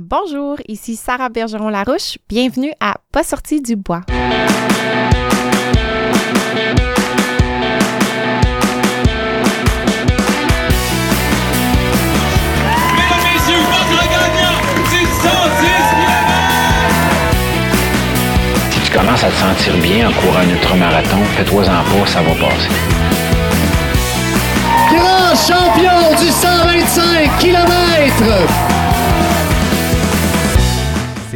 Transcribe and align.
Bonjour, 0.00 0.58
ici 0.68 0.94
Sarah 0.94 1.28
Bergeron-Larouche. 1.28 2.18
Bienvenue 2.28 2.70
à 2.78 2.98
Pas 3.10 3.24
sorti 3.24 3.60
du 3.60 3.74
bois. 3.74 4.02
Mesdames, 4.06 4.46
messieurs, 13.34 13.58
votre 13.58 14.08
gagnant 14.08 14.60
du 14.88 15.02
110 15.02 15.10
Si 18.70 18.80
tu 18.82 18.90
commences 18.96 19.24
à 19.24 19.30
te 19.30 19.34
sentir 19.34 19.76
bien 19.78 20.10
en 20.10 20.12
courant 20.12 20.38
un 20.38 20.48
ultramarathon, 20.48 21.24
fais-toi-en 21.36 21.64
pas, 21.64 22.06
ça 22.06 22.22
va 22.22 22.34
passer. 22.34 22.68
grand 24.94 25.34
champion 25.34 26.14
du 26.20 26.28
125 26.30 27.36
km. 27.40 27.66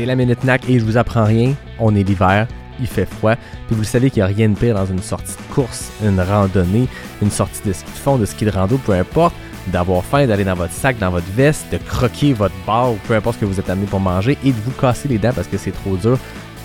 C'est 0.02 0.06
la 0.06 0.16
Minute 0.16 0.42
NAC 0.42 0.68
et 0.68 0.80
je 0.80 0.84
vous 0.84 0.96
apprends 0.96 1.22
rien. 1.22 1.54
On 1.78 1.94
est 1.94 2.02
l'hiver, 2.02 2.48
il 2.80 2.88
fait 2.88 3.06
froid. 3.06 3.36
Puis 3.36 3.76
vous 3.76 3.82
le 3.82 3.86
savez 3.86 4.10
qu'il 4.10 4.20
n'y 4.20 4.28
a 4.28 4.34
rien 4.34 4.48
de 4.48 4.56
pire 4.56 4.74
dans 4.74 4.84
une 4.84 5.00
sortie 5.00 5.36
de 5.36 5.54
course, 5.54 5.92
une 6.02 6.20
randonnée, 6.20 6.88
une 7.22 7.30
sortie 7.30 7.60
de 7.64 7.72
ski 7.72 7.88
de 7.88 7.98
fond, 7.98 8.18
de 8.18 8.26
ski 8.26 8.44
de 8.44 8.50
rando, 8.50 8.78
peu 8.78 8.94
importe, 8.94 9.32
d'avoir 9.68 10.02
faim, 10.02 10.26
d'aller 10.26 10.42
dans 10.42 10.56
votre 10.56 10.72
sac, 10.72 10.98
dans 10.98 11.12
votre 11.12 11.30
veste, 11.36 11.66
de 11.70 11.76
croquer 11.76 12.32
votre 12.32 12.56
bar 12.66 12.90
ou 12.90 12.96
peu 13.06 13.14
importe 13.14 13.36
ce 13.36 13.42
que 13.42 13.44
vous 13.44 13.60
êtes 13.60 13.70
amené 13.70 13.86
pour 13.86 14.00
manger 14.00 14.36
et 14.44 14.50
de 14.50 14.60
vous 14.64 14.72
casser 14.72 15.06
les 15.06 15.18
dents 15.18 15.32
parce 15.32 15.46
que 15.46 15.56
c'est 15.56 15.70
trop 15.70 15.96
dur. 15.96 16.18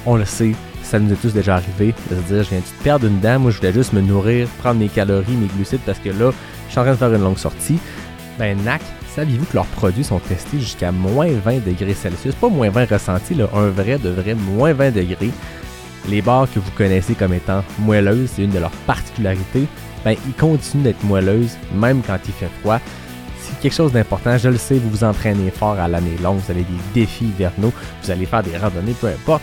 On 0.07 0.15
le 0.15 0.25
sait, 0.25 0.55
ça 0.81 0.97
nous 0.97 1.13
est 1.13 1.21
tous 1.21 1.33
déjà 1.33 1.57
arrivé 1.57 1.93
de 2.09 2.15
se 2.15 2.33
dire 2.33 2.43
je 2.43 2.49
viens 2.49 2.57
de 2.57 2.83
perdre 2.83 3.05
une 3.05 3.19
dent, 3.19 3.37
moi 3.37 3.51
je 3.51 3.57
voulais 3.57 3.73
juste 3.73 3.93
me 3.93 4.01
nourrir, 4.01 4.47
prendre 4.63 4.79
mes 4.79 4.89
calories, 4.89 5.35
mes 5.35 5.45
glucides 5.45 5.81
parce 5.85 5.99
que 5.99 6.09
là, 6.09 6.31
je 6.65 6.71
suis 6.71 6.79
en 6.79 6.81
train 6.81 6.93
de 6.93 6.97
faire 6.97 7.13
une 7.13 7.21
longue 7.21 7.37
sortie. 7.37 7.77
Ben 8.39 8.57
NAC, 8.63 8.81
saviez-vous 9.17 9.45
que 9.45 9.55
leurs 9.55 9.65
produits 9.65 10.03
sont 10.03 10.19
testés 10.19 10.59
jusqu'à 10.59 10.91
moins 10.91 11.27
20 11.27 11.65
degrés 11.65 11.95
Celsius? 11.95 12.35
Pas 12.35 12.49
moins 12.49 12.69
20 12.69 12.91
ressenti, 12.91 13.33
là, 13.33 13.49
un 13.55 13.69
vrai 13.69 13.97
de 13.97 14.09
vrai 14.09 14.35
moins 14.35 14.73
20 14.73 14.91
degrés. 14.91 15.31
Les 16.07 16.21
barres 16.21 16.47
que 16.53 16.59
vous 16.59 16.69
connaissez 16.77 17.15
comme 17.15 17.33
étant 17.33 17.63
moelleuses, 17.79 18.29
c'est 18.35 18.43
une 18.43 18.51
de 18.51 18.59
leurs 18.59 18.77
particularités. 18.85 19.65
Ben, 20.05 20.15
ils 20.27 20.33
continuent 20.33 20.83
d'être 20.83 21.03
moelleuses, 21.03 21.57
même 21.73 22.03
quand 22.05 22.19
il 22.27 22.31
fait 22.31 22.51
froid. 22.61 22.79
C'est 23.41 23.59
quelque 23.59 23.73
chose 23.73 23.91
d'important, 23.91 24.37
je 24.37 24.49
le 24.49 24.57
sais, 24.57 24.75
vous 24.75 24.91
vous 24.91 25.03
entraînez 25.03 25.49
fort 25.49 25.79
à 25.79 25.87
l'année 25.87 26.15
longue, 26.21 26.37
vous 26.37 26.51
avez 26.51 26.61
des 26.61 27.01
défis 27.01 27.25
hivernaux, 27.25 27.73
vous 28.03 28.11
allez 28.11 28.27
faire 28.27 28.43
des 28.43 28.55
randonnées, 28.55 28.95
peu 29.01 29.07
importe. 29.07 29.41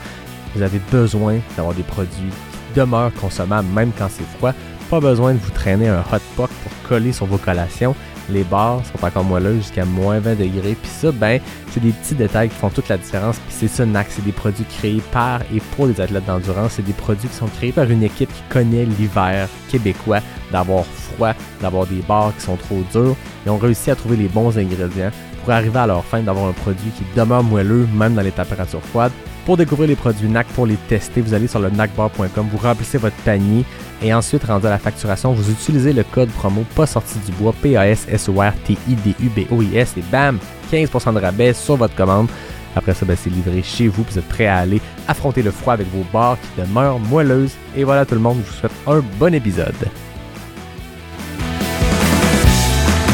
Vous 0.55 0.63
avez 0.63 0.81
besoin 0.93 1.39
d'avoir 1.57 1.75
des 1.75 1.83
produits 1.83 2.31
qui 2.53 2.79
demeurent 2.79 3.13
consommables 3.15 3.69
même 3.75 3.91
quand 3.99 4.09
c'est 4.09 4.37
froid. 4.39 4.53
Pas 4.89 5.01
besoin 5.01 5.33
de 5.33 5.39
vous 5.39 5.51
traîner 5.51 5.89
un 5.89 6.05
hot 6.13 6.23
pot 6.37 6.49
pour 6.63 6.89
coller 6.89 7.13
sur 7.13 7.27
vos 7.27 7.39
collations. 7.39 7.97
Les 8.31 8.45
barres 8.45 8.83
sont 8.87 9.05
encore 9.05 9.25
moelleuses 9.25 9.63
jusqu'à 9.63 9.85
moins 9.85 10.19
20 10.19 10.35
degrés. 10.35 10.77
Puis 10.81 10.91
ça, 10.91 11.13
ben, 11.13 11.41
c'est 11.71 11.81
des 11.81 11.91
petits 11.91 12.15
détails 12.15 12.49
qui 12.49 12.57
font 12.57 12.71
toute 12.71 12.89
la 12.89 12.97
différence. 12.97 13.37
Puis 13.39 13.55
c'est 13.59 13.69
ça, 13.69 13.85
NAC, 13.85 14.07
c'est 14.11 14.25
des 14.25 14.33
produits 14.33 14.65
créés 14.65 15.03
par 15.13 15.43
et 15.55 15.61
pour 15.75 15.87
les 15.87 16.01
athlètes 16.01 16.27
d'endurance. 16.27 16.73
C'est 16.77 16.85
des 16.85 16.93
produits 16.93 17.29
qui 17.29 17.35
sont 17.35 17.47
créés 17.47 17.73
par 17.73 17.91
une 17.91 18.03
équipe 18.03 18.33
qui 18.33 18.43
connaît 18.49 18.85
l'hiver 18.85 19.49
québécois, 19.69 20.21
d'avoir 20.51 20.85
froid, 20.85 21.33
d'avoir 21.61 21.87
des 21.87 22.03
barres 22.09 22.35
qui 22.37 22.45
sont 22.45 22.57
trop 22.57 22.83
dures. 22.93 23.17
Ils 23.45 23.51
ont 23.51 23.59
réussi 23.59 23.91
à 23.91 23.97
trouver 23.97 24.17
les 24.17 24.29
bons 24.29 24.57
ingrédients 24.57 25.11
pour 25.43 25.53
arriver 25.53 25.79
à 25.79 25.87
leur 25.87 26.05
fin 26.05 26.21
d'avoir 26.21 26.47
un 26.47 26.53
produit 26.53 26.91
qui 26.97 27.05
demeure 27.15 27.43
moelleux 27.43 27.87
même 27.95 28.15
dans 28.15 28.23
les 28.23 28.33
températures 28.33 28.83
froides. 28.83 29.13
Pour 29.45 29.59
découvrir 29.59 29.89
les 29.89 29.97
produits 29.97 30.29
NAC, 30.29 30.47
pour 30.49 30.67
les 30.67 30.77
tester, 30.77 31.21
vous 31.21 31.35
allez 31.35 31.49
sur 31.49 31.61
le 31.61 31.69
nacbar.com, 31.69 32.49
vous 32.51 32.59
remplissez 32.59 32.97
votre 32.97 33.17
panier 33.17 33.65
et 34.03 34.13
ensuite, 34.13 34.45
rendu 34.45 34.67
à 34.67 34.71
la 34.71 34.79
facturation, 34.79 35.33
vous 35.33 35.51
utilisez 35.51 35.93
le 35.93 36.03
code 36.03 36.31
promo 36.31 36.65
pas 36.75 36.87
sorti 36.87 37.19
du 37.27 37.33
bois, 37.33 37.55
P-A-S-S-O-R-T-I-D-U-B-O-I-S 37.63 39.95
et 39.97 40.03
bam, 40.11 40.39
15% 40.73 41.15
de 41.15 41.21
rabais 41.21 41.53
sur 41.53 41.77
votre 41.77 41.95
commande. 41.95 42.29
Après 42.77 42.93
ça, 42.93 43.07
ben, 43.07 43.17
c'est 43.21 43.31
livré 43.31 43.63
chez 43.63 43.89
vous, 43.89 44.05
vous 44.11 44.19
êtes 44.19 44.29
prêt 44.29 44.47
à 44.47 44.59
aller 44.59 44.81
affronter 45.09 45.43
le 45.43 45.51
froid 45.51 45.75
avec 45.75 45.89
vos 45.89 46.05
barres 46.13 46.39
qui 46.41 46.61
demeurent 46.61 46.99
moelleuses. 46.99 47.53
Et 47.77 47.85
voilà 47.85 48.05
tout 48.05 48.15
le 48.15 48.21
monde, 48.21 48.39
je 48.45 48.51
vous 48.51 48.57
souhaite 48.57 48.73
un 48.87 49.03
bon 49.19 49.33
épisode. 49.33 49.75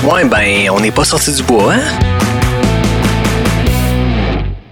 Ouais, 0.04 0.24
ben, 0.24 0.70
on 0.70 0.80
n'est 0.80 0.90
pas 0.90 1.04
sorti 1.04 1.32
du 1.32 1.42
bois, 1.42 1.74
hein? 1.74 2.19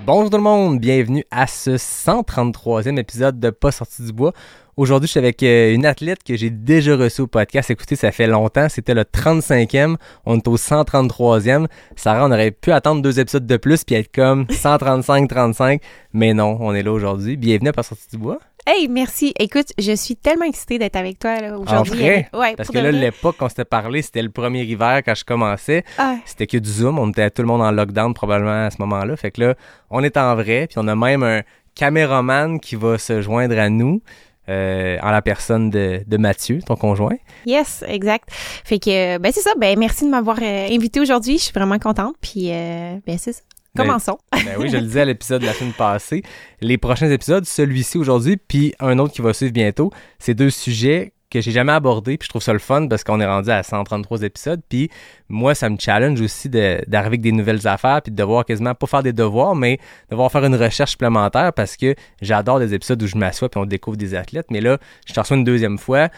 Bonjour 0.09 0.31
tout 0.31 0.39
le 0.39 0.43
monde, 0.43 0.81
bienvenue 0.81 1.23
à 1.31 1.47
ce 1.47 1.73
133e 1.73 2.99
épisode 2.99 3.39
de 3.39 3.51
Pas 3.51 3.71
sorti 3.71 4.03
du 4.03 4.11
bois. 4.11 4.33
Aujourd'hui, 4.79 5.07
je 5.07 5.11
suis 5.11 5.19
avec 5.19 5.43
euh, 5.43 5.75
une 5.75 5.85
athlète 5.85 6.23
que 6.23 6.35
j'ai 6.35 6.49
déjà 6.49 6.97
reçue 6.97 7.21
au 7.21 7.27
podcast. 7.27 7.71
Écoutez, 7.71 7.95
ça 7.95 8.11
fait 8.11 8.27
longtemps, 8.27 8.71
c'était 8.71 8.95
le 8.95 9.03
35e, 9.03 9.97
on 10.25 10.39
est 10.39 10.49
au 10.49 10.57
133e. 10.57 11.67
Sarah, 11.95 12.25
on 12.25 12.33
aurait 12.33 12.53
pu 12.53 12.73
attendre 12.73 13.03
deux 13.03 13.21
épisodes 13.21 13.45
de 13.45 13.57
plus 13.59 13.85
puis 13.85 13.97
être 13.97 14.11
comme 14.11 14.45
135-35, 14.45 15.83
mais 16.15 16.33
non, 16.33 16.57
on 16.59 16.73
est 16.73 16.83
là 16.83 16.93
aujourd'hui. 16.93 17.37
Bienvenue 17.37 17.69
à 17.69 17.75
Pas 17.75 17.83
sorti 17.83 18.09
du 18.11 18.17
bois. 18.17 18.39
Hey, 18.71 18.87
merci. 18.87 19.33
Écoute, 19.39 19.69
je 19.79 19.93
suis 19.93 20.15
tellement 20.15 20.45
excitée 20.45 20.79
d'être 20.79 20.97
avec 20.97 21.19
toi 21.19 21.39
aujourd'hui. 21.57 22.05
Ouais, 22.35 22.55
Parce 22.55 22.69
que 22.69 22.77
là, 22.77 22.93
l'époque 22.93 23.39
qu'on 23.39 23.49
s'était 23.49 23.65
parlé, 23.65 24.03
c'était 24.03 24.21
le 24.21 24.29
premier 24.29 24.63
hiver 24.63 25.01
quand 25.03 25.15
je 25.15 25.25
commençais. 25.25 25.85
Ah, 25.97 26.17
C'était 26.27 26.47
que 26.47 26.59
du 26.59 26.69
Zoom. 26.69 26.99
On 26.99 27.09
était 27.09 27.31
tout 27.31 27.41
le 27.41 27.49
monde 27.49 27.63
en 27.63 27.71
lockdown 27.71 28.13
probablement 28.13 28.67
à 28.67 28.71
ce 28.71 28.77
moment-là. 28.81 29.17
Fait 29.17 29.31
que 29.31 29.41
là, 29.41 29.55
on 29.89 30.05
est 30.05 30.19
en 30.19 30.35
vrai. 30.35 30.67
Puis 30.69 30.79
on 30.79 30.87
a 30.87 30.95
même 30.95 31.23
un 31.23 31.41
caméraman 31.75 32.61
qui 32.61 32.77
va 32.77 32.99
se 32.99 33.23
joindre 33.23 33.59
à 33.59 33.71
nous 33.71 34.03
euh, 34.51 34.99
en 35.03 35.13
la 35.13 35.23
personne 35.23 35.71
de, 35.71 36.03
de 36.07 36.17
Mathieu, 36.19 36.61
ton 36.61 36.77
conjoint. 36.77 37.17
yes, 37.47 37.83
exact. 37.89 38.29
Fait 38.31 38.79
que, 38.79 39.17
ben 39.17 39.33
c'est 39.33 39.41
ça. 39.41 39.53
Ben 39.59 39.79
merci 39.79 40.05
de 40.05 40.11
m'avoir 40.11 40.37
euh, 40.43 40.69
invité 40.71 41.01
aujourd'hui. 41.01 41.39
Je 41.39 41.45
suis 41.45 41.53
vraiment 41.55 41.79
contente. 41.79 42.17
Puis, 42.21 42.51
euh, 42.53 42.99
ben 43.07 43.17
c'est 43.17 43.33
ça. 43.33 43.41
Commençons. 43.83 44.19
Ben 44.33 44.57
oui, 44.59 44.69
je 44.71 44.77
le 44.77 44.83
disais 44.83 45.01
à 45.03 45.05
l'épisode 45.05 45.41
de 45.43 45.47
la 45.47 45.53
semaine 45.53 45.73
passée. 45.73 46.23
Les 46.61 46.79
prochains 46.79 47.11
épisodes, 47.11 47.45
celui-ci 47.45 47.99
aujourd'hui, 47.99 48.37
puis 48.37 48.75
un 48.81 48.99
autre 48.99 49.13
qui 49.13 49.21
va 49.23 49.33
suivre 49.33 49.53
bientôt, 49.53 49.91
c'est 50.19 50.35
deux 50.35 50.51
sujets 50.51 51.13
que 51.31 51.43
j'ai 51.43 51.51
jamais 51.51 51.73
abordés, 51.73 52.17
puis 52.17 52.25
je 52.25 52.31
trouve 52.31 52.41
ça 52.43 52.55
le 52.55 52.59
fun 52.59 52.89
parce 52.89 53.05
qu'on 53.05 53.21
est 53.21 53.27
rendu 53.27 53.51
à 53.51 53.63
133 53.63 54.23
épisodes, 54.23 54.63
puis 54.67 54.89
moi, 55.29 55.55
ça 55.55 55.69
me 55.69 55.77
challenge 55.79 56.19
aussi 56.23 56.49
de- 56.49 56.81
d'arriver 56.87 57.09
avec 57.09 57.21
des 57.21 57.33
nouvelles 57.33 57.69
affaires, 57.69 58.01
puis 58.01 58.11
de 58.11 58.17
devoir 58.17 58.47
quasiment 58.47 58.75
pas 58.75 58.87
faire 58.87 59.03
des 59.03 59.13
devoirs, 59.13 59.55
mais 59.55 59.79
devoir 60.11 60.33
faire 60.33 60.43
une 60.47 60.55
recherche 60.55 60.93
supplémentaire 60.93 61.53
parce 61.53 61.77
que 61.77 61.95
j'adore 62.23 62.61
des 62.61 62.73
épisodes 62.73 63.03
où 63.03 63.07
je 63.07 63.17
m'assois 63.19 63.51
puis 63.51 63.61
on 63.61 63.67
découvre 63.67 63.99
des 63.99 64.15
athlètes, 64.15 64.47
mais 64.51 64.63
là, 64.63 64.79
je 65.07 65.13
te 65.13 65.21
reçois 65.21 65.37
une 65.37 65.45
deuxième 65.45 65.77
fois, 65.77 66.09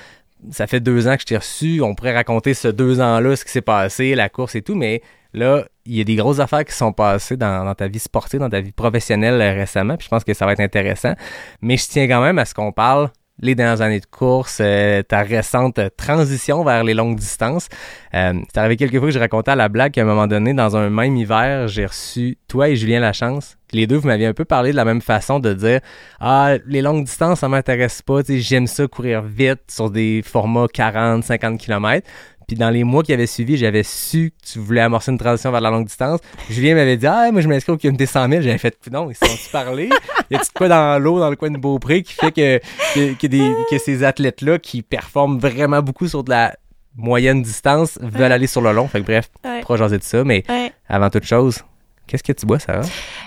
ça 0.53 0.69
fait 0.69 0.79
deux 0.81 1.09
ans 1.09 1.17
que 1.17 1.23
je 1.23 1.27
t'ai 1.27 1.37
reçu, 1.39 1.81
on 1.83 1.97
pourrait 1.97 2.15
raconter 2.15 2.55
ce 2.55 2.69
deux 2.69 3.01
ans-là, 3.01 3.35
ce 3.35 3.45
qui 3.45 3.51
s'est 3.51 3.61
passé, 3.63 4.15
la 4.15 4.29
course 4.29 4.55
et 4.55 4.63
tout, 4.63 4.77
mais 4.77 5.03
là, 5.35 5.65
il 5.91 5.97
y 5.97 6.01
a 6.01 6.05
des 6.05 6.15
grosses 6.15 6.39
affaires 6.39 6.65
qui 6.65 6.73
sont 6.73 6.93
passées 6.93 7.37
dans, 7.37 7.75
ta 7.75 7.89
vie 7.89 7.99
sportive, 7.99 8.39
dans 8.39 8.49
ta 8.49 8.61
vie 8.61 8.71
professionnelle 8.71 9.41
euh, 9.41 9.55
récemment, 9.55 9.97
puis 9.97 10.05
je 10.05 10.09
pense 10.09 10.23
que 10.23 10.35
ça 10.35 10.47
va 10.47 10.53
être 10.53 10.61
intéressant. 10.61 11.15
Mais 11.63 11.77
je 11.77 11.89
tiens 11.89 12.07
quand 12.07 12.23
même 12.23 12.39
à 12.39 12.45
ce 12.45 12.55
qu'on 12.55 12.71
parle 12.71 13.11
les 13.43 13.55
dernières 13.55 13.81
années 13.81 14.01
de 14.01 14.07
course, 14.07 14.59
euh, 14.61 15.03
ta 15.03 15.23
récente 15.23 15.81
transition 15.97 16.63
vers 16.63 16.85
les 16.85 16.95
longues 16.95 17.17
distances. 17.17 17.69
Euh, 18.15 18.35
c'est 18.53 18.59
arrivé 18.59 18.77
quelques 18.77 18.99
fois 18.99 19.09
que 19.09 19.15
je 19.15 19.19
racontais 19.19 19.51
à 19.51 19.57
la 19.57 19.69
blague 19.69 19.93
qu'à 19.93 20.03
un 20.03 20.05
moment 20.05 20.27
donné, 20.27 20.53
dans 20.53 20.77
un 20.77 20.91
même 20.91 21.17
hiver, 21.17 21.67
j'ai 21.67 21.87
reçu 21.87 22.39
toi 22.49 22.69
et 22.69 22.77
Julien 22.77 23.01
Lachance. 23.01 23.57
Les 23.73 23.87
deux, 23.87 23.97
vous 23.97 24.09
m'aviez 24.09 24.27
un 24.27 24.35
peu 24.35 24.45
parlé 24.45 24.73
de 24.73 24.77
la 24.77 24.85
même 24.85 25.01
façon 25.01 25.39
de 25.39 25.55
dire 25.55 25.81
Ah, 26.19 26.55
les 26.67 26.83
longues 26.83 27.05
distances, 27.05 27.41
ça 27.41 27.49
m'intéresse 27.49 28.03
pas. 28.03 28.21
J'aime 28.29 28.67
ça 28.67 28.87
courir 28.89 29.23
vite 29.23 29.63
sur 29.69 29.91
des 29.91 30.23
formats 30.25 30.67
40, 30.73 31.25
50 31.25 31.59
km. 31.59 32.07
Puis 32.51 32.57
dans 32.59 32.71
les 32.71 32.83
mois 32.83 33.05
qui 33.05 33.13
avaient 33.13 33.29
suivi, 33.29 33.57
j'avais 33.57 33.85
su 33.85 34.33
que 34.33 34.53
tu 34.55 34.59
voulais 34.59 34.81
amorcer 34.81 35.13
une 35.13 35.19
transition 35.19 35.53
vers 35.53 35.61
la 35.61 35.71
longue 35.71 35.87
distance. 35.87 36.19
Julien 36.51 36.75
m'avait 36.75 36.97
dit 36.97 37.07
Ah, 37.07 37.31
moi 37.31 37.43
je 37.43 37.47
m'inscris 37.47 37.71
au 37.71 37.79
comité 37.79 38.07
100 38.07 38.29
000. 38.29 38.43
J'avais 38.43 38.59
fait 38.59 38.77
Non, 38.91 39.09
ils 39.09 39.15
se 39.15 39.25
sont-tu 39.25 39.51
parlé 39.53 39.89
Y 40.33 40.35
a-tu 40.35 40.51
quoi 40.53 40.67
dans 40.67 41.01
l'eau, 41.01 41.21
dans 41.21 41.31
le 41.31 41.37
coin 41.37 41.53
de 41.53 41.59
Beaupré 41.59 42.03
qui 42.03 42.13
fait 42.13 42.33
que, 42.33 42.59
que, 42.93 43.15
que 43.15 43.27
des, 43.29 43.53
que 43.71 43.79
ces 43.79 44.03
athlètes-là 44.03 44.59
qui 44.59 44.83
performent 44.83 45.39
vraiment 45.39 45.81
beaucoup 45.81 46.09
sur 46.09 46.25
de 46.25 46.31
la 46.31 46.57
moyenne 46.97 47.41
distance 47.41 48.01
veulent 48.03 48.33
aller 48.33 48.49
sur 48.49 48.63
le 48.63 48.73
long? 48.73 48.89
Fait 48.89 48.99
que 49.01 49.05
bref, 49.07 49.29
Ouais. 49.45 49.61
pas 49.63 49.77
jaser 49.77 49.99
de 49.99 50.03
ça. 50.03 50.25
Mais 50.25 50.43
Ouais. 50.49 50.73
avant 50.89 51.09
toute 51.09 51.27
chose, 51.27 51.61
qu'est-ce 52.09 52.25
que 52.25 52.33
tu 52.33 52.47
bois, 52.47 52.59
Sarah? 52.59 52.83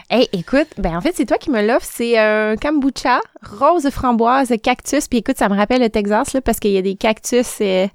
Hey, 0.09 0.27
écoute, 0.33 0.67
ben 0.77 0.97
en 0.97 1.01
fait, 1.01 1.13
c'est 1.15 1.25
toi 1.25 1.37
qui 1.37 1.49
me 1.49 1.65
l'offres. 1.65 1.87
C'est 1.89 2.17
un 2.17 2.57
kombucha 2.57 3.21
rose 3.57 3.89
framboise 3.89 4.53
cactus. 4.61 5.07
Puis 5.07 5.19
écoute, 5.19 5.37
ça 5.37 5.47
me 5.47 5.55
rappelle 5.55 5.79
le 5.81 5.89
Texas, 5.89 6.33
là, 6.33 6.41
parce 6.41 6.59
qu'il 6.59 6.71
y 6.71 6.77
a 6.77 6.81
des 6.81 6.95
cactus 6.95 7.47
euh, 7.61 7.63
euh, 7.85 7.87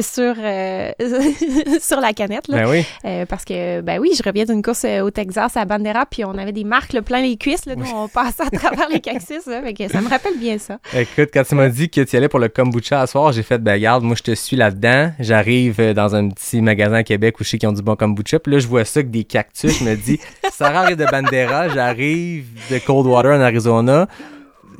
sur, 0.00 0.34
euh, 0.38 0.92
sur 1.80 2.00
la 2.00 2.12
canette, 2.12 2.48
là. 2.48 2.62
Ben 2.62 2.70
oui. 2.70 2.86
Euh, 3.04 3.26
parce 3.26 3.44
que, 3.44 3.80
ben 3.80 3.98
oui, 4.00 4.12
je 4.16 4.22
reviens 4.22 4.44
d'une 4.44 4.62
course 4.62 4.84
euh, 4.84 5.00
au 5.00 5.10
Texas 5.10 5.56
à 5.56 5.64
Bandera, 5.64 6.06
puis 6.06 6.24
on 6.24 6.36
avait 6.38 6.52
des 6.52 6.64
marques 6.64 6.92
là, 6.92 7.02
plein 7.02 7.20
les 7.20 7.36
cuisses, 7.36 7.66
là, 7.66 7.76
nous, 7.76 7.86
on 7.94 8.08
passait 8.08 8.44
à 8.44 8.50
travers 8.50 8.88
les 8.88 9.00
cactus, 9.00 9.46
là, 9.46 9.62
fait 9.62 9.74
que 9.74 9.88
ça 9.88 10.00
me 10.00 10.08
rappelle 10.08 10.38
bien 10.38 10.58
ça. 10.58 10.78
Écoute, 10.94 11.30
quand 11.34 11.42
tu 11.44 11.54
m'as 11.54 11.68
dit 11.68 11.90
que 11.90 12.00
tu 12.00 12.16
allais 12.16 12.28
pour 12.28 12.38
le 12.38 12.48
kombucha 12.48 13.00
à 13.00 13.06
soir, 13.06 13.32
j'ai 13.32 13.42
fait, 13.42 13.58
ben 13.58 13.74
regarde, 13.74 14.04
moi 14.04 14.16
je 14.16 14.22
te 14.22 14.34
suis 14.34 14.56
là-dedans. 14.56 15.12
J'arrive 15.18 15.92
dans 15.92 16.14
un 16.14 16.28
petit 16.28 16.60
magasin 16.62 16.96
à 16.96 17.02
Québec 17.02 17.38
où 17.40 17.44
je 17.44 17.50
sais 17.50 17.58
qu'ils 17.58 17.68
ont 17.68 17.72
du 17.72 17.82
bon 17.82 17.96
kombucha. 17.96 18.38
Puis 18.38 18.52
là, 18.52 18.58
je 18.58 18.66
vois 18.66 18.84
ça 18.84 19.00
avec 19.00 19.10
des 19.10 19.24
cactus. 19.24 19.78
Je 19.78 19.84
me 19.84 19.96
dis, 19.96 20.20
Sarah 20.52 20.80
arrive 20.80 20.96
de 20.96 21.06
Bandera, 21.06 21.68
j'arrive 21.68 22.46
de 22.70 22.78
Coldwater 22.78 23.32
en 23.32 23.40
Arizona. 23.40 24.08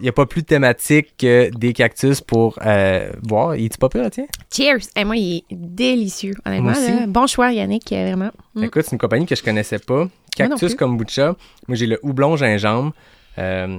Il 0.03 0.07
n'y 0.07 0.09
a 0.09 0.13
pas 0.13 0.27
plus 0.27 0.43
de 0.43 0.47
thématique 0.49 1.15
que 1.17 1.49
des 1.57 1.73
cactus 1.73 2.21
pour 2.21 2.59
euh, 2.67 3.13
boire. 3.23 3.55
Il 3.55 3.67
est 3.67 3.79
pas 3.79 3.89
pire, 3.89 4.11
tiens? 4.11 4.27
Cheers! 4.53 4.89
Et 4.97 5.05
moi, 5.05 5.15
il 5.17 5.37
est 5.39 5.45
délicieux, 5.53 6.35
honnêtement. 6.45 6.73
Moi 6.73 6.81
aussi. 6.81 6.91
là. 6.91 7.07
Bon 7.07 7.29
choix, 7.29 7.53
Yannick, 7.53 7.93
euh, 7.93 8.07
vraiment. 8.09 8.31
Mm. 8.57 8.65
Écoute, 8.65 8.83
c'est 8.85 8.93
une 8.93 8.99
compagnie 8.99 9.27
que 9.27 9.37
je 9.37 9.45
connaissais 9.45 9.79
pas. 9.79 10.09
Cactus 10.35 10.75
kombucha. 10.75 11.37
Moi, 11.69 11.77
j'ai 11.77 11.87
le 11.87 12.01
houblon 12.03 12.35
gingembre. 12.37 12.93
Euh, 13.39 13.79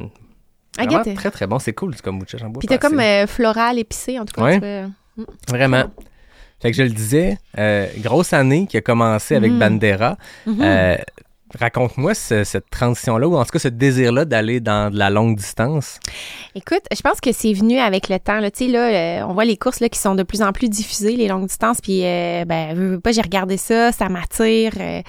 vraiment 0.77 1.03
très, 1.13 1.29
très 1.29 1.45
bon. 1.45 1.59
C'est 1.59 1.73
cool, 1.73 1.93
du 1.93 2.01
kombucha. 2.01 2.37
J'en 2.37 2.47
bois 2.49 2.59
Puis 2.61 2.69
t'as 2.69 2.77
comme 2.77 3.01
euh, 3.01 3.27
floral 3.27 3.77
épicé, 3.77 4.17
en 4.17 4.23
tout 4.23 4.33
cas. 4.35 4.43
Ouais. 4.43 4.59
tu 4.61 5.21
vois. 5.21 5.25
Vraiment. 5.49 5.83
Fait 6.61 6.71
que 6.71 6.77
je 6.77 6.83
le 6.83 6.89
disais, 6.91 7.37
euh, 7.57 7.87
grosse 7.97 8.31
année 8.31 8.65
qui 8.67 8.77
a 8.77 8.81
commencé 8.81 9.35
avec 9.35 9.51
Mhm. 9.51 9.59
Bandera. 9.59 10.17
Mhm. 10.45 10.61
Euh, 10.61 10.95
Raconte-moi 11.59 12.13
ce- 12.15 12.43
cette 12.43 12.69
transition-là, 12.69 13.27
ou 13.27 13.35
en 13.37 13.43
tout 13.45 13.51
cas 13.51 13.59
ce 13.59 13.67
désir-là 13.67 14.25
d'aller 14.25 14.59
dans 14.59 14.91
de 14.91 14.97
la 14.97 15.09
longue 15.09 15.35
distance. 15.35 15.99
Écoute, 16.55 16.83
je 16.95 17.01
pense 17.01 17.21
que 17.21 17.31
c'est 17.31 17.53
venu 17.53 17.77
avec 17.79 18.09
le 18.09 18.19
temps. 18.19 18.39
Là. 18.39 18.49
Tu 18.51 18.65
sais, 18.65 18.71
là, 18.71 18.87
euh, 19.21 19.25
on 19.27 19.33
voit 19.33 19.45
les 19.45 19.57
courses 19.57 19.79
là, 19.79 19.89
qui 19.89 19.99
sont 19.99 20.15
de 20.15 20.23
plus 20.23 20.41
en 20.41 20.51
plus 20.51 20.69
diffusées, 20.69 21.15
les 21.15 21.27
longues 21.27 21.47
distances. 21.47 21.79
Puis, 21.81 22.01
euh, 22.03 22.43
ben, 22.45 22.73
veux, 22.75 22.87
veux 22.91 22.99
pas, 22.99 23.11
j'ai 23.11 23.21
regardé 23.21 23.57
ça, 23.57 23.91
ça 23.91 24.09
m'attire. 24.09 24.73
euh. 24.79 25.01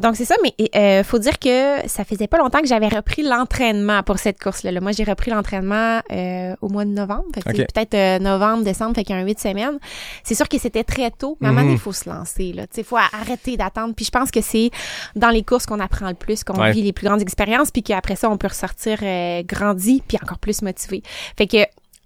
Donc, 0.00 0.16
c'est 0.16 0.24
ça, 0.24 0.34
mais 0.42 0.54
euh, 0.74 1.04
faut 1.04 1.18
dire 1.18 1.38
que 1.38 1.86
ça 1.86 2.04
faisait 2.04 2.26
pas 2.26 2.38
longtemps 2.38 2.60
que 2.60 2.66
j'avais 2.66 2.88
repris 2.88 3.22
l'entraînement 3.22 4.02
pour 4.02 4.18
cette 4.18 4.42
course-là. 4.42 4.72
là. 4.72 4.80
Moi, 4.80 4.92
j'ai 4.92 5.04
repris 5.04 5.30
l'entraînement 5.30 6.00
euh, 6.10 6.54
au 6.60 6.68
mois 6.68 6.84
de 6.84 6.90
novembre. 6.90 7.24
Fait 7.34 7.42
que 7.42 7.50
c'est 7.54 7.62
Ok. 7.62 7.66
Peut-être 7.74 7.94
euh, 7.94 8.18
novembre, 8.18 8.64
décembre, 8.64 8.94
fait 8.94 9.04
qu'il 9.04 9.14
y 9.14 9.18
a 9.18 9.22
un 9.22 9.24
huit 9.24 9.38
semaines. 9.38 9.78
C'est 10.24 10.34
sûr 10.34 10.48
que 10.48 10.58
c'était 10.58 10.84
très 10.84 11.10
tôt, 11.10 11.36
mais 11.40 11.46
à 11.46 11.50
un 11.50 11.52
moment 11.52 11.62
donné, 11.62 11.74
Mhm. 11.74 11.78
il 11.78 11.80
faut 11.82 11.92
se 11.92 12.08
lancer. 12.08 12.52
Là. 12.52 12.62
Tu 12.66 12.76
sais, 12.76 12.80
Il 12.80 12.84
faut 12.84 12.96
arrêter 12.96 13.56
d'attendre. 13.56 13.94
Puis 13.94 14.04
je 14.06 14.10
pense 14.10 14.30
que 14.30 14.40
c'est 14.40 14.70
dans 15.16 15.30
les 15.30 15.42
courses 15.44 15.66
qu'on 15.66 15.80
apprend 15.80 16.08
le 16.08 16.14
plus, 16.14 16.42
qu'on 16.44 16.58
Ouais. 16.60 16.72
vit 16.72 16.82
les 16.82 16.92
plus 16.92 17.06
grandes 17.06 17.22
expériences, 17.22 17.70
puis 17.70 17.82
qu'après 17.82 18.16
ça, 18.16 18.30
on 18.30 18.36
peut 18.38 18.48
ressortir 18.48 18.98
euh, 19.02 19.42
grandi, 19.44 20.02
puis 20.06 20.18
encore 20.22 20.38
plus 20.38 20.62
motivé. 20.62 21.02
Fait 21.36 21.46
que 21.46 21.58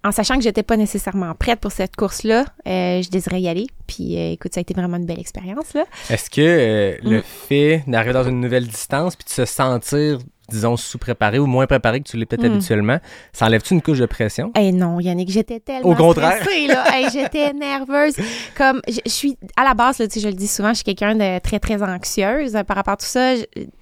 en 0.05 0.11
sachant 0.11 0.37
que 0.37 0.43
j'étais 0.43 0.61
pas 0.63 0.77
nécessairement 0.77 1.33
prête 1.33 1.59
pour 1.59 1.71
cette 1.71 1.95
course-là, 1.95 2.45
euh, 2.67 3.01
je 3.01 3.09
désirais 3.09 3.41
y 3.41 3.47
aller. 3.47 3.65
Puis 3.87 4.17
euh, 4.17 4.33
écoute, 4.33 4.53
ça 4.53 4.59
a 4.59 4.61
été 4.61 4.73
vraiment 4.75 4.97
une 4.97 5.05
belle 5.07 5.19
expérience 5.19 5.73
là. 5.73 5.85
Est-ce 6.11 6.29
que 6.29 6.41
euh, 6.41 6.95
le 7.03 7.17
Mm. 7.19 7.23
fait 7.23 7.83
d'arriver 7.87 8.13
dans 8.13 8.23
une 8.23 8.39
nouvelle 8.39 8.67
distance 8.67 9.15
puis 9.15 9.25
de 9.25 9.29
se 9.31 9.45
sentir, 9.45 10.19
disons, 10.49 10.77
sous-préparé 10.77 11.39
ou 11.39 11.45
moins 11.45 11.65
préparé 11.67 12.01
que 12.01 12.07
tu 12.09 12.17
l'es 12.17 12.25
peut-être 12.25 12.43
Mm. 12.49 12.53
habituellement, 12.55 12.97
ça 13.33 13.45
enlève-tu 13.47 13.73
une 13.73 13.81
couche 13.81 13.99
de 13.99 14.05
pression? 14.05 14.51
Eh 14.57 14.71
non, 14.71 14.99
Yannick, 14.99 15.29
j'étais 15.29 15.59
tellement 15.59 15.89
Au 15.89 15.95
contraire. 15.95 16.37
stressée, 16.41 16.67
là. 16.67 16.83
Hey, 16.95 17.07
j'étais 17.11 17.51
nerveuse. 17.53 18.15
Comme, 18.55 18.81
je, 18.87 18.99
je 19.05 19.11
suis, 19.11 19.37
à 19.57 19.63
la 19.63 19.73
base, 19.73 19.99
là, 19.99 20.07
tu 20.07 20.15
sais, 20.15 20.19
je 20.21 20.27
le 20.27 20.33
dis 20.35 20.47
souvent, 20.47 20.69
je 20.69 20.75
suis 20.75 20.83
quelqu'un 20.83 21.15
de 21.15 21.39
très, 21.39 21.59
très 21.59 21.81
anxieuse 21.83 22.53
par 22.67 22.77
rapport 22.77 22.93
à 22.93 22.97
tout 22.97 23.05
ça. 23.05 23.33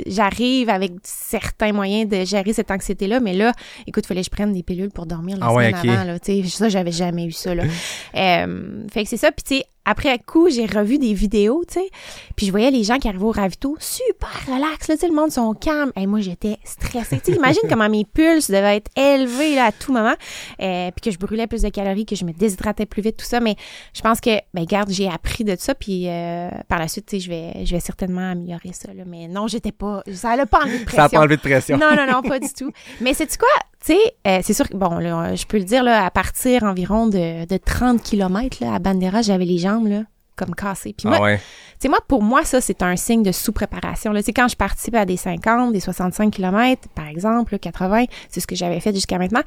J'arrive 0.05 0.69
avec 0.69 0.91
certains 1.03 1.71
moyens 1.73 2.09
de 2.09 2.23
gérer 2.25 2.53
cette 2.53 2.71
anxiété-là, 2.71 3.19
mais 3.19 3.33
là, 3.33 3.51
écoute, 3.87 4.05
fallait 4.05 4.21
que 4.21 4.25
je 4.25 4.31
prenne 4.31 4.53
des 4.53 4.63
pilules 4.63 4.91
pour 4.91 5.05
dormir 5.05 5.37
la 5.37 5.47
Ah 5.47 5.53
ouais, 5.53 5.69
semaine 5.71 5.81
ok. 5.83 5.89
avant, 5.89 6.03
là. 6.05 6.19
Tu 6.19 6.43
sais, 6.43 6.49
ça, 6.49 6.69
j'avais 6.69 6.91
jamais 6.91 7.25
eu 7.25 7.31
ça, 7.31 7.53
là. 7.55 7.63
Euh, 8.15 8.83
fait 8.91 9.03
que 9.03 9.09
c'est 9.09 9.17
ça. 9.17 9.31
Puis, 9.31 9.43
tu 9.43 9.55
sais, 9.57 9.65
après 9.85 10.19
coup, 10.19 10.49
j'ai 10.49 10.65
revu 10.65 10.97
des 10.97 11.13
vidéos, 11.13 11.63
tu 11.67 11.75
sais. 11.75 11.89
Puis, 12.35 12.47
je 12.47 12.51
voyais 12.51 12.71
les 12.71 12.83
gens 12.83 12.97
qui 12.97 13.07
arrivaient 13.07 13.23
au 13.23 13.31
ravito 13.31 13.75
super 13.79 14.29
relax, 14.47 14.87
là. 14.87 14.95
Tu 14.95 15.01
sais, 15.01 15.07
le 15.07 15.13
monde 15.13 15.31
sont 15.31 15.53
calmes. 15.53 15.91
Et 15.95 16.07
moi, 16.07 16.19
j'étais 16.21 16.57
stressée. 16.63 17.19
Tu 17.19 17.31
sais, 17.31 17.37
imagine 17.37 17.61
comment 17.69 17.89
mes 17.89 18.05
pulses 18.05 18.49
devaient 18.49 18.77
être 18.77 18.91
élevés, 18.97 19.55
là, 19.55 19.65
à 19.65 19.71
tout 19.71 19.91
moment. 19.91 20.15
Euh, 20.61 20.91
puis 20.91 21.09
que 21.09 21.11
je 21.11 21.19
brûlais 21.19 21.47
plus 21.47 21.61
de 21.61 21.69
calories, 21.69 22.05
que 22.05 22.15
je 22.15 22.25
me 22.25 22.31
déshydratais 22.31 22.85
plus 22.85 23.01
vite, 23.01 23.17
tout 23.17 23.25
ça. 23.25 23.39
Mais 23.39 23.55
je 23.93 24.01
pense 24.01 24.21
que, 24.21 24.31
ben, 24.53 24.65
garde, 24.65 24.89
j'ai 24.89 25.09
appris 25.09 25.43
de 25.43 25.55
ça. 25.57 25.75
Puis, 25.75 26.07
euh, 26.07 26.49
par 26.67 26.79
la 26.79 26.87
suite, 26.87 27.07
tu 27.07 27.17
sais, 27.17 27.19
je 27.19 27.29
vais, 27.29 27.65
je 27.65 27.75
vais 27.75 27.81
certainement 27.81 28.31
améliorer 28.31 28.71
ça, 28.73 28.93
là. 28.93 29.03
Mais 29.05 29.27
non, 29.27 29.47
j'étais 29.47 29.71
pas, 29.71 30.01
ça 30.13 30.35
n'a 30.35 30.45
pas 30.45 30.61
enlevé 30.61 30.79
de 30.79 30.85
pression. 30.85 30.97
Ça 30.97 31.05
a 31.05 31.09
pas 31.09 31.19
enlevé 31.19 31.35
de 31.35 31.41
pression. 31.41 31.77
Non, 31.77 31.95
non, 31.95 32.11
non, 32.11 32.21
pas 32.21 32.39
du 32.39 32.51
tout. 32.53 32.71
Mais 33.01 33.13
c'est 33.13 33.37
quoi? 33.37 33.47
Tu 33.85 33.93
sais, 33.93 33.99
euh, 34.27 34.39
c'est 34.43 34.53
sûr 34.53 34.69
que, 34.69 34.77
bon, 34.77 34.97
là, 34.99 35.35
je 35.35 35.45
peux 35.45 35.57
le 35.57 35.65
dire, 35.65 35.83
là, 35.83 36.05
à 36.05 36.09
partir 36.11 36.63
environ 36.63 37.07
de, 37.07 37.45
de 37.45 37.57
30 37.57 38.01
km, 38.01 38.57
là, 38.63 38.75
à 38.75 38.79
Bandera, 38.79 39.21
j'avais 39.21 39.45
les 39.45 39.57
jambes, 39.57 39.87
là, 39.87 40.03
comme 40.37 40.55
cassées. 40.55 40.95
Puis 40.97 41.07
moi, 41.07 41.17
Ah 41.19 41.23
ouais. 41.23 41.37
tu 41.37 41.43
sais, 41.79 41.89
moi, 41.89 41.99
pour 42.07 42.23
moi, 42.23 42.45
ça, 42.45 42.61
c'est 42.61 42.81
un 42.81 42.95
signe 42.95 43.23
de 43.23 43.33
sous-préparation. 43.33 44.13
Là, 44.13 44.21
tu 44.21 44.27
sais, 44.27 44.33
quand 44.33 44.47
je 44.47 44.55
participe 44.55 44.95
à 44.95 45.05
des 45.05 45.17
50, 45.17 45.73
des 45.73 45.81
65 45.81 46.31
km, 46.31 46.87
par 46.95 47.07
exemple, 47.07 47.53
là, 47.53 47.59
80, 47.59 48.05
c'est 48.29 48.39
ce 48.39 48.47
que 48.47 48.55
j'avais 48.55 48.79
fait 48.79 48.93
jusqu'à 48.93 49.17
maintenant, 49.17 49.41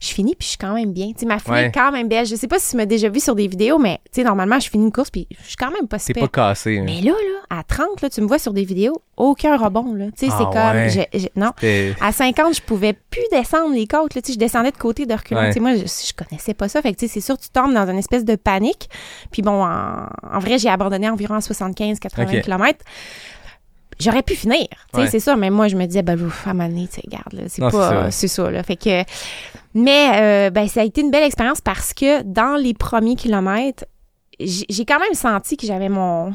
je 0.00 0.08
finis 0.08 0.34
puis 0.36 0.44
je 0.44 0.48
suis 0.50 0.58
quand 0.58 0.74
même 0.74 0.92
bien. 0.92 1.08
Tu 1.08 1.20
sais, 1.20 1.26
ma 1.26 1.38
foulée 1.38 1.56
Ouais. 1.58 1.66
est 1.66 1.72
quand 1.72 1.90
même 1.90 2.08
belle. 2.08 2.26
Je 2.26 2.36
sais 2.36 2.46
pas 2.48 2.58
si 2.58 2.70
tu 2.70 2.76
m'as 2.76 2.86
déjà 2.86 3.08
vu 3.08 3.20
sur 3.20 3.34
des 3.34 3.48
vidéos, 3.48 3.78
mais 3.78 3.98
tu 4.12 4.20
sais, 4.20 4.24
normalement, 4.24 4.60
je 4.60 4.70
finis 4.70 4.84
une 4.84 4.92
course 4.92 5.10
puis 5.10 5.26
je 5.40 5.46
suis 5.48 5.56
quand 5.56 5.70
même 5.70 5.88
pas 5.88 5.98
C'est 5.98 6.14
super. 6.14 6.28
pas 6.28 6.48
cassé. 6.48 6.78
hein. 6.78 6.84
Mais 6.86 7.00
là, 7.00 7.12
là, 7.12 7.58
à 7.58 7.62
30, 7.64 8.00
là, 8.02 8.10
tu 8.10 8.20
me 8.20 8.26
vois 8.26 8.38
sur 8.38 8.52
des 8.52 8.64
vidéos, 8.64 9.02
aucun 9.16 9.56
rebond, 9.56 9.94
là. 9.94 10.06
Tu 10.16 10.26
sais, 10.26 10.32
Ah 10.32 10.36
c'est 10.38 10.44
comme, 10.98 11.06
je- 11.12 11.18
je- 11.18 11.28
non. 11.40 11.50
À 12.00 12.12
50, 12.12 12.54
je 12.54 12.62
pouvais 12.62 12.92
plus 12.92 13.22
descendre 13.32 13.74
les 13.74 13.86
côtes. 13.86 14.14
Là, 14.14 14.22
tu 14.22 14.28
sais, 14.28 14.32
je 14.34 14.38
descendais 14.38 14.70
de 14.70 14.76
côté 14.76 15.06
de. 15.06 15.12
Ouais. 15.12 15.48
Tu 15.48 15.52
sais, 15.54 15.60
Moi, 15.60 15.74
je, 15.74 15.80
je 15.86 16.12
connaissais 16.14 16.54
pas 16.54 16.68
ça. 16.68 16.80
Fait 16.82 16.92
que 16.92 16.98
tu 16.98 17.06
sais, 17.08 17.14
c'est 17.14 17.20
sûr, 17.20 17.36
tu 17.38 17.48
tombes 17.48 17.74
dans 17.74 17.88
une 17.90 17.98
espèce 17.98 18.24
de 18.24 18.36
panique. 18.36 18.88
Puis 19.32 19.42
bon, 19.42 19.64
en, 19.64 20.06
en 20.32 20.38
vrai, 20.38 20.58
j'ai 20.58 20.68
abandonné 20.68 21.08
environ 21.10 21.34
à 21.34 21.40
75-80 21.40 22.22
Ok. 22.36 22.42
km. 22.42 22.78
J'aurais 24.00 24.22
pu 24.22 24.34
finir, 24.36 24.60
tu 24.68 24.76
sais, 24.94 25.00
Ouais. 25.00 25.10
c'est 25.10 25.20
sûr, 25.20 25.36
mais 25.36 25.50
moi, 25.50 25.66
je 25.68 25.76
me 25.76 25.84
disais, 25.86 26.02
ben, 26.02 26.16
moment 26.16 26.68
donné, 26.68 26.86
tu 26.86 26.94
sais, 26.96 27.02
regarde, 27.04 27.48
c'est 27.48 27.62
pas, 27.62 27.70
ça. 27.70 28.10
c'est 28.12 28.28
ça, 28.28 28.50
là. 28.50 28.62
Fait 28.62 28.76
que, 28.76 29.02
mais, 29.74 30.10
euh, 30.14 30.50
ben, 30.50 30.68
ça 30.68 30.82
a 30.82 30.84
été 30.84 31.00
une 31.00 31.10
belle 31.10 31.24
expérience 31.24 31.60
parce 31.60 31.92
que 31.94 32.22
dans 32.22 32.56
les 32.56 32.74
premiers 32.74 33.16
kilomètres, 33.16 33.84
j'ai 34.40 34.84
quand 34.84 35.00
même 35.00 35.14
senti 35.14 35.56
que 35.56 35.66
j'avais 35.66 35.88
mon, 35.88 36.32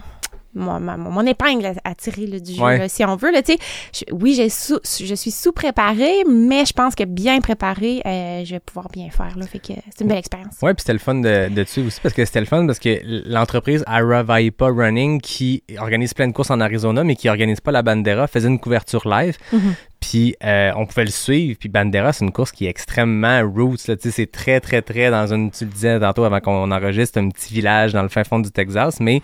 mon, 0.55 0.79
ma- 0.79 0.97
mon, 0.97 1.09
mon 1.11 1.25
épingle 1.25 1.65
à, 1.65 1.73
à 1.83 1.95
tirer 1.95 2.27
là, 2.27 2.39
du 2.39 2.53
jeu, 2.53 2.61
Ouais. 2.63 2.77
là, 2.77 2.89
si 2.89 3.03
on 3.05 3.15
veut. 3.15 3.31
Là, 3.31 3.41
tu 3.41 3.53
sais. 3.53 3.59
Je- 3.93 4.13
oui, 4.13 4.35
sous- 4.49 4.79
je 5.03 5.15
suis 5.15 5.31
sous-préparée, 5.31 6.23
mais 6.29 6.65
je 6.65 6.73
pense 6.73 6.95
que 6.95 7.03
bien 7.03 7.39
préparée, 7.39 8.01
euh, 8.05 8.43
je 8.45 8.51
vais 8.55 8.59
pouvoir 8.59 8.89
bien 8.89 9.09
faire. 9.09 9.37
Là, 9.37 9.45
fait 9.47 9.59
que 9.59 9.73
c'est 9.89 10.01
une 10.01 10.07
belle 10.07 10.17
expérience. 10.17 10.55
Ouais, 10.61 10.73
puis 10.73 10.81
c'était 10.81 10.93
le 10.93 10.99
fun 10.99 11.15
de, 11.15 11.49
de 11.49 11.63
suivre 11.63 11.87
aussi 11.87 11.99
parce 12.01 12.13
que 12.15 12.25
c'était 12.25 12.39
le 12.41 12.45
fun 12.45 12.65
parce 12.65 12.79
que 12.79 12.99
l'entreprise 13.29 13.83
Aravaipa 13.87 14.67
Running 14.67 15.21
qui 15.21 15.63
organise 15.77 16.13
plein 16.13 16.27
de 16.27 16.33
courses 16.33 16.51
en 16.51 16.59
Arizona 16.59 17.03
mais 17.03 17.15
qui 17.15 17.29
organise 17.29 17.59
pas 17.61 17.71
la 17.71 17.81
Bandera 17.81 18.27
faisait 18.27 18.47
une 18.47 18.59
couverture 18.59 19.07
live. 19.07 19.37
Mhm. 19.51 19.75
Puis 19.99 20.35
euh, 20.43 20.71
on 20.75 20.85
pouvait 20.85 21.05
le 21.05 21.11
suivre. 21.11 21.57
Puis 21.57 21.69
Bandera, 21.69 22.11
c'est 22.11 22.25
une 22.25 22.31
course 22.33 22.51
qui 22.51 22.65
est 22.65 22.69
extrêmement 22.69 23.41
roots. 23.41 23.77
C'est 23.77 24.31
très, 24.31 24.59
très, 24.59 24.81
très 24.81 25.09
dans 25.09 25.33
une. 25.33 25.49
Tu 25.49 25.63
le 25.63 25.71
disais 25.71 25.99
tantôt 25.99 26.25
avant 26.25 26.41
qu'on 26.41 26.69
enregistre, 26.71 27.19
un 27.19 27.29
petit 27.29 27.53
village 27.53 27.93
dans 27.93 28.03
le 28.03 28.09
fin 28.09 28.23
fond 28.25 28.39
du 28.39 28.51
Texas. 28.51 28.99
Mais 28.99 29.21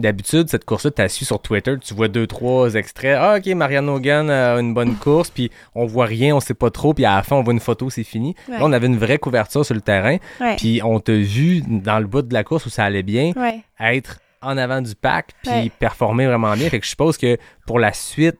d'habitude, 0.00 0.48
cette 0.48 0.64
course-là, 0.64 0.90
tu 0.90 1.08
su 1.08 1.24
sur 1.24 1.40
Twitter, 1.40 1.74
tu 1.80 1.94
vois 1.94 2.08
deux, 2.08 2.26
trois 2.26 2.74
extraits. 2.74 3.16
Ah, 3.18 3.36
ok, 3.38 3.46
Marianne 3.54 3.88
Hogan 3.88 4.28
a 4.30 4.54
une 4.58 4.74
bonne 4.74 4.96
course. 4.96 5.30
Puis 5.30 5.50
on 5.74 5.86
voit 5.86 6.06
rien, 6.06 6.34
on 6.36 6.40
sait 6.40 6.54
pas 6.54 6.70
trop. 6.70 6.94
Puis 6.94 7.04
à 7.04 7.16
la 7.16 7.22
fin, 7.22 7.36
on 7.36 7.42
voit 7.42 7.52
une 7.52 7.60
photo, 7.60 7.90
c'est 7.90 8.04
fini. 8.04 8.34
Ouais. 8.48 8.58
Là, 8.58 8.64
on 8.64 8.72
avait 8.72 8.86
une 8.86 8.98
vraie 8.98 9.18
couverture 9.18 9.64
sur 9.64 9.74
le 9.74 9.80
terrain. 9.80 10.16
Ouais. 10.40 10.56
Puis 10.56 10.80
on 10.84 11.00
t'a 11.00 11.12
vu 11.12 11.62
dans 11.66 11.98
le 11.98 12.06
bout 12.06 12.22
de 12.22 12.34
la 12.34 12.44
course 12.44 12.66
où 12.66 12.70
ça 12.70 12.84
allait 12.84 13.02
bien 13.02 13.32
ouais. 13.36 13.60
être 13.78 14.18
en 14.42 14.56
avant 14.56 14.80
du 14.80 14.94
pack 14.94 15.32
puis 15.42 15.70
performer 15.78 16.26
vraiment 16.26 16.54
bien. 16.54 16.68
Fait 16.70 16.78
que 16.78 16.84
je 16.86 16.90
suppose 16.90 17.18
que 17.18 17.36
pour 17.66 17.78
la 17.78 17.92
suite, 17.92 18.38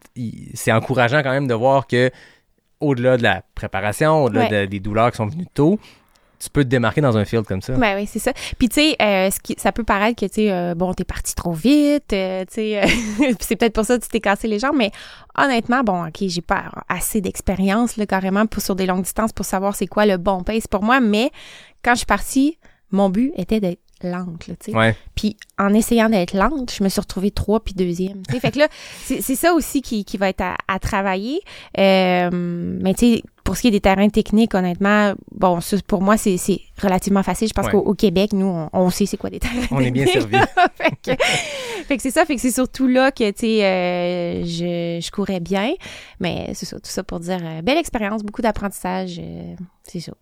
c'est 0.54 0.72
encourageant 0.72 1.22
quand 1.22 1.30
même 1.32 1.46
de 1.46 1.54
voir 1.54 1.86
que 1.86 2.10
au-delà 2.80 3.18
de 3.18 3.22
la 3.22 3.42
préparation, 3.54 4.24
au-delà 4.24 4.48
de- 4.48 4.64
des 4.66 4.80
douleurs 4.80 5.10
qui 5.10 5.18
sont 5.18 5.26
venues 5.26 5.44
tôt, 5.52 5.78
tu 6.40 6.48
peux 6.48 6.64
te 6.64 6.68
démarquer 6.68 7.02
dans 7.02 7.16
un 7.18 7.24
field 7.26 7.44
comme 7.46 7.60
ça. 7.60 7.74
Ben 7.74 7.96
oui, 7.96 8.08
c'est 8.10 8.18
ça. 8.18 8.32
Puis 8.58 8.68
tu 8.70 8.80
sais, 8.80 8.96
euh, 9.00 9.30
ce 9.30 9.38
qui, 9.38 9.54
ça 9.58 9.72
peut 9.72 9.84
paraître 9.84 10.18
que 10.18 10.26
tu 10.26 10.36
sais, 10.36 10.52
euh, 10.52 10.74
bon, 10.74 10.94
t'es 10.94 11.04
parti 11.04 11.34
trop 11.34 11.52
vite, 11.52 12.12
euh, 12.14 12.44
tu 12.46 12.54
sais, 12.54 12.82
euh, 12.82 12.86
c'est 13.40 13.56
peut-être 13.56 13.74
pour 13.74 13.84
ça 13.84 13.98
que 13.98 14.02
tu 14.02 14.08
t'es 14.08 14.20
cassé 14.20 14.48
les 14.48 14.58
jambes, 14.58 14.76
mais 14.76 14.90
honnêtement, 15.36 15.82
bon, 15.84 16.06
ok, 16.06 16.16
j'ai 16.26 16.40
pas 16.40 16.64
assez 16.88 17.20
d'expérience 17.20 17.98
là 17.98 18.06
carrément 18.06 18.46
pour 18.46 18.62
sur 18.62 18.74
des 18.74 18.86
longues 18.86 19.02
distances 19.02 19.32
pour 19.32 19.44
savoir 19.44 19.76
c'est 19.76 19.86
quoi 19.86 20.06
le 20.06 20.16
bon 20.16 20.42
pace 20.42 20.66
pour 20.66 20.82
moi, 20.82 21.00
mais 21.00 21.30
quand 21.84 21.92
je 21.92 21.98
suis 21.98 22.06
partie, 22.06 22.58
mon 22.90 23.10
but 23.10 23.32
était 23.36 23.60
d'être 23.60 23.80
lente, 24.02 24.48
là, 24.48 24.54
tu 24.58 24.72
sais. 24.72 24.76
Ouais. 24.76 24.96
Puis 25.14 25.36
en 25.58 25.74
essayant 25.74 26.08
d'être 26.08 26.34
lente, 26.34 26.72
je 26.72 26.82
me 26.82 26.88
suis 26.88 27.02
retrouvée 27.02 27.30
trois 27.30 27.60
puis 27.60 27.74
deuxième. 27.74 28.22
Tu 28.26 28.34
sais, 28.34 28.40
fait 28.40 28.50
que 28.50 28.60
là, 28.60 28.68
c'est 29.04 29.20
c'est 29.20 29.34
ça 29.34 29.52
aussi 29.52 29.82
qui, 29.82 30.06
qui 30.06 30.16
va 30.16 30.30
être 30.30 30.40
à, 30.40 30.56
à 30.68 30.78
travailler. 30.78 31.40
Euh, 31.78 32.30
mais 32.32 32.94
tu 32.94 33.16
sais, 33.16 33.22
pour 33.50 33.56
ce 33.56 33.62
qui 33.62 33.68
est 33.68 33.72
des 33.72 33.80
terrains 33.80 34.08
techniques, 34.08 34.54
honnêtement, 34.54 35.12
bon, 35.32 35.60
ça, 35.60 35.76
pour 35.88 36.02
moi, 36.02 36.16
c'est 36.16 36.36
c'est 36.36 36.60
relativement 36.80 37.24
facile. 37.24 37.48
Je 37.48 37.52
pense 37.52 37.66
Ouais. 37.66 37.72
qu'au 37.72 37.78
au 37.80 37.94
Québec, 37.94 38.32
nous, 38.32 38.46
on, 38.46 38.68
on 38.72 38.90
sait 38.90 39.06
c'est 39.06 39.16
quoi 39.16 39.28
des 39.28 39.40
terrains 39.40 39.54
On 39.72 39.80
est 39.80 39.90
bien 39.90 40.04
techniques. 40.04 40.30
servi. 40.30 40.36
fait 40.76 41.16
que, 41.16 41.24
fait 41.88 41.96
que 41.96 42.02
c'est 42.02 42.12
ça. 42.12 42.24
Fait 42.24 42.36
que 42.36 42.40
c'est 42.40 42.52
surtout 42.52 42.86
là 42.86 43.10
que, 43.10 43.28
tu 43.32 43.38
sais, 43.40 43.64
euh, 43.64 44.44
je, 44.44 45.00
je 45.04 45.10
courais 45.10 45.40
bien. 45.40 45.72
Mais 46.20 46.52
c'est 46.54 46.64
ça, 46.66 46.76
tout 46.76 46.90
ça 46.90 47.02
pour 47.02 47.18
dire, 47.18 47.40
euh, 47.42 47.60
belle 47.60 47.78
expérience, 47.78 48.22
beaucoup 48.22 48.40
d'apprentissage. 48.42 49.18
euh, 49.18 49.54
c'est 49.82 49.98
ça. 49.98 50.12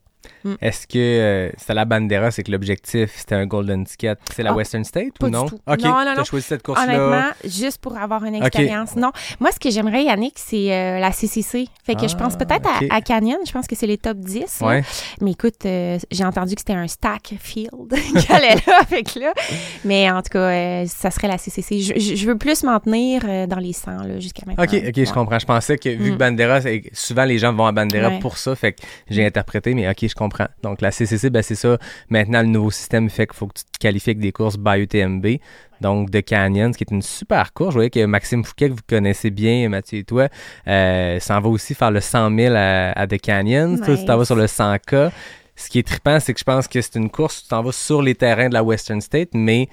Est-ce 0.61 0.87
que 0.87 0.99
euh, 0.99 1.51
c'était 1.57 1.75
la 1.75 1.85
Bandera, 1.85 2.31
c'est 2.31 2.43
que 2.43 2.51
l'objectif 2.51 3.11
c'était 3.17 3.35
un 3.35 3.47
golden 3.47 3.85
ticket, 3.85 4.15
c'est 4.35 4.43
la 4.43 4.51
Ah, 4.51 4.55
Western 4.55 4.85
State 4.85 5.19
pas 5.19 5.27
ou 5.27 5.31
du 5.31 5.37
non? 5.37 5.47
tout. 5.47 5.59
Ok, 5.67 5.81
Non, 5.83 6.05
non, 6.05 6.15
non. 6.17 6.25
choisi 6.25 6.47
cette 6.47 6.63
course-là. 6.63 6.85
Honnêtement, 6.85 7.31
juste 7.45 7.79
pour 7.81 7.97
avoir 7.97 8.25
une 8.25 8.35
expérience. 8.37 8.97
Non. 8.97 9.11
Moi, 9.41 9.51
ce 9.53 9.59
que 9.61 9.71
j'aimerais, 9.71 10.05
Yannick, 10.05 10.35
c'est 10.37 10.73
euh, 10.73 10.99
la 10.99 11.13
CCC. 11.13 11.69
Fait 11.85 11.95
que 11.95 12.09
je 12.09 12.17
pense 12.17 12.35
Ah, 12.39 12.45
peut-être 12.45 12.69
ok. 12.83 12.87
à, 12.91 12.95
à 12.97 13.01
Canyon. 13.01 13.39
Je 13.47 13.53
pense 13.53 13.67
que 13.67 13.75
c'est 13.77 13.87
les 13.87 13.99
top 13.99 14.19
10. 14.19 14.61
là. 14.61 14.67
Ouais. 14.67 14.83
Mais 15.21 15.33
écoute, 15.33 15.65
euh, 15.67 15.99
j'ai 16.11 16.25
entendu 16.25 16.55
que 16.55 16.61
c'était 16.61 16.73
un 16.75 16.89
stack 16.89 17.35
field 17.41 17.71
qui 17.93 18.33
allait 18.33 18.55
là. 18.67 18.85
Fait 18.89 19.03
que 19.03 19.19
là. 19.21 19.33
Mais 19.85 20.11
en 20.11 20.23
tout 20.23 20.31
cas, 20.33 20.39
euh, 20.51 20.85
ça 20.87 21.11
serait 21.11 21.29
la 21.29 21.39
CCC. 21.39 21.81
Je, 21.81 21.93
je- 21.99 22.15
je 22.15 22.27
veux 22.27 22.37
plus 22.39 22.63
m'en 22.65 22.79
tenir 22.81 23.23
euh, 23.29 23.47
dans 23.47 23.59
les 23.59 23.73
100 23.73 23.91
là, 24.05 24.19
jusqu'à 24.21 24.43
maintenant. 24.47 24.65
Ok, 24.65 24.75
ok, 24.75 24.93
je 24.95 25.01
Ouais. 25.01 25.07
comprends. 25.13 25.39
Je 25.39 25.47
pensais 25.47 25.79
que 25.79 25.89
vu 25.91 26.11
Mm. 26.11 26.15
que 26.15 26.19
Bandera, 26.19 26.61
c'est- 26.61 26.83
souvent 26.93 27.25
les 27.25 27.39
gens 27.39 27.53
vont 27.53 27.67
à 27.67 27.73
Bandera 27.73 28.09
Ouais. 28.09 28.19
pour 28.21 28.39
ça, 28.39 28.55
fait 28.57 28.73
que 28.73 28.83
j'ai 29.09 29.25
interprété, 29.27 29.75
mais 29.75 29.89
ok, 29.89 29.97
je 30.09 30.15
comprends. 30.19 30.49
Donc, 30.63 30.81
la 30.81 30.91
CCC, 30.91 31.31
ben, 31.31 31.43
c'est 31.43 31.55
ça. 31.55 31.79
Maintenant, 32.11 32.43
le 32.43 32.49
nouveau 32.49 32.71
système 32.71 33.09
fait 33.09 33.27
qu'il 33.27 33.37
faut 33.37 33.47
que 33.47 33.59
tu 33.59 33.65
te 33.65 33.79
qualifies 33.79 34.11
avec 34.11 34.21
des 34.21 34.33
courses 34.33 34.59
by 34.59 34.81
UTMB. 34.81 35.27
Donc, 35.81 36.11
The 36.11 36.23
Canyon, 36.23 36.75
qui 36.75 36.85
est 36.85 36.91
une 36.91 37.03
super 37.03 37.53
course. 37.53 37.71
Je 37.71 37.79
voyais 37.79 37.91
que 37.91 38.05
Maxime 38.05 38.45
Fouquet, 38.45 38.69
que 38.69 38.75
vous 38.75 38.81
connaissez 38.87 39.31
bien, 39.31 39.69
Mathieu 39.69 39.99
et 39.99 40.05
toi, 40.05 40.29
euh, 40.67 41.21
s'en 41.21 41.41
va 41.41 41.49
aussi 41.49 41.75
faire 41.75 41.91
le 41.91 42.01
100 42.01 42.37
000 42.37 42.55
à, 42.57 42.93
à 42.99 43.07
The 43.07 43.21
Canyon. 43.21 43.81
Toi, 43.81 43.97
tu 43.97 44.05
t'en 44.05 44.17
vas 44.17 44.25
sur 44.25 44.37
le 44.37 44.47
100K. 44.47 45.11
Ce 45.59 45.69
qui 45.69 45.81
est 45.81 45.87
trippant, 45.87 46.21
c'est 46.21 46.33
que 46.33 46.39
je 46.39 46.45
pense 46.45 46.69
que 46.69 46.81
c'est 46.81 46.95
une 46.95 47.11
course 47.11 47.39
où 47.39 47.43
tu 47.43 47.49
t'en 47.49 47.63
vas 47.63 47.73
sur 47.73 48.01
les 48.01 48.15
terrains 48.15 48.49
de 48.49 48.55
la 48.55 48.63
Western 48.63 49.01
State, 49.01 49.31
mais 49.35 49.69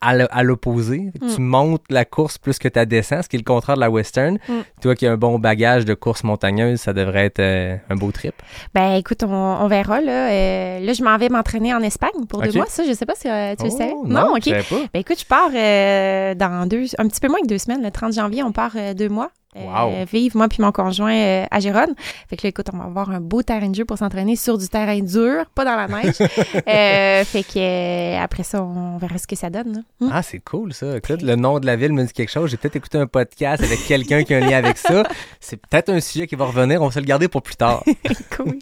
à 0.00 0.42
l'opposé. 0.42 1.10
Tu 1.34 1.40
montes 1.40 1.82
la 1.90 2.04
course 2.04 2.38
plus 2.38 2.58
que 2.58 2.68
ta 2.68 2.84
descends, 2.84 3.22
ce 3.22 3.28
qui 3.28 3.36
est 3.36 3.40
le 3.40 3.44
contraire 3.44 3.76
de 3.76 3.80
la 3.80 3.90
Western. 3.90 4.38
Mm. 4.48 4.52
Toi 4.80 4.94
qui 4.94 5.06
as 5.06 5.12
un 5.12 5.16
bon 5.16 5.38
bagage 5.38 5.84
de 5.84 5.94
course 5.94 6.22
montagneuse, 6.24 6.80
ça 6.80 6.92
devrait 6.92 7.24
être 7.26 7.40
euh, 7.40 7.76
un 7.90 7.96
beau 7.96 8.12
trip. 8.12 8.34
Ben 8.74 8.94
écoute, 8.94 9.22
on, 9.24 9.32
on 9.32 9.66
verra 9.68 10.00
là. 10.00 10.30
Euh, 10.30 10.80
là, 10.80 10.92
je 10.92 11.02
m'en 11.02 11.16
vais 11.18 11.28
m'entraîner 11.28 11.74
en 11.74 11.82
Espagne 11.82 12.26
pour 12.28 12.42
deux 12.42 12.52
mois. 12.52 12.66
Ça, 12.68 12.84
je 12.86 12.92
sais 12.92 13.06
pas 13.06 13.14
si 13.16 13.28
euh, 13.28 13.54
tu 13.56 13.64
le 13.64 13.70
Oh, 13.72 13.76
sais. 13.76 13.92
Non, 14.04 14.32
ok. 14.34 14.42
je 14.44 14.50
savais 14.50 14.62
pas. 14.62 14.76
Ben 14.94 15.00
écoute, 15.00 15.18
je 15.20 15.26
pars 15.26 15.50
euh, 15.54 16.34
dans 16.34 16.66
deux, 16.66 16.84
un 16.98 17.08
petit 17.08 17.20
peu 17.20 17.28
moins 17.28 17.40
que 17.40 17.48
deux 17.48 17.58
semaines. 17.58 17.82
Le 17.82 17.90
30 17.90 18.12
janvier, 18.12 18.42
on 18.42 18.52
part 18.52 18.72
deux 18.96 19.08
mois. 19.08 19.30
Euh, 19.56 19.60
Wow. 19.64 20.04
vivre, 20.04 20.36
moi 20.36 20.48
puis 20.48 20.62
mon 20.62 20.72
conjoint 20.72 21.14
euh, 21.14 21.46
à 21.50 21.58
Gérone. 21.60 21.94
Fait 22.28 22.36
que 22.36 22.42
là, 22.46 22.50
écoute, 22.50 22.66
on 22.72 22.76
va 22.76 22.84
avoir 22.84 23.10
un 23.10 23.20
beau 23.20 23.42
terrain 23.42 23.68
de 23.68 23.74
jeu 23.74 23.84
pour 23.84 23.96
s'entraîner 23.96 24.36
sur 24.36 24.58
du 24.58 24.68
terrain 24.68 24.98
dur, 25.00 25.46
pas 25.54 25.64
dans 25.64 25.76
la 25.76 25.88
neige. 25.88 26.16
Euh, 26.68 27.24
fait 27.24 27.42
que 27.42 28.22
après 28.22 28.42
ça, 28.42 28.62
on 28.62 28.98
verra 28.98 29.16
ce 29.18 29.26
que 29.26 29.36
ça 29.36 29.48
donne. 29.48 29.84
Hmm? 30.00 30.10
Ah, 30.12 30.22
c'est 30.22 30.38
cool 30.40 30.72
ça. 30.72 30.96
Écoute, 30.96 31.22
le 31.22 31.34
nom 31.34 31.60
de 31.60 31.66
la 31.66 31.76
ville 31.76 31.92
me 31.92 32.04
dit 32.04 32.12
quelque 32.12 32.30
chose. 32.30 32.50
J'ai 32.50 32.56
peut-être 32.56 32.76
écouté 32.76 32.98
un 32.98 33.06
podcast 33.06 33.62
avec 33.62 33.84
quelqu'un 33.86 34.22
qui 34.22 34.34
a 34.34 34.38
un 34.38 34.40
lien 34.40 34.58
avec 34.58 34.76
ça. 34.76 35.04
C'est 35.40 35.56
peut-être 35.56 35.88
un 35.88 36.00
sujet 36.00 36.26
qui 36.26 36.36
va 36.36 36.44
revenir. 36.44 36.82
On 36.82 36.86
va 36.86 36.92
se 36.92 37.00
le 37.00 37.06
garder 37.06 37.28
pour 37.28 37.42
plus 37.42 37.56
tard. 37.56 37.82
cool. 38.36 38.58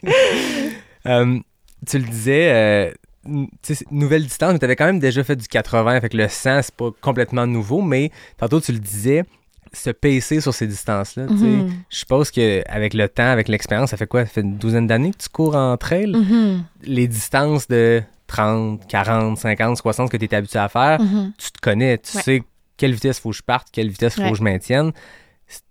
Tu 1.87 1.99
le 1.99 2.05
disais, 2.05 2.93
nouvelle 3.91 4.25
distance, 4.25 4.53
mais 4.53 4.59
tu 4.59 4.65
avais 4.65 4.77
quand 4.77 4.87
même 4.87 5.01
déjà 5.01 5.25
fait 5.25 5.37
du 5.37 5.49
80, 5.49 6.01
fait 6.01 6.09
que 6.09 6.17
le 6.17 6.29
100, 6.29 6.63
c'est 6.63 6.75
pas 6.75 6.91
complètement 7.01 7.47
nouveau, 7.47 7.83
mais 7.83 8.11
tantôt 8.39 8.61
tu 8.61 8.73
le 8.73 8.79
disais, 8.79 9.25
se 9.77 9.91
pacer 9.91 10.41
sur 10.41 10.53
ces 10.55 10.67
distances-là. 10.67 11.27
Mhm. 11.27 11.71
Je 11.91 11.97
suppose 11.97 12.31
qu'avec 12.31 12.95
le 12.95 13.09
temps, 13.09 13.29
avec 13.31 13.49
l'expérience, 13.49 13.91
ça 13.91 13.97
fait 13.97 14.07
quoi? 14.07 14.25
Ça 14.25 14.31
fait 14.33 14.41
une 14.43 14.57
douzaine 14.57 14.87
d'années 14.87 15.13
que 15.13 15.19
tu 15.23 15.29
cours 15.29 15.55
en 15.57 15.77
trail? 15.77 16.13
Mhm. 16.13 16.65
Les 16.83 17.07
distances 17.09 17.69
de 17.69 18.03
30, 18.27 18.87
40, 18.89 19.39
50, 19.39 19.77
60 19.79 20.11
que 20.11 20.17
tu 20.17 20.25
es 20.25 20.35
habitué 20.35 20.59
à 20.59 20.69
faire, 20.69 21.01
Mhm. 21.01 21.33
tu 21.39 21.51
te 21.53 21.61
connais, 21.61 21.99
tu 21.99 22.17
Ouais. 22.17 22.23
sais 22.23 22.43
quelle 22.77 22.93
vitesse 22.93 23.21
faut 23.21 23.31
que 23.31 23.37
je 23.37 23.43
parte, 23.43 23.69
quelle 23.73 23.89
vitesse 23.89 24.15
faut 24.17 24.23
Ouais. 24.23 24.31
que 24.33 24.37
je 24.37 24.43
maintienne. 24.43 24.93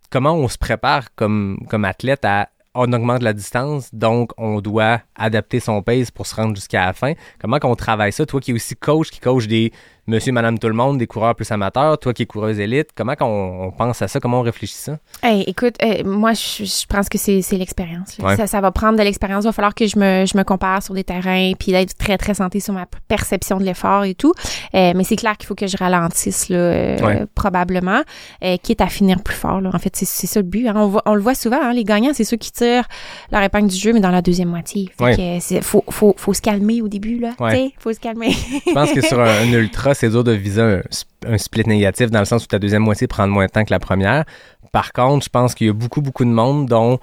Comment 0.10 0.34
on 0.36 0.48
se 0.48 0.58
prépare 0.58 1.14
comme, 1.16 1.58
comme 1.70 1.86
athlète 1.86 2.24
à 2.26 2.50
on 2.78 2.92
augmente 2.92 3.22
la 3.24 3.32
distance, 3.32 3.88
donc 3.94 4.32
on 4.38 4.60
doit 4.60 5.02
adapter 5.16 5.62
son 5.62 5.82
pace 5.82 6.12
pour 6.12 6.28
se 6.28 6.36
rendre 6.36 6.56
jusqu'à 6.56 6.86
la 6.86 6.94
fin? 6.94 7.14
Comment 7.40 7.58
qu'on 7.60 7.76
travaille 7.76 8.12
ça? 8.12 8.26
Toi 8.26 8.42
qui 8.42 8.52
es 8.52 8.54
aussi 8.54 8.76
coach, 8.76 9.10
qui 9.12 9.20
coach 9.22 9.48
des 9.48 9.72
monsieur, 10.08 10.32
madame, 10.32 10.60
tout 10.60 10.68
le 10.68 10.74
monde, 10.74 10.98
des 10.98 11.08
coureurs 11.08 11.36
plus 11.36 11.50
amateurs, 11.52 11.98
toi 11.98 12.14
qui 12.14 12.24
es 12.24 12.26
coureuse 12.26 12.60
élite, 12.60 12.90
comment 12.96 13.14
on 13.22 13.72
pense 13.72 14.02
à 14.02 14.08
ça? 14.08 14.20
Comment 14.20 14.40
on 14.40 14.44
réfléchit 14.44 14.76
ça? 14.76 14.98
Hey, 15.24 15.44
écoute, 15.48 15.76
euh, 15.84 16.04
moi, 16.06 16.34
je, 16.34 16.64
je 16.64 16.86
pense 16.88 17.10
que 17.10 17.18
c'est 17.18 17.42
l'expérience. 17.54 18.18
Ouais. 18.20 18.36
Ça, 18.36 18.48
ça 18.48 18.62
va 18.62 18.72
prendre 18.72 18.98
de 18.98 19.04
l'expérience. 19.04 19.44
Il 19.44 19.48
va 19.48 19.52
falloir 19.54 19.74
que 19.74 19.88
je 19.88 19.98
me, 19.98 20.26
je 20.26 20.38
me 20.38 20.44
compare 20.44 20.84
sur 20.84 20.94
des 20.94 21.04
terrains, 21.04 21.54
puis 21.58 21.72
d'être 21.72 21.98
très, 21.98 22.18
très 22.18 22.34
santé 22.36 22.60
sur 22.60 22.74
ma 22.74 22.86
perception 23.08 23.58
de 23.58 23.64
l'effort 23.64 24.04
et 24.04 24.14
tout. 24.16 24.34
Euh, 24.76 24.94
mais 24.96 25.04
c'est 25.04 25.16
clair 25.16 25.36
qu'il 25.38 25.48
faut 25.48 25.56
que 25.56 25.68
je 25.68 25.78
ralentisse, 25.78 26.50
là, 26.50 26.58
euh, 26.58 27.00
Ouais. 27.06 27.26
probablement, 27.36 28.02
euh, 28.44 28.58
quitte 28.62 28.82
à 28.82 28.88
finir 28.88 29.22
plus 29.24 29.36
fort. 29.36 29.60
Là. 29.62 29.72
En 29.74 29.80
fait, 29.80 29.96
c'est 29.96 30.06
ça 30.28 30.40
le 30.40 30.46
but. 30.46 30.68
hein. 30.68 30.74
On, 30.76 30.88
voit- 30.88 31.04
on 31.06 31.16
le 31.16 31.22
voit 31.22 31.36
souvent, 31.36 31.60
hein, 31.62 31.74
les 31.74 31.84
gagnants, 31.84 32.12
c'est 32.14 32.24
ceux 32.24 32.38
qui 32.38 32.52
tirent 32.52 32.88
leur 33.32 33.42
épingle 33.42 33.70
du 33.70 33.76
jeu, 33.76 33.92
mais 33.94 34.00
dans 34.02 34.12
la 34.12 34.22
deuxième 34.22 34.50
moitié. 34.50 34.90
Fait 34.98 35.04
Ouais. 35.04 35.40
que, 35.50 35.62
faut, 35.62 35.84
faut, 35.90 36.14
faut 36.18 36.34
se 36.34 36.42
calmer 36.42 36.82
au 36.82 36.88
début, 36.88 37.18
là. 37.20 37.32
Faut 37.80 37.92
se 37.94 38.00
calmer. 38.00 38.32
Je 38.32 38.72
pense 38.74 38.92
que 38.92 39.02
sur 39.02 39.20
un, 39.22 39.26
un 39.42 39.52
ultra, 39.54 39.95
c'est 39.96 40.10
dur 40.10 40.24
de 40.24 40.32
viser 40.34 40.62
un, 40.62 40.78
sp- 40.92 41.08
un 41.28 41.38
split 41.40 41.64
négatif 41.66 42.12
dans 42.12 42.20
le 42.20 42.26
sens 42.26 42.44
où 42.44 42.48
ta 42.48 42.60
deuxième 42.60 42.84
moitié 42.84 43.08
prend 43.08 43.28
moins 43.28 43.48
de 43.48 43.52
temps 43.52 43.64
que 43.66 43.72
la 43.72 43.80
première. 43.80 44.26
Par 44.72 44.94
contre, 44.94 45.24
je 45.26 45.30
pense 45.30 45.56
qu'il 45.56 45.68
y 45.68 45.70
a 45.70 45.74
beaucoup, 45.74 46.02
beaucoup 46.02 46.26
de 46.26 46.30
monde 46.30 46.68
dont 46.68 47.00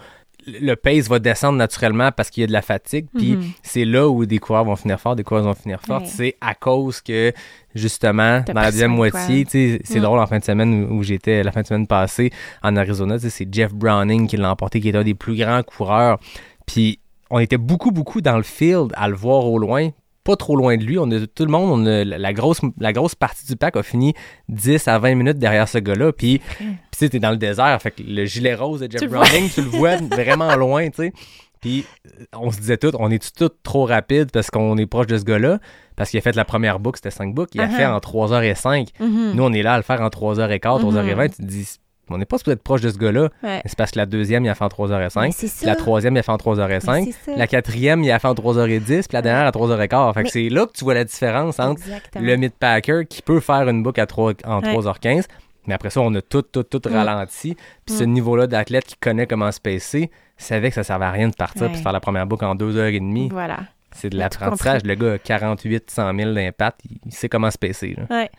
le 0.46 0.74
pace 0.74 1.08
va 1.08 1.20
descendre 1.20 1.56
naturellement 1.56 2.10
parce 2.10 2.28
qu'il 2.28 2.40
y 2.40 2.44
a 2.44 2.46
de 2.48 2.52
la 2.52 2.62
fatigue. 2.62 3.06
Puis 3.16 3.32
Mhm. 3.36 3.44
c'est 3.62 3.84
là 3.84 4.08
où 4.08 4.26
des 4.26 4.38
coureurs 4.38 4.64
vont 4.64 4.74
finir 4.76 4.98
fort, 5.00 5.14
des 5.14 5.22
coureurs 5.22 5.44
vont 5.44 5.54
finir 5.54 5.80
fort. 5.80 6.02
Ouais. 6.02 6.08
C'est 6.08 6.36
à 6.40 6.54
cause 6.54 7.00
que, 7.00 7.32
justement, 7.76 8.42
T'as 8.44 8.52
dans 8.52 8.60
la 8.60 8.70
deuxième 8.72 8.90
moitié, 8.90 9.46
c'est 9.48 9.80
Mm. 9.98 10.00
drôle 10.00 10.18
en 10.18 10.26
fin 10.26 10.38
de 10.40 10.44
semaine 10.44 10.84
où, 10.84 10.96
où 10.98 11.02
j'étais, 11.04 11.42
la 11.44 11.52
fin 11.52 11.62
de 11.62 11.66
semaine 11.68 11.86
passée 11.86 12.30
en 12.62 12.74
Arizona, 12.76 13.18
c'est 13.20 13.48
Jeff 13.54 13.72
Browning 13.72 14.26
qui 14.26 14.36
l'a 14.36 14.50
emporté, 14.50 14.80
qui 14.80 14.88
est 14.88 14.96
un 14.96 15.04
des 15.04 15.14
plus 15.14 15.36
grands 15.36 15.62
coureurs. 15.62 16.18
Puis 16.66 16.98
on 17.30 17.38
était 17.38 17.56
beaucoup, 17.56 17.92
beaucoup 17.92 18.20
dans 18.20 18.36
le 18.36 18.42
field 18.42 18.92
à 18.96 19.08
le 19.08 19.14
voir 19.14 19.46
au 19.46 19.58
loin. 19.58 19.90
Pas 20.24 20.36
trop 20.36 20.54
loin 20.56 20.76
de 20.76 20.84
lui. 20.84 20.98
On 20.98 21.10
a, 21.10 21.26
tout 21.26 21.44
le 21.44 21.50
monde, 21.50 21.70
on 21.70 21.86
a, 21.86 22.04
la, 22.04 22.32
grosse, 22.32 22.60
la 22.78 22.92
grosse 22.92 23.14
partie 23.14 23.46
du 23.46 23.56
pack 23.56 23.76
a 23.76 23.82
fini 23.82 24.14
10 24.48 24.86
à 24.88 24.98
20 24.98 25.14
minutes 25.16 25.38
derrière 25.38 25.68
ce 25.68 25.78
gars-là. 25.78 26.12
Puis, 26.12 26.38
puis 26.38 26.66
tu 26.92 26.98
sais, 26.98 27.08
t'es 27.08 27.18
dans 27.18 27.30
le 27.32 27.36
désert. 27.38 27.80
Fait 27.82 27.90
que 27.90 28.02
le 28.06 28.24
gilet 28.24 28.54
rose 28.54 28.80
de 28.80 28.90
Jeff 28.90 29.00
Tu 29.00 29.08
Browning, 29.08 29.50
tu 29.50 29.62
le 29.62 29.68
vois 29.68 29.96
vraiment 30.10 30.54
loin, 30.56 30.88
tu 30.90 30.96
sais. 31.04 31.12
Puis 31.60 31.84
on 32.32 32.50
se 32.50 32.58
disait 32.58 32.76
tout, 32.76 32.90
on 32.98 33.10
est 33.10 33.36
tout 33.36 33.48
trop 33.62 33.84
rapide 33.86 34.30
parce 34.32 34.50
qu'on 34.50 34.76
est 34.78 34.86
proche 34.86 35.06
de 35.06 35.16
ce 35.16 35.22
gars-là? 35.24 35.58
Parce 35.94 36.10
qu'il 36.10 36.18
a 36.18 36.20
fait 36.22 36.34
la 36.34 36.44
première 36.44 36.80
boucle, 36.80 36.98
c'était 36.98 37.10
5 37.14 37.34
boucles. 37.34 37.50
Il 37.54 37.60
a 37.60 37.66
Uh-huh. 37.68 37.76
fait 37.76 37.86
en 37.86 37.98
3h05. 37.98 38.88
Mhm. 38.98 39.32
Nous, 39.34 39.42
on 39.44 39.52
est 39.52 39.62
là 39.62 39.74
à 39.74 39.76
le 39.76 39.82
faire 39.84 40.00
en 40.00 40.08
3h15, 40.08 40.80
3h20. 40.82 41.28
Tu 41.30 41.36
te 41.36 41.42
dis, 41.42 41.68
on 42.14 42.18
n'est 42.18 42.24
pas 42.24 42.38
supposé 42.38 42.54
être 42.54 42.62
proche 42.62 42.80
de 42.80 42.90
ce 42.90 42.98
gars-là. 42.98 43.28
Ouais. 43.42 43.60
C'est 43.66 43.76
parce 43.76 43.90
que 43.92 43.98
la 43.98 44.06
deuxième, 44.06 44.44
il 44.44 44.48
a 44.48 44.54
fait 44.54 44.64
en 44.64 44.68
3h05. 44.68 45.20
Mais 45.22 45.30
c'est 45.32 45.48
ça. 45.48 45.66
La 45.66 45.76
troisième, 45.76 46.14
il 46.16 46.18
a 46.18 46.22
fait 46.22 46.32
en 46.32 46.36
3h05. 46.36 47.04
Mais 47.04 47.12
c'est 47.12 47.32
ça. 47.32 47.36
La 47.36 47.46
quatrième, 47.46 48.02
il 48.04 48.10
a 48.10 48.18
fait 48.18 48.28
en 48.28 48.34
3h10. 48.34 48.84
Puis 48.86 49.06
la 49.12 49.22
dernière, 49.22 49.46
à 49.46 49.50
3h15. 49.50 50.14
Fait 50.14 50.20
que 50.20 50.24
Mais- 50.24 50.30
c'est 50.30 50.48
là 50.48 50.66
que 50.66 50.72
tu 50.72 50.84
vois 50.84 50.94
la 50.94 51.04
différence 51.04 51.58
entre 51.60 51.80
Exactement. 51.82 52.24
le 52.26 52.36
mid-packer 52.36 53.06
qui 53.08 53.22
peut 53.22 53.40
faire 53.40 53.68
une 53.68 53.82
boucle 53.82 54.00
à 54.00 54.06
3, 54.06 54.32
en 54.44 54.60
Ouais. 54.62 54.72
3h15. 54.72 55.26
Mais 55.66 55.74
après 55.74 55.90
ça, 55.90 56.00
on 56.00 56.12
a 56.14 56.20
tout, 56.22 56.42
tout, 56.42 56.64
tout 56.64 56.82
Mm. 56.88 56.92
ralenti. 56.94 57.56
Puis 57.86 57.94
ce 57.96 58.04
niveau-là 58.04 58.46
d'athlète 58.48 58.84
qui 58.84 58.96
connaît 58.96 59.26
comment 59.26 59.52
se 59.52 59.60
pacer, 59.60 60.10
savait 60.36 60.70
que 60.70 60.74
ça 60.74 60.82
servait 60.82 61.04
à 61.04 61.10
rien 61.12 61.28
de 61.28 61.34
partir 61.36 61.68
puis 61.68 61.76
de 61.76 61.82
faire 61.82 61.92
la 61.92 62.00
première 62.00 62.26
boucle 62.26 62.44
en 62.44 62.54
2h30. 62.56 63.30
Voilà. 63.30 63.58
C'est 63.94 64.08
de 64.08 64.16
l'apprentissage. 64.18 64.82
Le 64.84 64.94
gars 64.94 65.12
a 65.12 65.18
48, 65.18 65.90
100 65.90 66.14
000 66.16 66.32
d'impact. 66.32 66.80
Il, 66.90 66.98
il 67.06 67.12
sait 67.12 67.28
comment 67.28 67.50
se 67.50 67.58
pacer. 67.58 67.94
là. 67.96 68.04
Ouais. 68.16 68.30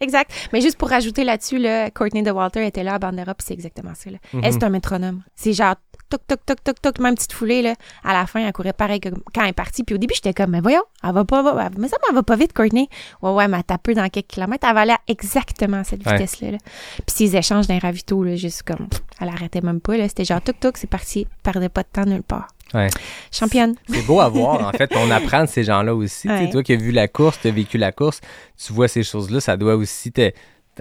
Exact. 0.00 0.30
Mais 0.52 0.60
juste 0.60 0.76
pour 0.78 0.88
rajouter 0.90 1.24
là-dessus, 1.24 1.58
là, 1.58 1.90
Courtney 1.90 2.22
DeWalter 2.22 2.64
était 2.66 2.82
là 2.84 2.94
à 2.94 2.98
Bandera, 2.98 3.34
puis 3.34 3.44
c'est 3.46 3.54
exactement 3.54 3.92
ça. 3.94 4.10
Là. 4.10 4.18
Mhm. 4.32 4.40
Elle, 4.44 4.52
c'est 4.52 4.62
un 4.64 4.68
métronome. 4.70 5.22
C'est 5.34 5.52
genre 5.52 5.74
toc, 6.08 6.20
toc, 6.26 6.38
toc, 6.46 6.62
toc, 6.64 6.80
toc, 6.80 6.98
même 7.00 7.14
petite 7.16 7.32
foulée. 7.32 7.60
Là. 7.62 7.74
À 8.04 8.12
la 8.12 8.26
fin, 8.26 8.40
elle 8.40 8.52
courait 8.52 8.72
pareil 8.72 9.00
que 9.00 9.08
quand 9.34 9.42
elle 9.42 9.48
est 9.48 9.52
partie. 9.52 9.82
Puis 9.82 9.94
au 9.94 9.98
début, 9.98 10.14
j'étais 10.14 10.32
comme, 10.32 10.50
mais 10.52 10.60
voyons, 10.60 10.82
elle 11.02 11.12
va 11.12 11.24
pas, 11.24 11.42
va- 11.42 11.68
mais 11.76 11.88
ça, 11.88 11.96
elle 12.08 12.14
va 12.14 12.22
pas 12.22 12.36
vite, 12.36 12.52
Courtney. 12.52 12.88
Ouais, 13.22 13.30
ouais, 13.32 13.48
mais 13.48 13.56
elle 13.58 13.64
tape 13.64 13.82
peu 13.82 13.94
dans 13.94 14.08
quelques 14.08 14.28
kilomètres. 14.28 14.66
Elle 14.68 14.74
va 14.74 14.80
aller 14.82 14.92
à 14.92 15.00
exactement 15.08 15.82
cette 15.84 16.06
Ouais. 16.06 16.12
vitesse-là. 16.12 16.52
là. 16.52 16.58
Puis 17.04 17.04
ces 17.16 17.36
échanges 17.36 17.66
d'un 17.66 17.78
ravito, 17.78 18.22
là, 18.22 18.36
juste 18.36 18.62
comme, 18.62 18.88
elle 19.20 19.28
arrêtait 19.28 19.60
même 19.60 19.80
pas. 19.80 19.96
là. 19.96 20.08
C'était 20.08 20.24
genre 20.24 20.40
toc, 20.40 20.58
toc, 20.60 20.76
c'est 20.78 20.86
parti. 20.86 21.26
Perdait 21.42 21.68
pas 21.68 21.82
de 21.82 21.88
temps 21.92 22.04
nulle 22.06 22.22
part. 22.22 22.48
Ouais. 22.74 22.88
Championne. 23.32 23.74
C'est 23.88 24.04
beau 24.06 24.20
à 24.20 24.28
voir, 24.28 24.68
en 24.68 24.72
fait. 24.72 24.90
On 24.96 25.10
apprend 25.10 25.42
de 25.44 25.48
ces 25.48 25.64
gens-là 25.64 25.94
aussi. 25.94 26.28
Ouais. 26.28 26.50
Toi 26.50 26.62
qui 26.62 26.72
as 26.72 26.76
vu 26.76 26.90
la 26.92 27.08
course, 27.08 27.38
tu 27.40 27.48
as 27.48 27.50
vécu 27.50 27.78
la 27.78 27.92
course, 27.92 28.20
tu 28.62 28.72
vois 28.72 28.88
ces 28.88 29.02
choses-là, 29.02 29.40
ça 29.40 29.56
doit 29.56 29.74
aussi 29.76 30.12
te... 30.12 30.30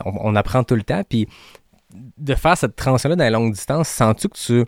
On, 0.05 0.11
on 0.21 0.35
apprend 0.35 0.63
tout 0.63 0.75
le 0.75 0.83
temps. 0.83 1.01
Puis 1.07 1.27
de 2.17 2.35
faire 2.35 2.57
cette 2.57 2.75
transition-là 2.75 3.15
dans 3.15 3.23
la 3.23 3.29
longue 3.29 3.53
distance, 3.53 3.87
sens-tu 3.87 4.27
que 4.29 4.37
tu 4.37 4.65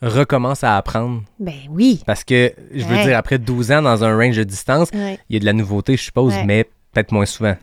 recommences 0.00 0.62
à 0.64 0.76
apprendre? 0.76 1.22
Ben 1.38 1.54
oui. 1.70 2.00
Parce 2.06 2.24
que, 2.24 2.52
je 2.72 2.84
veux 2.84 2.94
Ouais. 2.96 3.04
dire, 3.04 3.16
après 3.18 3.38
12 3.38 3.72
ans 3.72 3.82
dans 3.82 4.04
un 4.04 4.16
range 4.16 4.36
de 4.36 4.44
distance, 4.44 4.88
Ouais. 4.94 5.18
il 5.28 5.34
y 5.34 5.36
a 5.36 5.40
de 5.40 5.44
la 5.44 5.52
nouveauté, 5.52 5.96
je 5.96 6.02
suppose, 6.02 6.34
Ouais. 6.34 6.44
mais 6.44 6.64
peut-être 6.92 7.12
moins 7.12 7.26
souvent. 7.26 7.56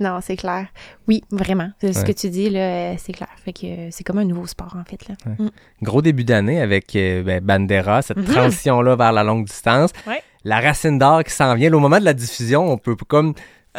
Non, 0.00 0.18
c'est 0.22 0.36
clair. 0.36 0.66
Oui, 1.06 1.22
vraiment. 1.30 1.70
C'est 1.80 1.92
Ce 1.92 1.98
Ouais. 2.00 2.06
que 2.06 2.12
tu 2.12 2.30
dis, 2.30 2.48
là, 2.50 2.60
euh, 2.60 2.94
c'est 2.98 3.12
clair. 3.12 3.28
Fait 3.44 3.52
que 3.52 3.66
euh, 3.66 3.88
c'est 3.90 4.02
comme 4.02 4.18
un 4.18 4.24
nouveau 4.24 4.46
sport, 4.46 4.74
en 4.80 4.84
fait, 4.84 5.06
là. 5.08 5.14
Ouais. 5.26 5.44
Mm. 5.46 5.50
Gros 5.82 6.00
début 6.02 6.24
d'année 6.24 6.60
avec 6.60 6.96
euh, 6.96 7.22
ben, 7.22 7.40
Bandera, 7.44 8.00
cette 8.02 8.16
Mhm. 8.16 8.24
transition-là 8.24 8.96
vers 8.96 9.12
la 9.12 9.22
longue 9.22 9.44
distance. 9.44 9.90
Ouais. 10.06 10.22
La 10.44 10.60
racine 10.60 10.98
d'or 10.98 11.22
qui 11.22 11.32
s'en 11.32 11.54
vient. 11.54 11.68
Là, 11.68 11.76
au 11.76 11.80
moment 11.80 11.98
de 11.98 12.04
la 12.04 12.14
diffusion, 12.14 12.66
on 12.70 12.78
peut 12.78 12.96
comme 12.96 13.34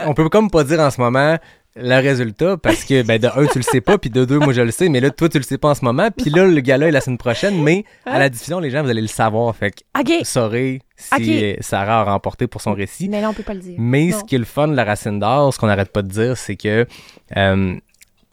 on 0.05 0.13
peut 0.13 0.29
comme 0.29 0.49
pas 0.49 0.63
dire 0.63 0.79
en 0.79 0.89
ce 0.91 1.01
moment 1.01 1.37
le 1.75 1.95
résultat 2.01 2.57
parce 2.57 2.83
que 2.83 3.01
ben, 3.03 3.17
de 3.19 3.27
un, 3.27 3.45
tu 3.47 3.57
le 3.59 3.63
sais 3.63 3.79
pas, 3.81 3.97
puis 3.97 4.09
de 4.09 4.25
deux, 4.25 4.39
moi 4.39 4.51
je 4.53 4.61
le 4.61 4.71
sais, 4.71 4.89
mais 4.89 4.99
là, 4.99 5.09
toi, 5.09 5.29
tu 5.29 5.37
le 5.37 5.43
sais 5.43 5.57
pas 5.57 5.69
en 5.69 5.75
ce 5.75 5.85
moment. 5.85 6.09
Puis 6.15 6.29
là, 6.29 6.45
le 6.45 6.59
gala 6.59 6.87
est 6.87 6.91
la 6.91 6.99
semaine 7.01 7.17
prochaine, 7.17 7.61
mais 7.63 7.85
à 8.05 8.19
la 8.19 8.29
diffusion, 8.29 8.59
les 8.59 8.69
gens, 8.69 8.83
vous 8.83 8.89
allez 8.89 9.01
le 9.01 9.07
savoir. 9.07 9.55
Fait 9.55 9.71
que 9.71 9.79
vous 10.19 10.25
saurez 10.25 10.81
si 10.97 11.13
Ok. 11.15 11.21
euh, 11.27 11.55
Sarah 11.61 12.01
a 12.01 12.03
remporté 12.03 12.47
pour 12.47 12.61
son 12.61 12.73
récit. 12.73 13.07
Mais 13.09 13.21
là, 13.21 13.29
on 13.29 13.33
peut 13.33 13.43
pas 13.43 13.53
le 13.53 13.61
dire. 13.61 13.75
Mais 13.77 14.07
Non. 14.07 14.19
ce 14.19 14.23
qui 14.25 14.35
est 14.35 14.39
le 14.39 14.45
fun 14.45 14.67
de 14.67 14.75
la 14.75 14.83
racine 14.83 15.19
d'or, 15.19 15.53
ce 15.53 15.59
qu'on 15.59 15.67
n'arrête 15.67 15.91
pas 15.93 16.01
de 16.01 16.09
dire, 16.09 16.37
c'est 16.37 16.55
que 16.57 16.85
euh, 17.37 17.75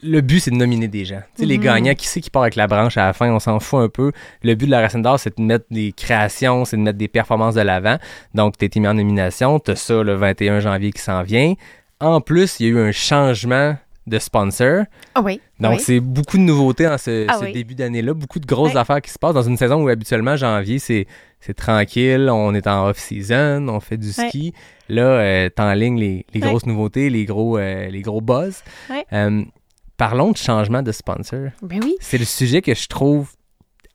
le 0.01 0.21
but, 0.21 0.39
c'est 0.39 0.51
de 0.51 0.55
nominer 0.55 0.87
des 0.87 1.03
gens. 1.05 1.21
Tu 1.35 1.41
sais, 1.41 1.45
les 1.45 1.57
Mhm. 1.57 1.63
gagnants, 1.63 1.93
qui 1.95 2.07
c'est 2.07 2.21
qui 2.21 2.29
part 2.29 2.41
avec 2.43 2.55
la 2.55 2.67
branche 2.67 2.95
à 2.97 3.05
la 3.07 3.13
fin, 3.13 3.29
on 3.31 3.39
s'en 3.39 3.59
fout 3.59 3.79
un 3.79 3.89
peu. 3.89 4.11
Le 4.43 4.55
but 4.55 4.65
de 4.65 4.71
la 4.71 4.81
racine 4.81 5.01
d'or, 5.01 5.19
c'est 5.19 5.37
de 5.37 5.41
mettre 5.43 5.65
des 5.71 5.91
créations, 5.93 6.63
c'est 6.65 6.77
de 6.77 6.81
mettre 6.81 6.97
des 6.97 7.07
performances 7.09 7.55
de 7.55 7.61
l'avant. 7.61 7.97
Donc, 8.33 8.57
tu 8.57 8.65
été 8.65 8.79
mis 8.79 8.87
en 8.87 8.93
nomination. 8.93 9.59
Tu 9.59 9.71
as 9.71 9.75
ça 9.75 10.03
le 10.03 10.13
21 10.15 10.59
janvier 10.59 10.91
qui 10.91 11.01
s'en 11.01 11.23
vient. 11.23 11.53
En 11.99 12.21
plus, 12.21 12.59
il 12.59 12.65
y 12.67 12.69
a 12.69 12.71
eu 12.73 12.79
un 12.79 12.91
changement 12.91 13.75
de 14.07 14.17
sponsors. 14.17 14.85
Ah 15.13 15.21
oui. 15.21 15.39
Donc, 15.59 15.73
oui. 15.73 15.79
c'est 15.79 15.99
beaucoup 15.99 16.37
de 16.37 16.41
nouveautés 16.43 16.87
en 16.87 16.97
ce, 16.97 17.25
Ah 17.27 17.37
ce 17.39 17.45
oui. 17.45 17.51
début 17.53 17.75
d'année-là, 17.75 18.13
beaucoup 18.13 18.39
de 18.39 18.45
grosses 18.47 18.73
Ouais. 18.73 18.79
affaires 18.79 19.01
qui 19.01 19.11
se 19.11 19.19
passent 19.19 19.35
dans 19.35 19.43
une 19.43 19.57
saison 19.57 19.83
où 19.83 19.87
habituellement, 19.89 20.35
janvier, 20.35 20.79
c'est, 20.79 21.05
c'est 21.39 21.53
tranquille, 21.53 22.27
on 22.31 22.55
est 22.55 22.65
en 22.65 22.87
off-season, 22.87 23.67
on 23.69 23.79
fait 23.79 23.97
du 23.97 24.07
Ouais. 24.17 24.29
ski. 24.29 24.53
Là, 24.87 25.03
euh, 25.03 25.49
t'en 25.49 25.71
ligne 25.73 25.99
les, 25.99 26.25
les 26.33 26.41
Ouais. 26.41 26.47
grosses 26.47 26.65
nouveautés, 26.65 27.09
les 27.11 27.25
gros, 27.25 27.57
euh, 27.59 27.87
les 27.89 28.01
gros 28.01 28.21
buzz. 28.21 28.63
Ouais. 28.89 29.05
Euh, 29.13 29.43
parlons 29.97 30.31
de 30.31 30.37
changement 30.37 30.81
de 30.81 30.91
sponsor. 30.91 31.49
Ben 31.61 31.79
oui. 31.83 31.95
C'est 31.99 32.17
le 32.17 32.25
sujet 32.25 32.61
que 32.63 32.73
je 32.73 32.87
trouve 32.87 33.29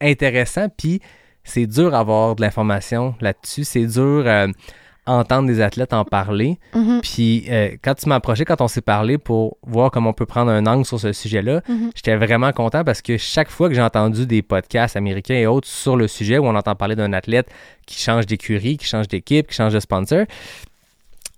intéressant, 0.01 0.69
puis 0.69 1.01
c'est 1.43 1.67
dur 1.67 1.93
à 1.95 2.01
avoir 2.01 2.37
de 2.37 2.43
l'information 2.43 3.15
là-dessus. 3.21 3.65
C'est 3.65 3.87
dur 3.87 4.23
euh, 4.27 4.47
entendre 5.07 5.47
des 5.47 5.61
athlètes 5.61 5.93
en 5.93 6.05
parler. 6.05 6.59
Mhm. 6.75 7.01
Puis 7.03 7.45
euh, 7.51 7.71
quand 7.83 7.95
tu 7.95 8.09
m'as 8.09 8.15
approché, 8.17 8.45
quand 8.45 8.61
on 8.61 8.69
s'est 8.69 8.81
parlé 8.81 9.19
pour 9.19 9.59
voir 9.67 9.91
comment 9.91 10.11
on 10.11 10.15
peut 10.15 10.27
prendre 10.27 10.51
un 10.51 10.67
angle 10.67 10.85
sur 10.85 10.99
ce 10.99 11.13
sujet-là, 11.13 11.61
Mhm. 11.69 11.91
j'étais 11.95 12.17
vraiment 12.17 12.53
content 12.53 12.85
parce 12.85 13.03
que 13.03 13.17
chaque 13.19 13.51
fois 13.51 13.69
que 13.69 13.75
j'ai 13.75 13.83
entendu 13.83 14.27
des 14.27 14.43
podcasts 14.43 14.97
américains 14.97 15.35
et 15.35 15.47
autres 15.47 15.69
sur 15.69 15.97
le 15.97 16.09
sujet 16.09 16.39
où 16.39 16.47
on 16.47 16.55
entend 16.57 16.75
parler 16.75 16.97
d'un 16.97 17.13
athlète 17.13 17.49
qui 17.87 17.99
change 18.01 18.27
d'écurie, 18.27 18.77
qui 18.79 18.87
change 18.87 19.09
d'équipe, 19.09 19.49
qui 19.49 19.55
change 19.55 19.75
de 19.75 19.81
sponsor, 19.81 20.25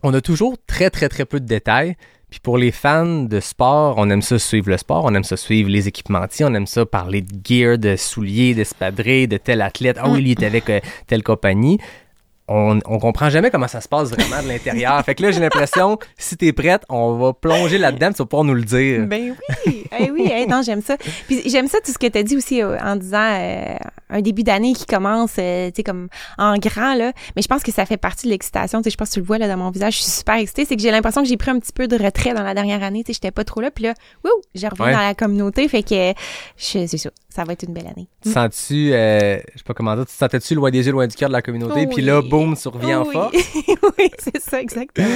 on 0.03 0.15
a 0.15 0.21
toujours 0.21 0.57
très, 0.67 0.91
très, 0.91 1.09
très 1.09 1.25
peu 1.25 1.41
de 1.41 1.47
détails. 1.47 1.97
Puis 2.29 2.41
pour 2.41 2.59
les 2.59 2.73
fans 2.73 3.23
de 3.23 3.39
sport, 3.41 3.95
on 3.99 4.11
aime 4.11 4.21
ça 4.21 4.39
suivre 4.39 4.69
le 4.69 4.77
sport, 4.77 5.05
on 5.05 5.15
aime 5.15 5.23
ça 5.25 5.37
suivre 5.37 5.71
les 5.71 5.87
équipementiers, 5.87 6.45
on 6.45 6.55
aime 6.55 6.67
ça 6.67 6.85
parler 6.85 7.23
de 7.23 7.29
gear, 7.45 7.79
de 7.79 7.95
souliers, 7.97 8.53
d'espadrilles, 8.55 9.29
de 9.29 9.37
tel 9.37 9.63
athlète. 9.63 9.97
Ah 10.01 10.09
oui, 10.11 10.23
il 10.23 10.31
est 10.33 10.45
avec 10.45 10.69
euh, 10.69 10.81
telle 11.07 11.23
compagnie. 11.23 11.79
On, 12.49 12.79
on 12.87 12.99
comprend 13.01 13.29
jamais 13.29 13.51
comment 13.51 13.67
ça 13.67 13.81
se 13.81 13.89
passe 13.89 14.11
vraiment 14.11 14.41
de 14.43 14.49
l'intérieur. 14.49 15.05
fait 15.05 15.15
que 15.17 15.23
là, 15.25 15.33
j'ai 15.33 15.41
l'impression, 15.41 15.99
si 16.17 16.37
t'es 16.37 16.53
prête, 16.53 16.83
on 16.89 17.17
va 17.19 17.33
plonger 17.33 17.77
là-dedans, 17.79 18.13
tu 18.13 18.19
vas 18.19 18.27
pouvoir 18.27 18.45
nous 18.45 18.55
le 18.55 18.63
dire. 18.63 19.05
Ben 19.07 19.35
oui, 19.67 19.85
eh 19.99 20.11
oui, 20.13 20.31
eh 20.33 20.47
non, 20.47 20.63
j'aime 20.63 20.81
ça. 20.83 20.97
Puis 21.27 21.43
j'aime 21.47 21.67
ça 21.67 21.79
tout 21.85 21.91
ce 21.93 21.99
que 21.99 22.07
tu 22.07 22.19
as 22.19 22.23
dit 22.23 22.37
aussi 22.37 22.63
euh, 22.63 22.79
en 22.81 22.95
disant 22.97 23.19
euh, 23.21 23.75
un 24.11 24.21
début 24.21 24.45
d'année 24.45 24.75
qui 24.75 24.87
commence, 24.87 25.33
euh, 25.39 25.69
tu 25.71 25.77
sais, 25.77 25.83
comme 25.83 26.09
en 26.39 26.57
grand, 26.59 26.95
là. 26.95 27.13
Mais 27.35 27.43
je 27.43 27.49
pense 27.49 27.63
que 27.65 27.73
ça 27.73 27.85
fait 27.85 27.97
partie 27.97 28.27
de 28.27 28.31
l'excitation. 28.33 28.79
Tu 28.81 28.85
sais, 28.85 28.91
je 28.91 28.97
pense 28.97 29.09
que 29.09 29.15
tu 29.15 29.21
le 29.21 29.27
vois, 29.27 29.39
là, 29.39 29.49
dans 29.49 29.57
mon 29.57 29.71
visage, 29.71 29.95
je 29.97 30.03
suis 30.03 30.11
super 30.13 30.37
excitée. 30.37 30.65
C'est 30.65 30.77
que 30.77 30.83
j'ai 30.83 30.93
l'impression 30.93 31.23
que 31.23 31.29
j'ai 31.29 31.37
pris 31.37 31.51
un 31.51 31.59
petit 31.59 31.73
peu 31.73 31.89
de 31.89 31.97
retrait 31.97 32.33
dans 32.33 32.45
la 32.45 32.55
dernière 32.55 32.83
année. 32.85 33.03
Tu 33.03 33.09
sais, 33.13 33.15
j'étais 33.15 33.33
pas 33.33 33.43
trop 33.45 33.61
là. 33.61 33.71
Puis 33.73 33.85
là, 33.85 33.95
wouh, 34.25 34.31
j'ai 34.55 34.67
Ouais. 34.79 34.93
dans 34.93 34.99
la 35.01 35.15
communauté. 35.15 35.67
Fait 35.69 35.83
que, 35.83 36.13
je- 36.57 36.87
c'est 36.87 36.99
ça, 36.99 37.11
ça 37.29 37.45
va 37.45 37.55
être 37.55 37.63
une 37.65 37.73
belle 37.73 37.87
année. 37.87 38.09
Tu 38.23 38.31
Sens-tu, 38.31 38.93
euh, 38.93 39.39
je 39.53 39.59
sais 39.59 39.65
pas 39.65 39.75
comment 39.75 39.95
dire, 39.97 40.07
tu 40.07 40.13
sentais-tu 40.15 40.55
loin 40.55 40.71
des 40.71 40.85
yeux, 40.87 40.93
loin 40.93 41.07
du 41.07 41.17
cœur 41.17 41.29
de 41.29 41.33
la 41.35 41.43
communauté, 41.43 41.81
Oui. 41.81 41.87
puis 41.87 42.03
là, 42.03 42.21
en 42.45 43.03
Oui. 43.05 43.13
force? 43.13 43.35
oui, 43.99 44.11
c'est 44.19 44.41
ça, 44.41 44.61
exactement. 44.61 45.07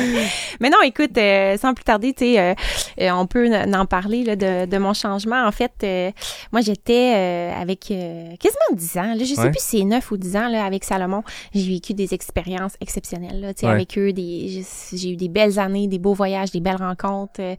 Mais 0.60 0.70
non, 0.70 0.78
écoute, 0.84 1.16
euh, 1.18 1.56
sans 1.56 1.74
plus 1.74 1.84
tarder, 1.84 2.12
tu 2.12 2.24
sais, 2.24 2.40
euh, 2.40 2.54
euh, 3.00 3.10
on 3.12 3.26
peut 3.26 3.50
en 3.54 3.86
parler 3.86 4.24
là, 4.24 4.36
de, 4.36 4.66
de 4.66 4.78
mon 4.78 4.94
changement. 4.94 5.44
En 5.46 5.52
fait, 5.52 5.72
euh, 5.82 6.10
moi, 6.52 6.60
j'étais 6.60 7.12
euh, 7.16 7.60
avec 7.60 7.90
euh, 7.90 8.34
quasiment 8.38 8.76
10 8.76 8.96
ans. 8.98 9.14
Là, 9.14 9.24
je 9.24 9.34
sais 9.34 9.40
Ouais. 9.40 9.50
plus 9.50 9.60
si 9.60 9.78
c'est 9.78 9.84
9 9.84 10.10
ou 10.10 10.16
10 10.16 10.36
ans 10.36 10.48
là, 10.48 10.64
avec 10.64 10.84
Salomon. 10.84 11.22
J'ai 11.54 11.68
vécu 11.68 11.94
des 11.94 12.12
expériences 12.14 12.74
exceptionnelles. 12.80 13.40
Là, 13.40 13.54
tu 13.54 13.60
sais, 13.60 13.66
Ouais. 13.66 13.72
Avec 13.72 13.96
eux, 13.98 14.12
des, 14.12 14.64
j'ai- 14.92 15.10
eu 15.10 15.16
des 15.16 15.28
belles 15.28 15.58
années, 15.58 15.86
des 15.86 15.98
beaux 15.98 16.14
voyages, 16.14 16.50
des 16.50 16.60
belles 16.60 16.76
rencontres. 16.76 17.40
euh, 17.40 17.54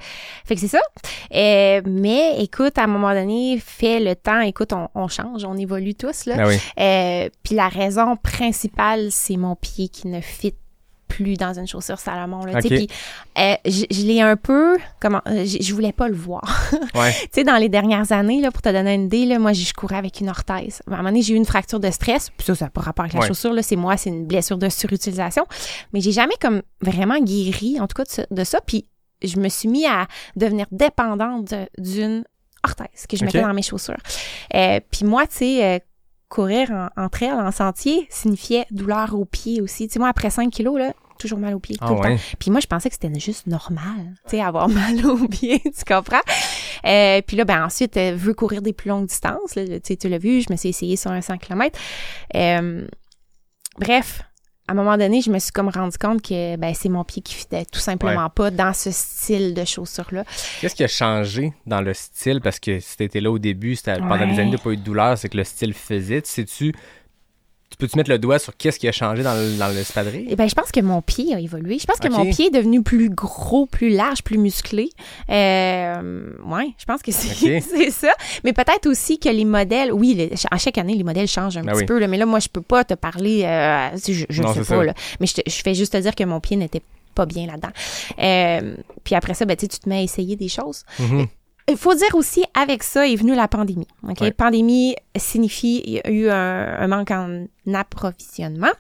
fait 0.46 0.56
que 0.56 0.62
c'est 0.62 0.68
ça. 0.68 0.80
Euh, 1.34 1.82
mais 1.86 2.42
écoute, 2.42 2.78
à 2.78 2.84
un 2.84 2.88
moment 2.88 3.14
donné, 3.14 3.58
fait 3.64 4.00
le 4.00 4.16
temps, 4.16 4.42
écoute, 4.42 4.74
on, 4.74 4.88
on 4.96 5.08
change, 5.08 5.46
on 5.46 5.56
évolue 5.58 5.96
tous. 5.96 6.26
Là. 6.26 6.36
Ben 6.38 6.48
oui. 6.48 6.58
Euh, 6.80 7.30
puis 7.44 7.56
la 7.56 7.68
raison 7.70 8.16
principale, 8.18 9.08
c'est 9.12 9.38
mon 9.38 9.51
pied 9.56 9.90
qui 9.90 10.08
ne 10.08 10.22
fit 10.22 10.54
plus 11.08 11.34
dans 11.36 11.60
une 11.60 11.68
chaussure 11.68 12.00
Salomon. 12.00 12.46
Là, 12.46 12.62
tu 12.62 12.70
sais. 12.70 12.74
Ok. 12.74 12.88
Puis 12.88 12.88
euh, 13.38 13.56
je, 13.66 13.84
je 13.92 14.06
l'ai 14.06 14.22
un 14.22 14.38
peu... 14.38 14.78
comment 15.02 15.20
euh, 15.28 15.44
Je, 15.46 15.58
je 15.62 15.74
voulais 15.74 15.92
pas 15.92 16.08
le 16.08 16.16
voir. 16.16 16.42
Ouais. 16.96 17.12
tu 17.14 17.28
sais, 17.34 17.44
dans 17.44 17.58
les 17.58 17.68
dernières 17.68 18.12
années, 18.14 18.40
là, 18.42 18.50
pour 18.52 18.62
te 18.62 18.70
donner 18.70 18.94
une 18.94 19.04
idée, 19.06 19.26
là, 19.26 19.38
moi, 19.40 19.52
je 19.54 19.74
courais 19.74 19.98
avec 19.98 20.22
une 20.22 20.30
orthèse. 20.30 20.82
À 20.88 20.94
un 20.94 20.98
moment 20.98 21.10
donné, 21.10 21.22
j'ai 21.22 21.34
eu 21.34 21.38
une 21.38 21.46
fracture 21.46 21.80
de 21.82 21.92
stress. 21.92 22.30
Puis 22.38 22.46
ça, 22.46 22.56
ça 22.56 22.66
n'a 22.66 22.72
pas 22.72 22.80
rapport 22.82 23.04
avec 23.04 23.14
la 23.14 23.20
Ouais. 23.22 23.28
chaussure. 23.28 23.52
Là, 23.54 23.62
c'est 23.62 23.76
moi, 23.76 23.98
c'est 23.98 24.10
une 24.10 24.26
blessure 24.26 24.58
de 24.58 24.70
surutilisation. 24.70 25.46
Mais 25.94 26.00
j'ai 26.00 26.14
jamais 26.14 26.36
comme 26.40 26.62
vraiment 26.82 27.20
guéri, 27.20 27.78
en 27.82 27.88
tout 27.88 27.96
cas, 27.96 28.04
de 28.06 28.10
ça. 28.10 28.24
de 28.32 28.44
ça. 28.46 28.60
Puis 28.66 28.86
je 29.22 29.38
me 29.38 29.50
suis 29.50 29.68
mis 29.68 29.86
à 29.86 30.08
devenir 30.38 30.66
dépendante 30.72 31.54
d'une 31.78 32.24
orthèse 32.64 33.06
que 33.10 33.18
je 33.18 33.26
mettais 33.26 33.42
dans 33.42 33.54
mes 33.54 33.62
chaussures. 33.64 33.98
Euh, 34.56 34.80
puis 34.92 35.04
moi, 35.06 35.28
tu 35.28 35.38
sais... 35.40 35.84
courir 36.32 36.72
en, 36.72 36.88
entre 37.04 37.24
elles, 37.24 37.34
en 37.34 37.52
sentier, 37.52 38.08
signifiait 38.10 38.66
douleur 38.72 39.14
aux 39.14 39.26
pieds 39.26 39.62
aussi. 39.62 39.88
Tu 39.88 39.94
sais, 39.94 40.00
moi, 40.00 40.08
après 40.08 40.30
5 40.30 40.50
kilos, 40.50 40.80
là, 40.80 40.94
toujours 41.20 41.38
mal 41.38 41.54
aux 41.54 41.60
pieds, 41.60 41.78
Ah 41.82 41.88
tout 41.88 41.94
le 41.94 42.00
ouais. 42.00 42.16
temps. 42.16 42.24
Puis 42.40 42.50
moi, 42.50 42.60
je 42.62 42.68
pensais 42.68 42.90
que 42.90 42.96
c'était 43.00 43.20
juste 43.20 43.46
normal, 43.46 44.16
tu 44.26 44.38
sais, 44.38 44.42
avoir 44.42 44.70
mal 44.70 45.06
aux 45.06 45.28
pieds, 45.28 45.60
tu 45.60 45.86
comprends? 45.86 46.22
Euh, 46.86 47.22
puis 47.22 47.38
là, 47.38 47.46
ben 47.46 47.64
ensuite, 47.64 47.96
euh, 47.98 48.16
veux 48.16 48.34
courir 48.34 48.62
des 48.62 48.74
plus 48.74 48.90
longues 48.90 49.08
distances, 49.08 49.56
là, 49.56 49.66
tu 49.66 49.80
sais, 49.84 49.98
tu 49.98 50.10
l'as 50.10 50.18
vu, 50.18 50.42
je 50.42 50.52
me 50.52 50.58
suis 50.58 50.70
essayée 50.70 50.96
sur 50.96 51.12
un 51.12 51.22
100 51.22 51.38
km. 51.38 51.78
Euh, 52.36 52.88
bref, 53.78 54.24
à 54.68 54.74
un 54.74 54.76
moment 54.76 54.98
donné, 54.98 55.22
je 55.22 55.30
me 55.30 55.40
suis 55.40 55.52
comme 55.52 55.70
rendu 55.70 55.98
compte 55.98 56.22
que 56.22 56.56
ben, 56.56 56.74
c'est 56.74 56.88
mon 56.88 57.04
pied 57.04 57.22
qui 57.22 57.34
fitait 57.34 57.66
tout 57.66 57.80
simplement 57.80 58.30
pas 58.30 58.52
dans 58.52 58.74
ce 58.74 58.90
style 58.92 59.54
de 59.54 59.66
chaussures-là. 59.66 60.24
Qu'est-ce 60.60 60.76
qui 60.76 60.84
a 60.84 60.88
changé 60.88 61.54
dans 61.66 61.82
le 61.82 61.94
style? 61.94 62.40
Parce 62.42 62.60
que 62.60 62.80
si 62.80 62.98
t'étais 62.98 63.20
là 63.20 63.32
au 63.32 63.40
début, 63.40 63.78
pendant 63.84 64.28
des 64.28 64.40
années, 64.40 64.56
t'as 64.56 64.64
pas 64.64 64.72
eu 64.72 64.78
de 64.78 64.84
douleur, 64.84 65.18
c'est 65.18 65.30
que 65.30 65.38
le 65.38 65.44
style 65.44 65.74
faisait. 65.74 66.22
Tu 66.22 66.30
sais-tu, 66.30 66.72
tu 66.72 66.80
peux-tu 67.82 67.98
mettre 67.98 68.10
le 68.10 68.20
doigt 68.20 68.40
sur 68.40 68.56
qu'est-ce 68.56 68.80
qui 68.80 68.88
a 68.88 68.92
changé 68.92 69.24
dans 69.24 69.34
le, 69.34 69.58
dans 69.58 69.68
l'espadrille? 69.68 70.28
Eh 70.30 70.36
ben, 70.36 70.48
je 70.48 70.56
pense 70.56 70.72
que 70.72 70.80
mon 70.80 71.02
pied 71.02 71.34
a 71.36 71.40
évolué. 71.40 71.80
Je 71.80 71.86
pense 71.86 71.98
que 72.00 72.08
mon 72.10 72.30
pied 72.32 72.48
est 72.48 72.52
devenu 72.52 72.82
plus 72.84 73.10
gros, 73.10 73.66
plus 73.66 73.90
large, 73.90 74.24
plus 74.24 74.38
musclé. 74.38 74.90
Euh, 75.30 76.30
ouais, 76.46 76.70
je 76.78 76.86
pense 76.86 77.02
que 77.02 77.12
c'est 77.12 77.60
ça. 77.92 78.12
Mais 78.44 78.54
peut-être 78.54 78.88
aussi 78.88 79.20
que 79.20 79.30
les 79.30 79.46
modèles, 79.46 79.92
oui, 79.92 80.14
les- 80.14 80.32
à 80.50 80.58
chaque 80.58 80.78
année, 80.78 80.96
les 80.96 81.04
modèles 81.04 81.28
changent 81.28 81.58
un 81.58 81.64
Ben 81.64 81.74
petit 81.74 81.80
oui. 81.82 81.86
peu. 81.86 82.00
Là, 82.00 82.08
mais 82.08 82.18
là, 82.18 82.26
moi, 82.26 82.40
je 82.40 82.48
peux 82.50 82.62
pas 82.62 82.84
te 82.84 82.94
parler. 82.94 83.44
Euh, 83.44 83.90
je 84.08 84.26
je 84.30 84.42
Non, 84.42 84.54
sais 84.54 84.64
pas. 84.64 84.84
Là, 84.84 84.94
mais 85.20 85.28
je, 85.28 85.34
te- 85.36 85.50
je 85.50 85.62
fais 85.62 85.74
juste 85.74 85.94
te 85.94 85.98
dire 85.98 86.16
que 86.16 86.24
mon 86.24 86.40
pied 86.40 86.56
n'était 86.58 86.82
pas 87.16 87.26
bien 87.26 87.48
là-dedans. 87.48 87.72
Euh, 88.20 88.76
puis 89.04 89.16
après 89.16 89.34
ça, 89.34 89.46
ben, 89.46 89.58
tu 89.58 89.68
te 89.68 89.90
mets 89.90 89.98
à 89.98 90.02
essayer 90.02 90.36
des 90.36 90.48
choses. 90.48 90.84
Mhm. 91.00 91.28
Il 91.70 91.78
faut 91.78 91.94
dire 91.94 92.14
aussi, 92.16 92.44
avec 92.54 92.84
ça 92.84 93.08
est 93.08 93.16
venue 93.16 93.36
la 93.36 93.48
pandémie. 93.48 93.88
OK? 94.08 94.22
Ouais. 94.22 94.32
Pandémie 94.32 94.96
signifie 95.16 95.82
il 95.86 95.94
y 95.94 96.00
a 96.00 96.10
eu 96.10 96.30
un, 96.30 96.80
un 96.80 96.88
manque 96.88 97.12
en 97.12 97.46
approvisionnement. 97.74 98.72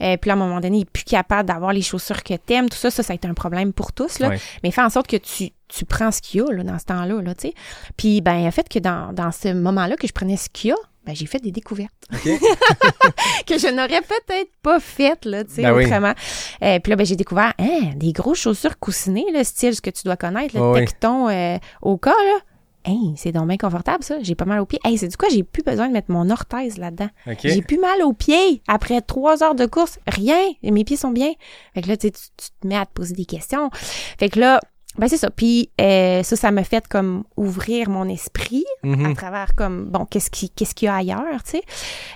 Euh, 0.00 0.16
puis 0.16 0.28
là, 0.28 0.34
à 0.34 0.36
un 0.36 0.38
moment 0.38 0.60
donné, 0.60 0.78
il 0.78 0.82
est 0.82 0.90
plus 0.90 1.04
capable 1.04 1.48
d'avoir 1.48 1.72
les 1.72 1.82
chaussures 1.82 2.22
que 2.22 2.34
t'aimes. 2.34 2.68
Tout 2.68 2.76
ça, 2.76 2.90
ça, 2.90 3.02
ça 3.02 3.12
a 3.12 3.16
été 3.16 3.28
un 3.28 3.34
problème 3.34 3.72
pour 3.72 3.92
tous. 3.92 4.18
Là. 4.18 4.30
Ouais. 4.30 4.40
Mais 4.62 4.70
fais 4.70 4.82
en 4.82 4.90
sorte 4.90 5.06
que 5.06 5.16
tu, 5.16 5.50
tu 5.68 5.84
prends 5.84 6.10
ce 6.10 6.20
qu'il 6.20 6.40
y 6.40 6.44
a 6.44 6.52
là, 6.52 6.64
dans 6.64 6.78
ce 6.78 6.84
temps-là. 6.86 7.22
Là, 7.22 7.34
tu 7.34 7.48
sais. 7.48 7.54
puis, 7.96 8.20
ben, 8.20 8.46
a 8.46 8.50
fait 8.50 8.68
que 8.68 8.78
dans, 8.78 9.12
dans 9.12 9.30
ce 9.30 9.52
moment-là 9.52 9.96
que 9.96 10.06
je 10.06 10.12
prenais 10.12 10.36
ce 10.36 10.48
qu'il 10.48 10.70
y 10.70 10.72
a, 10.72 10.76
ben, 11.04 11.14
j'ai 11.14 11.26
fait 11.26 11.38
des 11.38 11.52
découvertes 11.52 11.92
OK. 12.12 12.22
que 13.46 13.58
je 13.58 13.70
n'aurais 13.70 14.00
peut-être 14.02 14.50
pas 14.62 14.80
faites, 14.80 15.24
là, 15.24 15.44
tu 15.44 15.54
sais, 15.54 15.62
Ben 15.62 15.74
oui. 15.74 15.84
autrement. 15.84 16.14
Euh, 16.62 16.78
puis 16.78 16.90
là, 16.90 16.96
ben, 16.96 17.04
j'ai 17.04 17.16
découvert, 17.16 17.52
hein, 17.58 17.90
des 17.96 18.12
grosses 18.12 18.40
chaussures 18.40 18.78
coussinées, 18.78 19.26
le 19.32 19.44
style, 19.44 19.74
ce 19.74 19.80
que 19.80 19.90
tu 19.90 20.04
dois 20.04 20.16
connaître, 20.16 20.56
le 20.56 20.62
ouais. 20.62 20.84
tecton 20.84 21.28
euh, 21.28 21.58
au 21.82 21.96
cas, 21.98 22.10
là. 22.10 22.38
Hey, 22.86 23.14
c'est 23.16 23.32
donc 23.32 23.48
bien 23.48 23.56
confortable, 23.56 24.04
ça. 24.04 24.16
J'ai 24.20 24.34
pas 24.34 24.44
mal 24.44 24.60
aux 24.60 24.66
pieds. 24.66 24.78
Hey, 24.84 24.98
c'est 24.98 25.08
du 25.08 25.16
quoi? 25.16 25.30
J'ai 25.30 25.42
plus 25.42 25.62
besoin 25.62 25.88
de 25.88 25.92
mettre 25.94 26.10
mon 26.10 26.28
orthèse 26.28 26.76
là-dedans. 26.76 27.08
OK. 27.26 27.38
J'ai 27.42 27.62
plus 27.62 27.78
mal 27.78 28.02
aux 28.02 28.12
pieds. 28.12 28.60
Après 28.68 29.00
trois 29.00 29.42
heures 29.42 29.54
de 29.54 29.64
course, 29.64 29.98
rien. 30.06 30.36
Mes 30.62 30.84
pieds 30.84 30.98
sont 30.98 31.10
bien. 31.10 31.32
Fait 31.72 31.80
que 31.80 31.88
là, 31.88 31.96
tu, 31.96 32.08
sais, 32.08 32.12
tu 32.12 32.20
tu 32.36 32.48
te 32.60 32.66
mets 32.66 32.76
à 32.76 32.84
te 32.84 32.92
poser 32.92 33.14
des 33.14 33.24
questions. 33.24 33.70
Fait 33.72 34.28
que 34.28 34.38
là, 34.38 34.60
ben 34.98 35.08
c'est 35.08 35.16
ça. 35.16 35.30
Puis 35.30 35.70
euh, 35.80 36.22
ça, 36.22 36.36
ça 36.36 36.50
m'a 36.50 36.62
fait 36.64 36.86
comme 36.88 37.24
ouvrir 37.36 37.88
mon 37.90 38.08
esprit 38.08 38.64
Mhm. 38.82 39.06
à 39.06 39.14
travers 39.14 39.54
comme 39.54 39.86
bon 39.86 40.04
qu'est-ce 40.04 40.30
qui 40.30 40.50
qu'est-ce 40.50 40.74
qu'il 40.74 40.86
y 40.86 40.88
a 40.88 40.96
ailleurs 40.96 41.42
tu 41.44 41.52
sais 41.52 41.62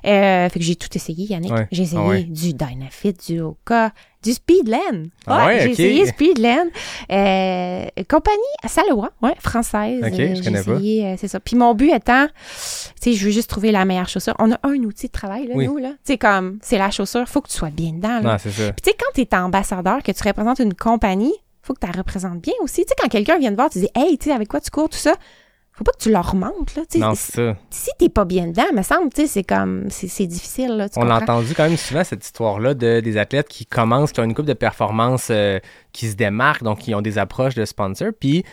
euh, 0.06 0.48
fait 0.48 0.58
que 0.58 0.64
j'ai 0.64 0.76
tout 0.76 0.88
essayé 0.94 1.26
Yannick 1.26 1.52
Ouais. 1.52 1.66
j'ai 1.72 1.82
essayé 1.84 2.00
Ah 2.04 2.08
ouais. 2.08 2.22
du 2.24 2.52
Dynafit 2.52 3.14
du 3.14 3.40
Oka 3.40 3.90
du 4.22 4.32
Speedland 4.34 5.06
Ah 5.26 5.46
ouais, 5.46 5.60
j'ai 5.60 5.70
essayé 5.70 6.06
Speedland 6.06 6.68
euh, 7.10 7.86
compagnie 8.08 8.36
Saloa 8.66 9.10
ouais 9.22 9.34
française 9.40 10.02
Ok, 10.04 10.12
Euh, 10.18 10.28
je 10.30 10.34
j'ai 10.36 10.42
connais 10.42 10.62
pas. 10.62 10.72
essayé 10.74 11.06
euh, 11.06 11.14
c'est 11.18 11.28
ça 11.28 11.40
puis 11.40 11.56
mon 11.56 11.74
but 11.74 11.90
étant 11.92 12.26
tu 12.26 12.32
sais 13.00 13.12
je 13.14 13.24
veux 13.24 13.30
juste 13.30 13.48
trouver 13.50 13.72
la 13.72 13.84
meilleure 13.84 14.08
chaussure 14.08 14.34
on 14.38 14.52
a 14.52 14.58
un 14.62 14.74
outil 14.84 15.06
de 15.06 15.12
travail 15.12 15.46
là 15.46 15.54
Oui. 15.56 15.66
nous 15.66 15.78
là 15.78 15.90
tu 16.04 16.12
sais 16.12 16.18
comme 16.18 16.58
c'est 16.62 16.78
la 16.78 16.90
chaussure 16.90 17.26
faut 17.28 17.40
que 17.40 17.48
tu 17.48 17.56
sois 17.56 17.70
bien 17.70 17.92
dedans 17.92 18.20
là. 18.20 18.32
Non, 18.32 18.36
c'est 18.38 18.50
ça. 18.50 18.72
Puis 18.72 18.82
tu 18.82 18.90
sais, 18.90 18.96
quand 18.98 19.12
tu 19.14 19.20
es 19.22 19.34
ambassadeur, 19.34 20.02
que 20.02 20.12
tu 20.12 20.22
représentes 20.26 20.58
une 20.58 20.74
compagnie, 20.74 21.32
faut 21.68 21.74
que 21.74 21.80
tu 21.80 21.86
la 21.86 21.98
représentes 21.98 22.40
bien 22.40 22.54
aussi. 22.62 22.82
Tu 22.82 22.88
sais, 22.88 22.94
quand 22.98 23.08
quelqu'un 23.08 23.38
vient 23.38 23.50
te 23.50 23.56
voir, 23.56 23.70
tu 23.70 23.78
dis 23.78 23.88
Hey, 23.94 24.18
tu 24.18 24.26
sais, 24.26 24.32
avec 24.32 24.48
quoi 24.48 24.60
tu 24.60 24.70
cours, 24.70 24.88
tout 24.88 24.98
ça, 24.98 25.14
faut 25.72 25.84
pas 25.84 25.92
que 25.92 26.02
tu 26.02 26.10
leur 26.10 26.34
montres, 26.34 26.72
là. 26.76 26.82
Non, 26.96 27.14
si 27.14 27.22
c'est 27.22 27.32
ça. 27.36 27.56
si 27.70 27.90
t'es 27.98 28.08
pas 28.08 28.24
bien 28.24 28.48
dedans, 28.48 28.64
me 28.74 28.82
semble, 28.82 29.10
tu 29.12 29.22
sais, 29.22 29.26
c'est 29.28 29.44
comme, 29.44 29.84
c'est 29.90 30.26
difficile, 30.26 30.76
là. 30.76 30.88
Tu 30.88 30.98
On 30.98 31.04
l'a 31.04 31.18
entendu 31.18 31.54
quand 31.54 31.68
même 31.68 31.76
souvent 31.76 32.02
cette 32.02 32.24
histoire-là 32.24 32.74
de 32.74 32.98
des 32.98 33.16
athlètes 33.16 33.48
qui 33.48 33.64
commencent, 33.64 34.10
qui 34.10 34.20
ont 34.20 34.24
une 34.24 34.34
coupe 34.34 34.46
de 34.46 34.54
performance 34.54 35.28
euh, 35.30 35.60
qui 35.92 36.08
se 36.08 36.16
démarquent, 36.16 36.64
donc 36.64 36.78
qui 36.78 36.94
ont 36.94 37.02
des 37.02 37.18
approches 37.18 37.54
de 37.54 37.64
sponsors, 37.64 38.12
puis 38.18 38.44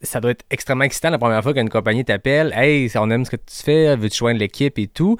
ça 0.00 0.20
doit 0.20 0.30
être 0.30 0.46
extrêmement 0.48 0.84
excitant 0.84 1.10
la 1.10 1.18
première 1.18 1.42
fois 1.42 1.52
qu'une 1.52 1.68
compagnie 1.68 2.04
t'appelle, 2.04 2.54
hey, 2.56 2.90
on 2.96 3.10
aime 3.10 3.26
ce 3.26 3.30
que 3.30 3.36
tu 3.36 3.62
fais, 3.62 3.94
veux-tu 3.96 4.16
joindre 4.16 4.38
l'équipe 4.38 4.78
et 4.78 4.86
tout, 4.86 5.18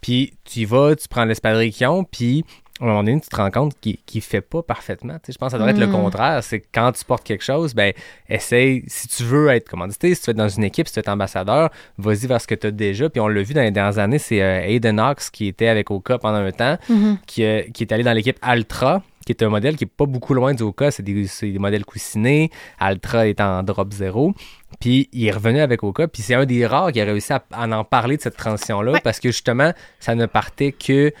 puis 0.00 0.34
tu 0.44 0.60
y 0.60 0.64
vas, 0.64 0.94
tu 0.94 1.08
prends 1.08 1.24
l'espadrille 1.24 1.72
qu'ils 1.72 1.88
ont, 1.88 2.04
puis 2.04 2.44
à 2.80 2.84
un 2.84 2.86
moment 2.86 3.04
donné, 3.04 3.20
tu 3.20 3.28
te 3.28 3.36
rends 3.36 3.50
compte 3.50 3.74
qu'il 3.80 3.98
ne 4.14 4.20
fait 4.20 4.40
pas 4.40 4.62
parfaitement. 4.62 5.14
Tu 5.14 5.26
sais, 5.26 5.32
je 5.32 5.38
pense 5.38 5.48
que 5.48 5.52
ça 5.52 5.58
devrait 5.58 5.72
être 5.72 5.78
le 5.78 5.86
Mm. 5.86 5.92
contraire. 5.92 6.42
C'est 6.42 6.60
que 6.60 6.66
quand 6.72 6.92
tu 6.92 7.04
portes 7.04 7.24
quelque 7.24 7.44
chose, 7.44 7.74
ben, 7.74 7.92
essaye, 8.28 8.84
si 8.86 9.08
tu 9.08 9.22
veux 9.24 9.48
être 9.48 9.68
commandité, 9.68 10.14
si 10.14 10.20
tu 10.22 10.26
veux 10.26 10.30
être 10.32 10.36
dans 10.38 10.48
une 10.48 10.64
équipe, 10.64 10.86
si 10.88 10.94
tu 10.94 10.98
veux 10.98 11.02
être 11.02 11.08
ambassadeur, 11.08 11.70
vas-y 11.98 12.26
vers 12.26 12.40
ce 12.40 12.46
que 12.46 12.54
tu 12.54 12.66
as 12.68 12.70
déjà. 12.70 13.08
Puis 13.10 13.20
on 13.20 13.28
l'a 13.28 13.42
vu 13.42 13.54
dans 13.54 13.60
les 13.62 13.70
dernières 13.70 13.98
années, 13.98 14.18
c'est 14.18 14.40
euh, 14.42 14.62
Aiden 14.62 14.96
Knox 14.96 15.30
qui 15.30 15.46
était 15.48 15.68
avec 15.68 15.90
Oka 15.90 16.18
pendant 16.18 16.38
un 16.38 16.52
temps, 16.52 16.78
Mhm. 16.88 17.18
qui, 17.26 17.44
euh, 17.44 17.62
qui 17.74 17.82
est 17.84 17.92
allé 17.92 18.02
dans 18.02 18.12
l'équipe 18.12 18.38
Altra, 18.42 19.02
qui 19.26 19.32
est 19.32 19.42
un 19.42 19.50
modèle 19.50 19.76
qui 19.76 19.84
est 19.84 19.86
pas 19.86 20.06
beaucoup 20.06 20.32
loin 20.34 20.54
du 20.54 20.62
Oka. 20.62 20.90
C'est 20.90 21.02
des, 21.02 21.26
modèles 21.58 21.84
coussinés. 21.84 22.50
Altra 22.78 23.28
est 23.28 23.40
en 23.40 23.62
drop 23.62 23.92
zéro. 23.92 24.32
Puis 24.80 25.08
il 25.12 25.26
est 25.26 25.30
revenu 25.30 25.60
avec 25.60 25.82
Oka. 25.82 26.08
Puis 26.08 26.22
c'est 26.22 26.34
un 26.34 26.46
des 26.46 26.66
rares 26.66 26.92
qui 26.92 27.00
a 27.00 27.04
réussi 27.04 27.32
à, 27.32 27.44
à 27.52 27.68
en 27.68 27.84
parler 27.84 28.16
de 28.16 28.22
cette 28.22 28.36
transition-là 28.36 28.92
Ouais. 28.92 29.00
parce 29.04 29.20
que 29.20 29.28
justement, 29.30 29.72
ça 29.98 30.14
ne 30.14 30.24
partait 30.26 30.72
que 30.72 31.12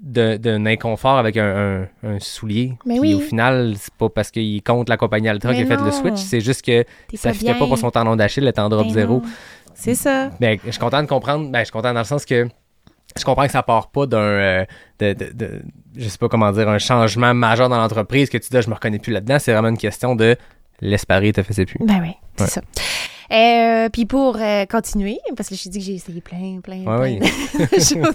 d'un 0.00 0.64
inconfort 0.66 1.18
avec 1.18 1.36
un, 1.36 1.82
un- 2.04 2.08
un 2.08 2.18
soulier. 2.20 2.74
Mais 2.86 2.94
Puis 3.00 3.00
oui. 3.00 3.14
au 3.14 3.20
final, 3.20 3.74
c'est 3.76 3.92
pas 3.94 4.08
parce 4.08 4.30
qu'il 4.30 4.62
compte 4.62 4.88
la 4.88 4.96
compagnie 4.96 5.28
Altra 5.28 5.50
Mais 5.50 5.56
qui 5.56 5.62
a 5.72 5.76
fait 5.76 5.82
le 5.84 5.90
switch, 5.90 6.16
c'est 6.18 6.40
juste 6.40 6.62
que 6.64 6.84
ça 7.14 7.32
fitait 7.32 7.54
pas 7.54 7.66
pour 7.66 7.78
son 7.78 7.90
tendon 7.90 8.14
d'Achille, 8.16 8.44
le 8.44 8.52
en 8.60 8.68
drop 8.68 8.86
Ben 8.86 8.92
zéro. 8.92 9.22
C'est 9.74 9.94
ça. 9.94 10.30
Ben, 10.40 10.58
je 10.64 10.70
suis 10.70 10.80
content 10.80 11.02
de 11.02 11.08
comprendre. 11.08 11.50
Ben, 11.50 11.60
je 11.60 11.64
suis 11.64 11.72
content 11.72 11.92
dans 11.92 12.00
le 12.00 12.04
sens 12.04 12.24
que 12.24 12.48
je 13.18 13.24
comprends 13.24 13.46
que 13.46 13.52
ça 13.52 13.62
part 13.62 13.90
pas 13.90 14.06
d'un. 14.06 14.18
euh, 14.18 14.64
de, 15.00 15.12
de- 15.14 15.32
de- 15.32 15.62
je 15.96 16.08
sais 16.08 16.18
pas 16.18 16.28
comment 16.28 16.52
dire, 16.52 16.68
un 16.68 16.78
changement 16.78 17.34
majeur 17.34 17.68
dans 17.68 17.78
l'entreprise 17.78 18.28
que 18.30 18.38
tu 18.38 18.50
dis, 18.50 18.56
Ah, 18.56 18.60
je 18.60 18.68
me 18.68 18.74
reconnais 18.74 18.98
plus 18.98 19.12
là-dedans. 19.12 19.38
C'est 19.38 19.52
vraiment 19.52 19.68
une 19.68 19.78
question 19.78 20.14
de 20.14 20.36
laisse 20.80 21.04
te 21.32 21.42
faisait 21.42 21.66
plus. 21.66 21.78
Ben 21.84 22.00
oui, 22.02 22.12
c'est 22.36 22.44
Ouais. 22.44 22.50
ça. 22.50 22.60
Euh, 23.30 23.90
puis 23.90 24.06
pour 24.06 24.36
euh, 24.40 24.64
continuer, 24.64 25.18
parce 25.36 25.50
que 25.50 25.54
je 25.54 25.68
dit 25.68 25.78
que 25.80 25.84
j'ai 25.84 25.94
essayé 25.96 26.20
plein, 26.22 26.60
plein, 26.62 26.78
Ouais, 26.98 27.18
plein 27.18 27.66
de 27.66 27.74
chaussures. 27.74 28.08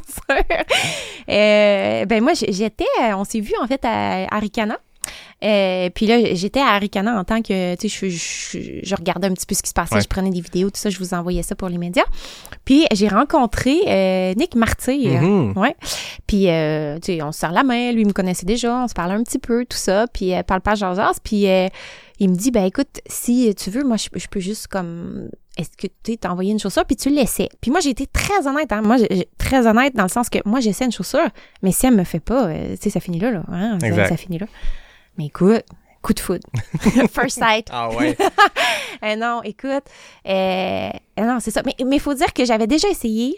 Euh, 1.30 2.06
ben 2.06 2.23
moi, 2.23 2.34
j'étais, 2.34 2.86
euh, 3.02 3.13
on 3.15 3.23
s'est 3.23 3.39
vu 3.39 3.54
en 3.62 3.67
fait 3.67 3.82
à 3.84 4.26
Aricana. 4.34 4.78
Euh, 5.43 5.89
puis 5.93 6.08
là, 6.08 6.34
j'étais 6.34 6.62
à 6.62 6.67
Aricana 6.69 7.19
en 7.19 7.26
tant 7.26 7.41
que, 7.41 7.76
tu 7.76 7.89
sais, 7.89 8.10
je, 8.10 8.58
je, 8.58 8.80
je 8.82 8.95
regardais 8.95 9.28
un 9.28 9.34
petit 9.34 9.45
peu 9.45 9.54
ce 9.54 9.62
qui 9.62 9.67
se 9.69 9.73
passait, 9.73 9.95
Ouais. 9.95 10.02
je 10.02 10.08
prenais 10.08 10.30
des 10.30 10.39
vidéos, 10.39 10.69
tout 10.69 10.80
ça, 10.80 10.89
je 10.89 10.97
vous 10.97 11.13
envoyais 11.13 11.43
ça 11.43 11.54
pour 11.56 11.67
les 11.67 11.78
médias. 11.78 12.06
Puis 12.63 12.86
j'ai 12.93 13.10
rencontré 13.10 13.76
euh, 13.86 14.34
Nick 14.36 14.56
Martyr. 14.56 15.21
Mhm. 15.21 15.54
Ouais. 15.58 15.76
Puis, 16.26 16.49
euh, 16.49 16.95
tu 16.99 17.17
sais, 17.17 17.21
on 17.21 17.34
se 17.34 17.39
serre 17.39 17.52
la 17.52 17.63
main. 17.63 17.91
Lui, 17.91 18.02
il 18.04 18.08
me 18.08 18.13
connaissait 18.13 18.45
déjà. 18.45 18.73
On 18.84 18.88
se 18.88 18.93
parlait 18.93 19.15
un 19.15 19.23
petit 19.23 19.39
peu, 19.39 19.65
tout 19.65 19.78
ça. 19.78 20.06
Puis, 20.13 20.32
parle 20.47 20.62
pas 20.62 20.76
jasas. 20.76 21.17
Puis, 21.21 21.45
il 22.23 22.29
me 22.29 22.36
dit, 22.36 22.51
ben 22.51 22.63
écoute, 22.65 23.01
si 23.05 23.53
tu 23.55 23.69
veux, 23.69 23.83
moi, 23.83 23.97
je, 23.97 24.07
je 24.15 24.27
peux 24.27 24.39
juste 24.39 24.67
comme... 24.67 25.29
Est-ce 25.57 25.69
que 25.77 25.88
tu 26.03 26.17
t'as 26.17 26.29
envoyé 26.29 26.51
une 26.51 26.59
chaussure? 26.59 26.86
Puis 26.86 26.95
tu 26.95 27.09
l'essaies. 27.09 27.49
Puis 27.62 27.69
moi 27.69 27.79
j'ai 27.79 27.91
été 27.91 28.07
très 28.07 28.47
honnête 28.47 28.71
hein. 28.71 28.81
Moi 28.81 28.97
j'ai- 28.97 29.29
très 29.38 29.67
honnête 29.67 29.95
dans 29.95 30.01
le 30.01 30.09
sens 30.09 30.27
que 30.27 30.39
moi 30.45 30.59
j'essaie 30.62 30.86
une 30.86 30.91
chaussure 30.91 31.27
mais 31.62 31.71
si 31.71 31.86
elle 31.86 31.95
me 31.95 32.03
fait 32.03 32.19
pas 32.19 32.47
euh, 32.47 32.71
tu 32.71 32.81
sais 32.81 32.89
ça 32.89 32.99
finit 32.99 33.19
là 33.19 33.29
là, 33.29 33.43
hein, 33.49 33.77
ça, 33.79 34.17
finit 34.17 34.39
là. 34.39 34.47
Mais 35.15 35.27
écoute, 35.27 35.63
coup 36.01 36.13
de 36.13 36.19
foudre. 36.19 36.47
First 37.12 37.38
sight. 37.38 37.67
Ah 37.71 37.89
ouais. 37.91 38.17
Euh, 39.03 39.17
non, 39.17 39.41
écoute, 39.43 39.83
euh, 40.25 40.89
euh, 41.19 41.21
non, 41.21 41.39
c'est 41.41 41.51
ça. 41.51 41.62
Mais 41.65 41.75
il 41.77 41.99
faut 41.99 42.13
dire 42.13 42.31
que 42.31 42.45
j'avais 42.45 42.67
déjà 42.67 42.88
essayé 42.88 43.36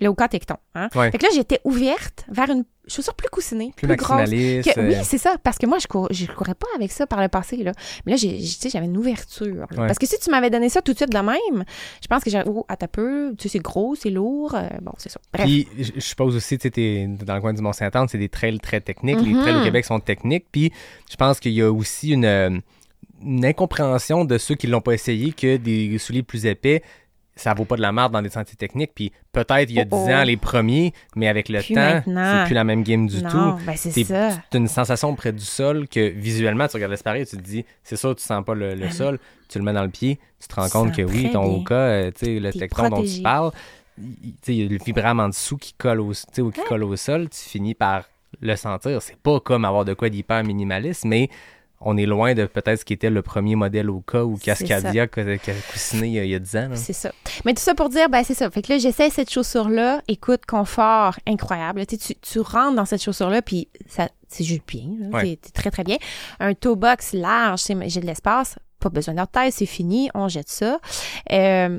le 0.00 0.12
Tecton. 0.28 0.56
Hein? 0.74 0.88
Ouais. 0.96 1.12
Fait 1.12 1.18
que 1.18 1.22
là, 1.22 1.28
j'étais 1.32 1.60
ouverte 1.62 2.24
vers 2.28 2.50
une 2.50 2.64
chaussure 2.88 3.14
plus 3.14 3.28
coussinée, 3.28 3.72
Plus 3.76 3.86
plus, 3.86 3.96
grosse. 3.96 4.16
maximaliste. 4.18 4.74
Que- 4.74 4.80
oui, 4.80 4.94
euh, 4.94 5.00
c'est 5.04 5.18
ça. 5.18 5.36
Parce 5.42 5.58
que 5.58 5.66
moi, 5.66 5.78
je, 5.78 5.86
cour, 5.86 6.08
je 6.10 6.26
courais 6.26 6.54
pas 6.54 6.66
avec 6.74 6.90
ça 6.90 7.06
par 7.06 7.20
le 7.20 7.28
passé. 7.28 7.56
Là. 7.58 7.72
Mais 8.06 8.12
là, 8.12 8.16
j'ai- 8.16 8.38
j'avais 8.70 8.86
une 8.86 8.96
ouverture. 8.96 9.66
Ouais. 9.70 9.76
Parce 9.76 9.98
que 9.98 10.06
si 10.06 10.18
tu 10.18 10.30
m'avais 10.30 10.50
donné 10.50 10.68
ça 10.68 10.82
tout 10.82 10.92
de 10.92 10.96
suite 10.96 11.12
de 11.12 11.18
même, 11.18 11.64
je 12.02 12.06
pense 12.08 12.24
que 12.24 12.30
j'aurais. 12.30 12.44
Oh, 12.46 12.64
à 12.68 12.76
ta 12.76 12.88
peu, 12.88 13.34
tu 13.38 13.44
sais, 13.44 13.48
c'est 13.58 13.58
gros, 13.62 13.94
c'est 13.94 14.10
lourd. 14.10 14.54
euh, 14.54 14.68
bon, 14.82 14.92
c'est 14.98 15.10
ça. 15.10 15.20
Bref. 15.32 15.44
Puis, 15.46 15.68
je 15.78 16.00
suppose 16.00 16.34
aussi, 16.36 16.58
tu 16.58 16.70
sais, 16.74 17.06
dans 17.24 17.34
le 17.34 17.40
coin 17.40 17.52
du 17.52 17.62
Mont-Saint-Anne, 17.62 18.08
c'est 18.08 18.18
des 18.18 18.28
trails 18.28 18.58
très 18.60 18.80
techniques. 18.80 19.20
Les 19.20 19.32
trails 19.34 19.56
au 19.60 19.64
Québec 19.64 19.84
sont 19.84 20.00
techniques. 20.00 20.46
Puis, 20.50 20.72
je 21.10 21.16
pense 21.16 21.40
qu'il 21.40 21.52
y 21.52 21.62
a 21.62 21.70
aussi 21.70 22.10
une, 22.12 22.24
euh, 22.24 22.50
une 23.22 23.44
incompréhension 23.44 24.24
de 24.24 24.38
ceux 24.38 24.54
qui 24.54 24.66
l'ont 24.68 24.80
pas 24.80 24.92
essayé 24.94 25.32
que 25.32 25.56
des 25.56 25.98
souliers 25.98 26.22
plus 26.22 26.46
épais, 26.46 26.82
ça 27.40 27.54
vaut 27.54 27.64
pas 27.64 27.76
de 27.76 27.80
la 27.82 27.92
merde 27.92 28.12
dans 28.12 28.20
des 28.22 28.28
sentiers 28.30 28.56
techniques. 28.56 28.92
Puis, 28.94 29.12
peut-être 29.32 29.70
il 29.70 29.76
y 29.76 29.80
a 29.80 29.84
Oh, 29.90 29.96
10 30.06 30.12
ans, 30.12 30.24
les 30.24 30.36
premiers, 30.36 30.92
mais 31.16 31.28
avec 31.28 31.48
le 31.48 31.60
temps, 31.62 32.02
c'est 32.04 32.44
plus 32.46 32.54
la 32.54 32.64
même 32.64 32.82
game 32.82 33.06
du 33.06 33.22
non, 33.22 33.28
tout. 33.30 33.64
ben 33.64 33.76
c'est 33.76 34.04
ça. 34.04 34.30
Une 34.54 34.68
sensation 34.68 35.14
près 35.14 35.32
du 35.32 35.44
sol 35.44 35.86
que 35.88 36.08
visuellement, 36.08 36.66
tu 36.68 36.76
regardes 36.76 36.90
l'espace 36.92 37.20
et 37.20 37.26
tu 37.26 37.36
te 37.36 37.42
dis, 37.42 37.64
c'est 37.82 37.96
sûr, 37.96 38.14
tu 38.16 38.22
sens 38.24 38.44
pas 38.44 38.54
le, 38.54 38.74
le 38.74 38.90
sol, 38.90 39.18
tu 39.48 39.58
le 39.58 39.64
mets 39.64 39.72
dans 39.72 39.84
le 39.84 39.88
pied, 39.90 40.18
tu 40.40 40.48
te 40.48 40.54
rends 40.54 40.68
compte 40.68 40.94
que 40.94 41.02
oui, 41.02 41.30
ton. 41.32 41.56
Oka, 41.58 41.74
euh, 41.74 42.10
tu 42.10 42.26
sais, 42.26 42.38
le 42.40 42.52
tecton 42.52 42.88
dont 42.90 43.02
tu 43.16 43.22
parles, 43.22 43.52
il- 43.98 44.16
il- 44.22 44.32
tu 44.32 44.38
sais, 44.42 44.54
il 44.54 44.62
y 44.62 44.66
a 44.66 44.68
le 44.68 44.78
vibrame 44.84 45.20
en 45.20 45.28
dessous 45.28 45.56
qui 45.56 45.72
colle 45.74 46.00
au, 46.00 46.12
qui 46.12 46.60
colle 46.66 46.84
au 46.84 46.96
sol, 46.96 47.28
tu 47.30 47.38
finis 47.40 47.74
par 47.74 48.04
le 48.40 48.56
sentir. 48.56 49.00
C'est 49.00 49.16
pas 49.16 49.40
comme 49.40 49.64
avoir 49.64 49.84
de 49.84 49.94
quoi 49.94 50.08
d'hyper 50.10 50.44
minimaliste, 50.44 51.04
mais 51.04 51.30
on 51.80 51.96
est 51.96 52.06
loin 52.06 52.34
de 52.34 52.46
peut-être 52.46 52.80
ce 52.80 52.84
qui 52.84 52.92
était 52.92 53.10
le 53.10 53.22
premier 53.22 53.54
modèle 53.54 53.88
Oka 53.90 54.24
ou 54.24 54.36
C'est 54.36 54.44
Cascadia 54.66 55.06
qui 55.06 55.20
a 55.20 55.36
coussiné 55.72 56.08
il 56.08 56.12
y 56.14 56.18
a- 56.18 56.24
il 56.24 56.30
y 56.30 56.34
a 56.34 56.38
10 56.38 56.56
ans. 56.56 56.68
C'est 56.74 56.92
ça. 56.92 57.12
Mais 57.44 57.54
tout 57.54 57.62
ça 57.62 57.74
pour 57.74 57.88
dire, 57.88 58.08
ben 58.08 58.22
c'est 58.24 58.34
ça. 58.34 58.50
Fait 58.50 58.62
que 58.62 58.72
là, 58.72 58.78
j'essaie 58.78 59.10
cette 59.10 59.30
chaussure-là. 59.30 60.02
Écoute, 60.08 60.44
confort 60.46 61.16
incroyable. 61.26 61.86
Tu, 61.86 61.96
sais, 61.96 62.14
tu, 62.14 62.20
tu 62.20 62.40
rentres 62.40 62.74
dans 62.74 62.84
cette 62.84 63.02
chaussure-là, 63.02 63.42
puis 63.42 63.68
ça, 63.86 64.08
c'est 64.28 64.44
juste 64.44 64.62
bien. 64.66 64.86
Ouais. 65.12 65.38
C'est 65.44 65.52
très, 65.52 65.70
très 65.70 65.84
bien. 65.84 65.96
Un 66.40 66.54
toe 66.54 66.74
box 66.76 67.12
large, 67.12 67.62
j'ai 67.86 68.00
de 68.00 68.06
l'espace. 68.06 68.56
Pas 68.80 68.88
besoin 68.90 69.14
d'orteil, 69.14 69.50
c'est 69.52 69.66
fini. 69.66 70.10
On 70.14 70.28
jette 70.28 70.48
ça. 70.48 70.78
Euh, 71.32 71.78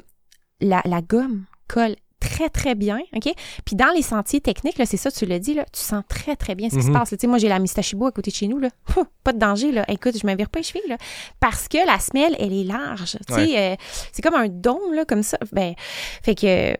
la, 0.62 0.82
la 0.86 1.02
gomme 1.02 1.46
colle 1.68 1.96
très, 2.20 2.50
très 2.50 2.76
bien, 2.76 3.00
OK? 3.16 3.32
Puis 3.66 3.76
dans 3.76 3.92
les 3.96 4.02
sentiers 4.02 4.42
techniques, 4.42 4.78
là, 4.78 4.86
c'est 4.86 4.98
ça, 4.98 5.12
tu 5.12 5.26
l'as 5.26 5.40
dit, 5.40 5.54
là, 5.54 5.66
tu 5.72 5.80
sens 5.82 6.04
très, 6.08 6.36
très 6.36 6.56
bien 6.56 6.70
ce 6.70 6.76
qui 6.76 6.82
se 6.84 6.88
Mhm. 6.88 6.94
passe. 6.94 7.10
Tu 7.10 7.18
sais, 7.20 7.28
moi, 7.28 7.38
j'ai 7.38 7.48
la 7.50 7.60
Mistachibo 7.60 8.06
à 8.08 8.12
côté 8.12 8.32
de 8.32 8.36
chez 8.36 8.48
nous, 8.48 8.60
là. 8.60 8.70
Pas 9.24 9.34
de 9.34 9.40
danger, 9.40 9.72
là. 9.72 9.86
Écoute, 9.90 10.18
je 10.22 10.28
me 10.28 10.36
vire 10.36 10.50
pas 10.50 10.60
les 10.60 10.64
chevilles, 10.64 10.88
là. 10.90 10.98
Parce 11.40 11.68
que 11.68 11.78
la 11.86 12.00
semelle, 12.00 12.36
elle 12.40 12.54
est 12.54 12.64
large. 12.64 13.18
Tu 13.28 13.34
sais, 13.34 13.58
euh, 13.60 13.76
c'est 14.12 14.22
comme 14.22 14.36
un 14.36 14.48
dôme, 14.50 14.94
là, 14.94 15.06
comme 15.06 15.24
ça. 15.24 15.38
Ben, 15.52 15.74
fait 16.24 16.36
que, 16.36 16.76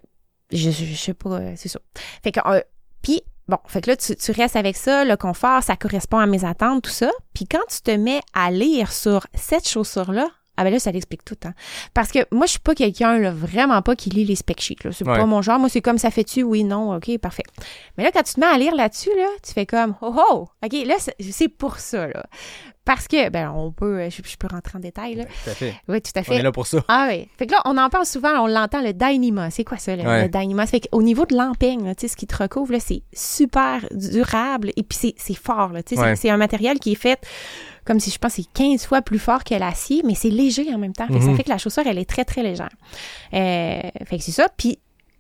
je, 0.52 0.72
je, 0.72 0.86
je 0.86 0.96
sais 0.96 1.14
pas, 1.14 1.30
euh, 1.32 1.54
c'est 1.56 1.70
ça. 1.70 1.80
Fait 2.24 2.32
que, 2.32 2.40
euh, 2.48 2.62
puis, 3.02 3.22
bon, 3.48 3.58
fait 3.68 3.82
que 3.82 3.92
là, 3.92 3.96
tu, 3.98 4.16
tu 4.16 4.32
restes 4.32 4.56
avec 4.56 4.76
ça, 4.76 5.06
le 5.06 5.16
confort, 5.16 5.64
ça 5.64 5.76
correspond 5.76 6.18
à 6.20 6.26
mes 6.26 6.44
attentes, 6.46 6.84
tout 6.84 6.90
ça. 6.92 7.12
Puis 7.34 7.46
quand 7.46 7.64
tu 7.70 7.82
te 7.82 7.92
mets 7.92 8.22
à 8.34 8.52
lire 8.52 8.92
sur 8.92 9.28
cette 9.36 9.68
chaussure-là, 9.68 10.28
ah 10.60 10.64
ben 10.66 10.72
là, 10.74 10.80
ça 10.80 10.92
l'explique 10.92 11.24
tout. 11.24 11.38
Hein. 11.46 11.54
Parce 11.94 12.12
que 12.12 12.20
moi, 12.32 12.46
je 12.46 12.52
suis 12.52 12.60
pas 12.60 12.76
quelqu'un, 12.76 13.18
là, 13.18 13.32
vraiment 13.32 13.82
pas 13.82 13.96
qui 13.96 14.10
lit 14.10 14.26
les 14.26 14.36
spec 14.36 14.60
sheets. 14.60 14.84
là. 14.84 14.92
C'est 14.92 15.08
Ouais. 15.08 15.16
pas 15.18 15.26
mon 15.26 15.42
genre. 15.42 15.58
Moi, 15.58 15.70
c'est 15.70 15.82
comme 15.82 15.98
ça 15.98 16.12
fait-tu, 16.12 16.44
oui, 16.44 16.64
non, 16.66 16.96
OK, 16.96 17.18
parfait. 17.20 17.44
Mais 17.98 18.04
là, 18.04 18.12
quand 18.14 18.24
tu 18.24 18.34
te 18.34 18.40
mets 18.42 18.46
à 18.46 18.58
lire 18.58 18.76
là-dessus, 18.76 19.10
là, 19.16 19.28
tu 19.42 19.54
fais 19.54 19.66
comme, 19.66 19.96
oh 20.02 20.14
oh, 20.32 20.48
OK, 20.64 20.74
là, 20.86 20.96
c'est- 21.00 21.48
pour 21.48 21.80
ça, 21.80 22.08
là. 22.08 22.26
Parce 22.86 23.08
que, 23.08 23.30
ben, 23.30 23.52
on 23.56 23.72
peut, 23.72 24.10
je, 24.10 24.22
je 24.28 24.36
peux 24.38 24.48
rentrer 24.50 24.78
en 24.78 24.80
détail, 24.80 25.14
là. 25.16 25.26
Tout 25.26 25.50
à 25.52 25.54
fait. 25.54 25.76
Oui, 25.88 26.02
tout 26.02 26.12
à 26.16 26.22
On 26.22 26.24
fait. 26.24 26.36
est 26.38 26.42
là 26.42 26.52
pour 26.52 26.66
ça. 26.66 26.80
Ah 26.88 27.08
oui. 27.10 27.28
Fait 27.38 27.46
que 27.46 27.52
là, 27.52 27.62
on 27.66 27.78
en 27.78 27.88
parle 27.90 28.06
souvent, 28.08 28.32
on 28.44 28.48
l'entend, 28.48 28.82
le 28.82 28.94
Dynima. 28.94 29.52
C'est 29.52 29.64
quoi 29.64 29.78
ça, 29.78 29.96
le, 29.96 30.04
Ouais. 30.04 30.24
le 30.24 30.30
Dynima? 30.30 30.66
Fait 30.66 30.80
qu'au 30.82 31.04
niveau 31.04 31.26
de 31.28 31.36
l'empeigne, 31.36 31.86
là, 31.86 31.94
tu 31.94 32.02
sais, 32.02 32.08
ce 32.08 32.18
qui 32.18 32.26
te 32.26 32.36
recouvre, 32.36 32.72
là, 32.72 32.80
c'est 32.80 33.04
super 33.14 33.86
durable 33.92 34.72
et 34.76 34.82
puis 34.84 34.98
c'est, 35.00 35.14
c'est 35.18 35.36
fort, 35.38 35.70
là. 35.72 35.84
Tu 35.84 35.96
sais, 35.96 36.16
c'est, 36.16 36.30
un 36.32 36.38
matériel 36.38 36.80
qui 36.80 36.94
est 36.94 36.96
fait 36.96 37.20
comme 37.90 38.00
si, 38.00 38.12
je 38.12 38.20
pense, 38.20 38.34
c'est 38.34 38.46
15 38.54 38.86
fois 38.86 39.02
plus 39.02 39.18
fort 39.20 39.44
que 39.44 39.56
l'acier, 39.56 40.04
mais 40.06 40.14
c'est 40.14 40.30
léger 40.30 40.72
en 40.74 40.78
même 40.78 40.94
temps. 40.94 41.08
Fait 41.08 41.16
que 41.16 41.22
ça 41.22 41.32
Mhm. 41.32 41.38
fait 41.38 41.44
que 41.44 41.50
la 41.50 41.58
chaussure, 41.58 41.84
elle 41.88 41.98
est 41.98 42.08
très, 42.10 42.24
très 42.24 42.44
légère. 42.44 42.70
Euh, 43.34 43.82
fait 44.06 44.18
que 44.18 44.24
c'est 44.24 44.32
ça. 44.32 44.48
Puis 44.56 44.78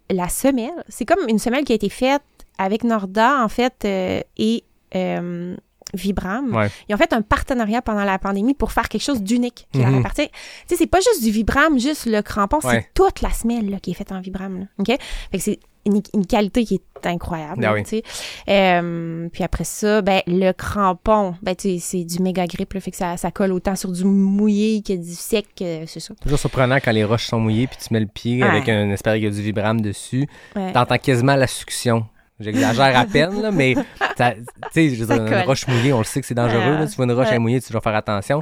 la 0.10 0.30
semelle, 0.30 0.72
c'est 0.88 1.06
comme 1.06 1.20
une 1.28 1.40
semelle 1.40 1.64
qui 1.66 1.72
a 1.72 1.76
été 1.76 1.90
faite 1.90 2.22
avec 2.58 2.84
Norda, 2.84 3.44
en 3.44 3.50
fait, 3.50 3.74
euh, 3.86 4.22
et 4.38 4.64
euh, 4.96 5.56
Vibram. 5.96 6.54
Ouais. 6.56 6.70
Ils 6.88 6.94
ont 6.94 6.98
fait 7.00 7.14
un 7.14 7.24
partenariat 7.24 7.82
pendant 7.82 8.04
la 8.04 8.20
pandémie 8.20 8.54
pour 8.54 8.72
faire 8.72 8.88
quelque 8.90 9.02
chose 9.04 9.24
d'unique 9.24 9.68
qui 9.72 9.80
leur 9.80 9.90
Mhm. 9.90 10.00
appartient. 10.00 10.28
Tu 10.28 10.34
sais, 10.68 10.76
c'est 10.76 10.88
pas 10.88 11.00
juste 11.00 11.24
du 11.24 11.32
Vibram, 11.32 11.80
juste 11.80 12.06
le 12.06 12.22
crampon, 12.22 12.60
Ouais. 12.64 12.86
c'est 12.86 12.94
toute 12.94 13.22
la 13.22 13.32
semelle 13.32 13.70
là, 13.72 13.80
qui 13.80 13.92
est 13.92 13.96
faite 13.96 14.12
en 14.12 14.20
Vibram. 14.20 14.60
Là, 14.60 14.66
OK? 14.78 14.88
Fait 15.32 15.38
que 15.38 15.44
c'est 15.44 15.60
une, 15.86 16.02
une 16.14 16.26
qualité 16.26 16.66
qui 16.66 16.76
est 16.76 17.08
incroyable. 17.08 17.56
Ah 17.60 17.68
là, 17.70 17.74
oui. 17.74 17.84
tu 17.84 17.90
sais. 17.90 18.04
Euh, 18.50 19.30
puis 19.32 19.44
après 19.44 19.64
ça, 19.64 20.02
ben, 20.02 20.22
le 20.28 20.52
crampon, 20.52 21.36
ben, 21.42 21.56
tu 21.56 21.70
sais, 21.70 21.78
c'est 21.80 22.04
du 22.04 22.22
méga 22.22 22.46
grip, 22.46 22.74
là, 22.74 22.80
fait 22.82 22.92
que 22.92 22.98
ça, 22.98 23.16
ça 23.18 23.32
colle 23.32 23.54
autant 23.54 23.76
sur 23.76 23.92
du 23.92 24.04
mouillé 24.04 24.82
que 24.82 24.94
du 24.94 25.14
sec, 25.14 25.48
euh, 25.62 25.84
c'est 25.88 26.00
ça. 26.02 26.14
Toujours 26.22 26.40
surprenant 26.40 26.76
quand 26.84 26.92
les 26.92 27.04
roches 27.04 27.26
sont 27.28 27.40
mouillées 27.40 27.68
puis 27.68 27.78
tu 27.86 27.94
mets 27.94 28.00
le 28.02 28.08
pied 28.08 28.44
Ouais. 28.44 28.50
avec 28.50 28.68
un 28.70 28.90
espère 28.92 29.14
qu'il 29.14 29.24
y 29.24 29.28
a 29.28 29.32
du 29.32 29.42
vibrame 29.42 29.82
dessus. 29.82 30.28
Ouais. 30.56 30.72
T'entends 30.74 30.98
quasiment 30.98 31.36
la 31.36 31.48
succion. 31.48 32.06
J'exagère 32.40 32.98
à 32.98 33.06
peine, 33.06 33.42
là, 33.42 33.52
mais 33.52 33.76
tu 34.18 34.24
sais, 34.72 34.88
une 34.94 35.44
roche 35.46 35.68
mouillée, 35.68 35.92
on 35.94 35.98
le 36.00 36.04
sait 36.06 36.22
que 36.22 36.28
c'est 36.28 36.34
dangereux. 36.34 36.60
Ouais. 36.60 36.80
là. 36.80 36.88
Tu 36.88 36.96
vois 36.96 37.06
une 37.06 37.12
roche 37.12 37.32
mouillée, 37.38 37.60
tu 37.62 37.72
dois 37.72 37.82
faire 37.82 37.96
attention. 37.96 38.42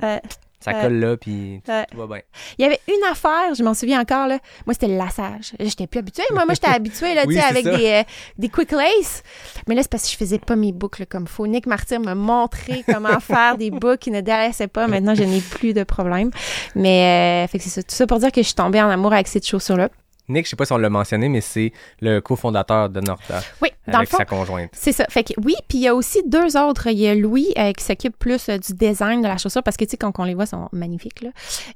Ça 0.59 0.71
Ouais. 0.71 0.81
colle 0.81 0.93
là, 0.99 1.17
puis 1.17 1.61
Ouais. 1.67 1.85
tout 1.91 1.97
va 1.97 2.07
bien. 2.07 2.21
Il 2.57 2.63
y 2.63 2.65
avait 2.65 2.79
une 2.87 3.03
affaire, 3.11 3.53
je 3.55 3.61
m'en 3.63 3.73
souviens 3.75 4.01
encore, 4.01 4.27
là. 4.27 4.39
Moi, 4.65 4.73
c'était 4.73 4.87
le 4.87 4.97
lassage. 4.97 5.53
J'étais 5.59 5.85
plus 5.85 5.99
habituée. 5.99 6.23
Moi, 6.33 6.45
moi 6.45 6.55
j'étais 6.55 6.67
habituée, 6.75 7.13
là, 7.13 7.23
Oui, 7.27 7.35
tu 7.35 7.41
sais, 7.41 7.47
avec 7.47 7.63
ça. 7.63 7.77
des, 7.77 7.85
euh, 7.87 8.03
des 8.39 8.49
quick 8.49 8.71
lace. 8.71 9.21
Mais 9.67 9.75
là, 9.75 9.83
c'est 9.83 9.91
parce 9.91 10.05
que 10.05 10.11
je 10.11 10.17
faisais 10.17 10.39
pas 10.39 10.55
mes 10.55 10.71
boucles 10.71 11.05
comme 11.05 11.27
faut. 11.27 11.45
Nick 11.45 11.67
Martyr 11.67 11.99
m'a 11.99 12.15
montré 12.15 12.83
comment 12.91 13.19
faire 13.19 13.57
des 13.57 13.69
boucles 13.69 13.97
qui 13.99 14.11
ne 14.11 14.21
délaissaient 14.21 14.67
pas. 14.67 14.87
Maintenant, 14.87 15.13
je 15.13 15.23
n'ai 15.23 15.41
plus 15.41 15.73
de 15.73 15.83
problème. 15.83 16.31
Mais, 16.75 17.45
euh, 17.45 17.47
fait 17.47 17.59
que 17.59 17.63
c'est 17.63 17.69
ça. 17.69 17.83
Tout 17.83 17.93
ça 17.95 18.07
pour 18.07 18.19
dire 18.19 18.31
que 18.31 18.41
je 18.41 18.47
suis 18.47 18.55
tombée 18.55 18.81
en 18.81 18.89
amour 18.89 19.13
avec 19.13 19.27
cette 19.27 19.45
chaussure-là. 19.45 19.89
Nick, 20.29 20.45
je 20.45 20.51
sais 20.51 20.55
pas 20.55 20.65
si 20.65 20.73
on 20.73 20.77
l'a 20.77 20.89
mentionné, 20.89 21.29
mais 21.29 21.41
c'est 21.41 21.71
le 22.01 22.19
cofondateur 22.19 22.89
de 22.89 22.99
Norda 22.99 23.41
Oui, 23.61 23.69
dans 23.87 23.99
avec 23.99 24.09
le 24.09 24.11
fond, 24.11 24.17
sa 24.17 24.25
conjointe. 24.25 24.69
C'est 24.73 24.91
ça. 24.91 25.05
Fait 25.09 25.23
que 25.23 25.33
oui, 25.43 25.55
puis 25.67 25.77
il 25.77 25.81
y 25.81 25.87
a 25.87 25.95
aussi 25.95 26.21
deux 26.25 26.57
autres. 26.57 26.87
Il 26.87 26.99
y 26.99 27.07
a 27.07 27.15
Louis 27.15 27.47
euh, 27.57 27.71
qui 27.71 27.83
s'occupe 27.83 28.17
plus 28.17 28.49
euh, 28.49 28.57
du 28.57 28.73
design 28.73 29.21
de 29.21 29.27
la 29.27 29.37
chaussure 29.37 29.63
parce 29.63 29.77
que 29.77 29.85
tu 29.85 29.91
sais 29.91 29.97
quand 29.97 30.11
on 30.19 30.23
les 30.23 30.33
voit, 30.33 30.43
ils 30.43 30.49
sont 30.49 30.69
magnifiques 30.73 31.21
là. 31.21 31.29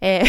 Euh, 0.03 0.23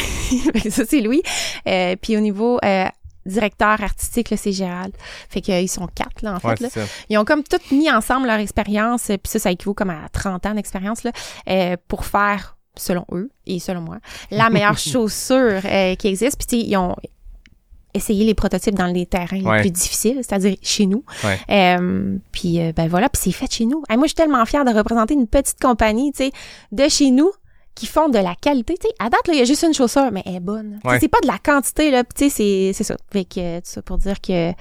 que 0.62 0.70
ça 0.70 0.84
c'est 0.86 1.00
Louis. 1.00 1.22
Euh, 1.66 1.96
puis 2.00 2.16
au 2.16 2.20
niveau 2.20 2.58
euh, 2.64 2.86
directeur 3.26 3.82
artistique 3.82 4.32
c'est 4.36 4.52
Gérald. 4.52 4.94
Fait 5.28 5.40
qu'ils 5.40 5.68
sont 5.68 5.86
quatre 5.88 6.22
là 6.22 6.34
en 6.34 6.40
fait 6.40 6.60
là. 6.60 6.68
Ils 7.08 7.18
ont 7.18 7.24
comme 7.24 7.42
tout 7.42 7.60
mis 7.74 7.90
ensemble 7.90 8.26
leur 8.26 8.38
expérience, 8.38 9.06
puis 9.06 9.18
ça, 9.24 9.38
ça 9.38 9.50
équivaut 9.50 9.74
comme 9.74 9.90
à 9.90 10.08
30 10.12 10.46
ans 10.46 10.54
d'expérience, 10.54 11.02
là, 11.02 11.12
euh, 11.48 11.76
pour 11.88 12.04
faire, 12.04 12.56
selon 12.76 13.04
eux 13.12 13.30
et 13.46 13.58
selon 13.58 13.80
moi, 13.80 13.98
la 14.30 14.48
meilleure 14.50 14.78
chaussure 14.78 15.60
euh, 15.64 15.94
qui 15.96 16.08
existe. 16.08 16.38
Puis, 16.38 16.46
tu 16.46 16.60
sais, 16.60 16.68
ils 16.68 16.76
ont 16.76 16.96
essayé 17.94 18.24
les 18.24 18.34
prototypes 18.34 18.74
dans 18.74 18.86
les 18.86 19.06
terrains 19.06 19.42
Ouais. 19.42 19.56
les 19.56 19.60
plus 19.62 19.70
difficiles, 19.70 20.16
c'est-à-dire 20.18 20.56
chez 20.62 20.86
nous. 20.86 21.04
Ouais. 21.24 21.38
Euh, 21.50 22.16
puis, 22.32 22.60
euh, 22.60 22.72
ben 22.74 22.88
voilà, 22.88 23.08
puis 23.08 23.20
c'est 23.22 23.32
fait 23.32 23.52
chez 23.52 23.66
nous. 23.66 23.82
Hey, 23.88 23.96
moi, 23.96 24.06
je 24.06 24.10
suis 24.10 24.14
tellement 24.16 24.44
fière 24.46 24.64
de 24.64 24.70
représenter 24.72 25.14
une 25.14 25.26
petite 25.26 25.60
compagnie, 25.60 26.12
tu 26.12 26.24
sais, 26.24 26.32
de 26.72 26.88
chez 26.88 27.10
nous 27.10 27.30
qui 27.74 27.86
font 27.86 28.08
de 28.10 28.18
la 28.18 28.34
qualité. 28.34 28.74
Tu 28.78 28.86
sais, 28.86 28.94
à 28.98 29.08
date, 29.08 29.26
là, 29.28 29.34
il 29.34 29.38
y 29.38 29.42
a 29.42 29.46
juste 29.46 29.62
une 29.62 29.72
chaussure, 29.72 30.10
mais 30.12 30.22
elle 30.26 30.36
est 30.36 30.40
bonne. 30.40 30.78
Ouais. 30.84 30.98
C'est 31.00 31.08
pas 31.08 31.20
de 31.22 31.26
la 31.26 31.38
quantité, 31.38 31.90
là. 31.90 32.04
Tu 32.04 32.24
sais, 32.24 32.28
c'est, 32.28 32.72
c'est 32.74 32.84
ça. 32.84 32.96
Fait 33.10 33.24
que, 33.24 33.40
euh, 33.40 33.56
tout 33.60 33.70
ça 33.70 33.82
pour 33.82 33.96
dire 33.98 34.20
que 34.20 34.52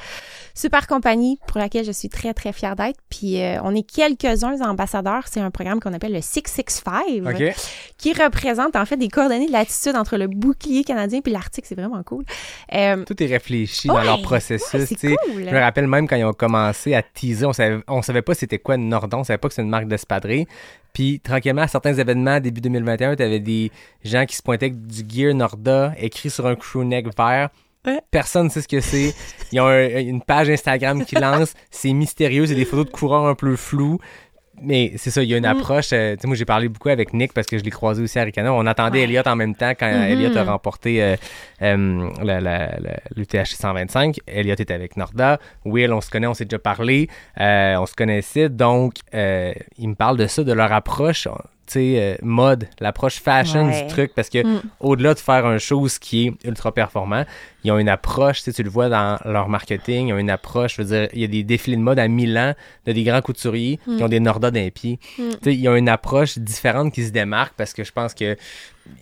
super 0.53 0.87
compagnie 0.87 1.39
pour 1.47 1.59
laquelle 1.59 1.85
je 1.85 1.91
suis 1.91 2.09
très, 2.09 2.33
très 2.33 2.53
fière 2.53 2.75
d'être. 2.75 2.99
Puis, 3.09 3.41
euh, 3.41 3.57
on 3.63 3.75
est 3.75 3.83
quelques-uns 3.83 4.61
ambassadeurs. 4.61 5.23
C'est 5.27 5.39
un 5.39 5.51
programme 5.51 5.79
qu'on 5.79 5.93
appelle 5.93 6.13
le 6.13 6.21
665 6.21 7.25
OK. 7.25 7.55
qui 7.97 8.13
représente, 8.13 8.75
en 8.75 8.85
fait, 8.85 8.97
des 8.97 9.07
coordonnées 9.07 9.47
de 9.47 9.51
latitude 9.51 9.95
entre 9.95 10.17
le 10.17 10.27
bouclier 10.27 10.83
canadien 10.83 11.21
puis 11.21 11.31
l'Arctique. 11.31 11.65
C'est 11.65 11.75
vraiment 11.75 12.03
cool. 12.03 12.25
Euh, 12.73 13.03
Tout 13.05 13.21
est 13.21 13.27
réfléchi 13.27 13.87
dans 13.87 14.01
leur 14.01 14.21
processus. 14.21 14.73
ouais, 14.73 14.85
c'est 14.85 15.15
cool. 15.15 15.45
Je 15.45 15.53
me 15.53 15.59
rappelle 15.59 15.87
même 15.87 16.07
quand 16.07 16.15
ils 16.15 16.25
ont 16.25 16.33
commencé 16.33 16.93
à 16.93 17.01
teaser, 17.01 17.45
on 17.45 17.53
savait, 17.53 17.79
on 17.87 18.01
savait 18.01 18.21
pas 18.21 18.33
c'était 18.33 18.59
quoi 18.59 18.77
Nordon, 18.77 19.19
on 19.19 19.23
savait 19.23 19.37
pas 19.37 19.47
que 19.47 19.53
c'était 19.53 19.63
une 19.63 19.69
marque 19.69 19.87
d'espadrille. 19.87 20.47
Puis 20.93 21.19
tranquillement, 21.19 21.61
à 21.61 21.67
certains 21.67 21.93
événements, 21.93 22.39
début 22.39 22.61
2021, 22.61 23.15
tu 23.15 23.23
avais 23.23 23.39
des 23.39 23.71
gens 24.03 24.25
qui 24.25 24.35
se 24.35 24.41
pointaient 24.41 24.67
avec 24.67 24.85
du 24.85 25.03
gear 25.07 25.33
Norda 25.33 25.93
écrit 25.97 26.29
sur 26.29 26.45
un 26.47 26.55
crewneck 26.55 27.15
vert. 27.17 27.49
Personne 28.11 28.45
ne 28.45 28.49
sait 28.49 28.61
ce 28.61 28.67
que 28.67 28.79
c'est. 28.81 29.13
Ils 29.51 29.59
ont 29.59 29.67
un- 29.67 29.99
une 29.99 30.21
page 30.21 30.49
Instagram 30.49 31.03
qui 31.05 31.15
lance. 31.15 31.53
C'est 31.71 31.93
mystérieux. 31.93 32.45
C'est 32.45 32.55
des 32.55 32.65
photos 32.65 32.85
de 32.85 32.91
coureurs 32.91 33.25
un 33.25 33.35
peu 33.35 33.55
floues. 33.55 33.99
Mais 34.63 34.91
c'est 34.97 35.09
ça, 35.09 35.23
il 35.23 35.29
y 35.29 35.33
a 35.33 35.37
une 35.37 35.43
Mm. 35.47 35.57
approche. 35.57 35.89
euh, 35.91 36.13
tu 36.15 36.21
sais, 36.21 36.27
moi, 36.27 36.35
j'ai 36.35 36.45
parlé 36.45 36.69
beaucoup 36.69 36.89
avec 36.89 37.13
Nick 37.15 37.33
parce 37.33 37.47
que 37.47 37.57
je 37.57 37.63
l'ai 37.63 37.71
croisé 37.71 38.03
aussi 38.03 38.19
à 38.19 38.23
Ricana. 38.23 38.53
On 38.53 38.67
attendait 38.67 38.99
Ouais. 38.99 39.03
Elliott 39.05 39.25
en 39.25 39.35
même 39.35 39.55
temps 39.55 39.71
quand 39.71 39.87
Mhm. 39.91 40.03
Elliott 40.11 40.37
a 40.37 40.43
remporté 40.43 41.01
euh, 41.01 41.15
euh, 41.63 42.09
l'UTHC 43.15 43.55
125. 43.55 44.17
Elliott 44.27 44.59
était 44.59 44.73
avec 44.73 44.97
Norda. 44.97 45.39
Will, 45.65 45.91
on 45.93 46.01
se 46.01 46.09
connaît, 46.11 46.27
on 46.27 46.33
s'est 46.33 46.45
déjà 46.45 46.59
parlé. 46.59 47.07
Euh, 47.39 47.75
on 47.79 47.85
se 47.87 47.95
connaissait. 47.95 48.49
Donc, 48.49 48.95
euh, 49.15 49.51
il 49.79 49.89
me 49.89 49.95
parle 49.95 50.17
de 50.17 50.27
ça, 50.27 50.43
de 50.43 50.53
leur 50.53 50.71
approche. 50.71 51.27
Euh, 51.79 52.15
mode, 52.21 52.67
l'approche 52.79 53.19
fashion 53.19 53.67
Ouais. 53.67 53.81
du 53.83 53.87
truc, 53.87 54.11
parce 54.15 54.29
que 54.29 54.43
Mm. 54.45 54.61
au-delà 54.79 55.13
de 55.13 55.19
faire 55.19 55.45
un 55.45 55.57
chose 55.57 55.97
qui 55.99 56.27
est 56.27 56.33
ultra 56.45 56.73
performant, 56.73 57.25
ils 57.63 57.71
ont 57.71 57.77
une 57.79 57.89
approche, 57.89 58.43
tu 58.43 58.63
le 58.63 58.69
vois 58.69 58.89
dans 58.89 59.17
leur 59.25 59.47
marketing, 59.49 60.07
ils 60.07 60.13
ont 60.13 60.17
une 60.17 60.29
approche, 60.29 60.75
je 60.77 60.81
veux 60.81 60.87
dire, 60.87 61.09
il 61.13 61.21
y 61.21 61.23
a 61.23 61.27
des 61.27 61.43
défilés 61.43 61.77
de 61.77 61.81
mode 61.81 61.99
à 61.99 62.07
Milan 62.07 62.53
de 62.85 62.91
des 62.91 63.03
grands 63.03 63.21
couturiers 63.21 63.79
qui 63.85 64.03
ont 64.03 64.09
des 64.09 64.19
Norda 64.19 64.51
d'un 64.51 64.69
pied. 64.69 64.99
Mm. 65.17 65.23
Tu 65.29 65.37
sais, 65.43 65.55
ils 65.55 65.69
ont 65.69 65.75
une 65.75 65.89
approche 65.89 66.37
différente 66.37 66.93
qui 66.93 67.03
se 67.05 67.11
démarque 67.11 67.53
parce 67.55 67.73
que 67.73 67.83
je 67.83 67.91
pense 67.91 68.13
que 68.13 68.35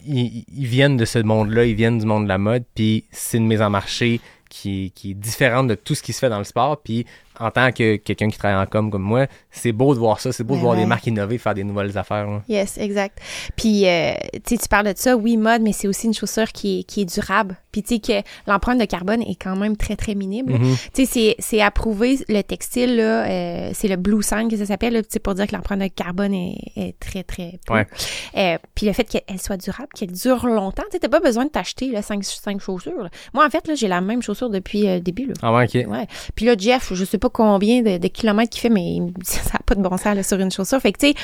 ils, 0.06 0.44
ils 0.54 0.66
viennent 0.66 0.98
de 0.98 1.06
ce 1.06 1.20
monde-là, 1.20 1.66
ils 1.66 1.76
viennent 1.76 2.00
du 2.00 2.06
monde 2.06 2.24
de 2.24 2.30
la 2.30 2.38
mode, 2.38 2.64
puis 2.76 3.06
c'est 3.12 3.38
une 3.38 3.48
mise 3.48 3.62
en 3.62 3.70
marché 3.70 4.20
qui, 4.50 4.92
qui 4.96 5.12
est 5.12 5.14
différente 5.16 5.68
de 5.68 5.76
tout 5.76 5.94
ce 5.96 6.02
qui 6.04 6.12
se 6.12 6.20
fait 6.20 6.30
dans 6.30 6.40
le 6.40 6.44
sport, 6.44 6.82
puis 6.82 7.06
en 7.40 7.52
tant 7.52 7.72
que 7.72 7.96
quelqu'un 7.98 8.30
qui 8.30 8.38
travaille 8.38 8.62
en 8.62 8.66
com 8.68 8.92
comme 8.92 9.02
moi, 9.02 9.28
c'est 9.52 9.72
beau 9.72 9.94
de 9.94 10.00
voir 10.00 10.20
ça, 10.20 10.32
c'est 10.32 10.44
beau 10.44 10.54
de 10.56 10.60
Ben 10.60 10.64
voir 10.66 10.76
des 10.76 10.86
marques 10.86 11.08
innover, 11.08 11.38
faire 11.38 11.54
des 11.54 11.64
nouvelles 11.64 11.98
affaires. 11.98 12.28
là. 12.30 12.42
Yes, 12.48 12.78
exact. 12.78 13.20
Puis, 13.56 13.88
euh, 13.88 14.14
tu 14.46 14.58
parles 14.70 14.88
de 14.88 14.98
ça, 14.98 15.16
oui, 15.16 15.38
mode, 15.38 15.62
mais 15.62 15.72
c'est 15.74 15.88
aussi 15.88 16.08
une 16.08 16.14
chaussure 16.14 16.52
qui 16.52 16.80
est, 16.80 16.84
qui 16.84 17.02
est 17.02 17.06
durable. 17.14 17.56
Puis, 17.72 17.84
tu 17.84 17.96
sais, 17.96 18.00
que 18.00 18.28
l'empreinte 18.50 18.80
de 18.80 18.86
carbone 18.86 19.22
est 19.22 19.36
quand 19.42 19.56
même 19.56 19.78
très, 19.78 19.96
très 19.96 20.16
minime. 20.16 20.48
Mhm. 20.50 20.76
Tu 20.94 21.06
sais, 21.06 21.36
c'est- 21.40 21.62
approuvé, 21.62 22.18
le 22.30 22.42
textile, 22.42 22.96
là, 22.96 23.26
euh, 23.28 23.72
c'est 23.74 23.88
le 23.88 23.96
Blue 23.96 24.24
Sign 24.24 24.50
que 24.50 24.58
ça 24.58 24.66
s'appelle, 24.66 24.94
tu 25.04 25.08
sais, 25.10 25.20
pour 25.20 25.36
dire 25.36 25.46
que 25.48 25.56
l'empreinte 25.56 25.80
de 25.82 25.88
carbone 25.88 26.34
est, 26.34 26.58
est 26.76 27.00
très, 27.00 27.24
très 27.24 27.60
peu. 27.68 27.74
Ouais. 27.74 27.88
Euh, 28.38 28.58
puis 28.76 28.86
le 28.86 28.94
fait 28.94 29.04
qu'elle 29.04 29.40
soit 29.42 29.58
durable, 29.58 29.90
qu'elle 29.96 30.12
dure 30.12 30.46
longtemps, 30.48 30.84
tu 30.90 30.94
sais, 30.94 31.00
t'as 31.00 31.10
pas 31.10 31.20
besoin 31.20 31.46
de 31.46 31.50
t'acheter, 31.50 31.90
là, 31.92 32.02
cinq, 32.02 32.24
cinq 32.24 32.60
chaussures. 32.62 33.04
là. 33.04 33.10
Moi, 33.34 33.46
en 33.46 33.50
fait, 33.50 33.68
là, 33.68 33.76
j'ai 33.76 33.88
la 33.88 34.02
même 34.02 34.22
chaussure 34.22 34.50
depuis 34.50 34.88
euh, 34.88 34.96
le 34.96 35.02
début, 35.02 35.26
là. 35.28 35.34
Ah 35.42 35.54
ouais, 35.54 35.66
ok. 35.66 35.90
Ouais. 35.92 36.08
Puis 36.36 36.46
là, 36.46 36.56
Jeff, 36.58 36.94
je 36.94 37.06
sais 37.06 37.18
pas 37.18 37.29
combien 37.30 37.82
de, 37.82 37.98
de 37.98 38.08
kilomètres 38.08 38.50
qu'il 38.52 38.62
fait, 38.62 38.70
mais 38.70 38.84
il 38.96 39.02
me 39.02 39.10
dit, 39.12 39.14
ça 39.26 39.54
n'a 39.54 39.60
pas 39.66 39.76
de 39.76 39.82
bon 39.82 39.98
sens 39.98 40.16
là, 40.16 40.24
sur 40.24 40.40
une 40.40 40.52
chaussure. 40.52 40.80
Fait 40.82 40.92
que, 40.92 41.00
tu 41.00 41.08
sais, 41.08 41.16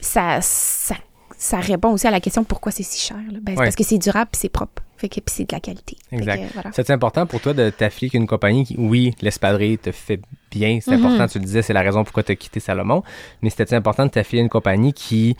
ça, 0.00 0.38
ça, 0.40 0.96
ça 1.38 1.58
répond 1.60 1.90
aussi 1.92 2.06
à 2.06 2.10
la 2.10 2.20
question 2.20 2.44
pourquoi 2.44 2.72
c'est 2.72 2.82
si 2.82 3.00
cher. 3.06 3.16
là. 3.16 3.38
Ben, 3.42 3.54
c'est 3.54 3.58
Ouais. 3.58 3.64
parce 3.66 3.76
que 3.76 3.84
c'est 3.84 3.98
durable 3.98 4.30
puis 4.32 4.40
c'est 4.40 4.48
propre. 4.48 4.82
Fait 4.96 5.08
que 5.08 5.14
puis 5.20 5.34
c'est 5.34 5.44
de 5.44 5.52
la 5.52 5.58
qualité. 5.60 5.96
Exact. 6.12 6.44
voilà. 6.54 6.70
C'est 6.72 6.90
important 6.90 7.26
pour 7.26 7.40
toi 7.40 7.54
de 7.54 7.70
t'affilier 7.70 8.06
avec 8.12 8.14
une 8.14 8.26
compagnie 8.28 8.64
qui, 8.64 8.76
oui, 8.78 9.14
l'espadrille 9.20 9.78
te 9.78 9.90
fait 9.90 10.20
bien, 10.50 10.78
c'est 10.80 10.96
Mhm. 10.96 11.04
important, 11.04 11.26
tu 11.26 11.38
le 11.40 11.44
disais, 11.44 11.62
c'est 11.62 11.72
la 11.72 11.82
raison 11.82 12.04
pourquoi 12.04 12.22
tu 12.22 12.30
as 12.32 12.36
quitté 12.36 12.60
Salomon, 12.60 13.02
mais 13.42 13.50
c'était 13.50 13.74
important 13.74 14.06
de 14.06 14.10
t'affilier 14.10 14.40
à 14.40 14.44
une 14.44 14.48
compagnie 14.50 14.92
qui. 14.92 15.36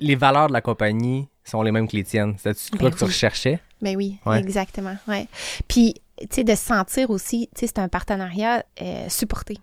Les 0.00 0.16
valeurs 0.16 0.48
de 0.48 0.52
la 0.54 0.60
compagnie 0.62 1.28
sont 1.44 1.62
les 1.62 1.70
mêmes 1.70 1.86
que 1.88 1.94
les 1.96 2.04
tiennes? 2.04 2.36
C'est-tu 2.38 2.70
Ben 2.72 2.78
quoi 2.78 2.90
que 2.90 2.96
tu 2.98 3.04
recherchais? 3.04 3.60
Ben 3.82 3.96
oui, 3.96 4.16
Ouais. 4.24 4.38
exactement. 4.40 4.96
Ouais. 5.08 5.26
Puis, 5.68 5.94
sais, 6.30 6.44
de 6.44 6.54
se 6.54 6.64
sentir 6.64 7.10
aussi, 7.10 7.48
tu 7.54 7.60
sais, 7.60 7.66
c'est 7.66 7.78
un 7.78 7.88
partenariat 7.88 8.64
euh, 8.82 9.08
supporté. 9.08 9.58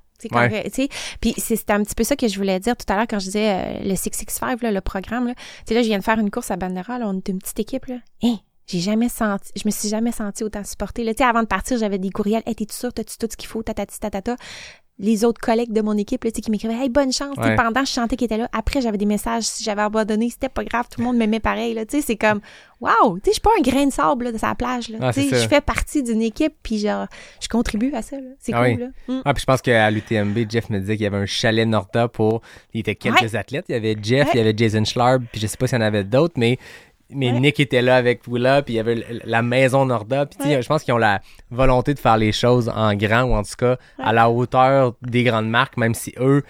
Puis 1.19 1.33
c'est 1.37 1.55
c'était 1.55 1.73
un 1.73 1.83
petit 1.83 1.95
peu 1.95 2.03
ça 2.03 2.15
que 2.15 2.27
je 2.27 2.37
voulais 2.37 2.59
dire 2.59 2.75
tout 2.77 2.85
à 2.93 2.95
l'heure 2.95 3.07
quand 3.09 3.19
je 3.19 3.25
disais 3.25 3.49
euh, 3.49 3.79
le 3.83 3.95
665, 3.95 4.61
là, 4.61 4.71
le 4.71 4.81
programme. 4.81 5.27
Là. 5.27 5.33
Tu 5.35 5.41
sais, 5.67 5.73
là, 5.73 5.81
je 5.81 5.87
viens 5.87 5.97
de 5.97 6.03
faire 6.03 6.19
une 6.19 6.29
course 6.29 6.51
à 6.51 6.57
Bandera, 6.57 6.99
là, 6.99 7.07
on 7.07 7.17
est 7.17 7.27
une 7.29 7.39
petite 7.39 7.59
équipe. 7.59 7.85
Là. 7.85 7.95
Hein, 8.23 8.37
j'ai 8.67 8.79
jamais 8.79 9.09
senti, 9.09 9.51
je 9.55 9.63
me 9.65 9.71
suis 9.71 9.89
jamais 9.89 10.11
senti 10.11 10.43
autant 10.43 10.63
supportée. 10.63 11.03
Là. 11.03 11.13
Tu 11.13 11.19
sais, 11.19 11.29
avant 11.29 11.41
de 11.41 11.47
partir, 11.47 11.77
j'avais 11.77 11.97
des 11.97 12.09
courriels. 12.09 12.43
Hey, 12.45 12.55
t'es-tu 12.55 12.75
sûr, 12.75 12.93
t'as-tu 12.93 13.17
tout 13.17 13.27
ce 13.29 13.37
qu'il 13.37 13.49
faut, 13.49 13.63
tatati, 13.63 13.99
tatata. 13.99 14.35
Les 15.01 15.25
autres 15.25 15.41
collègues 15.41 15.73
de 15.73 15.81
mon 15.81 15.97
équipe, 15.97 16.23
là, 16.23 16.31
qui 16.31 16.49
m'écrivaient 16.51 16.75
Hey, 16.75 16.89
bonne 16.89 17.11
chance. 17.11 17.35
Ouais. 17.37 17.55
Pendant, 17.55 17.83
je 17.83 17.91
chantais 17.91 18.15
qu'ils 18.15 18.25
étaient 18.25 18.37
là. 18.37 18.47
Après, 18.53 18.81
j'avais 18.81 18.97
des 18.97 19.05
messages. 19.05 19.43
Si 19.43 19.63
j'avais 19.63 19.81
abandonné, 19.81 20.29
c'était 20.29 20.47
pas 20.47 20.63
grave. 20.63 20.85
Tout 20.89 21.01
le 21.01 21.07
monde 21.07 21.17
m'aimait 21.17 21.39
pareil. 21.39 21.77
C'est 21.89 22.15
comme 22.15 22.39
sais, 22.81 23.21
je 23.27 23.31
suis 23.31 23.41
pas 23.41 23.51
un 23.57 23.61
grain 23.61 23.85
de 23.85 23.91
sable 23.91 24.25
là, 24.25 24.31
de 24.31 24.37
sa 24.37 24.55
plage. 24.55 24.89
Là. 24.89 24.97
Ah, 25.01 25.11
je 25.11 25.47
fais 25.47 25.61
partie 25.61 26.03
d'une 26.03 26.21
équipe, 26.21 26.53
puis 26.63 26.79
genre, 26.79 27.07
je 27.41 27.47
contribue 27.47 27.93
à 27.93 28.01
ça. 28.01 28.17
C'est 28.39 28.53
Ah 28.53 28.63
cool. 28.63 28.67
oui. 28.73 28.77
Là. 28.79 28.87
Mm. 29.15 29.21
Ah, 29.25 29.33
puis 29.33 29.41
je 29.41 29.45
pense 29.45 29.61
qu'à 29.61 29.89
l'UTMB, 29.91 30.37
Jeff 30.49 30.69
me 30.69 30.79
disait 30.79 30.95
qu'il 30.97 31.03
y 31.03 31.07
avait 31.07 31.17
un 31.17 31.25
chalet 31.25 31.67
Norda 31.67 32.07
pour. 32.07 32.41
Il 32.73 32.79
était 32.81 32.95
quelques 32.95 33.35
athlètes. 33.35 33.65
Il 33.69 33.73
y 33.73 33.75
avait 33.75 33.95
Jeff, 34.01 34.27
Ouais. 34.27 34.31
il 34.35 34.37
y 34.37 34.41
avait 34.41 34.53
Jason 34.55 34.83
Schlarb, 34.85 35.23
puis 35.31 35.41
je 35.41 35.47
sais 35.47 35.57
pas 35.57 35.67
s'il 35.67 35.77
y 35.77 35.81
en 35.81 35.85
avait 35.85 36.03
d'autres, 36.03 36.35
mais. 36.37 36.57
Mais 37.13 37.31
Ouais. 37.31 37.39
Nick 37.39 37.59
était 37.59 37.81
là 37.81 37.95
avec 37.95 38.21
Willa, 38.27 38.61
puis 38.61 38.73
il 38.75 38.77
y 38.77 38.79
avait 38.79 39.05
la 39.25 39.41
maison 39.41 39.85
Norda. 39.85 40.25
Puis 40.25 40.37
tu 40.39 40.47
sais, 40.47 40.55
Ouais. 40.55 40.61
je 40.61 40.67
pense 40.67 40.83
qu'ils 40.83 40.93
ont 40.93 40.97
la 40.97 41.21
volonté 41.49 41.93
de 41.93 41.99
faire 41.99 42.17
les 42.17 42.31
choses 42.31 42.69
en 42.73 42.93
grand, 42.95 43.23
ou 43.23 43.33
en 43.33 43.43
tout 43.43 43.55
cas 43.57 43.77
à 43.99 44.13
la 44.13 44.29
hauteur 44.29 44.93
des 45.01 45.23
grandes 45.23 45.49
marques, 45.49 45.77
même 45.77 45.93
si 45.93 46.13
eux, 46.19 46.43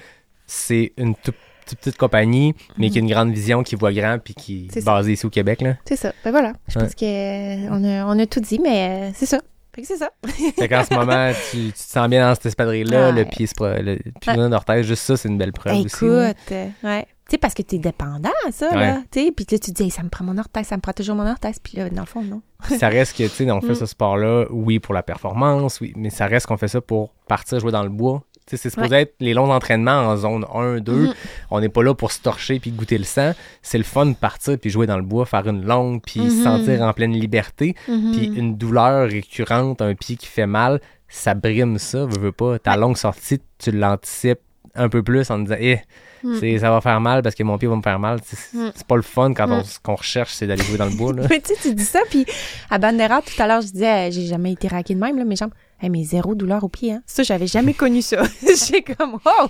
c'est 0.47 0.93
une 0.97 1.15
toute, 1.15 1.35
petite 1.79 1.97
compagnie, 1.97 2.53
mais 2.77 2.89
qui 2.89 2.97
a 2.97 3.01
une 3.01 3.07
grande 3.09 3.31
vision, 3.31 3.63
qui 3.63 3.75
voit 3.75 3.93
grand, 3.93 4.17
puis 4.21 4.33
qui 4.33 4.67
Mhm. 4.73 4.77
Est 4.79 4.85
basée 4.85 5.13
ici 5.13 5.25
au 5.25 5.29
Québec. 5.29 5.61
Là. 5.61 5.75
C'est 5.85 5.95
ça. 5.95 6.11
Ben 6.25 6.31
voilà. 6.31 6.51
Je 6.67 6.77
pense 6.79 6.93
que 6.95 7.05
euh, 7.05 8.01
a, 8.01 8.05
on 8.07 8.19
a 8.19 8.25
tout 8.25 8.41
dit, 8.41 8.59
mais 8.59 8.89
euh, 8.89 9.11
c'est 9.15 9.25
ça. 9.25 9.39
Fait 9.73 9.83
que 9.83 9.87
c'est 9.87 9.95
ça. 9.97 10.09
Fait 10.59 10.67
qu'en 10.67 10.83
ce 10.83 10.93
moment, 10.93 11.31
tu, 11.49 11.67
tu 11.67 11.71
te 11.71 11.77
sens 11.79 12.09
bien 12.09 12.27
dans 12.27 12.35
cette 12.35 12.47
espadrille-là, 12.47 13.11
Ouais. 13.11 13.23
le 13.23 13.23
pied, 13.23 13.47
le 13.61 13.97
pied 14.19 14.35
d'orteil, 14.49 14.83
juste 14.83 15.03
ça, 15.03 15.15
c'est 15.15 15.29
une 15.29 15.37
belle 15.37 15.53
preuve 15.53 15.75
Écoute, 15.77 15.93
aussi. 15.93 16.05
là. 16.07 16.33
euh, 16.51 16.67
ouais. 16.83 17.05
Tu 17.31 17.35
sais, 17.35 17.39
parce 17.39 17.53
que 17.53 17.61
t'es 17.61 17.77
dépendant 17.77 18.29
à 18.45 18.51
ça, 18.51 18.67
Ouais. 18.71 18.75
là. 18.75 18.97
Tu 19.09 19.23
sais, 19.27 19.31
puis 19.31 19.45
là, 19.49 19.57
tu 19.57 19.71
te 19.71 19.75
dis, 19.77 19.83
Hey, 19.83 19.89
ça 19.89 20.03
me 20.03 20.09
prend 20.09 20.25
mon 20.25 20.37
orteil, 20.37 20.65
ça 20.65 20.75
me 20.75 20.81
prend 20.81 20.91
toujours 20.91 21.15
mon 21.15 21.25
orteil. 21.25 21.53
Puis 21.63 21.77
là, 21.77 21.89
dans 21.89 22.01
le 22.01 22.05
fond, 22.05 22.21
non. 22.21 22.41
ça 22.77 22.89
reste 22.89 23.15
que, 23.17 23.23
tu 23.23 23.29
sais, 23.29 23.49
on 23.51 23.61
fait 23.61 23.71
Mm. 23.71 23.75
ce 23.75 23.85
sport-là, 23.85 24.47
oui, 24.49 24.79
pour 24.79 24.93
la 24.93 25.01
performance, 25.01 25.79
oui, 25.79 25.93
mais 25.95 26.09
ça 26.09 26.25
reste 26.25 26.47
qu'on 26.47 26.57
fait 26.57 26.67
ça 26.67 26.81
pour 26.81 27.13
partir 27.29 27.57
jouer 27.61 27.71
dans 27.71 27.83
le 27.83 27.89
bois. 27.89 28.21
Tu 28.45 28.57
sais, 28.57 28.63
c'est 28.63 28.69
supposé 28.71 28.95
être 28.97 29.15
les 29.21 29.33
longs 29.33 29.49
entraînements 29.49 29.91
en 30.09 30.17
zone 30.17 30.45
1, 30.53 30.81
2. 30.81 30.91
Mhm. 31.07 31.13
On 31.51 31.61
n'est 31.61 31.69
pas 31.69 31.83
là 31.83 31.93
pour 31.93 32.11
se 32.11 32.19
torcher 32.19 32.59
puis 32.59 32.71
goûter 32.71 32.97
le 32.97 33.05
sang. 33.05 33.31
C'est 33.61 33.77
le 33.77 33.85
fun 33.85 34.07
de 34.07 34.13
partir 34.15 34.57
puis 34.59 34.69
jouer 34.69 34.85
dans 34.87 34.97
le 34.97 35.03
bois, 35.03 35.25
faire 35.25 35.47
une 35.47 35.63
longue 35.65 36.01
puis 36.05 36.19
se 36.29 36.35
Mhm. 36.37 36.43
sentir 36.43 36.81
en 36.81 36.91
pleine 36.91 37.13
liberté. 37.13 37.75
Mhm. 37.87 38.11
Puis 38.11 38.25
une 38.25 38.57
douleur 38.57 39.07
récurrente, 39.09 39.81
un 39.81 39.95
pied 39.95 40.17
qui 40.17 40.27
fait 40.27 40.47
mal, 40.47 40.81
ça 41.07 41.33
brime 41.33 41.77
ça, 41.77 42.03
veux, 42.05 42.19
veux 42.19 42.31
pas. 42.33 42.59
Ta 42.59 42.75
longue 42.75 42.97
sortie, 42.97 43.39
tu 43.57 43.71
l'anticipes 43.71 44.41
un 44.75 44.89
peu 44.89 45.01
plus 45.01 45.29
en 45.31 45.39
disant, 45.39 45.55
eh, 45.59 45.79
Mm. 46.23 46.37
c'est- 46.39 46.59
ça 46.59 46.69
va 46.71 46.81
faire 46.81 46.99
mal 47.01 47.21
parce 47.23 47.35
que 47.35 47.43
mon 47.43 47.57
pied 47.57 47.67
va 47.67 47.75
me 47.75 47.81
faire 47.81 47.99
mal. 47.99 48.19
C'est 48.23 48.53
Mm. 48.57 48.71
pas 48.87 48.95
le 48.95 49.01
fun 49.01 49.33
quand 49.33 49.49
on- 49.49 49.59
Mm. 49.61 49.63
ce 49.63 49.79
qu'on 49.79 49.95
recherche, 49.95 50.33
c'est 50.33 50.47
d'aller 50.47 50.63
jouer 50.63 50.77
dans 50.77 50.85
le 50.85 50.95
bois. 50.95 51.13
Là. 51.13 51.23
Mais 51.29 51.39
tu 51.41 51.53
tu 51.61 51.73
dis 51.73 51.83
ça, 51.85 51.99
puis 52.09 52.25
à 52.69 52.77
Bandera, 52.77 53.21
tout 53.21 53.41
à 53.41 53.47
l'heure, 53.47 53.61
je 53.61 53.67
disais, 53.71 54.09
euh, 54.09 54.11
j'ai 54.11 54.25
jamais 54.27 54.51
été 54.53 54.67
raqué 54.67 54.93
de 54.95 54.99
même, 54.99 55.17
là, 55.17 55.25
mes 55.25 55.35
jambes. 55.35 55.51
Hey, 55.83 55.89
mais 55.89 56.03
zéro 56.03 56.35
douleur 56.35 56.63
au 56.63 56.69
pied, 56.69 56.91
hein. 56.93 57.01
Ça, 57.07 57.23
j'avais 57.23 57.47
jamais 57.47 57.73
connu 57.73 58.03
ça. 58.03 58.21
J'ai 58.69 58.83
comme, 58.83 59.17
oh! 59.25 59.47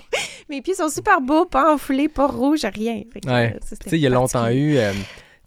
Mes 0.48 0.62
pieds 0.62 0.72
sont 0.74 0.88
super 0.88 1.20
beaux, 1.20 1.44
pas 1.44 1.74
enflés, 1.74 2.08
pas 2.08 2.26
rouges, 2.26 2.64
rien. 2.64 3.02
Ouais. 3.26 3.54
euh, 3.54 3.58
Tu 3.82 3.90
sais, 3.90 3.96
il 3.98 4.00
y 4.00 4.06
a 4.06 4.08
longtemps 4.08 4.48
eu. 4.48 4.78
euh, 4.78 4.94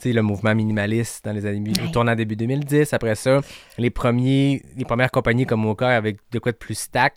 le 0.03 0.21
mouvement 0.21 0.53
minimaliste 0.53 1.25
dans 1.25 1.31
les 1.31 1.43
années 1.47 1.71
Ouais. 1.81 1.91
tournant 1.91 2.13
début 2.13 2.35
2010. 2.35 2.93
Après 2.93 3.15
ça, 3.15 3.41
les 3.79 3.89
premiers, 3.89 4.61
les 4.77 4.85
premières 4.85 5.09
compagnies 5.09 5.47
comme 5.47 5.61
Mocha 5.61 5.89
avec 5.89 6.17
de 6.31 6.37
quoi 6.37 6.51
de 6.51 6.57
plus 6.57 6.75
stack, 6.77 7.15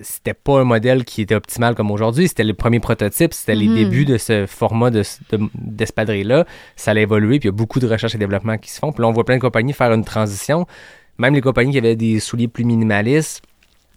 c'était 0.00 0.34
pas 0.34 0.60
un 0.60 0.64
modèle 0.64 1.04
qui 1.04 1.22
était 1.22 1.34
optimal 1.34 1.74
comme 1.74 1.90
aujourd'hui. 1.90 2.28
C'était 2.28 2.44
le 2.44 2.54
premier 2.54 2.80
prototype, 2.80 3.34
c'était 3.34 3.54
les 3.54 3.66
Mhm. 3.68 3.74
débuts 3.74 4.04
de 4.04 4.16
ce 4.18 4.46
format 4.46 4.90
de, 4.90 5.02
de- 5.30 5.48
d'espadrille-là. 5.54 6.44
Ça 6.76 6.92
allait 6.92 7.02
évoluer, 7.02 7.38
puis 7.38 7.48
il 7.48 7.52
y 7.52 7.54
a 7.54 7.56
beaucoup 7.56 7.80
de 7.80 7.86
recherche 7.88 8.14
et 8.14 8.18
développement 8.18 8.58
qui 8.58 8.70
se 8.70 8.78
font. 8.78 8.92
Puis 8.92 9.02
là, 9.02 9.08
on 9.08 9.12
voit 9.12 9.24
plein 9.24 9.36
de 9.36 9.40
compagnies 9.40 9.72
faire 9.72 9.92
une 9.92 10.04
transition. 10.04 10.66
Même 11.18 11.34
les 11.34 11.40
compagnies 11.40 11.72
qui 11.72 11.78
avaient 11.78 11.96
des 11.96 12.20
souliers 12.20 12.48
plus 12.48 12.64
minimalistes, 12.64 13.42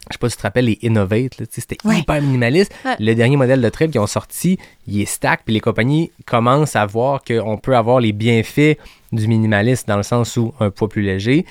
je 0.09 0.13
sais 0.13 0.17
pas 0.17 0.29
si 0.29 0.35
tu 0.35 0.41
te 0.41 0.47
rappelles, 0.47 0.65
les 0.65 0.79
Innovate, 0.81 1.43
c'était 1.51 1.77
Ouais. 1.85 1.99
hyper 1.99 2.19
minimaliste. 2.21 2.73
Ouais. 2.83 2.95
Le 2.99 3.13
dernier 3.13 3.37
modèle 3.37 3.61
de 3.61 3.69
trail 3.69 3.91
qu'ils 3.91 4.01
ont 4.01 4.07
sorti, 4.07 4.57
il 4.87 4.99
est 4.99 5.05
stack, 5.05 5.41
puis 5.45 5.53
les 5.53 5.59
compagnies 5.59 6.11
commencent 6.25 6.75
à 6.75 6.85
voir 6.87 7.23
qu'on 7.23 7.57
peut 7.57 7.75
avoir 7.77 7.99
les 7.99 8.11
bienfaits 8.11 8.77
du 9.11 9.27
minimalisme 9.27 9.85
dans 9.87 9.97
le 9.97 10.03
sens 10.03 10.35
où 10.37 10.53
un 10.59 10.71
poids 10.71 10.89
plus 10.89 11.03
léger, 11.03 11.45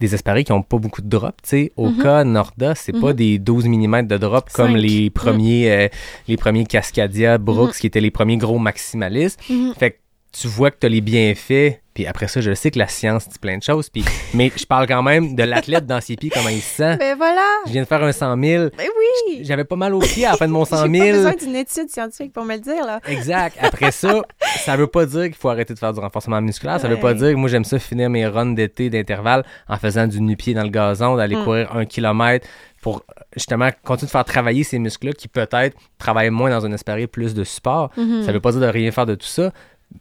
des 0.00 0.14
espadrilles 0.14 0.44
qui 0.44 0.52
n'ont 0.52 0.62
pas 0.62 0.78
beaucoup 0.78 1.02
de 1.02 1.08
drop, 1.08 1.42
tu 1.42 1.48
sais. 1.48 1.72
Oka, 1.76 2.24
Norda, 2.24 2.74
c'est 2.74 2.92
pas 2.92 3.12
des 3.12 3.38
12 3.38 3.66
mm 3.66 4.06
de 4.06 4.16
drop 4.16 4.50
comme 4.52 4.76
les 4.76 5.10
premiers, 5.10 5.70
euh, 5.70 5.88
les 6.28 6.36
premiers 6.36 6.64
Cascadia, 6.64 7.38
Brooks, 7.38 7.76
qui 7.76 7.86
étaient 7.86 8.00
les 8.00 8.10
premiers 8.10 8.36
gros 8.36 8.58
maximalistes. 8.58 9.40
Mhm. 9.50 9.74
Fait 9.78 9.92
que 9.92 9.96
tu 10.40 10.48
vois 10.48 10.70
que 10.70 10.76
tu 10.80 10.86
as 10.86 10.88
les 10.88 11.00
bienfaits, 11.00 11.80
puis 11.94 12.06
après 12.06 12.28
ça, 12.28 12.40
je 12.40 12.54
sais 12.54 12.70
que 12.70 12.78
la 12.78 12.86
science 12.86 13.28
dit 13.28 13.38
plein 13.40 13.58
de 13.58 13.62
choses, 13.62 13.88
puis, 13.90 14.04
mais 14.34 14.52
je 14.54 14.64
parle 14.64 14.86
quand 14.86 15.02
même 15.02 15.34
de 15.34 15.42
l'athlète 15.42 15.84
dans 15.86 16.00
ses 16.00 16.14
pieds, 16.16 16.30
comment 16.32 16.48
il 16.48 16.60
se 16.60 16.76
sent. 16.76 16.96
Ben 16.98 17.16
voilà! 17.16 17.42
Je 17.66 17.72
viens 17.72 17.82
de 17.82 17.86
faire 17.88 18.02
un 18.04 18.12
100 18.12 18.40
000. 18.42 18.68
Ben 18.76 18.86
oui! 19.28 19.40
J'avais 19.42 19.64
pas 19.64 19.74
mal 19.76 19.94
aux 19.94 19.98
pieds 19.98 20.26
à 20.26 20.30
la 20.32 20.36
fin 20.36 20.46
de 20.46 20.52
mon 20.52 20.64
100 20.64 20.86
J'ai 20.86 20.92
000. 20.92 21.04
pas 21.06 21.12
besoin 21.32 21.34
d'une 21.46 21.56
étude 21.56 21.90
scientifique 21.90 22.32
pour 22.32 22.44
me 22.44 22.54
le 22.54 22.60
dire, 22.60 22.84
là. 22.86 23.00
Exact. 23.08 23.56
Après 23.60 23.90
ça, 23.90 24.22
ça 24.64 24.76
veut 24.76 24.86
pas 24.86 25.06
dire 25.06 25.24
qu'il 25.24 25.34
faut 25.34 25.48
arrêter 25.48 25.74
de 25.74 25.78
faire 25.78 25.92
du 25.92 26.00
renforcement 26.00 26.40
musculaire. 26.40 26.80
Ça 26.80 26.88
veut 26.88 27.00
pas 27.00 27.14
dire 27.14 27.30
que 27.30 27.36
moi, 27.36 27.48
j'aime 27.48 27.64
ça 27.64 27.78
finir 27.78 28.08
mes 28.10 28.26
runs 28.26 28.52
d'été 28.52 28.90
d'intervalle 28.90 29.44
en 29.68 29.76
faisant 29.76 30.06
du 30.06 30.20
nu-pied 30.20 30.54
dans 30.54 30.62
le 30.62 30.70
gazon, 30.70 31.16
d'aller 31.16 31.36
Mm. 31.36 31.44
courir 31.44 31.76
un 31.76 31.84
kilomètre 31.84 32.46
pour 32.80 33.02
justement 33.34 33.70
continuer 33.84 34.06
de 34.06 34.10
faire 34.12 34.24
travailler 34.24 34.62
ces 34.62 34.78
muscles-là 34.78 35.12
qui 35.12 35.26
peut-être 35.26 35.76
travaillent 35.98 36.30
moins 36.30 36.50
dans 36.50 36.64
un 36.64 36.72
esprit 36.72 37.06
plus 37.08 37.34
de 37.34 37.42
support. 37.42 37.90
Mhm. 37.96 38.22
Ça 38.24 38.30
veut 38.32 38.40
pas 38.40 38.52
dire 38.52 38.60
de 38.60 38.66
rien 38.66 38.90
faire 38.92 39.04
de 39.06 39.16
tout 39.16 39.26
ça, 39.26 39.52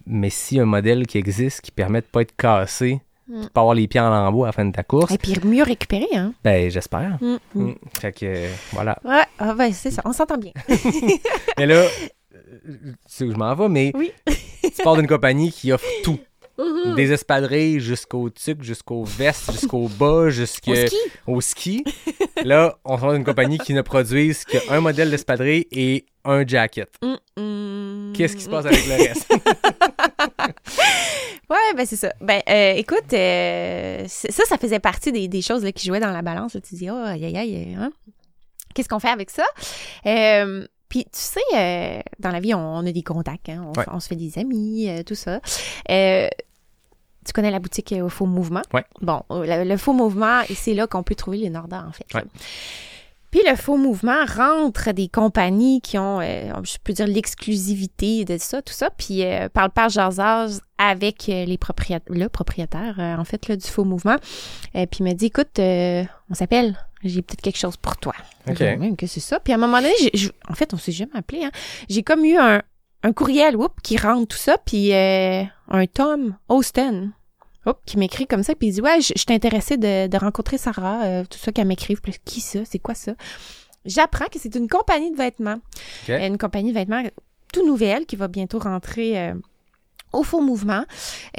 mais 0.05 0.29
si 0.29 0.59
un 0.59 0.65
modèle 0.65 1.05
qui 1.07 1.17
existe 1.17 1.61
qui 1.61 1.71
permet 1.71 2.01
de 2.01 2.05
pas 2.07 2.21
être 2.21 2.35
cassé, 2.35 3.01
Mm. 3.29 3.41
de 3.41 3.47
pas 3.49 3.59
avoir 3.59 3.75
les 3.75 3.89
pieds 3.89 3.99
en 3.99 4.09
lambeaux 4.09 4.45
à 4.45 4.47
la 4.47 4.51
fin 4.53 4.63
de 4.63 4.71
ta 4.71 4.83
course, 4.83 5.11
Et 5.11 5.17
puis 5.17 5.35
mieux 5.43 5.63
récupérer, 5.63 6.07
hein? 6.15 6.33
ben 6.45 6.71
j'espère. 6.71 7.17
Mm. 7.19 7.35
Mm. 7.55 7.73
Fait 7.99 8.13
que 8.13 8.25
euh, 8.25 8.49
voilà. 8.71 8.97
Ouais, 9.03 9.23
ah 9.37 9.53
ben 9.53 9.73
c'est 9.73 9.91
ça, 9.91 10.01
on 10.05 10.13
s'entend 10.13 10.37
bien. 10.37 10.53
Mais 11.57 11.65
là, 11.65 11.75
euh, 11.75 11.89
tu 12.65 12.95
sais 13.05 13.25
où 13.25 13.31
je 13.33 13.35
m'en 13.35 13.53
vais, 13.53 13.67
mais 13.67 13.91
Oui. 13.95 14.11
tu 14.63 14.81
pars 14.81 14.95
d'une 14.95 15.07
compagnie 15.07 15.51
qui 15.51 15.73
offre 15.73 15.83
tout. 16.05 16.19
Des 16.95 17.11
espadrilles 17.11 17.79
jusqu'au 17.79 18.29
tuc, 18.29 18.63
jusqu'au 18.63 19.03
veste, 19.03 19.51
jusqu'au 19.59 19.87
bas, 19.87 20.29
jusqu'au 20.29 20.71
Au 20.71 20.75
ski? 20.75 20.95
au 21.27 21.41
ski. 21.41 21.83
Là, 22.43 22.77
on 22.83 22.97
sort 22.97 23.13
d'une 23.13 23.23
compagnie 23.23 23.57
qui 23.59 23.73
ne 23.73 23.81
produise 23.81 24.43
qu'un 24.45 24.79
modèle 24.81 25.09
d'espadrille 25.11 25.67
et 25.71 26.05
un 26.25 26.45
jacket. 26.45 26.89
Mm, 27.03 27.41
mm. 27.41 28.13
Qu'est-ce 28.13 28.35
qui 28.35 28.43
se 28.43 28.49
passe 28.49 28.65
avec 28.65 28.85
le 28.87 28.93
reste? 28.95 29.27
Ouais, 31.49 31.73
ben 31.77 31.85
c'est 31.85 31.95
ça. 31.95 32.11
Ben 32.19 32.41
euh, 32.49 32.73
écoute, 32.73 33.13
euh, 33.13 34.03
ça, 34.07 34.43
ça 34.45 34.57
faisait 34.57 34.79
partie 34.79 35.13
des, 35.13 35.29
des 35.29 35.41
choses 35.41 35.63
là, 35.63 35.71
qui 35.71 35.87
jouaient 35.87 36.01
dans 36.01 36.11
la 36.11 36.21
balance. 36.21 36.53
là. 36.55 36.59
Tu 36.61 36.75
dis, 36.75 36.89
oh, 36.89 36.95
aïe, 36.95 37.23
aïe, 37.23 37.37
aïe, 37.37 37.75
hein? 37.79 37.89
Qu'est-ce 38.75 38.89
qu'on 38.89 38.99
fait 38.99 39.07
avec 39.09 39.29
ça? 39.29 39.45
Euh, 40.05 40.67
puis 40.89 41.05
tu 41.05 41.09
sais, 41.13 41.39
euh, 41.55 42.01
dans 42.19 42.31
la 42.31 42.41
vie, 42.41 42.53
on, 42.53 42.59
on 42.59 42.85
a 42.85 42.91
des 42.91 43.01
contacts, 43.01 43.47
hein? 43.47 43.63
on, 43.65 43.79
Ouais. 43.79 43.85
on 43.91 44.01
se 44.01 44.09
fait 44.09 44.17
des 44.17 44.37
amis, 44.37 44.89
euh, 44.89 45.03
tout 45.03 45.15
ça. 45.15 45.39
Euh, 45.89 46.27
tu 47.27 47.33
connais 47.33 47.51
la 47.51 47.59
boutique 47.59 47.91
euh, 47.93 48.01
au 48.05 48.09
Faux 48.09 48.25
Mouvement? 48.25 48.61
Ouais. 48.73 48.83
Bon, 49.01 49.21
euh, 49.31 49.63
le, 49.63 49.69
le 49.69 49.77
Faux 49.77 49.93
Mouvement, 49.93 50.41
c'est 50.55 50.73
là 50.73 50.87
qu'on 50.87 51.03
peut 51.03 51.15
trouver 51.15 51.37
les 51.37 51.49
Nordas, 51.49 51.85
en 51.87 51.91
fait. 51.91 52.05
Ouais. 52.15 52.23
Puis 53.29 53.41
le 53.45 53.57
faux 53.57 53.75
mouvement 53.75 54.23
rentre 54.25 54.93
des 54.93 55.09
compagnies 55.09 55.81
qui 55.81 55.97
ont, 55.97 56.21
euh, 56.21 56.49
je 56.63 56.77
peux 56.81 56.93
dire, 56.93 57.05
l'exclusivité 57.07 58.23
de 58.23 58.37
ça, 58.37 58.61
tout 58.61 58.73
ça. 58.73 58.89
Puis 58.89 59.21
euh, 59.25 59.49
par 59.49 59.67
le 59.67 60.59
avec 60.77 61.25
les 61.27 61.57
propriétaires, 61.57 62.07
le 62.15 62.29
propriétaire, 62.29 62.95
euh, 62.99 63.17
en 63.17 63.25
fait, 63.25 63.49
là, 63.49 63.57
du 63.57 63.67
faux 63.67 63.83
mouvement. 63.83 64.15
Puis 64.73 64.87
il 64.99 65.03
m'a 65.03 65.13
dit, 65.13 65.25
écoute, 65.25 65.59
on 65.59 66.33
s'appelle, 66.33 66.77
j'ai 67.03 67.21
peut-être 67.21 67.41
quelque 67.41 67.57
chose 67.59 67.75
pour 67.75 67.97
toi. 67.97 68.13
OK. 68.49 68.61
Même 68.61 68.95
que 68.95 69.07
c'est 69.07 69.19
ça. 69.19 69.41
Puis 69.41 69.51
à 69.51 69.57
un 69.57 69.59
moment 69.59 69.81
donné, 69.81 69.91
je- 70.13 70.29
en 70.49 70.53
fait, 70.53 70.73
on 70.73 70.77
s'est 70.77 70.93
jamais 70.93 71.11
appelé. 71.15 71.43
Hein. 71.43 71.51
J'ai 71.89 72.03
comme 72.03 72.23
eu 72.23 72.37
un, 72.37 72.61
un 73.03 73.11
courriel, 73.11 73.57
whoop, 73.57 73.73
qui 73.83 73.97
rentre 73.97 74.29
tout 74.29 74.37
ça. 74.37 74.57
Puis 74.65 74.93
un 74.93 75.85
Tom 75.93 76.37
Austin. 76.47 77.09
Hop, 77.67 77.79
qui 77.85 77.97
m'écrit 77.97 78.25
comme 78.27 78.43
ça, 78.43 78.55
puis 78.55 78.69
il 78.69 78.73
dit 78.73 78.81
Ouais, 78.81 79.01
je 79.01 79.13
je 79.15 79.19
suis 79.21 79.33
intéressé 79.33 79.77
de, 79.77 80.07
de 80.07 80.17
rencontrer 80.17 80.57
Sarah, 80.57 81.03
euh, 81.05 81.23
tout 81.29 81.37
ça 81.37 81.51
qu'elle 81.51 81.67
m'écrive. 81.67 81.99
Qui 82.25 82.41
ça 82.41 82.59
C'est 82.69 82.79
quoi 82.79 82.95
ça? 82.95 83.11
J'apprends 83.85 84.25
que 84.25 84.39
c'est 84.39 84.55
une 84.55 84.67
compagnie 84.67 85.11
de 85.11 85.17
vêtements. 85.17 85.59
Euh, 86.09 86.25
Une 86.27 86.37
compagnie 86.37 86.71
de 86.73 86.77
vêtements 86.77 87.03
tout 87.53 87.65
nouvelle 87.65 88.05
qui 88.05 88.15
va 88.15 88.27
bientôt 88.27 88.59
rentrer 88.59 89.17
euh, 89.19 89.33
au 90.13 90.23
faux 90.23 90.41
mouvement, 90.41 90.83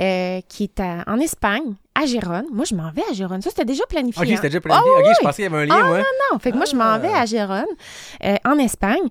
euh, 0.01 0.41
qui 0.49 0.64
est 0.64 0.81
à- 0.81 1.05
en 1.07 1.19
Espagne, 1.21 1.75
à 1.95 2.07
Gérone. 2.07 2.45
Moi, 2.53 2.64
je 2.64 2.75
m'en 2.75 2.91
vais 2.93 3.03
à 3.11 3.12
Gérone. 3.12 3.43
Ça, 3.43 3.51
c'était 3.51 3.64
déjà 3.67 3.85
planifié. 3.87 4.23
ok, 4.23 4.29
hein. 4.31 4.37
c'était 4.37 4.49
déjà 4.49 4.61
planifié. 4.61 4.91
Ah, 4.95 4.99
ok, 5.01 5.07
oui, 5.07 5.12
je 5.19 5.25
pensais 5.25 5.43
qu'il 5.43 5.53
y 5.53 5.55
avait 5.55 5.64
un 5.64 5.67
lien, 5.67 5.83
Ah, 5.83 5.87
moi. 5.88 5.99
non, 6.33 6.38
fait 6.38 6.53
que 6.53 6.57
moi, 6.57 6.67
je 6.71 6.77
m'en 6.77 6.99
vais 6.99 7.12
à 7.12 7.27
Gérone, 7.27 7.64
euh, 8.25 8.37
en 8.47 8.59
Espagne. 8.59 9.09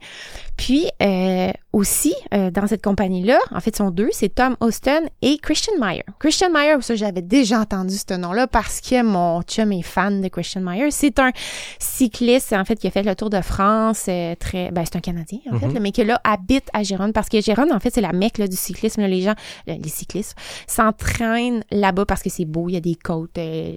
Puis, 0.58 0.88
euh, 1.02 1.52
aussi, 1.78 2.16
euh, 2.34 2.50
dans 2.50 2.66
cette 2.66 2.84
compagnie-là, 2.84 3.38
en 3.52 3.60
fait, 3.60 3.70
ils 3.70 3.76
sont 3.78 3.92
deux, 3.92 4.10
c'est 4.12 4.34
Tom 4.34 4.58
Austin 4.62 5.02
et 5.22 5.38
Christian 5.38 5.74
Meyer. 5.80 6.04
Christian 6.20 6.50
Meyer, 6.50 6.76
ça, 6.82 6.96
j'avais 6.96 7.22
déjà 7.22 7.60
entendu 7.60 7.96
ce 7.96 8.14
nom-là 8.16 8.48
parce 8.48 8.82
que 8.82 9.04
mon 9.04 9.42
chum 9.44 9.72
est 9.72 9.84
fan 9.84 10.22
de 10.22 10.28
Christian 10.28 10.62
Meyer. 10.62 10.90
C'est 10.92 11.20
un 11.20 11.32
cycliste, 11.80 12.54
en 12.54 12.66
fait, 12.66 12.78
qui 12.78 12.88
a 12.88 12.92
fait 12.92 13.04
le 13.04 13.16
Tour 13.16 13.30
de 13.30 13.42
France, 13.42 14.06
euh, 14.10 14.34
très, 14.36 14.72
ben, 14.72 14.84
c'est 14.86 14.96
un 14.98 15.02
Canadien, 15.02 15.40
en 15.52 15.60
fait, 15.60 15.68
Mhm. 15.68 15.80
mais 15.80 15.92
qui, 15.92 16.04
là, 16.04 16.20
habite 16.24 16.68
à 16.74 16.82
Gérone 16.84 17.14
parce 17.14 17.30
que 17.30 17.40
Gérone, 17.42 17.72
en 17.72 17.80
fait, 17.80 17.94
c'est 17.94 18.02
la 18.02 18.14
mecque, 18.14 18.38
là, 18.40 18.48
du 18.48 18.56
cyclisme. 18.58 19.02
là. 19.02 19.08
les 19.08 19.22
gens, 19.22 19.36
le- 19.68 19.76
les 19.82 19.90
cyclistes, 19.90 20.36
s'entraînent 20.68 21.64
là-bas 21.72 22.06
parce 22.06 22.24
que 22.24 22.30
c'est 22.30 22.46
beau, 22.46 22.70
il 22.70 22.74
y 22.74 22.78
a 22.78 22.80
des 22.82 22.96
côtes. 22.96 23.38
euh, 23.38 23.74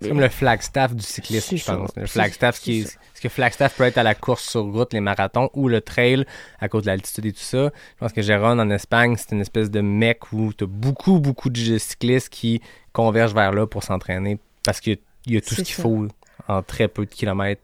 C'est 0.00 0.08
comme 0.08 0.20
le 0.20 0.28
flagstaff 0.28 0.94
du 0.94 1.02
cyclisme, 1.02 1.56
je 1.56 1.64
pense. 1.64 1.90
Le 1.96 2.06
flagstaff 2.06 2.60
qui 2.60 2.80
est. 2.80 2.82
Est-ce 2.82 3.20
que 3.22 3.28
flagstaff 3.28 3.76
peut 3.76 3.84
être 3.84 3.98
à 3.98 4.02
la 4.02 4.14
course 4.14 4.48
sur 4.48 4.64
route, 4.64 4.92
les 4.92 5.00
marathons 5.00 5.50
ou 5.54 5.68
le 5.68 5.80
trail 5.80 6.24
à 6.60 6.68
cause 6.68 6.82
de 6.82 6.86
l'altitude 6.88 7.26
et 7.26 7.32
tout 7.32 7.39
ça? 7.44 7.70
Je 7.94 7.98
pense 7.98 8.12
que 8.12 8.22
Gérone 8.22 8.60
en 8.60 8.70
Espagne, 8.70 9.16
c'est 9.16 9.32
une 9.32 9.40
espèce 9.40 9.70
de 9.70 9.80
mec 9.80 10.32
où 10.32 10.52
tu 10.52 10.64
as 10.64 10.66
beaucoup, 10.66 11.18
beaucoup 11.18 11.50
de 11.50 11.78
cyclistes 11.78 12.28
qui 12.28 12.60
convergent 12.92 13.34
vers 13.34 13.52
là 13.52 13.66
pour 13.66 13.82
s'entraîner 13.82 14.38
parce 14.64 14.80
qu'il 14.80 14.98
y 15.26 15.34
y 15.34 15.36
a 15.36 15.40
tout 15.40 15.54
ce 15.54 15.62
qu'il 15.62 15.74
faut 15.74 16.08
en 16.48 16.62
très 16.62 16.88
peu 16.88 17.04
de 17.04 17.10
kilomètres 17.10 17.62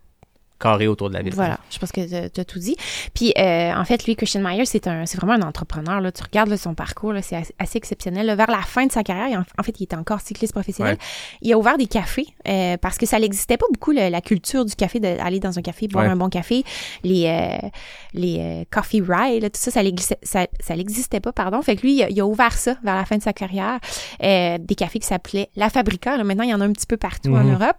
carrés 0.58 0.88
autour 0.88 1.08
de 1.08 1.14
la 1.14 1.22
ville. 1.22 1.34
Voilà, 1.34 1.58
je 1.70 1.78
pense 1.78 1.92
que 1.92 2.28
tu 2.28 2.40
as 2.40 2.44
tout 2.44 2.58
dit. 2.58 2.76
Puis, 3.14 3.32
euh, 3.38 3.74
en 3.74 3.84
fait, 3.84 4.04
lui, 4.06 4.16
Christian 4.16 4.40
Meyer, 4.40 4.64
c'est 4.64 4.86
un, 4.86 5.04
c'est 5.06 5.18
vraiment 5.20 5.34
un 5.34 5.46
entrepreneur. 5.46 6.00
Là. 6.00 6.12
Tu 6.12 6.22
regardes 6.22 6.48
là, 6.48 6.56
son 6.56 6.74
parcours, 6.74 7.12
là, 7.12 7.22
c'est 7.22 7.36
assez, 7.58 7.76
exceptionnel. 7.78 8.26
là. 8.26 8.34
Vers 8.36 8.50
la 8.50 8.62
fin 8.62 8.86
de 8.86 8.92
sa 8.92 9.02
carrière, 9.02 9.44
en, 9.58 9.62
fait, 9.62 9.78
il 9.80 9.84
était 9.84 9.96
encore 9.96 10.20
cycliste 10.20 10.52
professionnel. 10.54 10.94
Ouais. 10.94 11.06
Il 11.42 11.52
a 11.52 11.58
ouvert 11.58 11.76
des 11.76 11.86
cafés 11.86 12.26
euh, 12.48 12.76
parce 12.78 12.96
que 12.98 13.06
ça 13.06 13.18
n'existait 13.18 13.56
pas 13.56 13.66
beaucoup, 13.72 13.92
le- 13.92 14.08
la 14.08 14.20
culture 14.20 14.64
du 14.64 14.74
café, 14.74 14.98
d'aller 15.00 15.40
dans 15.40 15.58
un 15.58 15.62
café, 15.62 15.88
boire 15.88 16.04
Ouais. 16.06 16.10
un 16.10 16.16
bon 16.16 16.28
café. 16.30 16.64
Les, 17.04 17.26
euh, 17.26 17.68
les 18.14 18.38
euh, 18.40 18.64
coffee 18.70 19.02
ride, 19.06 19.42
là, 19.42 19.50
tout 19.50 19.60
ça, 19.60 19.70
ça 19.70 19.82
n'existait 19.82 20.18
ça, 20.22 20.46
ça 20.60 20.74
n'existait 20.76 21.20
pas, 21.20 21.32
pardon. 21.32 21.60
Fait 21.62 21.76
que 21.76 21.82
lui, 21.82 21.96
il 21.96 22.02
a, 22.02 22.08
il 22.08 22.20
a 22.20 22.26
ouvert 22.26 22.52
ça 22.52 22.76
vers 22.82 22.94
la 22.96 23.04
fin 23.04 23.16
de 23.18 23.22
sa 23.22 23.32
carrière. 23.32 23.78
Euh, 24.22 24.56
des 24.58 24.74
cafés 24.74 24.98
qui 24.98 25.06
s'appelaient 25.06 25.50
La 25.56 25.68
Fabrica. 25.70 26.16
Là. 26.16 26.24
Maintenant, 26.24 26.44
il 26.44 26.50
y 26.50 26.54
en 26.54 26.60
a 26.60 26.64
un 26.64 26.72
petit 26.72 26.86
peu 26.86 26.96
partout 26.96 27.34
en 27.34 27.44
Mhm. 27.44 27.54
Europe. 27.54 27.76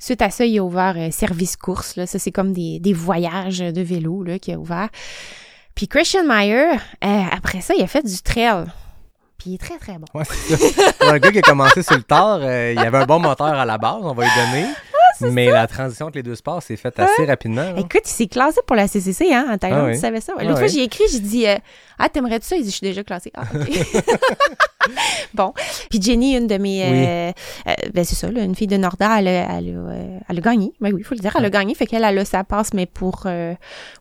Suite 0.00 0.22
à 0.22 0.30
ça, 0.30 0.46
il 0.46 0.58
a 0.58 0.64
ouvert 0.64 0.94
euh, 0.96 1.10
Service 1.10 1.56
Course. 1.56 1.94
Là. 1.96 2.06
Ça, 2.06 2.18
c'est 2.18 2.32
comme 2.32 2.52
des, 2.52 2.80
des 2.80 2.94
voyages 2.94 3.58
de 3.58 3.82
vélo 3.82 4.24
qu'il 4.40 4.54
a 4.54 4.58
ouvert. 4.58 4.88
Puis 5.74 5.88
Christian 5.88 6.24
Meyer, 6.24 6.72
euh, 7.04 7.22
après 7.30 7.60
ça, 7.60 7.74
il 7.76 7.82
a 7.82 7.86
fait 7.86 8.02
du 8.02 8.20
trail. 8.22 8.64
Puis 9.38 9.50
il 9.50 9.54
est 9.54 9.58
très, 9.58 9.78
très 9.78 9.98
bon. 9.98 10.06
Ouais, 10.14 10.24
c'est 10.24 10.56
ça. 10.56 10.92
Pour 10.98 11.08
un 11.10 11.18
gars 11.18 11.30
qui 11.30 11.38
a 11.38 11.42
commencé 11.42 11.82
sur 11.82 11.96
le 11.96 12.02
tard, 12.02 12.40
euh, 12.42 12.74
il 12.74 12.78
avait 12.78 12.98
un 12.98 13.06
bon 13.06 13.18
moteur 13.20 13.46
à 13.46 13.64
la 13.64 13.78
base, 13.78 14.00
on 14.02 14.14
va 14.14 14.24
lui 14.24 14.30
donner. 14.34 14.66
Ah, 15.22 15.30
mais 15.30 15.50
la 15.50 15.66
transition 15.66 16.06
entre 16.06 16.16
les 16.16 16.22
deux 16.22 16.34
sports 16.34 16.62
s'est 16.62 16.76
faite 16.76 16.98
assez 16.98 17.24
rapidement. 17.26 17.62
là. 17.62 17.74
Écoute, 17.78 18.02
il 18.04 18.08
s'est 18.10 18.26
classé 18.26 18.60
pour 18.66 18.76
la 18.76 18.88
CCC 18.88 19.32
hein, 19.32 19.46
en 19.50 19.58
Thaïlande, 19.58 19.80
Ah 19.84 19.86
oui. 19.88 19.94
tu 19.94 20.00
savais 20.00 20.20
ça? 20.20 20.32
Ah 20.38 20.42
L'autre 20.44 20.58
fois, 20.58 20.66
oui. 20.68 20.72
j'ai 20.74 20.82
écrit, 20.84 21.04
j'ai 21.12 21.20
dit 21.20 21.46
euh, 21.46 21.56
Ah, 21.98 22.08
t'aimerais-tu 22.08 22.46
ça? 22.46 22.56
Il 22.56 22.62
dit 22.64 22.70
Je 22.70 22.76
suis 22.76 22.86
déjà 22.86 23.02
classé. 23.04 23.30
Ah, 23.34 23.42
OK. 23.54 23.68
bon. 25.34 25.52
Puis 25.90 26.00
Jenny, 26.00 26.36
une 26.36 26.46
de 26.46 26.56
mes. 26.58 26.82
Oui. 26.82 27.04
euh, 27.06 27.32
euh, 27.68 27.72
ben, 27.94 28.04
c'est 28.04 28.14
ça, 28.14 28.30
là, 28.30 28.42
une 28.42 28.54
fille 28.54 28.66
de 28.66 28.76
Norda, 28.76 29.18
elle 29.20 29.28
a, 29.28 29.58
elle 29.58 29.68
a, 29.68 29.78
euh, 29.90 30.18
elle 30.28 30.38
a 30.38 30.40
gagné. 30.40 30.72
Ben 30.80 30.92
oui, 30.92 31.00
il 31.00 31.04
faut 31.04 31.14
le 31.14 31.20
dire, 31.20 31.34
elle 31.36 31.44
a 31.44 31.50
gagné. 31.50 31.74
Fait 31.74 31.86
qu'elle, 31.86 32.04
elle 32.04 32.18
a 32.18 32.24
sa 32.24 32.44
passe, 32.44 32.72
mais 32.72 32.86
pour 32.86 33.22
euh, 33.26 33.54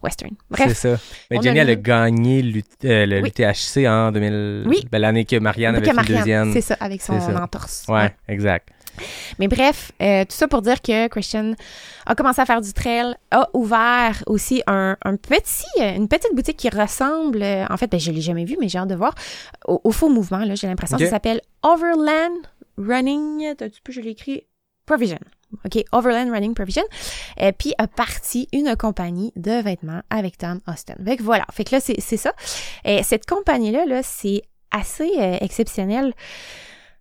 Western. 0.03 0.31
C'est 0.55 0.63
Bref. 0.65 0.77
ça. 0.77 0.97
Mais 1.29 1.37
on 1.37 1.41
Jenny, 1.41 1.59
a 1.59 1.63
elle 1.63 1.69
a 1.71 1.75
gagné 1.75 2.41
l'U- 2.41 2.63
euh, 2.85 3.05
le 3.05 3.21
Oui. 3.21 3.31
l'UTHC 3.37 3.87
en 3.87 4.11
2000. 4.11 4.63
Oui. 4.67 4.85
ben, 4.91 4.99
L'année 4.99 5.25
que 5.25 5.35
Marianne 5.37 5.75
avait 5.75 5.85
fait 5.85 5.93
Marianne, 5.93 6.17
deuxième. 6.19 6.53
C'est 6.53 6.61
ça, 6.61 6.77
avec 6.79 7.01
son 7.01 7.19
C'est 7.19 7.31
ça. 7.33 7.43
entorse. 7.43 7.85
Ouais, 7.87 8.13
exact. 8.27 8.69
Mais 9.39 9.47
bref, 9.47 9.91
euh, 10.01 10.25
tout 10.25 10.35
ça 10.35 10.47
pour 10.47 10.61
dire 10.61 10.81
que 10.81 11.07
Christian 11.07 11.53
a 12.05 12.15
commencé 12.15 12.41
à 12.41 12.45
faire 12.45 12.61
du 12.61 12.73
trail, 12.73 13.15
a 13.31 13.49
ouvert 13.53 14.23
aussi 14.27 14.61
un, 14.67 14.97
un 15.03 15.15
petit, 15.15 15.65
euh, 15.79 15.95
une 15.95 16.07
petite 16.07 16.35
boutique 16.35 16.57
qui 16.57 16.69
ressemble, 16.69 17.41
euh, 17.41 17.65
en 17.69 17.77
fait, 17.77 17.87
ben, 17.91 17.99
je 17.99 18.11
l'ai 18.11 18.21
jamais 18.21 18.45
vu, 18.45 18.57
mais 18.59 18.69
j'ai 18.69 18.77
hâte 18.77 18.89
de 18.89 18.95
voir, 18.95 19.15
au, 19.67 19.81
au 19.83 19.91
faux 19.91 20.09
mouvement, 20.09 20.39
là, 20.39 20.55
j'ai 20.55 20.67
l'impression. 20.67 20.97
Ok. 20.97 21.03
Ça 21.03 21.09
s'appelle 21.09 21.41
Overland 21.63 22.37
Running, 22.77 23.55
tu 23.57 23.81
peux, 23.83 23.91
je 23.91 24.01
l'ai 24.01 24.11
écrit, 24.11 24.45
Provision. 24.89 25.19
OK, 25.65 25.83
Overland 25.91 26.31
Running 26.31 26.55
Provision. 26.55 26.83
Et 27.37 27.51
puis 27.51 27.73
a 27.77 27.87
parti 27.87 28.47
une 28.53 28.75
compagnie 28.75 29.31
de 29.35 29.61
vêtements 29.61 30.01
avec 30.09 30.37
Tom 30.37 30.61
Austin. 30.67 30.95
Fait 31.05 31.17
que 31.17 31.23
voilà. 31.23 31.45
Fait 31.51 31.63
que 31.63 31.75
là, 31.75 31.79
c'est 31.79 32.17
ça. 32.17 32.33
Et 32.85 33.03
cette 33.03 33.27
compagnie-là, 33.27 33.85
là, 33.85 34.01
c'est 34.01 34.41
assez 34.71 35.11
euh, 35.19 35.37
exceptionnel. 35.41 36.13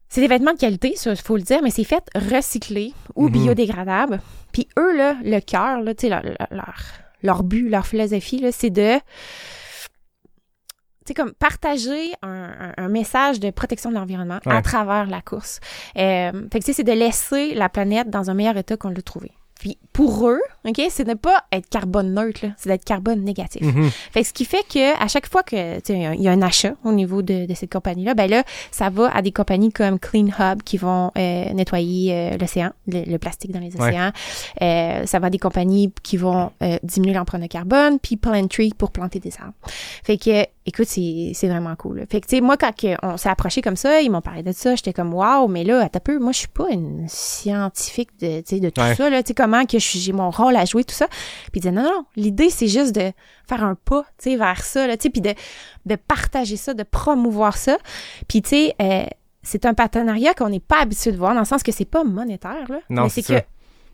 C'est 0.08 0.20
des 0.22 0.28
vêtements 0.28 0.52
de 0.54 0.58
qualité, 0.58 0.94
ça, 0.96 1.14
faut 1.16 1.36
le 1.36 1.42
dire, 1.42 1.60
mais 1.62 1.70
c'est 1.70 1.84
fait 1.84 2.02
recyclé 2.14 2.94
ou 3.14 3.26
Mhm. 3.28 3.32
biodégradable. 3.32 4.20
Puis 4.52 4.66
eux, 4.78 4.96
là, 4.96 5.16
le 5.22 5.40
cœur, 5.40 5.80
là, 5.82 5.92
leur, 6.02 6.22
leur, 6.50 6.74
leur, 7.22 7.42
but, 7.42 7.68
leur 7.68 7.86
philosophie, 7.86 8.38
là, 8.40 8.50
c'est 8.52 8.70
de 8.70 8.98
c'est 11.06 11.14
comme 11.14 11.32
partager 11.32 12.12
un, 12.20 12.88
message 12.90 13.40
de 13.40 13.50
protection 13.50 13.88
de 13.90 13.94
l'environnement 13.94 14.40
Ouais. 14.44 14.52
à 14.54 14.60
travers 14.60 15.06
la 15.06 15.22
course. 15.22 15.58
Euh, 15.96 16.32
fait 16.52 16.58
que 16.60 16.72
c'est 16.72 16.84
de 16.84 16.92
laisser 16.92 17.54
la 17.54 17.70
planète 17.70 18.10
dans 18.10 18.28
un 18.30 18.34
meilleur 18.34 18.58
état 18.58 18.76
qu'on 18.76 18.90
l'a 18.90 19.00
trouvé. 19.00 19.30
Puis 19.58 19.76
pour 19.92 20.28
eux, 20.28 20.40
ok, 20.66 20.80
c'est 20.90 21.04
de 21.04 21.10
ne 21.10 21.14
pas 21.14 21.44
être 21.50 21.68
carbone 21.68 22.14
neutre, 22.14 22.46
c'est 22.56 22.68
d'être 22.68 22.84
carbone 22.84 23.24
négatif. 23.24 23.62
Mhm. 23.62 23.90
Fait 24.12 24.22
que 24.22 24.26
ce 24.28 24.32
qui 24.32 24.44
fait 24.44 24.62
que 24.72 24.96
à 25.02 25.08
chaque 25.08 25.28
fois 25.28 25.42
que 25.42 25.76
tu 25.80 25.92
sais, 25.92 25.98
il 26.14 26.22
y 26.22 26.28
a- 26.28 26.32
un 26.32 26.42
achat 26.42 26.74
au 26.84 26.92
niveau 26.92 27.22
de, 27.22 27.46
de 27.46 27.54
cette 27.54 27.72
compagnie-là, 27.72 28.14
ben 28.14 28.30
là, 28.30 28.44
ça 28.70 28.90
va 28.90 29.10
à 29.14 29.22
des 29.22 29.32
compagnies 29.32 29.72
comme 29.72 29.98
Clean 29.98 30.26
Hub 30.38 30.62
qui 30.62 30.76
vont 30.76 31.10
euh, 31.18 31.52
nettoyer 31.52 32.12
euh, 32.14 32.36
l'océan, 32.38 32.70
le, 32.86 33.02
le 33.10 33.18
plastique 33.18 33.50
dans 33.50 33.58
les 33.60 33.74
Ouais. 33.76 33.88
océans. 33.88 34.10
Euh, 34.62 35.06
ça 35.06 35.18
va 35.18 35.26
à 35.26 35.30
des 35.30 35.38
compagnies 35.38 35.92
qui 36.02 36.16
vont 36.16 36.52
euh, 36.62 36.78
diminuer 36.82 37.14
l'empreinte 37.14 37.42
de 37.42 37.46
carbone, 37.48 37.98
puis 37.98 38.16
Plant 38.16 38.46
Tree 38.46 38.72
pour 38.76 38.90
planter 38.92 39.18
des 39.20 39.32
arbres. 39.40 39.54
Fait 40.04 40.16
que, 40.18 40.44
écoute, 40.66 40.86
c'est 40.86 41.32
c'est 41.34 41.48
vraiment 41.48 41.74
cool. 41.76 41.98
là. 42.00 42.04
Fait 42.10 42.20
que, 42.20 42.26
tu 42.26 42.36
sais, 42.36 42.40
moi, 42.42 42.56
quand 42.56 42.72
on 43.02 43.16
s'est 43.16 43.28
approché 43.28 43.62
comme 43.62 43.76
ça, 43.76 44.00
ils 44.00 44.10
m'ont 44.10 44.20
parlé 44.20 44.42
de 44.42 44.52
ça, 44.52 44.74
j'étais 44.76 44.92
comme, 44.92 45.12
waouh, 45.14 45.48
mais 45.48 45.64
là, 45.64 45.80
un 45.82 45.88
peu, 46.00 46.18
moi, 46.18 46.32
je 46.32 46.38
suis 46.38 46.48
pas 46.48 46.68
une 46.70 47.06
scientifique 47.08 48.10
de, 48.20 48.40
de 48.60 48.70
tout 48.70 48.80
Ouais. 48.80 48.94
ça, 48.94 49.10
là, 49.10 49.22
tu 49.22 49.28
sais, 49.28 49.34
comment 49.48 49.64
que 49.66 49.78
j'ai 49.78 50.12
mon 50.12 50.30
rôle 50.30 50.56
à 50.56 50.64
jouer, 50.64 50.84
tout 50.84 50.94
ça. 50.94 51.06
Puis 51.06 51.56
ils 51.56 51.60
disaient, 51.60 51.72
non, 51.72 51.82
non, 51.82 52.04
l'idée, 52.16 52.50
c'est 52.50 52.68
juste 52.68 52.94
de 52.94 53.12
faire 53.48 53.64
un 53.64 53.74
pas, 53.74 54.02
tu 54.18 54.30
sais, 54.30 54.36
vers 54.36 54.62
ça, 54.62 54.86
là, 54.86 54.96
tu 54.96 55.04
sais, 55.04 55.10
puis 55.10 55.20
de, 55.20 55.34
de 55.86 55.96
partager 55.96 56.56
ça, 56.56 56.74
de 56.74 56.82
promouvoir 56.82 57.56
ça. 57.56 57.78
Puis, 58.28 58.42
tu 58.42 58.50
sais, 58.50 58.74
euh, 58.80 59.06
c'est 59.42 59.64
un 59.64 59.74
partenariat 59.74 60.34
qu'on 60.34 60.50
n'est 60.50 60.60
pas 60.60 60.80
habitué 60.80 61.12
de 61.12 61.16
voir, 61.16 61.34
dans 61.34 61.40
le 61.40 61.46
sens 61.46 61.62
que 61.62 61.72
c'est 61.72 61.86
pas 61.86 62.04
monétaire, 62.04 62.66
là. 62.68 62.80
Non, 62.90 63.04
mais 63.04 63.08
c'est 63.08 63.22
que 63.22 63.42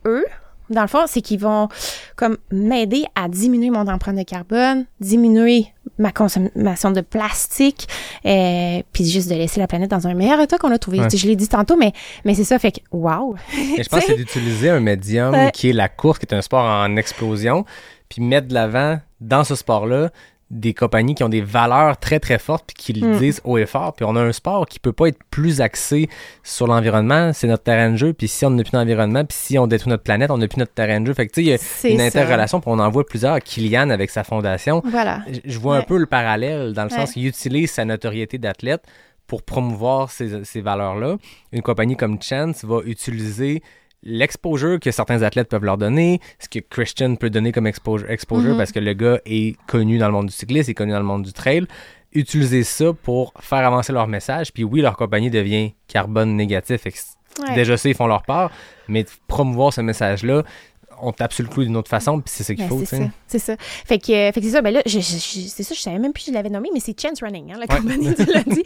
eux, 0.07 0.27
dans 0.71 0.83
le 0.83 0.89
fond, 0.89 1.05
c'est 1.07 1.21
qu'ils 1.21 1.41
vont 1.41 1.69
comme 2.17 2.37
m'aider 2.51 3.05
à 3.15 3.29
diminuer 3.29 3.71
mon 3.71 3.87
empreinte 3.87 4.17
de 4.17 4.23
carbone, 4.23 4.87
diminuer 5.01 5.67
ma 5.99 6.11
consommation 6.11 6.91
de 6.91 7.01
plastique, 7.01 7.87
euh, 8.27 8.83
puis 8.93 9.05
juste 9.05 9.29
de 9.29 9.35
laisser 9.35 9.61
la 9.61 9.67
planète 9.67 9.91
dans 9.91 10.07
un 10.07 10.15
meilleur 10.15 10.41
état 10.41 10.59
qu'on 10.59 10.71
a 10.71 10.79
trouvé. 10.79 11.01
Ouais. 11.01 11.11
Je 11.11 11.27
l'ai 11.27 11.37
dit 11.37 11.49
tantôt, 11.49 11.77
mais, 11.77 11.93
mais 12.25 12.35
c'est 12.35 12.45
ça, 12.45 12.59
fait 12.59 12.73
que, 12.73 12.81
wow! 12.93 13.37
Et 13.79 13.83
je 13.83 13.89
pense 13.89 14.01
que 14.01 14.07
c'est 14.07 14.17
d'utiliser 14.17 14.71
un 14.71 14.81
médium 14.81 15.51
qui 15.53 15.71
est 15.71 15.75
la 15.75 15.89
course, 15.89 16.19
qui 16.19 16.27
est 16.27 16.35
un 16.35 16.43
sport 16.43 16.65
en 16.65 16.97
explosion, 16.97 17.65
puis 18.09 18.23
mettre 18.23 18.49
de 18.49 18.55
l'avant 18.55 18.99
dans 19.21 19.45
ce 19.45 19.55
sport-là 19.55 20.11
des 20.55 20.73
compagnies 20.73 21.15
qui 21.15 21.25
ont 21.25 21.29
des 21.29 21.41
valeurs 21.41 21.99
très 21.99 22.21
très 22.21 22.39
fortes 22.39 22.65
puis 22.69 22.75
qui 22.77 22.93
le 23.01 23.09
Mm. 23.15 23.19
disent 23.19 23.41
haut 23.45 23.59
et 23.59 23.67
fort. 23.67 23.93
Puis 23.93 24.05
on 24.05 24.15
a 24.17 24.21
un 24.23 24.33
sport 24.33 24.67
qui 24.67 24.79
peut 24.79 24.93
pas 24.93 25.09
être 25.09 25.19
plus 25.31 25.61
axé 25.61 26.09
sur 26.43 26.67
l'environnement, 26.67 27.33
c'est 27.33 27.47
notre 27.49 27.65
terrain 27.65 27.91
de 27.91 27.97
jeu. 27.97 28.13
Puis 28.13 28.29
si 28.29 28.47
on 28.47 28.51
n'a 28.51 28.63
plus 28.63 28.71
d'environnement, 28.73 29.25
puis 29.25 29.37
si 29.37 29.59
on 29.59 29.67
détruit 29.67 29.91
notre 29.91 30.05
planète, 30.05 30.31
on 30.31 30.39
n'a 30.39 30.47
plus 30.49 30.59
notre 30.59 30.73
terrain 30.73 31.01
de 31.01 31.07
jeu. 31.07 31.15
Fait 31.15 31.27
que 31.27 31.33
tu 31.33 31.45
sais, 31.45 31.59
il 31.85 31.91
y 31.91 31.93
a 31.93 31.95
une 31.95 32.01
interrelation. 32.01 32.61
Puis 32.61 32.71
on 32.71 32.79
en 32.79 32.89
voit 32.89 33.05
plusieurs. 33.05 33.41
Kylian 33.41 33.91
avec 33.91 34.11
sa 34.11 34.23
fondation. 34.25 34.81
Voilà. 34.87 35.23
Je- 35.45 35.59
vois 35.59 35.77
un 35.77 35.83
peu 35.83 35.99
le 35.99 36.07
parallèle 36.07 36.73
dans 36.73 36.85
le 36.85 36.91
Ouais. 36.91 36.97
sens 36.97 37.13
qu'il 37.13 37.27
utilise 37.27 37.71
sa 37.73 37.85
notoriété 37.85 38.39
d'athlète 38.39 38.83
pour 39.27 39.43
promouvoir 39.43 40.11
ces, 40.11 40.45
ces 40.45 40.61
valeurs-là. 40.61 41.17
Une 41.53 41.63
compagnie 41.63 41.97
comme 41.97 42.21
Chance 42.23 42.65
va 42.65 42.81
utiliser 42.85 43.63
l'exposure 44.05 44.79
que 44.81 44.91
certains 44.91 45.23
athlètes 45.23 45.49
peuvent 45.49 45.65
leur 45.65 45.79
donner, 45.79 46.21
ce 46.39 46.49
que 46.49 46.59
Christian 46.59 47.17
peut 47.17 47.31
donner 47.31 47.53
comme 47.53 47.67
exposure, 47.67 48.09
exposure 48.11 48.53
Mhm. 48.53 48.59
parce 48.59 48.71
que 48.73 48.79
le 48.81 48.93
gars 48.93 49.19
est 49.27 49.57
connu 49.67 49.99
dans 49.99 50.07
le 50.07 50.13
monde 50.13 50.27
du 50.27 50.33
cyclisme, 50.33 50.71
est 50.71 50.75
connu 50.75 50.93
dans 50.93 50.99
le 50.99 51.05
monde 51.05 51.23
du 51.25 51.33
trail. 51.33 51.67
Utiliser 52.13 52.63
ça 52.63 52.93
pour 53.03 53.33
faire 53.41 53.67
avancer 53.67 53.93
leur 53.93 54.07
message. 54.07 54.53
Puis 54.53 54.63
oui, 54.63 54.81
leur 54.81 54.97
compagnie 54.97 55.31
devient 55.31 55.73
carbone 55.89 56.37
négatif. 56.37 56.85
Ouais. 56.85 57.55
Déjà 57.57 57.77
ça, 57.77 57.89
ils 57.89 57.95
font 57.97 58.07
leur 58.07 58.23
part, 58.23 58.53
mais 58.87 59.05
promouvoir 59.27 59.73
ce 59.73 59.81
message-là, 59.81 60.45
on 61.03 61.13
tape 61.13 61.33
sur 61.33 61.43
le 61.45 61.49
clou 61.51 61.65
d'une 61.65 61.77
autre 61.77 61.89
façon, 61.89 62.21
puis 62.21 62.33
c'est 62.35 62.45
ça 62.45 62.55
qu'il 62.55 62.65
Ben, 62.65 62.69
faut. 62.69 62.81
c'est 62.85 62.97
ça, 62.97 63.05
c'est 63.27 63.39
ça. 63.39 63.57
Fait 63.59 63.99
que, 63.99 64.13
euh, 64.13 64.33
fait 64.33 64.41
que 64.41 64.47
c'est 64.47 64.53
ça, 64.53 64.63
ben 64.63 64.73
là, 64.73 64.83
c'est 64.87 65.01
ça, 65.03 65.75
je 65.75 65.81
savais 65.81 65.99
même 65.99 66.13
plus 66.13 66.25
que 66.25 66.31
je 66.31 66.35
l'avais 66.35 66.51
nommé, 66.51 66.71
mais 66.73 66.81
c'est 66.81 66.99
Chance 67.01 67.21
Running, 67.23 67.53
hein, 67.53 67.57
la 67.59 67.67
Ouais. 67.75 67.81
compagnie, 67.81 68.15
tu 68.15 68.25
l'as 68.25 68.43
dit. 68.47 68.63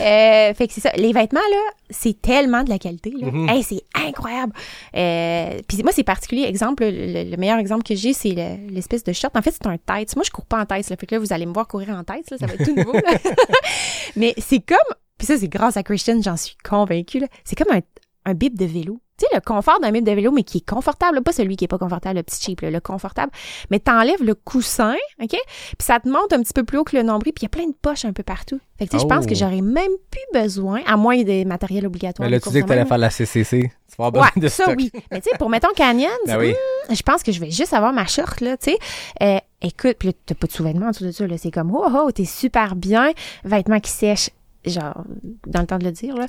Euh, 0.00 0.54
fait 0.54 0.66
que 0.68 0.72
c'est 0.72 0.80
ça. 0.80 0.92
Les 0.96 1.12
vêtements, 1.12 1.40
là, 1.50 1.58
c'est 1.90 2.20
tellement 2.20 2.62
de 2.64 2.70
la 2.70 2.78
qualité, 2.78 3.12
là. 3.18 3.28
Hey, 3.52 3.62
c'est 3.62 3.82
incroyable. 3.94 4.52
Euh, 4.96 5.58
puis 5.68 5.82
moi, 5.82 5.92
c'est 5.92 6.04
particulier. 6.04 6.44
Exemple, 6.44 6.84
le, 6.84 7.30
le 7.30 7.36
meilleur 7.36 7.58
exemple 7.58 7.82
que 7.84 7.94
j'ai, 7.94 8.12
c'est 8.12 8.30
le- 8.30 8.70
l'espèce 8.72 9.04
de 9.04 9.12
short. 9.12 9.36
En 9.36 9.42
fait, 9.42 9.50
c'est 9.52 9.66
un 9.66 9.76
tights. 9.78 10.16
Moi, 10.16 10.24
je 10.24 10.30
cours 10.30 10.46
pas 10.46 10.60
en 10.60 10.66
tights, 10.66 10.90
là. 10.90 10.96
Fait 10.96 11.06
que 11.06 11.14
là, 11.14 11.18
vous 11.20 11.32
allez 11.32 11.46
me 11.46 11.52
voir 11.52 11.66
courir 11.68 11.90
en 11.90 12.04
tights, 12.04 12.30
là. 12.30 12.38
Ça 12.38 12.46
va 12.46 12.54
être 12.54 12.64
tout 12.64 12.74
nouveau, 12.74 12.92
mais 14.16 14.34
c'est 14.38 14.60
comme, 14.60 14.78
puis 15.18 15.26
ça, 15.26 15.36
c'est 15.38 15.48
grâce 15.48 15.76
à 15.76 15.82
Christian, 15.82 16.20
j'en 16.22 16.36
suis 16.36 16.56
convaincue. 16.68 17.22
C'est 17.44 17.56
comme 17.56 17.74
un, 17.76 17.80
un 18.24 18.34
bib 18.34 18.58
de 18.58 18.64
vélo. 18.64 19.00
Tu 19.18 19.26
sais, 19.28 19.34
le 19.36 19.40
confort 19.40 19.78
d'un 19.80 19.92
bib 19.92 20.04
de 20.04 20.10
vélo, 20.12 20.32
mais 20.32 20.42
qui 20.42 20.58
est 20.58 20.68
confortable, 20.68 21.22
pas 21.22 21.32
celui 21.32 21.56
qui 21.56 21.64
est 21.64 21.68
pas 21.68 21.78
confortable, 21.78 22.16
le 22.16 22.22
petit 22.22 22.40
cheap, 22.42 22.60
là, 22.62 22.70
le 22.70 22.80
confortable. 22.80 23.30
Mais 23.70 23.78
t'enlèves 23.78 24.22
le 24.22 24.34
coussin, 24.34 24.94
OK? 25.22 25.28
Puis 25.30 25.38
ça 25.80 26.00
te 26.00 26.08
monte 26.08 26.32
un 26.32 26.42
petit 26.42 26.52
peu 26.54 26.64
plus 26.64 26.78
haut 26.78 26.84
que 26.84 26.96
le 26.96 27.02
nombril, 27.02 27.32
puis 27.32 27.42
il 27.42 27.44
y 27.44 27.46
a 27.46 27.48
plein 27.50 27.66
de 27.68 27.74
poches 27.80 28.04
un 28.04 28.12
peu 28.12 28.22
partout. 28.22 28.58
Fait 28.78 28.86
que, 28.86 28.90
tu 28.92 28.96
sais, 28.98 29.02
je 29.02 29.08
pense 29.08 29.24
Oh. 29.24 29.28
que 29.28 29.34
j'aurais 29.34 29.60
même 29.60 29.90
plus 30.10 30.40
besoin, 30.42 30.80
à 30.86 30.96
moins 30.96 31.22
des 31.22 31.44
matériels 31.44 31.86
obligatoires. 31.86 32.26
Mais 32.28 32.34
là, 32.34 32.40
tu 32.40 32.48
dis 32.48 32.54
que 32.54 32.58
course 32.60 32.66
tu 32.68 32.72
allais 32.72 32.82
en 32.82 32.86
faire 32.86 32.98
la 32.98 33.10
CCC. 33.10 33.60
Tu 33.90 33.96
vas 33.98 34.06
avoir 34.06 34.24
besoin 34.32 34.42
de 34.42 34.48
ça 34.48 34.64
stock. 34.64 34.74
oui. 34.78 34.90
Mais 35.10 35.20
tu 35.20 35.28
sais, 35.30 35.36
pour 35.38 35.50
mettons 35.50 35.72
Canyon, 35.76 36.10
Ben 36.26 36.38
oui. 36.38 36.52
hmm, 36.88 36.94
je 36.94 37.02
pense 37.02 37.22
que 37.22 37.30
je 37.32 37.38
vais 37.40 37.50
juste 37.50 37.74
avoir 37.74 37.92
ma 37.92 38.06
short, 38.06 38.40
là, 38.40 38.56
tu 38.56 38.70
sais. 38.72 38.78
Euh, 39.22 39.38
écoute, 39.60 39.96
puis 39.98 40.08
là, 40.08 40.14
t'as 40.26 40.34
pas 40.34 40.46
de 40.46 40.52
sous-vêtements 40.52 40.86
en 40.86 40.90
dessous 40.90 41.04
de 41.04 41.10
ça, 41.12 41.26
là. 41.26 41.36
C'est 41.38 41.50
comme, 41.50 41.72
oh, 41.74 41.86
oh, 41.94 42.10
t'es 42.10 42.24
super 42.24 42.74
bien. 42.74 43.12
Vêtements 43.44 43.80
qui 43.80 43.90
sèchent, 43.90 44.30
genre, 44.66 45.04
dans 45.46 45.60
le 45.60 45.66
temps 45.66 45.78
de 45.78 45.84
le 45.84 45.92
dire, 45.92 46.16
là. 46.16 46.26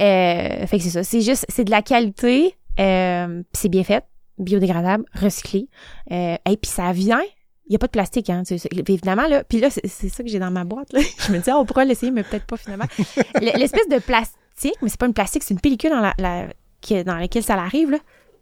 Euh, 0.00 0.66
fait 0.66 0.78
que 0.78 0.82
c'est 0.82 0.90
ça. 0.90 1.04
C'est 1.04 1.20
juste, 1.20 1.46
c'est 1.48 1.64
de 1.64 1.70
la 1.70 1.82
qualité, 1.82 2.54
euh, 2.80 3.42
c'est 3.52 3.68
bien 3.68 3.84
fait, 3.84 4.04
biodégradable, 4.38 5.04
recyclé. 5.14 5.68
Euh, 6.12 6.36
et 6.48 6.56
puis 6.56 6.70
ça 6.70 6.92
vient. 6.92 7.20
Il 7.68 7.70
n'y 7.70 7.76
a 7.76 7.78
pas 7.80 7.86
de 7.86 7.92
plastique, 7.92 8.30
hein. 8.30 8.42
tu 8.46 8.58
sais, 8.58 8.68
c'est- 8.72 8.88
Évidemment, 8.90 9.26
là. 9.26 9.42
Puis 9.42 9.58
là, 9.58 9.70
c'est 9.70 10.08
ça 10.08 10.22
que 10.22 10.28
j'ai 10.28 10.38
dans 10.38 10.50
ma 10.52 10.64
boîte, 10.64 10.92
là. 10.92 11.00
Je 11.26 11.32
me 11.32 11.38
dis, 11.38 11.50
ah, 11.50 11.58
on 11.58 11.64
pourrait 11.64 11.84
l'essayer, 11.84 12.12
mais 12.12 12.22
peut-être 12.22 12.46
pas 12.46 12.56
finalement. 12.56 12.84
L'espèce 13.40 13.88
de 13.88 13.98
plastique, 13.98 14.76
mais 14.82 14.88
c'est 14.88 15.00
pas 15.00 15.06
une 15.06 15.14
plastique, 15.14 15.42
c'est 15.42 15.54
une 15.54 15.60
pellicule 15.60 15.90
dans, 15.90 16.00
la, 16.00 16.14
la- 16.18 16.46
qui- 16.80 17.02
dans 17.02 17.16
laquelle 17.16 17.42
ça 17.42 17.54
arrive, 17.54 17.90
là. 17.90 17.98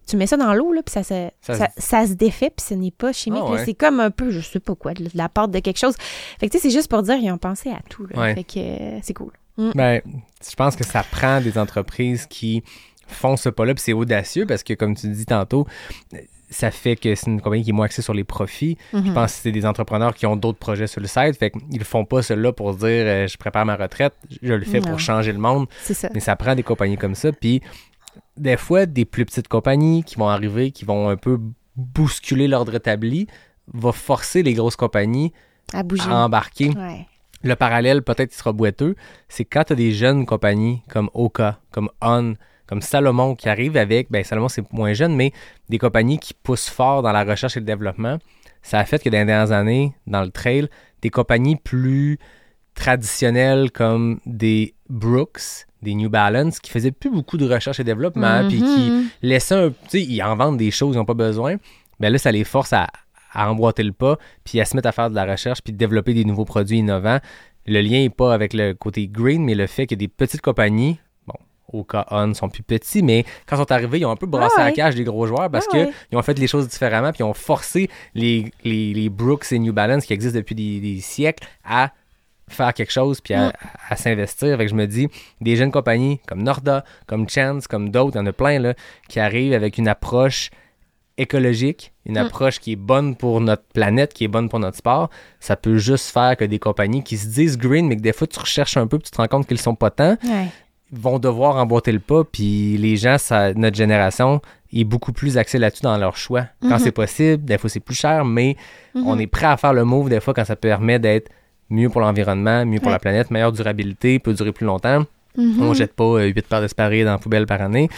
Tu 0.06 0.16
mets 0.16 0.26
ça 0.26 0.36
dans 0.36 0.52
l'eau, 0.54 0.72
là, 0.72 0.82
puis 0.84 0.92
ça 0.92 1.02
se, 1.02 1.28
Ça 1.40 1.54
ça, 1.54 1.68
se- 1.76 1.80
ça 1.82 2.06
se 2.06 2.12
défait, 2.12 2.50
puis 2.50 2.64
ce 2.66 2.74
n'est 2.74 2.90
pas 2.90 3.12
chimique. 3.12 3.42
Ah 3.46 3.50
ouais. 3.52 3.64
C'est 3.64 3.74
comme 3.74 4.00
un 4.00 4.10
peu, 4.10 4.30
je 4.30 4.40
sais 4.40 4.60
pas 4.60 4.74
quoi, 4.74 4.92
de 4.94 5.08
la 5.14 5.28
pâte 5.28 5.50
de 5.50 5.58
quelque 5.60 5.78
chose. 5.78 5.94
Fait 6.38 6.48
que, 6.48 6.52
tu 6.52 6.58
sais, 6.58 6.68
c'est 6.68 6.74
juste 6.74 6.88
pour 6.90 7.02
dire, 7.02 7.16
ils 7.16 7.30
ont 7.30 7.38
pensé 7.38 7.70
à 7.70 7.80
tout, 7.88 8.06
là. 8.06 8.20
Ouais. 8.20 8.34
Fait 8.34 8.44
que 8.44 8.58
euh, 8.58 8.98
c'est 9.02 9.14
cool. 9.14 9.32
Ben, 9.56 10.00
je 10.48 10.54
pense 10.56 10.74
que 10.76 10.84
ça 10.84 11.02
prend 11.08 11.40
des 11.40 11.56
entreprises 11.58 12.26
qui 12.26 12.62
font 13.06 13.36
ce 13.36 13.48
pas-là, 13.48 13.74
puis 13.74 13.82
c'est 13.84 13.92
audacieux 13.92 14.46
parce 14.46 14.62
que, 14.62 14.74
comme 14.74 14.96
tu 14.96 15.08
dis 15.08 15.26
tantôt, 15.26 15.66
ça 16.50 16.70
fait 16.70 16.96
que 16.96 17.14
c'est 17.14 17.26
une 17.30 17.40
compagnie 17.40 17.62
qui 17.64 17.70
est 17.70 17.72
moins 17.72 17.86
axée 17.86 18.02
sur 18.02 18.14
les 18.14 18.24
profits. 18.24 18.76
Je 18.92 18.98
Mhm. 18.98 19.14
pense 19.14 19.32
que 19.32 19.38
c'est 19.42 19.52
des 19.52 19.64
entrepreneurs 19.66 20.14
qui 20.14 20.26
ont 20.26 20.36
d'autres 20.36 20.58
projets 20.58 20.86
sur 20.86 21.00
le 21.00 21.06
site, 21.06 21.36
fait 21.38 21.50
qu'ils 21.50 21.82
font 21.84 22.04
pas 22.04 22.22
cela 22.22 22.52
pour 22.52 22.74
dire 22.74 22.88
euh, 23.06 23.26
je 23.26 23.36
prépare 23.36 23.64
ma 23.64 23.76
retraite, 23.76 24.14
je 24.42 24.52
le 24.52 24.64
fais 24.64 24.80
Non. 24.80 24.90
pour 24.90 24.98
changer 25.00 25.32
le 25.32 25.38
monde, 25.38 25.66
C'est 25.82 25.94
ça. 25.94 26.08
mais 26.14 26.20
ça 26.20 26.36
prend 26.36 26.54
des 26.54 26.62
compagnies 26.62 26.96
comme 26.98 27.14
ça, 27.14 27.32
puis 27.32 27.60
des 28.36 28.56
fois, 28.56 28.86
des 28.86 29.04
plus 29.04 29.24
petites 29.24 29.48
compagnies 29.48 30.02
qui 30.04 30.16
vont 30.16 30.28
arriver, 30.28 30.70
qui 30.70 30.84
vont 30.84 31.08
un 31.08 31.16
peu 31.16 31.38
bousculer 31.76 32.48
l'ordre 32.48 32.74
établi, 32.74 33.26
va 33.72 33.92
forcer 33.92 34.42
les 34.42 34.54
grosses 34.54 34.76
compagnies 34.76 35.32
À 35.72 35.82
bouger. 35.82 36.08
à 36.10 36.16
embarquer 36.24 36.68
Ouais. 36.70 37.06
le 37.42 37.56
parallèle, 37.56 38.02
peut-être 38.02 38.30
qu'il 38.30 38.38
sera 38.38 38.52
boiteux, 38.52 38.94
c'est 39.28 39.44
quand 39.44 39.64
tu 39.64 39.72
as 39.72 39.76
des 39.76 39.92
jeunes 39.92 40.26
compagnies 40.26 40.82
comme 40.88 41.10
Oka, 41.14 41.58
comme 41.70 41.90
On, 42.02 42.34
comme 42.66 42.80
Salomon 42.82 43.34
qui 43.34 43.48
arrivent 43.48 43.76
avec, 43.76 44.10
ben 44.10 44.22
Salomon 44.24 44.48
c'est 44.48 44.70
moins 44.72 44.92
jeune, 44.94 45.14
mais 45.16 45.32
des 45.68 45.78
compagnies 45.78 46.18
qui 46.18 46.32
poussent 46.34 46.68
fort 46.70 47.02
dans 47.02 47.12
la 47.12 47.24
recherche 47.24 47.56
et 47.56 47.60
le 47.60 47.66
développement. 47.66 48.18
Ça 48.62 48.78
a 48.78 48.84
fait 48.84 49.02
que 49.02 49.08
dans 49.10 49.18
les 49.18 49.24
dernières 49.26 49.52
années, 49.52 49.94
dans 50.06 50.22
le 50.22 50.30
trail, 50.30 50.68
des 51.02 51.10
compagnies 51.10 51.56
plus 51.56 52.18
traditionnelles 52.74 53.70
comme 53.70 54.20
des 54.26 54.74
Brooks, 54.88 55.66
des 55.82 55.94
New 55.94 56.08
Balance, 56.10 56.58
qui 56.60 56.70
faisaient 56.70 56.90
plus 56.92 57.10
beaucoup 57.10 57.36
de 57.36 57.48
recherche 57.48 57.80
et 57.80 57.84
développement, 57.84 58.46
puis 58.48 58.58
qui 58.58 58.90
Mhm. 58.90 59.04
laissaient 59.22 59.54
un. 59.54 59.70
Tu 59.70 59.74
sais, 59.88 60.02
ils 60.02 60.22
en 60.22 60.36
vendent 60.36 60.56
des 60.58 60.70
choses, 60.70 60.94
ils 60.94 60.98
n'ont 60.98 61.04
pas 61.04 61.14
besoin. 61.14 61.56
Ben 62.00 62.10
là, 62.12 62.18
ça 62.18 62.32
les 62.32 62.44
force 62.44 62.72
à, 62.72 62.88
à 63.32 63.50
emboîter 63.50 63.82
le 63.82 63.92
pas, 63.92 64.18
puis 64.44 64.60
à 64.60 64.64
se 64.64 64.76
mettre 64.76 64.88
à 64.88 64.92
faire 64.92 65.10
de 65.10 65.14
la 65.14 65.24
recherche, 65.24 65.60
puis 65.62 65.72
de 65.72 65.78
développer 65.78 66.14
des 66.14 66.24
nouveaux 66.24 66.44
produits 66.44 66.78
innovants. 66.78 67.18
Le 67.66 67.80
lien 67.80 68.00
n'est 68.00 68.10
pas 68.10 68.34
avec 68.34 68.52
le 68.52 68.74
côté 68.74 69.08
green, 69.08 69.44
mais 69.44 69.54
le 69.54 69.66
fait 69.66 69.86
que 69.86 69.94
des 69.94 70.08
petites 70.08 70.42
compagnies, 70.42 70.98
bon, 71.26 71.34
au 71.72 71.82
cas 71.84 72.04
on 72.10 72.34
sont 72.34 72.48
plus 72.50 72.62
petits, 72.62 73.02
mais 73.02 73.24
quand 73.46 73.56
ils 73.56 73.60
sont 73.60 73.72
arrivés, 73.72 73.98
ils 74.00 74.04
ont 74.06 74.10
un 74.10 74.16
peu 74.16 74.26
brassé 74.26 74.54
Ah 74.58 74.64
la 74.64 74.72
cage 74.72 74.94
des 74.94 75.04
gros 75.04 75.26
joueurs 75.26 75.50
parce 75.50 75.66
Ah 75.72 75.76
ouais. 75.76 75.90
qu'ils 76.10 76.18
ont 76.18 76.22
fait 76.22 76.38
les 76.38 76.46
choses 76.46 76.68
différemment, 76.68 77.10
puis 77.10 77.20
ils 77.20 77.24
ont 77.24 77.32
forcé 77.34 77.88
les, 78.14 78.52
les, 78.64 78.92
les 78.92 79.08
Brooks 79.08 79.50
et 79.52 79.58
New 79.58 79.72
Balance 79.72 80.04
qui 80.04 80.12
existent 80.12 80.38
depuis 80.38 80.54
des, 80.54 80.80
des 80.80 81.00
siècles 81.00 81.46
à 81.64 81.92
faire 82.48 82.72
quelque 82.74 82.92
chose 82.92 83.20
puis 83.20 83.34
à, 83.34 83.52
à 83.88 83.96
s'investir. 83.96 84.56
Fait 84.56 84.64
que 84.64 84.70
je 84.70 84.74
me 84.76 84.86
dis, 84.86 85.08
des 85.40 85.56
jeunes 85.56 85.72
compagnies 85.72 86.20
comme 86.26 86.42
Norda, 86.42 86.84
comme 87.06 87.28
Chance, 87.28 87.66
comme 87.66 87.90
d'autres, 87.90 88.16
il 88.16 88.18
y 88.18 88.22
en 88.22 88.26
a 88.26 88.32
plein 88.32 88.58
là, 88.58 88.74
qui 89.08 89.18
arrivent 89.20 89.54
avec 89.54 89.78
une 89.78 89.88
approche 89.88 90.50
écologique, 91.16 91.92
une 92.06 92.14
Mm. 92.14 92.26
approche 92.26 92.58
qui 92.58 92.72
est 92.72 92.76
bonne 92.76 93.14
pour 93.14 93.40
notre 93.40 93.62
planète, 93.72 94.12
qui 94.12 94.24
est 94.24 94.28
bonne 94.28 94.48
pour 94.48 94.58
notre 94.58 94.76
sport, 94.76 95.10
ça 95.38 95.54
peut 95.56 95.76
juste 95.78 96.10
faire 96.10 96.36
que 96.36 96.44
des 96.44 96.58
compagnies 96.58 97.04
qui 97.04 97.16
se 97.16 97.28
disent 97.28 97.56
green, 97.56 97.86
mais 97.86 97.96
que 97.96 98.00
des 98.02 98.12
fois 98.12 98.26
tu 98.26 98.38
recherches 98.38 98.76
un 98.76 98.86
peu 98.88 98.98
puis 98.98 99.04
tu 99.06 99.10
te 99.12 99.16
rends 99.18 99.28
compte 99.28 99.46
qu'ils 99.46 99.60
sont 99.60 99.76
pas 99.76 99.90
tant, 99.90 100.16
Ouais. 100.24 100.48
vont 100.90 101.18
devoir 101.20 101.56
emboîter 101.56 101.92
le 101.92 102.00
pas. 102.00 102.24
Puis 102.24 102.76
les 102.78 102.96
gens, 102.96 103.16
ça, 103.18 103.54
notre 103.54 103.76
génération 103.76 104.40
est 104.72 104.82
beaucoup 104.84 105.12
plus 105.12 105.38
axée 105.38 105.58
là-dessus 105.58 105.82
dans 105.82 105.96
leur 105.98 106.16
choix. 106.16 106.46
Quand 106.62 106.70
Mhm. 106.70 106.78
c'est 106.80 106.92
possible, 106.92 107.44
des 107.44 107.58
fois 107.58 107.70
c'est 107.70 107.78
plus 107.80 107.94
cher, 107.94 108.24
mais 108.24 108.56
Mhm. 108.96 109.06
on 109.06 109.18
est 109.18 109.28
prêt 109.28 109.46
à 109.46 109.56
faire 109.56 109.72
le 109.72 109.84
move 109.84 110.08
des 110.08 110.20
fois 110.20 110.34
quand 110.34 110.44
ça 110.44 110.56
permet 110.56 110.98
d'être 110.98 111.30
mieux 111.70 111.88
pour 111.88 112.00
l'environnement, 112.00 112.64
mieux 112.66 112.78
pour 112.78 112.88
Ouais. 112.88 112.92
la 112.94 112.98
planète, 112.98 113.30
meilleure 113.30 113.52
durabilité, 113.52 114.18
peut 114.18 114.32
durer 114.34 114.52
plus 114.52 114.66
longtemps. 114.66 115.04
Mhm. 115.36 115.62
On 115.62 115.74
jette 115.74 115.94
pas 115.94 116.22
8 116.24 116.46
paires 116.46 116.60
d'espadrilles 116.60 117.04
dans 117.04 117.12
la 117.12 117.18
poubelle 117.18 117.46
par 117.46 117.60
année. 117.60 117.88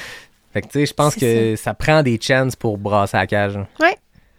Fait 0.53 0.63
que 0.63 0.67
tu 0.69 0.73
sais, 0.81 0.87
je 0.87 0.95
pense 0.95 1.15
que 1.15 1.55
ça. 1.57 1.75
prend 1.75 2.03
des 2.03 2.19
chances 2.21 2.57
pour 2.57 2.79
brasser 2.79 3.17
la 3.19 3.27
cage. 3.27 3.59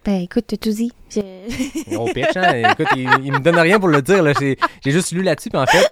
Ben 0.08 0.22
écoute, 0.22 0.46
tout 0.48 0.70
dit. 0.72 0.90
Je- 1.14 1.90
Gros 1.94 2.06
pitch, 2.14 2.38
hein? 2.38 2.72
Écoute, 2.72 2.88
il, 2.96 3.10
il 3.26 3.32
me 3.34 3.40
donne 3.40 3.58
rien 3.58 3.78
pour 3.78 3.90
le 3.90 4.02
dire. 4.02 4.24
là. 4.24 4.32
J'ai 4.40 4.58
j'ai 4.82 4.92
juste 4.92 5.12
lu 5.12 5.22
là-dessus. 5.22 5.50
Puis 5.50 5.60
en 5.60 5.66
fait, 5.66 5.86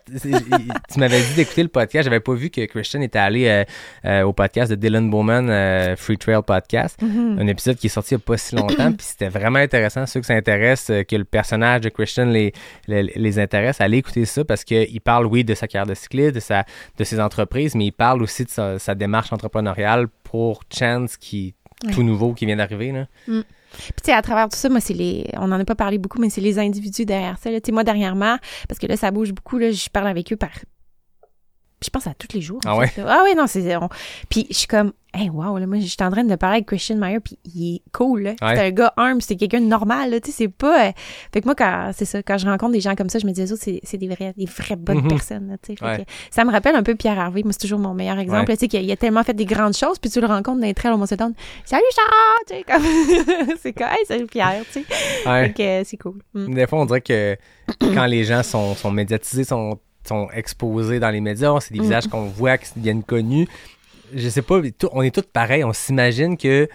tu 0.90 1.00
m'avais 1.02 1.20
dit 1.22 1.34
d'écouter 1.36 1.64
le 1.64 1.68
podcast. 1.68 2.06
J'avais 2.06 2.22
pas 2.22 2.34
vu 2.34 2.50
que 2.50 2.64
Christian 2.66 3.02
était 3.02 3.20
allé 3.20 3.46
euh, 3.48 3.64
euh, 4.06 4.22
au 4.24 4.32
podcast 4.32 4.72
de 4.72 4.76
Dylan 4.78 5.10
Bowman, 5.10 5.50
euh, 5.50 5.98
Free 5.98 6.18
Trail 6.18 6.40
Podcast. 6.48 7.02
Mhm. 7.02 7.40
Un 7.42 7.48
épisode 7.48 7.76
qui 7.76 7.88
est 7.88 7.90
sorti 7.90 8.14
il 8.14 8.18
y 8.18 8.22
a 8.22 8.24
pas 8.26 8.38
si 8.38 8.56
longtemps. 8.56 8.94
puis 8.94 9.06
c'était 9.06 9.28
vraiment 9.28 9.60
intéressant. 9.60 10.06
Ceux 10.06 10.22
que 10.22 10.26
ça 10.28 10.34
intéresse, 10.36 10.90
euh, 10.92 11.04
que 11.04 11.18
le 11.18 11.26
personnage 11.26 11.82
de 11.82 11.90
Christian 11.90 12.26
les, 12.28 12.54
les, 12.88 13.04
les 13.04 13.40
intéresse, 13.40 13.82
allez 13.82 13.98
écouter 13.98 14.24
ça 14.24 14.46
parce 14.46 14.64
qu'il 14.64 15.02
parle, 15.02 15.26
oui, 15.26 15.44
de 15.44 15.54
sa 15.56 15.68
carrière 15.68 15.88
de 15.88 15.94
cycliste, 15.96 16.36
de, 16.36 16.40
sa, 16.40 16.64
de 16.98 17.04
ses 17.04 17.20
entreprises, 17.20 17.76
mais 17.76 17.88
il 17.88 17.92
parle 17.92 18.24
aussi 18.24 18.46
de 18.46 18.50
sa, 18.50 18.80
sa 18.80 18.96
démarche 18.96 19.34
entrepreneuriale 19.34 20.08
pour 20.24 20.62
Chance 20.74 21.18
qui 21.18 21.54
Ouais. 21.84 21.92
tout 21.92 22.04
nouveau 22.04 22.34
qui 22.34 22.46
vient 22.46 22.56
d'arriver. 22.56 22.94
là. 22.94 23.06
Puis 23.78 24.02
tu 24.04 24.06
sais, 24.06 24.14
à 24.14 24.22
travers 24.22 24.50
tout 24.50 24.58
ça, 24.58 24.70
moi, 24.70 24.80
c'est 24.80 24.94
les. 24.94 25.30
On 25.38 25.48
n'en 25.48 25.60
a 25.60 25.66
pas 25.66 25.76
parlé 25.76 25.98
beaucoup, 25.98 26.20
mais 26.20 26.30
c'est 26.30 26.42
les 26.42 26.60
individus 26.60 27.06
derrière 27.06 27.38
ça. 27.38 27.50
Tu 27.50 27.60
sais, 27.66 27.72
moi, 27.72 27.84
dernièrement, 27.84 28.38
parce 28.68 28.80
que 28.80 28.88
là, 28.88 28.98
ça 28.98 29.12
bouge 29.12 29.34
beaucoup, 29.34 29.58
là, 29.58 29.72
je 29.72 29.90
parle 29.90 30.08
avec 30.08 30.32
eux 30.34 30.38
par. 30.38 30.52
Je 31.86 31.90
pense 31.92 32.08
à 32.08 32.14
tous 32.14 32.34
les 32.34 32.42
jours. 32.42 32.60
Ah 32.66 32.76
fait, 32.86 33.02
là. 33.02 33.08
Ah 33.20 33.24
ouais, 33.24 33.36
non, 33.36 33.48
c'est. 33.48 33.76
on- 33.78 33.90
Puis 34.30 34.48
je 34.50 34.56
suis 34.56 34.68
comme, 34.68 34.92
hey, 35.14 35.30
wow, 35.30 35.58
là, 35.58 35.66
moi, 35.68 35.80
je 35.80 35.86
suis 35.86 35.96
en 36.02 36.10
train 36.12 36.24
de 36.24 36.36
parler 36.36 36.56
avec 36.58 36.66
Christian 36.68 36.98
Meyer, 36.98 37.20
puis 37.22 37.38
il 37.46 37.76
est 37.76 37.82
cool, 37.94 38.22
là. 38.24 38.30
Ouais. 38.42 38.56
C'est 38.56 38.66
un 38.66 38.72
gars 38.72 38.94
arm, 38.98 39.22
c'est 39.22 39.36
quelqu'un 39.38 39.62
de 39.62 39.66
normal, 39.68 40.12
là. 40.12 40.20
Tu 40.20 40.32
sais, 40.32 40.38
c'est 40.40 40.48
pas. 40.50 40.88
euh, 40.88 40.92
Fait 41.34 41.42
que 41.42 41.46
moi, 41.46 41.56
quand. 41.56 41.92
C'est 41.96 42.06
ça, 42.06 42.22
quand 42.24 42.38
je 42.38 42.46
rencontre 42.46 42.74
des 42.74 42.82
gens 42.82 42.96
comme 42.96 43.10
ça, 43.10 43.20
je 43.20 43.26
me 43.26 43.32
dis, 43.32 43.42
les 43.42 43.52
autres, 43.54 43.64
c'est 43.84 43.98
des 43.98 44.08
vrais, 44.08 44.34
des 44.36 44.46
vraies 44.46 44.76
bonnes 44.76 45.02
Mhm. 45.04 45.08
personnes, 45.08 45.48
là, 45.50 45.56
tu 45.62 45.76
sais. 45.76 45.84
Ouais. 45.86 46.06
Ça 46.32 46.44
me 46.44 46.52
rappelle 46.52 46.76
un 46.76 46.84
peu 46.84 46.96
Pierre 46.96 47.20
Harvey. 47.20 47.44
Moi, 47.44 47.54
c'est 47.54 47.60
toujours 47.60 47.80
mon 47.80 47.94
meilleur 47.94 48.18
exemple. 48.20 48.50
Ouais. 48.50 48.58
Tu 48.58 48.62
sais, 48.62 48.68
qu'il 48.68 48.80
a- 48.80 48.84
il 48.84 48.92
a 48.92 48.98
tellement 48.98 49.24
fait 49.24 49.34
des 49.34 49.46
grandes 49.46 49.76
choses, 49.76 50.00
puis 50.00 50.10
tu 50.10 50.20
le 50.20 50.28
rencontres 50.28 50.60
dans 50.60 50.68
les 50.68 50.74
trails 50.74 50.92
au 50.94 50.98
Mont 50.98 51.06
Saint-Anne. 51.06 51.34
Salut, 51.64 51.84
Charles! 51.96 52.46
Tu 52.48 52.56
sais, 52.56 52.64
comme. 52.64 53.56
c'est 53.62 53.82
hey, 53.82 54.06
salut, 54.08 54.26
Pierre, 54.26 54.64
tu 54.72 54.82
sais. 54.82 54.86
Ouais. 55.30 55.48
Fait 55.48 55.54
que 55.54 55.62
euh, 55.64 55.84
c'est 55.86 55.98
cool. 55.98 56.22
Mm. 56.34 56.54
Des 56.56 56.68
fois, 56.68 56.80
on 56.80 56.86
dirait 56.86 57.02
que 57.02 57.38
quand 57.94 58.06
les 58.06 58.24
gens 58.26 58.44
sont, 58.44 58.76
sont 58.76 58.92
médiatisés, 58.92 59.44
sont, 59.44 59.80
sont 60.08 60.30
exposés 60.34 61.00
dans 61.00 61.10
les 61.10 61.22
médias, 61.22 61.58
c'est 61.60 61.74
des 61.74 61.80
Mm. 61.80 61.84
visages 61.84 62.08
qu'on 62.08 62.26
voit 62.26 62.58
qui 62.58 62.70
deviennent 62.78 63.04
connus. 63.04 63.48
Je 64.14 64.30
sais 64.30 64.42
pas, 64.42 64.62
on 64.92 65.02
est 65.02 65.14
tous 65.14 65.24
pareils. 65.24 65.64
On 65.64 65.74
s'imagine 65.74 66.38
que 66.38 66.68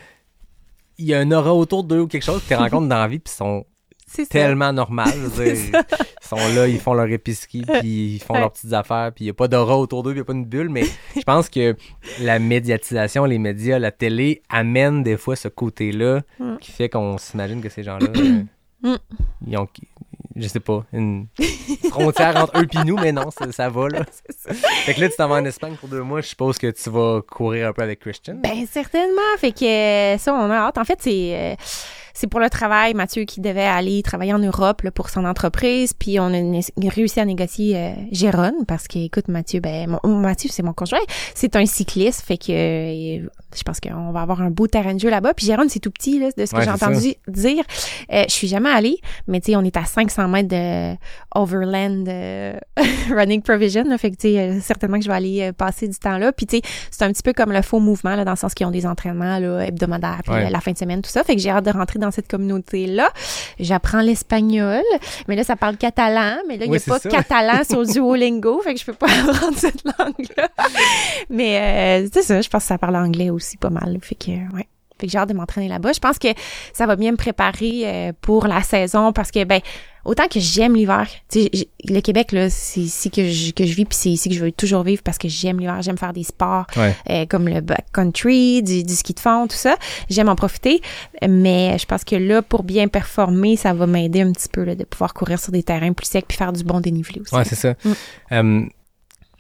il 0.99 1.07
y 1.07 1.15
a 1.15 1.19
un 1.21 1.31
aura 1.33 1.55
autour 1.55 1.85
d'eux 1.85 2.01
ou 2.01 2.07
quelque 2.07 2.25
chose 2.25 2.43
que 2.43 2.49
tu 2.49 2.55
rencontres 2.55 2.89
dans 2.89 2.99
la 2.99 3.09
vie, 3.09 3.19
puis 3.21 3.33
ils 3.33 3.37
sont 3.37 3.65
tellement 4.29 4.73
normales. 4.73 5.15
Ils 5.39 6.37
sont 6.39 6.55
là, 6.55 6.69
ils 6.69 6.79
font 6.79 6.95
leur 6.95 7.09
épicerie, 7.11 7.63
puis 7.81 8.15
ils 8.15 8.19
font 8.21 8.35
Ouais. 8.35 8.41
leurs 8.41 8.53
petites 8.53 8.73
affaires, 8.73 9.11
puis 9.13 9.25
il 9.25 9.27
n'y 9.27 9.31
a 9.31 9.35
pas 9.35 9.49
d'aura 9.49 9.77
autour 9.79 10.03
d'eux, 10.05 10.11
puis 10.13 10.19
il 10.19 10.23
n'y 10.23 10.25
a 10.25 10.27
pas 10.27 10.33
une 10.35 10.45
bulle. 10.45 10.69
Mais 10.69 10.85
je 11.17 11.23
pense 11.23 11.49
que 11.49 11.75
la 12.21 12.39
médiatisation, 12.39 13.25
les 13.25 13.39
médias, 13.39 13.79
la 13.81 13.91
télé 13.91 14.43
amènent 14.49 15.03
des 15.03 15.17
fois 15.17 15.35
ce 15.37 15.49
côté-là 15.49 16.21
Mm. 16.39 16.57
qui 16.61 16.71
fait 16.71 16.89
qu'on 16.89 17.19
s'imagine 17.19 17.61
que 17.61 17.69
ces 17.69 17.83
gens-là, 17.83 18.07
euh, 18.17 18.43
Mm. 18.83 18.97
ils 19.49 19.57
ont, 19.59 19.67
je 20.37 20.47
sais 20.49 20.61
pas, 20.61 20.85
une 20.93 21.27
frontière 21.91 22.37
entre 22.37 22.59
eux 22.61 22.67
et 22.73 22.85
nous, 22.85 22.97
mais 22.97 23.13
non, 23.13 23.31
ça, 23.31 23.51
ça 23.53 23.69
va 23.69 23.89
là. 23.89 24.01
Fait 24.85 24.95
que 24.95 25.01
là, 25.01 25.09
tu 25.09 25.17
t'en 25.17 25.29
vas 25.29 25.37
en 25.37 25.45
Espagne 25.45 25.75
pour 25.75 25.89
deux 25.89 26.03
mois, 26.03 26.21
je 26.21 26.29
suppose 26.29 26.59
que 26.59 26.71
tu 26.71 26.91
vas 26.91 27.21
courir 27.23 27.69
un 27.69 27.73
peu 27.73 27.83
avec 27.83 28.01
Christian. 28.01 28.37
Ben, 28.43 28.67
certainement. 28.71 29.21
Fait 29.39 29.53
que 29.53 30.17
ça, 30.23 30.33
on 30.35 30.51
a 30.51 30.57
hâte. 30.57 30.79
En 30.79 30.85
fait, 30.85 30.99
c'est. 31.01 31.33
euh, 31.35 31.55
c'est 32.21 32.27
pour 32.27 32.41
le 32.41 32.51
travail, 32.51 32.93
Mathieu 32.93 33.25
qui 33.25 33.41
devait 33.41 33.63
aller 33.65 34.03
travailler 34.03 34.35
en 34.35 34.39
Europe 34.39 34.83
là, 34.83 34.91
pour 34.91 35.09
son 35.09 35.25
entreprise, 35.25 35.95
puis 35.95 36.21
on 36.21 36.27
a 36.27 36.41
né- 36.41 36.61
réussi 36.89 37.19
à 37.19 37.25
négocier 37.25 37.77
euh, 37.79 37.93
Gérone 38.13 38.67
parce 38.69 38.89
que 38.89 38.99
écoute 38.99 39.29
Mathieu, 39.29 39.61
ben 39.61 39.99
mon, 40.05 40.17
Mathieu 40.19 40.51
c'est 40.53 40.63
mon 40.63 40.75
conjoint, 40.75 40.99
c'est 41.35 41.57
un 41.57 41.65
cycliste, 41.65 42.21
fait 42.21 42.37
que 42.37 42.53
euh, 42.53 43.27
je 43.57 43.63
pense 43.65 43.81
qu'on 43.81 44.13
va 44.13 44.21
avoir 44.21 44.43
un 44.43 44.51
beau 44.51 44.67
terrain 44.67 44.93
de 44.95 45.01
jeu 45.01 45.09
là-bas. 45.09 45.33
Puis 45.35 45.47
Gérone 45.47 45.71
c'est 45.71 45.81
tout 45.81 45.91
petit 45.91 46.19
là, 46.19 46.29
de 46.37 46.45
ce 46.45 46.51
que 46.53 46.57
Ouais, 46.59 46.65
j'ai 46.65 46.71
entendu 46.71 47.15
dire. 47.27 47.65
Euh, 48.13 48.25
je 48.29 48.33
suis 48.33 48.49
jamais 48.49 48.69
allée, 48.71 48.99
mais 49.27 49.41
tu 49.41 49.53
sais 49.53 49.57
on 49.57 49.63
est 49.63 49.77
à 49.79 49.85
500 49.87 50.29
mètres 50.29 50.49
de 50.49 50.97
Overland 51.35 52.07
euh, 52.07 52.53
Running 53.11 53.41
Provision, 53.41 53.85
là, 53.85 53.97
fait 53.97 54.11
que 54.11 54.17
tu 54.17 54.29
sais 54.29 54.39
euh, 54.39 54.61
certainement 54.61 54.99
que 54.99 55.05
je 55.05 55.09
vais 55.09 55.17
aller 55.17 55.53
passer 55.53 55.89
du 55.89 55.97
temps 55.99 56.19
là. 56.19 56.33
Puis 56.33 56.45
tu 56.47 56.57
sais 56.59 56.63
c'est 56.91 57.05
un 57.05 57.13
petit 57.13 57.23
peu 57.23 57.33
comme 57.33 57.51
le 57.53 57.63
faux 57.63 57.81
mouvement 57.81 58.15
là, 58.15 58.25
dans 58.27 58.33
le 58.33 58.37
sens 58.37 58.53
qu'ils 58.53 58.67
ont 58.67 58.71
des 58.71 58.85
entraînements 58.87 59.39
là, 59.39 59.61
hebdomadaires, 59.67 60.21
puis 60.25 60.35
Ouais. 60.35 60.51
la 60.51 60.61
fin 60.61 60.73
de 60.73 60.79
semaine 60.79 61.01
tout 61.03 61.11
ça. 61.11 61.25
Fait 61.25 61.35
que 61.35 61.41
j'ai 61.41 61.51
hâte 61.51 61.65
de 61.65 61.71
rentrer 61.71 61.99
dans 61.99 62.10
cette 62.11 62.29
communauté 62.29 62.87
là. 62.87 63.11
J'apprends 63.59 64.01
l'espagnol, 64.01 64.83
mais 65.29 65.37
là 65.37 65.45
ça 65.45 65.57
parle 65.57 65.77
catalan, 65.77 66.37
mais 66.49 66.57
là 66.57 66.65
il 66.67 66.71
Oui, 66.71 66.79
n'y 66.79 66.83
a 66.85 66.87
pas 66.87 66.99
ça. 66.99 67.09
catalan 67.09 67.65
sur 67.69 67.83
Duolingo, 67.87 68.61
fait 68.63 68.75
que 68.75 68.81
je 68.81 68.85
peux 68.85 68.93
pas 68.95 69.07
apprendre 69.29 69.57
cette 69.57 69.83
langue 69.85 70.27
là. 70.37 70.49
mais 71.29 72.03
euh, 72.05 72.09
c'est 72.13 72.23
ça, 72.23 72.41
je 72.41 72.49
pense 72.49 72.63
que 72.63 72.69
ça 72.69 72.79
parle 72.79 72.97
anglais 72.97 73.31
aussi 73.31 73.57
pas 73.57 73.71
mal. 73.71 73.99
Fait 74.03 74.15
que 74.15 74.31
ouais. 74.55 74.67
Fait 75.01 75.07
que 75.07 75.13
j'ai 75.13 75.19
hâte 75.19 75.29
de 75.31 75.35
m'entraîner 75.35 75.69
là-bas. 75.69 75.93
Je 75.93 75.99
pense 76.01 76.19
que 76.19 76.29
ça 76.73 76.87
va 76.87 76.97
bien 76.97 77.13
me 77.13 77.17
préparer 77.17 77.83
euh, 77.85 78.13
pour 78.21 78.47
la 78.47 78.63
saison 78.63 79.13
parce 79.13 79.31
que, 79.31 79.43
ben, 79.45 79.61
autant 80.05 80.29
que 80.29 80.41
j'aime 80.41 80.75
l'hiver, 80.75 81.07
tu 81.29 81.43
sais, 81.43 81.51
j- 81.53 81.69
le 81.89 82.01
Québec, 82.01 82.33
là, 82.33 82.49
c'est 82.51 82.81
ici 82.81 83.11
que 83.11 83.29
je, 83.31 83.53
que 83.53 83.65
je 83.67 83.75
vis 83.75 83.85
puis 83.85 83.97
c'est 83.99 84.11
ici 84.11 84.29
que 84.29 84.35
je 84.35 84.45
veux 84.45 84.53
toujours 84.53 84.83
vivre 84.83 85.03
parce 85.03 85.19
que 85.19 85.29
j'aime 85.29 85.59
l'hiver. 85.59 85.81
J'aime 85.83 85.99
faire 85.99 86.13
des 86.13 86.23
sports 86.25 86.67
Ouais. 86.77 86.95
euh, 87.11 87.27
comme 87.27 87.49
le 87.49 87.61
backcountry, 87.61 88.63
du, 88.63 88.83
du 88.85 88.95
ski 88.95 89.13
de 89.15 89.21
fond, 89.21 89.47
tout 89.47 89.57
ça. 89.57 89.77
J'aime 90.09 90.29
en 90.29 90.37
profiter. 90.37 90.81
Mais 91.29 91.77
je 91.79 91.87
pense 91.87 92.05
que 92.05 92.17
là, 92.17 92.43
pour 92.43 92.63
bien 92.63 92.89
performer, 92.89 93.57
ça 93.57 93.73
va 93.75 93.87
m'aider 93.87 94.21
un 94.23 94.33
petit 94.33 94.49
peu 94.49 94.65
là, 94.65 94.75
de 94.75 94.85
pouvoir 94.85 95.15
courir 95.15 95.39
sur 95.39 95.53
des 95.53 95.63
terrains 95.63 95.93
plus 95.93 96.07
secs 96.07 96.25
puis 96.27 96.37
faire 96.37 96.53
du 96.53 96.65
bon 96.65 96.81
dénivelé 96.81 97.21
aussi. 97.21 97.35
Ouais, 97.35 97.45
c'est 97.45 97.55
ça. 97.57 97.75
Mm. 97.85 97.93
Euh, 98.33 98.63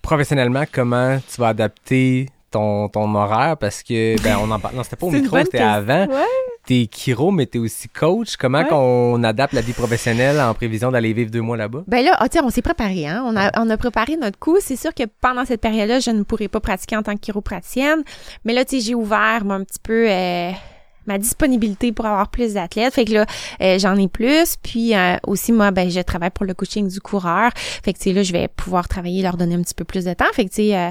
professionnellement, 0.02 0.64
comment 0.70 1.18
tu 1.32 1.40
vas 1.40 1.48
adapter 1.48 2.26
ton, 2.50 2.88
ton 2.88 3.14
horaire? 3.14 3.56
Parce 3.56 3.82
que, 3.82 4.20
ben, 4.22 4.36
on 4.42 4.50
en 4.50 4.58
parle. 4.58 4.74
Non, 4.76 4.82
c'était 4.82 4.96
pas 4.96 5.06
au 5.06 5.10
micro, 5.10 5.38
c'était 5.38 5.58
avant. 5.60 6.06
Ouais. 6.06 6.24
T'es 6.66 6.88
chiro, 6.94 7.30
mais 7.30 7.46
t'es 7.46 7.58
aussi 7.58 7.88
coach. 7.88 8.36
Comment 8.36 8.58
Ouais. 8.60 8.68
qu'on 8.68 9.22
adapte 9.24 9.54
la 9.54 9.62
vie 9.62 9.72
professionnelle 9.72 10.38
en 10.40 10.52
prévision 10.54 10.90
d'aller 10.92 11.12
vivre 11.12 11.30
deux 11.30 11.40
mois 11.40 11.56
là-bas? 11.56 11.84
Ben 11.86 12.04
là, 12.04 12.14
ah, 12.18 12.28
tiens, 12.28 12.42
on 12.44 12.50
s'est 12.50 12.62
préparé, 12.62 13.08
hein. 13.08 13.22
On 13.26 13.34
a, 13.36 13.50
on 13.60 13.68
a 13.70 13.76
préparé 13.76 14.16
notre 14.16 14.38
coup. 14.38 14.58
C'est 14.60 14.76
sûr 14.76 14.92
que 14.94 15.04
pendant 15.20 15.44
cette 15.44 15.60
période-là, 15.62 16.00
je 16.00 16.10
ne 16.10 16.22
pourrais 16.22 16.48
pas 16.48 16.60
pratiquer 16.60 16.96
en 16.96 17.02
tant 17.02 17.14
que 17.14 17.20
chiropraticienne. 17.20 18.02
Mais 18.44 18.52
là, 18.52 18.64
tu 18.64 18.76
sais, 18.78 18.86
j'ai 18.86 18.94
ouvert 18.94 19.42
moi, 19.44 19.56
un 19.56 19.64
petit 19.64 19.78
peu 19.82 20.06
euh, 20.10 20.50
ma 21.06 21.16
disponibilité 21.18 21.92
pour 21.92 22.04
avoir 22.06 22.28
plus 22.28 22.54
d'athlètes. 22.54 22.92
Fait 22.94 23.06
que 23.06 23.12
là, 23.14 23.26
euh, 23.62 23.78
j'en 23.78 23.96
ai 23.96 24.06
plus. 24.08 24.56
Puis 24.62 24.94
euh, 24.94 25.16
aussi, 25.26 25.52
moi, 25.52 25.70
ben, 25.70 25.90
je 25.90 26.00
travaille 26.00 26.30
pour 26.30 26.44
le 26.44 26.52
coaching 26.54 26.86
du 26.88 27.00
coureur. 27.00 27.50
Fait 27.56 27.94
que, 27.94 27.98
tu 27.98 28.04
sais, 28.04 28.12
là, 28.12 28.22
je 28.22 28.32
vais 28.32 28.48
pouvoir 28.48 28.86
travailler, 28.86 29.22
leur 29.22 29.36
donner 29.38 29.54
un 29.54 29.62
petit 29.62 29.74
peu 29.74 29.84
plus 29.84 30.04
de 30.04 30.12
temps. 30.12 30.26
Fait 30.34 30.44
que, 30.44 30.50
tu 30.50 30.56
sais, 30.56 30.76
euh, 30.76 30.90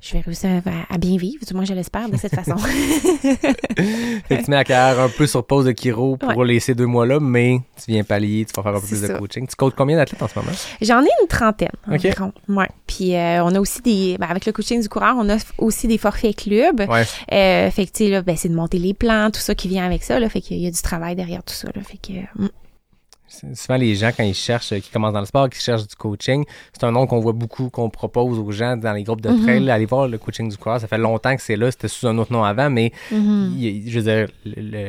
je 0.00 0.14
vais 0.14 0.20
réussir 0.20 0.50
à, 0.66 0.94
à 0.94 0.98
bien 0.98 1.16
vivre, 1.16 1.44
du 1.46 1.54
moins 1.54 1.64
je 1.64 1.74
l'espère, 1.74 2.08
de 2.08 2.16
cette 2.16 2.34
façon. 2.34 2.56
Fait 2.58 4.38
que 4.38 4.44
tu 4.44 4.50
mets 4.50 4.56
la 4.56 4.64
carrière 4.64 5.02
un 5.02 5.08
peu 5.08 5.26
sur 5.26 5.44
pause 5.44 5.66
de 5.66 5.74
chiro 5.78 6.16
pour 6.16 6.44
laisser 6.44 6.74
deux 6.74 6.86
mois-là, 6.86 7.20
mais 7.20 7.60
tu 7.76 7.90
viens 7.92 8.02
pallier, 8.02 8.46
tu 8.46 8.52
vas 8.56 8.62
faire 8.62 8.76
un 8.76 8.80
peu 8.80 8.86
plus 8.86 9.02
de 9.02 9.08
coaching. 9.08 9.46
Tu 9.46 9.56
coaches 9.56 9.74
combien 9.76 9.96
d'athlètes 9.96 10.22
en 10.22 10.28
ce 10.28 10.38
moment? 10.38 10.52
J'en 10.80 11.02
ai 11.02 11.08
une 11.20 11.28
trentaine 11.28 11.68
Ok. 11.86 11.94
environ. 11.94 12.32
Ouais. 12.48 12.68
Puis 12.86 13.14
euh, 13.14 13.44
on 13.44 13.54
a 13.54 13.60
aussi 13.60 13.82
des 13.82 14.16
ben, 14.18 14.28
avec 14.28 14.46
le 14.46 14.52
coaching 14.52 14.80
du 14.80 14.88
coureur, 14.88 15.16
on 15.18 15.28
a 15.28 15.36
aussi 15.58 15.86
des 15.86 15.98
forfaits 15.98 16.36
club. 16.36 16.80
Ouais. 16.88 17.04
Euh, 17.32 17.70
fait 17.70 17.86
que 17.86 17.92
tu 17.92 18.04
sais 18.04 18.10
là, 18.10 18.22
ben, 18.22 18.36
c'est 18.36 18.48
de 18.48 18.54
monter 18.54 18.78
les 18.78 18.94
plans, 18.94 19.30
tout 19.30 19.40
ça 19.40 19.54
qui 19.54 19.68
vient 19.68 19.84
avec 19.84 20.02
ça 20.02 20.18
là, 20.18 20.28
fait 20.28 20.40
qu'il 20.40 20.58
y 20.58 20.66
a 20.66 20.70
du 20.70 20.80
travail 20.82 21.14
derrière 21.14 21.42
tout 21.42 21.54
ça 21.54 21.68
là, 21.74 21.82
fait 21.82 21.98
que 21.98 22.18
mm. 22.42 22.48
Souvent, 23.54 23.76
les 23.78 23.94
gens, 23.94 24.10
quand 24.16 24.24
ils 24.24 24.34
cherchent, 24.34 24.72
euh, 24.72 24.80
qui 24.80 24.90
commencent 24.90 25.12
dans 25.12 25.20
le 25.20 25.26
sport, 25.26 25.48
qui 25.48 25.60
cherchent 25.60 25.86
du 25.86 25.94
coaching, 25.94 26.44
c'est 26.72 26.84
un 26.84 26.90
nom 26.90 27.06
qu'on 27.06 27.20
voit 27.20 27.32
beaucoup, 27.32 27.70
qu'on 27.70 27.88
propose 27.88 28.38
aux 28.38 28.50
gens 28.50 28.76
dans 28.76 28.92
les 28.92 29.04
groupes 29.04 29.20
de 29.20 29.30
Mhm. 29.30 29.42
trail. 29.42 29.70
Allez 29.70 29.86
voir 29.86 30.08
le 30.08 30.18
coaching 30.18 30.48
du 30.50 30.56
coureur. 30.56 30.80
Ça 30.80 30.88
fait 30.88 30.98
longtemps 30.98 31.34
que 31.36 31.42
c'est 31.42 31.56
là. 31.56 31.70
C'était 31.70 31.88
sous 31.88 32.06
un 32.08 32.18
autre 32.18 32.32
nom 32.32 32.42
avant, 32.42 32.68
mais 32.70 32.92
Mhm. 33.12 33.54
il- 33.56 33.90
je 33.90 34.00
veux 34.00 34.04
dire, 34.04 34.28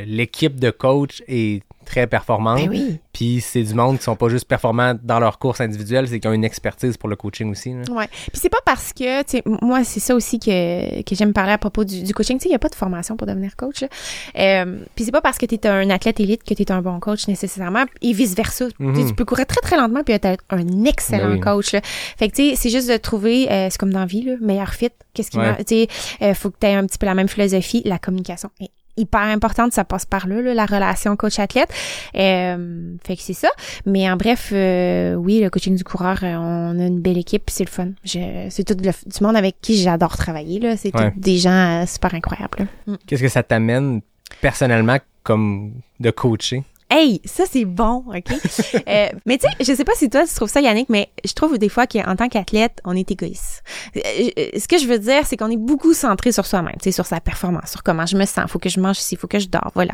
l'équipe 0.07 0.59
de 0.59 0.71
coach 0.71 1.21
est 1.27 1.61
très 1.85 2.07
performantes. 2.07 2.59
Ben 2.59 2.69
oui. 2.69 2.99
Puis 3.13 3.41
c'est 3.41 3.63
du 3.63 3.73
monde 3.73 3.97
qui 3.97 4.03
sont 4.03 4.15
pas 4.15 4.29
juste 4.29 4.45
performants 4.47 4.93
dans 5.03 5.19
leur 5.19 5.37
course 5.39 5.59
individuelle, 5.61 6.07
c'est 6.07 6.19
qu'ils 6.19 6.29
ont 6.29 6.33
une 6.33 6.45
expertise 6.45 6.95
pour 6.97 7.09
le 7.09 7.15
coaching 7.15 7.51
aussi. 7.51 7.73
là. 7.73 7.81
Ouais. 7.91 8.07
Puis 8.07 8.39
c'est 8.41 8.49
pas 8.49 8.59
parce 8.65 8.93
que, 8.93 9.21
tu 9.23 9.37
sais, 9.37 9.43
moi, 9.61 9.83
c'est 9.83 9.99
ça 9.99 10.15
aussi 10.15 10.39
que, 10.39 11.01
que 11.03 11.15
j'aime 11.15 11.33
parler 11.33 11.51
à 11.53 11.57
propos 11.57 11.83
du, 11.83 12.03
du 12.03 12.13
coaching. 12.13 12.37
Tu 12.37 12.43
sais, 12.43 12.49
il 12.49 12.51
n'y 12.51 12.55
a 12.55 12.59
pas 12.59 12.69
de 12.69 12.75
formation 12.75 13.15
pour 13.17 13.27
devenir 13.27 13.55
coach. 13.55 13.83
Euh, 14.37 14.77
puis 14.95 15.05
c'est 15.05 15.11
pas 15.11 15.21
parce 15.21 15.37
que 15.37 15.45
tu 15.45 15.55
es 15.55 15.67
un 15.67 15.89
athlète 15.89 16.19
élite 16.19 16.43
que 16.43 16.53
tu 16.53 16.63
es 16.63 16.71
un 16.71 16.81
bon 16.81 16.99
coach 16.99 17.27
nécessairement, 17.27 17.85
et 18.01 18.13
vice-versa. 18.13 18.67
Sais, 18.69 18.75
Mhm. 18.79 19.07
Tu 19.09 19.13
peux 19.15 19.25
courir 19.25 19.45
très, 19.45 19.61
très 19.61 19.75
lentement 19.77 20.03
puis 20.03 20.13
être 20.13 20.37
un 20.49 20.85
excellent 20.85 21.29
Ben 21.29 21.33
oui. 21.35 21.39
coach. 21.39 21.73
Là. 21.73 21.81
Fait 21.83 22.29
que, 22.29 22.35
tu 22.35 22.49
sais, 22.51 22.55
c'est 22.55 22.69
juste 22.69 22.89
de 22.89 22.97
trouver, 22.97 23.51
euh, 23.51 23.67
c'est 23.69 23.77
comme 23.77 23.91
dans 23.93 23.99
la 23.99 24.05
vie, 24.05 24.23
là, 24.23 24.33
meilleur 24.41 24.73
fit. 24.73 24.89
Qu'est-ce 25.13 25.29
qui 25.31 25.37
Ouais. 25.37 25.55
Tu 25.65 25.75
sais, 25.75 25.87
euh, 26.21 26.33
faut 26.33 26.49
que 26.51 26.57
tu 26.59 26.67
aies 26.67 26.73
un 26.75 26.85
petit 26.85 26.97
peu 26.97 27.05
la 27.07 27.15
même 27.15 27.27
philosophie. 27.27 27.81
La 27.85 27.97
communication 27.99 28.49
est 28.61 28.69
hyper 28.97 29.21
importante, 29.21 29.73
ça 29.73 29.83
passe 29.85 30.05
par 30.05 30.27
là, 30.27 30.41
là, 30.41 30.53
la 30.53 30.65
relation 30.65 31.15
coach-athlète. 31.15 31.69
Euh, 32.15 32.93
fait 33.05 33.15
que 33.15 33.21
c'est 33.21 33.33
ça. 33.33 33.49
Mais 33.85 34.09
en 34.09 34.17
bref, 34.17 34.49
euh, 34.53 35.15
oui, 35.15 35.39
le 35.41 35.49
coaching 35.49 35.75
du 35.75 35.83
coureur, 35.83 36.19
euh, 36.23 36.35
on 36.37 36.79
a 36.79 36.85
une 36.87 36.99
belle 37.01 37.17
équipe, 37.17 37.49
c'est 37.49 37.63
le 37.65 37.69
fun. 37.69 37.89
C'est 38.03 38.63
tout 38.65 38.75
le- 38.83 38.91
du 38.91 39.23
monde 39.23 39.35
avec 39.35 39.55
qui 39.61 39.77
j'adore 39.81 40.17
travailler. 40.17 40.59
là. 40.59 40.77
C'est 40.77 40.95
Ouais. 40.95 41.13
des 41.15 41.37
gens 41.37 41.81
euh, 41.83 41.85
super 41.85 42.13
incroyables. 42.13 42.67
Mm. 42.87 42.95
Qu'est-ce 43.07 43.21
que 43.21 43.29
ça 43.29 43.43
t'amène 43.43 44.01
personnellement 44.41 44.97
comme 45.23 45.73
de 45.99 46.11
coacher? 46.11 46.63
Hey, 46.93 47.21
ça 47.23 47.45
c'est 47.49 47.63
bon, 47.63 48.03
ok? 48.07 48.25
Euh, 48.87 49.09
mais 49.25 49.37
tu 49.37 49.47
sais, 49.47 49.55
je 49.71 49.77
sais 49.77 49.83
pas 49.85 49.93
si 49.95 50.09
toi 50.09 50.25
tu 50.27 50.33
trouves 50.33 50.49
ça, 50.49 50.59
Yannick, 50.59 50.89
mais 50.89 51.09
je 51.23 51.33
trouve 51.33 51.57
des 51.57 51.69
fois 51.69 51.87
qu'en 51.87 52.15
tant 52.15 52.27
qu'athlète, 52.27 52.79
on 52.83 52.95
est 52.95 53.09
égoïste. 53.09 53.63
Euh, 53.95 53.99
euh, 54.37 54.47
ce 54.57 54.67
que 54.67 54.77
je 54.77 54.87
veux 54.87 54.99
dire, 54.99 55.25
c'est 55.25 55.37
qu'on 55.37 55.49
est 55.49 55.57
beaucoup 55.57 55.93
centré 55.93 56.31
sur 56.31 56.45
soi-même, 56.45 56.75
tu 56.81 56.85
sais, 56.85 56.91
sur 56.91 57.05
sa 57.05 57.21
performance, 57.21 57.71
sur 57.71 57.83
comment 57.83 58.05
je 58.05 58.17
me 58.17 58.25
sens, 58.25 58.49
faut 58.49 58.59
que 58.59 58.69
je 58.69 58.79
mange 58.79 58.97
ici, 58.97 59.15
faut 59.15 59.27
que 59.27 59.39
je 59.39 59.47
dors, 59.47 59.71
voilà. 59.75 59.93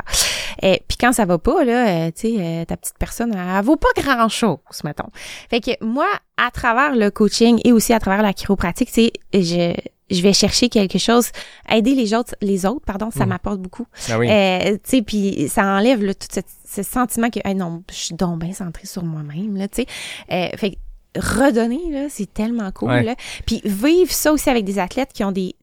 Euh, 0.64 0.76
Puis 0.88 0.96
quand 0.98 1.12
ça 1.12 1.26
va 1.26 1.38
pas, 1.38 1.64
là, 1.64 1.88
euh, 1.88 2.10
tu 2.10 2.36
sais, 2.36 2.36
euh, 2.38 2.64
ta 2.64 2.76
petite 2.76 2.98
personne, 2.98 3.32
elle, 3.32 3.56
elle 3.56 3.64
vaut 3.64 3.76
pas 3.76 3.88
grand-chose, 3.96 4.58
mettons. 4.84 5.08
Fait 5.50 5.60
que 5.60 5.72
moi, 5.84 6.08
à 6.36 6.50
travers 6.50 6.96
le 6.96 7.10
coaching 7.10 7.60
et 7.64 7.72
aussi 7.72 7.92
à 7.92 8.00
travers 8.00 8.22
la 8.22 8.32
chiropratique, 8.32 8.88
tu 8.88 9.02
sais, 9.04 9.12
je 9.32 9.74
je 10.10 10.22
vais 10.22 10.32
chercher 10.32 10.68
quelque 10.68 10.98
chose, 10.98 11.30
aider 11.68 11.94
les 11.94 12.14
autres, 12.14 12.34
les 12.40 12.64
autres, 12.66 12.84
pardon, 12.86 13.10
ça 13.10 13.24
Mhm. 13.24 13.28
m'apporte 13.30 13.58
beaucoup. 13.60 13.86
Ah 14.10 14.18
oui. 14.18 14.28
Euh, 14.30 14.72
tu 14.74 14.78
sais, 14.84 15.02
puis 15.02 15.48
ça 15.48 15.64
enlève 15.64 16.02
là, 16.04 16.14
tout 16.14 16.28
ce, 16.32 16.40
ce 16.66 16.82
sentiment 16.82 17.30
que, 17.30 17.40
hey, 17.44 17.54
non, 17.54 17.82
je 17.90 17.94
suis 17.96 18.14
donc 18.14 18.40
bien 18.40 18.52
centrée 18.52 18.86
sur 18.86 19.04
moi-même, 19.04 19.56
là, 19.56 19.68
tu 19.68 19.82
sais. 19.82 19.86
Euh, 20.32 20.48
fait 20.56 20.70
que 20.72 20.76
redonner, 21.18 21.80
là, 21.90 22.06
c'est 22.08 22.32
tellement 22.32 22.70
cool, 22.72 22.88
Ouais. 22.90 23.02
là. 23.02 23.14
Puis 23.46 23.60
vivre 23.64 24.12
ça 24.12 24.32
aussi 24.32 24.48
avec 24.50 24.64
des 24.64 24.78
athlètes 24.78 25.12
qui 25.12 25.24
ont 25.24 25.32
des 25.32 25.54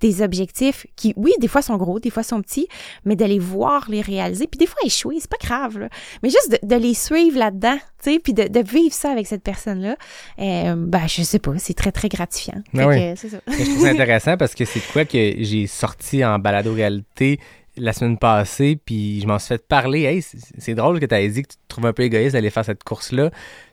des 0.00 0.22
objectifs 0.22 0.86
qui, 0.96 1.12
oui, 1.16 1.32
des 1.40 1.48
fois 1.48 1.62
sont 1.62 1.76
gros, 1.76 2.00
des 2.00 2.10
fois 2.10 2.22
sont 2.22 2.40
petits, 2.42 2.68
mais 3.04 3.16
de 3.16 3.24
les 3.24 3.38
voir 3.38 3.86
les 3.88 4.00
réaliser, 4.00 4.46
puis 4.46 4.58
des 4.58 4.66
fois 4.66 4.78
échouer, 4.84 5.16
c'est 5.20 5.30
pas 5.30 5.36
grave, 5.40 5.78
là. 5.78 5.88
Mais 6.22 6.30
juste 6.30 6.50
de, 6.62 6.66
de 6.66 6.76
les 6.76 6.94
suivre 6.94 7.38
là-dedans, 7.38 7.76
tu 8.02 8.12
sais, 8.12 8.18
puis 8.18 8.32
de, 8.34 8.44
de 8.48 8.60
vivre 8.60 8.94
ça 8.94 9.10
avec 9.10 9.26
cette 9.26 9.42
personne-là, 9.42 9.96
euh, 10.38 10.74
ben, 10.76 11.06
je 11.06 11.22
sais 11.22 11.38
pas, 11.38 11.52
c'est 11.58 11.74
très, 11.74 11.92
très 11.92 12.08
gratifiant. 12.08 12.62
Ah 12.76 12.86
oui. 12.88 13.14
que, 13.14 13.28
ça. 13.28 13.38
Je 13.46 13.64
trouve 13.64 13.80
ça 13.82 13.88
intéressant 13.90 14.36
parce 14.36 14.54
que 14.54 14.64
c'est 14.64 14.80
de 14.80 14.92
quoi 14.92 15.04
que 15.04 15.34
j'ai 15.38 15.66
sorti 15.66 16.24
en 16.24 16.38
balado-réalité 16.38 17.38
la 17.76 17.92
semaine 17.92 18.18
passée, 18.18 18.78
puis 18.84 19.20
je 19.20 19.26
m'en 19.26 19.38
suis 19.38 19.48
fait 19.48 19.66
parler. 19.66 20.02
Hey, 20.02 20.22
c'est- 20.22 20.38
c'est 20.58 20.74
drôle 20.74 21.00
que 21.00 21.06
tu 21.06 21.14
aies 21.14 21.28
dit 21.28 21.42
que 21.42 21.48
tu 21.48 21.56
te 21.56 21.62
trouves 21.68 21.86
un 21.86 21.92
peu 21.92 22.04
égoïste 22.04 22.34
d'aller 22.34 22.50
faire 22.50 22.64
cette 22.64 22.84
course-là. 22.84 23.30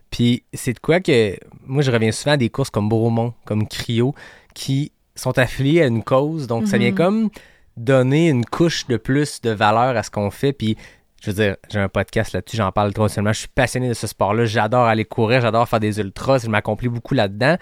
Puis 0.10 0.44
c'est 0.54 0.74
de 0.74 0.80
quoi 0.80 1.00
que 1.00 1.38
moi, 1.66 1.84
je 1.84 1.92
reviens 1.92 2.12
souvent 2.12 2.34
à 2.34 2.38
des 2.38 2.50
courses 2.50 2.70
comme 2.72 2.90
Beaumont, 2.90 3.34
comme 3.46 3.68
Cryo, 3.68 4.14
qui 4.56 4.92
sont 5.16 5.38
affiliées 5.38 5.82
à 5.82 5.88
une 5.88 6.04
cause. 6.04 6.48
Donc, 6.48 6.68
ça 6.68 6.78
vient 6.78 6.92
Mhm. 6.92 6.96
comme 6.98 7.30
donner 7.78 8.30
une 8.30 8.46
couche 8.46 8.88
de 8.88 8.98
plus 8.98 9.42
de 9.42 9.50
valeur 9.52 9.96
à 9.98 10.04
ce 10.04 10.12
qu'on 10.12 10.30
fait. 10.32 10.54
Puis, 10.54 10.78
je 11.22 11.32
veux 11.32 11.36
dire, 11.36 11.56
j'ai 11.70 11.80
un 11.80 11.90
podcast 11.90 12.34
là-dessus, 12.34 12.58
j'en 12.58 12.72
parle 12.72 12.94
trop 12.94 13.08
seulement. 13.08 13.34
Je 13.34 13.40
suis 13.40 13.48
passionné 13.48 13.88
de 13.88 13.94
ce 13.94 14.08
sport-là. 14.08 14.46
J'adore 14.46 14.86
aller 14.86 15.06
courir, 15.06 15.42
j'adore 15.42 15.68
faire 15.70 15.80
des 15.80 16.00
ultras. 16.00 16.40
Je 16.40 16.50
m'accomplis 16.50 16.90
beaucoup 16.90 17.14
là-dedans. 17.14 17.58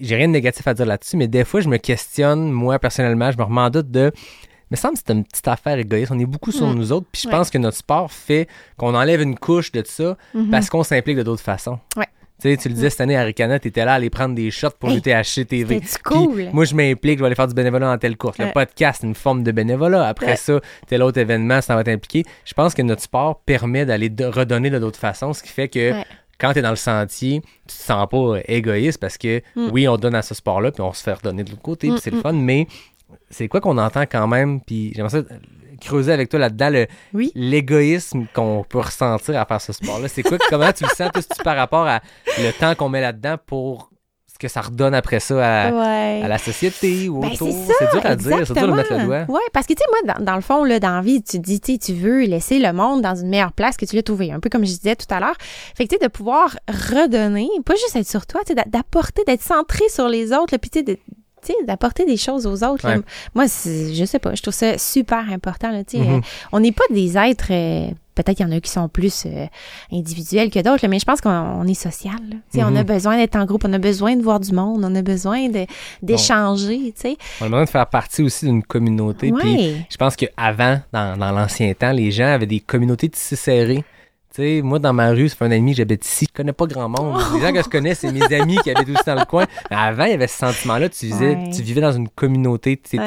J'ai 0.00 0.16
rien 0.16 0.28
de 0.28 0.32
négatif 0.32 0.66
à 0.66 0.74
dire 0.74 0.86
là-dessus, 0.86 1.16
mais 1.16 1.28
des 1.28 1.44
fois, 1.44 1.60
je 1.60 1.68
me 1.68 1.76
questionne, 1.78 2.50
moi, 2.50 2.78
personnellement, 2.78 3.30
je 3.30 3.38
me 3.38 3.42
remets 3.44 3.60
en 3.62 3.70
doute 3.70 3.90
de. 3.90 4.12
Me 4.70 4.76
semble 4.76 4.94
que 4.94 5.00
c'est 5.06 5.12
une 5.12 5.22
petite 5.24 5.46
affaire 5.46 5.78
égoïste. 5.78 6.10
On 6.10 6.18
est 6.18 6.26
beaucoup 6.26 6.50
sur 6.50 6.66
Mm. 6.66 6.74
nous 6.74 6.90
autres. 6.92 7.06
Puis 7.12 7.22
je 7.22 7.28
Ouais. 7.28 7.34
pense 7.34 7.50
que 7.50 7.58
notre 7.58 7.76
sport 7.76 8.10
fait 8.10 8.48
qu'on 8.76 8.94
enlève 8.96 9.20
une 9.22 9.38
couche 9.38 9.70
de 9.70 9.82
ça 9.86 10.16
Mhm. 10.34 10.50
parce 10.50 10.68
qu'on 10.70 10.82
s'implique 10.82 11.16
de 11.16 11.22
d'autres 11.22 11.42
façons. 11.42 11.78
Ouais. 11.96 12.06
Tu 12.40 12.50
sais, 12.50 12.56
tu 12.58 12.68
le 12.68 12.74
disais 12.74 12.90
cette 12.90 13.00
année 13.00 13.16
à 13.16 13.22
Ricana, 13.22 13.58
tu 13.58 13.68
étais 13.68 13.84
là 13.84 13.92
à 13.92 13.94
aller 13.94 14.10
prendre 14.10 14.34
des 14.34 14.50
shots 14.50 14.68
pour 14.78 14.90
Hey, 14.90 14.98
HCTV. 15.00 15.80
c'était-tu 15.80 15.80
Puis 15.80 16.02
cool? 16.04 16.48
Moi, 16.52 16.66
je 16.66 16.74
m'implique, 16.74 17.16
je 17.18 17.22
vais 17.22 17.26
aller 17.26 17.34
faire 17.34 17.48
du 17.48 17.54
bénévolat 17.54 17.86
dans 17.86 17.98
telle 17.98 18.16
course. 18.18 18.36
Le 18.38 18.44
Ouais. 18.46 18.52
podcast, 18.52 18.98
c'est 19.00 19.06
une 19.06 19.14
forme 19.14 19.42
de 19.42 19.52
bénévolat. 19.52 20.06
Après 20.06 20.36
ça, 20.36 20.60
tel 20.86 21.02
autre 21.02 21.18
événement, 21.18 21.62
ça 21.62 21.74
va 21.74 21.82
t'impliquer. 21.82 22.24
Je 22.44 22.52
pense 22.52 22.74
que 22.74 22.82
notre 22.82 23.00
sport 23.02 23.40
permet 23.46 23.86
d'aller 23.86 24.12
redonner 24.20 24.68
de 24.68 24.78
d'autres 24.78 24.98
façons, 24.98 25.32
ce 25.32 25.42
qui 25.42 25.48
fait 25.48 25.68
que 25.68 25.92
Ouais. 25.92 26.04
quand 26.38 26.52
tu 26.52 26.58
es 26.58 26.62
dans 26.62 26.70
le 26.70 26.76
sentier, 26.76 27.40
tu 27.66 27.66
te 27.68 27.72
sens 27.82 28.06
pas 28.10 28.16
euh, 28.18 28.40
égoïste 28.48 29.00
parce 29.00 29.16
que 29.16 29.40
Mm. 29.56 29.68
oui, 29.72 29.88
on 29.88 29.96
donne 29.96 30.14
à 30.14 30.20
ce 30.22 30.34
sport-là, 30.34 30.72
puis 30.72 30.82
on 30.82 30.92
se 30.92 31.02
fait 31.02 31.14
redonner 31.14 31.42
de 31.42 31.50
l'autre 31.50 31.62
côté, 31.62 31.86
puis 31.88 31.96
Mm, 31.96 32.00
c'est 32.02 32.10
le 32.10 32.20
fun, 32.20 32.32
mais 32.34 32.66
c'est 33.30 33.48
quoi 33.48 33.62
qu'on 33.62 33.78
entend 33.78 34.02
quand 34.02 34.26
même, 34.28 34.60
puis 34.60 34.92
j'aimerais 34.94 35.10
ça 35.10 35.16
euh, 35.18 35.24
creuser 35.80 36.12
avec 36.12 36.28
toi 36.28 36.38
là-dedans, 36.38 36.84
Oui. 37.14 37.32
l'égoïsme 37.34 38.26
qu'on 38.34 38.64
peut 38.68 38.78
ressentir 38.78 39.38
à 39.40 39.44
faire 39.46 39.60
ce 39.60 39.72
sport-là. 39.72 40.08
C'est 40.08 40.22
quoi, 40.22 40.38
comment 40.50 40.72
tu 40.72 40.84
le 40.84 40.90
sens, 40.90 41.10
c'est-tu 41.14 41.42
par 41.42 41.56
rapport 41.56 41.86
à 41.86 42.00
le 42.38 42.50
temps 42.52 42.74
qu'on 42.74 42.88
met 42.88 43.00
là-dedans 43.00 43.36
pour 43.46 43.90
ce 44.32 44.38
que 44.38 44.48
ça 44.48 44.60
redonne 44.60 44.92
après 44.94 45.18
ça 45.18 45.34
à, 45.36 45.70
Ouais. 45.72 46.20
à 46.22 46.28
la 46.28 46.36
société 46.36 47.08
ou 47.08 47.20
Ben, 47.20 47.32
autour? 47.32 47.48
c'est 47.78 47.90
dur 47.90 48.04
à 48.04 48.16
dire, 48.16 48.46
c'est 48.46 48.52
dur 48.52 48.68
de 48.68 48.72
mettre 48.74 48.92
le 48.92 49.04
doigt. 49.06 49.24
Oui, 49.30 49.40
parce 49.54 49.66
que 49.66 49.72
tu 49.72 49.78
sais, 49.82 49.88
moi, 50.04 50.14
dans, 50.14 50.22
dans 50.24 50.34
le 50.34 50.42
fond, 50.42 50.62
là, 50.64 50.78
dans 50.78 50.96
la 50.96 51.00
vie, 51.00 51.22
tu 51.22 51.40
te 51.40 51.42
dis, 51.42 51.58
tu 51.78 51.94
veux 51.94 52.20
laisser 52.24 52.58
le 52.58 52.70
monde 52.74 53.00
dans 53.00 53.14
une 53.14 53.28
meilleure 53.30 53.52
place 53.54 53.78
que 53.78 53.86
tu 53.86 53.96
l'as 53.96 54.02
trouvé, 54.02 54.32
un 54.32 54.40
peu 54.40 54.50
comme 54.50 54.66
je 54.66 54.72
disais 54.72 54.94
tout 54.94 55.06
à 55.08 55.20
l'heure. 55.20 55.36
Fait 55.74 55.84
que 55.86 55.88
tu 55.94 55.96
sais, 55.98 56.06
de 56.06 56.10
pouvoir 56.12 56.54
redonner, 56.68 57.48
pas 57.64 57.74
juste 57.76 57.96
être 57.96 58.06
sur 58.06 58.26
toi, 58.26 58.42
tu 58.46 58.52
sais, 58.54 58.62
d'apporter, 58.66 59.22
d'être 59.26 59.40
centré 59.42 59.88
sur 59.88 60.08
les 60.08 60.34
autres, 60.34 60.54
puis 60.58 60.68
tu 60.68 60.80
sais, 60.80 60.82
de- 60.84 60.98
tu 61.46 61.52
sais, 61.52 61.64
d'apporter 61.66 62.04
des 62.04 62.16
choses 62.16 62.46
aux 62.46 62.64
autres. 62.64 62.86
là. 62.88 62.96
Moi, 63.34 63.44
je 63.46 64.04
sais 64.04 64.18
pas, 64.18 64.34
je 64.34 64.42
trouve 64.42 64.54
ça 64.54 64.76
super 64.78 65.30
important. 65.30 65.70
Là, 65.70 65.84
tu 65.84 65.98
sais, 65.98 66.02
Mhm. 66.04 66.16
euh, 66.16 66.20
on 66.52 66.60
n'est 66.60 66.72
pas 66.72 66.84
des 66.90 67.16
êtres, 67.16 67.48
euh, 67.50 67.88
peut-être 68.14 68.36
qu'il 68.38 68.46
y 68.46 68.48
en 68.48 68.52
a 68.56 68.60
qui 68.60 68.70
sont 68.70 68.88
plus 68.88 69.24
euh, 69.26 69.46
individuels 69.92 70.50
que 70.50 70.58
d'autres, 70.60 70.86
mais 70.88 70.98
je 70.98 71.04
pense 71.04 71.20
qu'on 71.20 71.30
on 71.30 71.66
est 71.66 71.74
social. 71.74 72.16
là. 72.28 72.36
Tu 72.52 72.58
sais, 72.58 72.64
On 72.64 72.74
a 72.74 72.82
besoin 72.82 73.16
d'être 73.16 73.36
en 73.36 73.44
groupe, 73.44 73.64
on 73.66 73.72
a 73.72 73.78
besoin 73.78 74.16
de 74.16 74.22
voir 74.22 74.40
du 74.40 74.52
monde, 74.52 74.82
on 74.84 74.94
a 74.94 75.02
besoin 75.02 75.48
d'échanger. 76.02 76.92
tu 76.94 77.00
sais. 77.10 77.16
On 77.40 77.44
a 77.46 77.48
besoin 77.48 77.64
de 77.64 77.68
faire 77.70 77.86
partie 77.86 78.22
aussi 78.22 78.46
d'une 78.46 78.62
communauté. 78.62 79.32
Puis 79.32 79.76
je 79.90 79.96
pense 79.96 80.16
qu'avant, 80.16 80.80
dans, 80.92 81.16
dans 81.18 81.32
l'ancien 81.32 81.72
temps, 81.74 81.92
les 81.92 82.10
gens 82.10 82.26
avaient 82.34 82.46
des 82.46 82.60
communautés 82.60 83.08
tissées 83.08 83.36
serrées. 83.36 83.84
Sais, 84.36 84.60
moi, 84.62 84.78
dans 84.78 84.92
ma 84.92 85.10
rue, 85.12 85.30
ça 85.30 85.36
fait 85.36 85.44
un 85.46 85.50
ami, 85.50 85.72
j'habite 85.74 86.04
ici. 86.04 86.26
Je 86.28 86.34
connais 86.34 86.52
pas 86.52 86.66
grand 86.66 86.90
monde. 86.90 87.18
Les 87.34 87.40
gens 87.40 87.52
que 87.54 87.62
je 87.62 87.68
connais, 87.70 87.94
c'est 87.94 88.12
mes 88.12 88.22
amis 88.34 88.58
qui 88.62 88.70
habitent 88.70 88.90
aussi 88.90 89.04
dans 89.06 89.14
le 89.14 89.24
coin. 89.24 89.46
Mais 89.70 89.76
avant, 89.78 90.04
il 90.04 90.10
y 90.10 90.14
avait 90.14 90.26
ce 90.26 90.36
sentiment-là. 90.38 90.90
Tu, 90.90 91.10
Ouais. 91.14 91.48
tu 91.54 91.62
vivais 91.62 91.80
dans 91.80 91.92
une 91.92 92.08
communauté. 92.10 92.76
Tu, 92.76 92.98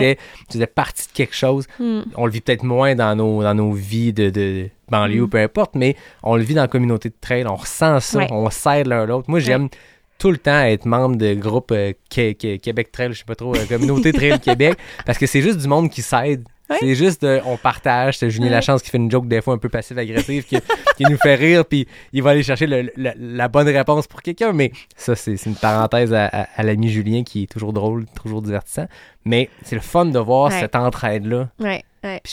faisais 0.51 0.65
partie 0.67 1.07
de 1.07 1.13
quelque 1.13 1.35
chose. 1.35 1.67
Hmm. 1.79 2.01
On 2.15 2.25
le 2.25 2.31
vit 2.31 2.41
peut-être 2.41 2.63
moins 2.63 2.95
dans 2.95 3.15
nos, 3.15 3.43
dans 3.43 3.53
nos 3.53 3.71
vies 3.73 4.11
de, 4.11 4.31
de 4.31 4.69
banlieue 4.89 5.21
ou 5.21 5.27
Mm. 5.27 5.29
peu 5.29 5.37
importe, 5.37 5.75
mais 5.75 5.95
on 6.23 6.35
le 6.35 6.41
vit 6.41 6.55
dans 6.55 6.61
la 6.63 6.67
communauté 6.67 7.09
de 7.09 7.15
trail. 7.21 7.45
On 7.47 7.55
ressent 7.57 7.99
ça. 7.99 8.17
Ouais. 8.17 8.27
On 8.31 8.49
s'aide 8.49 8.87
l'un 8.87 9.05
l'autre. 9.05 9.29
Moi, 9.29 9.39
j'aime 9.39 9.69
tout 10.17 10.31
le 10.31 10.37
temps 10.39 10.61
être 10.63 10.85
membre 10.85 11.15
de 11.15 11.35
groupe 11.35 11.71
euh, 11.71 11.93
Qué- 12.09 12.33
Qué- 12.33 12.57
Québec 12.57 12.91
Trail, 12.91 13.09
je 13.13 13.19
sais 13.19 13.23
pas 13.23 13.35
trop, 13.35 13.55
euh, 13.55 13.65
Communauté 13.69 14.11
Trail 14.11 14.39
Québec, 14.39 14.77
parce 15.05 15.17
que 15.19 15.27
c'est 15.27 15.41
juste 15.43 15.59
du 15.59 15.67
monde 15.67 15.89
qui 15.91 16.01
s'aide. 16.01 16.43
C'est 16.79 16.93
juste, 16.95 17.23
de- 17.23 17.41
on 17.45 17.57
partage. 17.57 18.17
C'est 18.17 18.29
Julien 18.29 18.47
Ouais. 18.47 18.51
Lachance 18.53 18.81
qui 18.83 18.89
fait 18.89 18.97
une 18.97 19.09
joke 19.09 19.27
des 19.27 19.41
fois 19.41 19.53
un 19.53 19.57
peu 19.57 19.69
passive-agressive 19.69 20.43
qui, 20.45 20.57
qui 20.97 21.03
nous 21.03 21.17
fait 21.17 21.35
rire, 21.35 21.65
puis 21.65 21.87
il 22.13 22.21
va 22.21 22.31
aller 22.31 22.43
chercher 22.43 22.67
le- 22.67 22.91
le- 22.95 23.11
la 23.17 23.47
bonne 23.47 23.67
réponse 23.67 24.05
pour 24.07 24.21
quelqu'un. 24.21 24.53
Mais 24.53 24.71
ça, 24.95 25.15
c'est 25.15 25.43
une 25.45 25.55
parenthèse 25.55 26.13
à, 26.13 26.25
à- 26.27 26.47
à 26.55 26.63
l'ami 26.63 26.89
Julien 26.89 27.23
qui 27.23 27.43
est 27.43 27.47
toujours 27.51 27.73
drôle, 27.73 28.05
toujours 28.21 28.41
divertissant. 28.41 28.87
Mais 29.25 29.49
c'est 29.63 29.75
le 29.75 29.81
fun 29.81 30.05
de 30.05 30.19
voir 30.19 30.51
cette 30.51 30.75
entraide-là. 30.75 31.49
Puis 31.57 31.81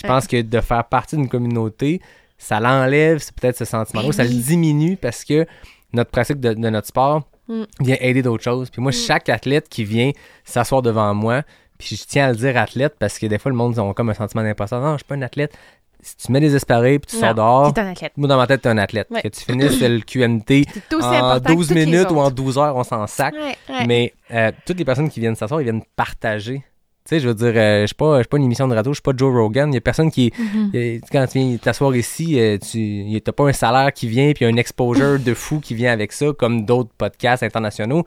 je 0.02 0.06
pense 0.06 0.26
que 0.26 0.42
de 0.42 0.60
faire 0.60 0.84
partie 0.84 1.16
d'une 1.16 1.28
communauté, 1.28 2.00
ça 2.38 2.60
l'enlève, 2.60 3.18
c'est 3.18 3.34
peut-être 3.34 3.56
ce 3.56 3.64
sentiment-là, 3.64 4.12
ça 4.12 4.22
le 4.24 4.28
oui. 4.30 4.36
diminue 4.36 4.96
parce 4.96 5.24
que 5.24 5.46
notre 5.92 6.10
pratique 6.10 6.40
de, 6.40 6.52
de 6.52 6.68
notre 6.70 6.88
sport 6.88 7.22
Mm. 7.48 7.62
vient 7.78 7.96
aider 8.00 8.22
d'autres 8.22 8.42
choses. 8.42 8.70
Puis 8.70 8.82
moi, 8.82 8.90
chaque 8.90 9.28
athlète 9.28 9.68
qui 9.68 9.84
vient 9.84 10.10
s'asseoir 10.44 10.82
devant 10.82 11.14
moi, 11.14 11.42
puis 11.78 11.96
je 11.96 12.04
tiens 12.04 12.26
à 12.26 12.30
le 12.30 12.36
dire 12.36 12.56
athlète 12.56 12.94
parce 12.98 13.18
que 13.18 13.26
des 13.26 13.38
fois, 13.38 13.50
le 13.50 13.56
monde 13.56 13.78
a 13.78 13.92
comme 13.94 14.10
un 14.10 14.14
sentiment 14.14 14.42
d'imposteur. 14.42 14.80
Non, 14.80 14.92
je 14.92 14.98
suis 14.98 15.04
pas 15.04 15.14
un 15.16 15.22
athlète. 15.22 15.56
Si 16.02 16.14
tu 16.16 16.30
mets 16.30 16.40
des 16.40 16.54
espadrilles 16.54 16.98
puis 17.00 17.10
tu 17.10 17.16
Non, 17.16 17.22
sors 17.22 17.34
dehors, 17.34 17.72
un 17.76 17.90
athlète. 17.90 18.12
moi, 18.16 18.28
dans 18.28 18.36
ma 18.36 18.46
tête, 18.46 18.62
t'es 18.62 18.68
un 18.68 18.78
athlète. 18.78 19.08
Ouais. 19.10 19.22
Que 19.22 19.28
tu 19.28 19.40
finisses 19.40 19.80
le 19.80 20.00
QMT 20.00 20.66
en 20.94 20.98
important 21.12 21.54
12 21.54 21.68
que 21.68 21.72
toutes 21.74 21.76
les 21.78 21.86
minutes 21.86 22.10
ou 22.10 22.18
en 22.20 22.26
autres. 22.26 22.34
12 22.36 22.58
heures, 22.58 22.76
on 22.76 22.84
s'en 22.84 23.06
sac. 23.06 23.34
Ouais, 23.34 23.56
ouais. 23.68 23.86
Mais 23.86 24.14
euh, 24.30 24.52
toutes 24.66 24.78
les 24.78 24.84
personnes 24.84 25.08
qui 25.08 25.18
viennent 25.20 25.34
s'asseoir, 25.34 25.60
ils 25.62 25.64
viennent 25.64 25.82
partager. 25.96 26.58
Tu 26.58 27.10
sais, 27.10 27.20
je 27.20 27.28
veux 27.28 27.34
dire, 27.34 27.52
euh, 27.54 27.80
je 27.82 27.86
suis 27.86 27.94
pas, 27.94 28.16
je 28.18 28.22
suis 28.22 28.28
pas 28.28 28.36
une 28.36 28.44
émission 28.44 28.68
de 28.68 28.74
radio, 28.74 28.92
je 28.92 28.96
suis 28.96 29.02
pas 29.02 29.12
Joe 29.16 29.32
Rogan. 29.34 29.70
Il 29.72 29.74
y 29.74 29.78
a 29.78 29.80
personne 29.80 30.10
qui. 30.10 30.32
Mhm. 30.38 30.70
a- 30.74 31.06
quand 31.10 31.26
tu 31.28 31.38
viens 31.38 31.56
t'asseoir 31.56 31.94
ici, 31.96 32.38
euh, 32.38 32.58
tu 32.58 33.04
n'as 33.24 33.32
pas 33.32 33.44
un 33.48 33.52
salaire 33.52 33.92
qui 33.92 34.06
vient, 34.06 34.32
puis 34.32 34.44
un 34.44 34.56
exposure 34.56 35.18
de 35.18 35.34
fou 35.34 35.60
qui 35.60 35.74
vient 35.74 35.92
avec 35.92 36.12
ça, 36.12 36.26
comme 36.38 36.64
d'autres 36.66 36.90
podcasts 36.98 37.42
internationaux. 37.42 38.04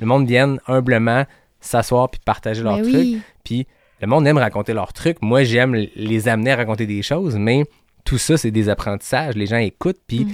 Le 0.00 0.06
monde 0.06 0.26
vient 0.26 0.56
humblement 0.66 1.24
s'asseoir 1.66 2.10
puis 2.10 2.20
partager 2.24 2.62
leurs 2.62 2.76
Ben 2.76 2.82
trucs. 2.82 2.94
oui. 2.94 3.20
Puis 3.44 3.66
le 4.00 4.06
monde 4.06 4.26
aime 4.26 4.38
raconter 4.38 4.72
leurs 4.74 4.92
trucs. 4.92 5.20
Moi, 5.22 5.44
j'aime 5.44 5.74
les 5.74 6.28
amener 6.28 6.52
à 6.52 6.56
raconter 6.56 6.86
des 6.86 7.02
choses, 7.02 7.36
mais 7.36 7.64
tout 8.04 8.18
ça, 8.18 8.36
c'est 8.36 8.50
des 8.50 8.68
apprentissages. 8.68 9.34
Les 9.34 9.46
gens 9.46 9.56
écoutent, 9.58 10.00
puis 10.06 10.24
Mm. 10.26 10.32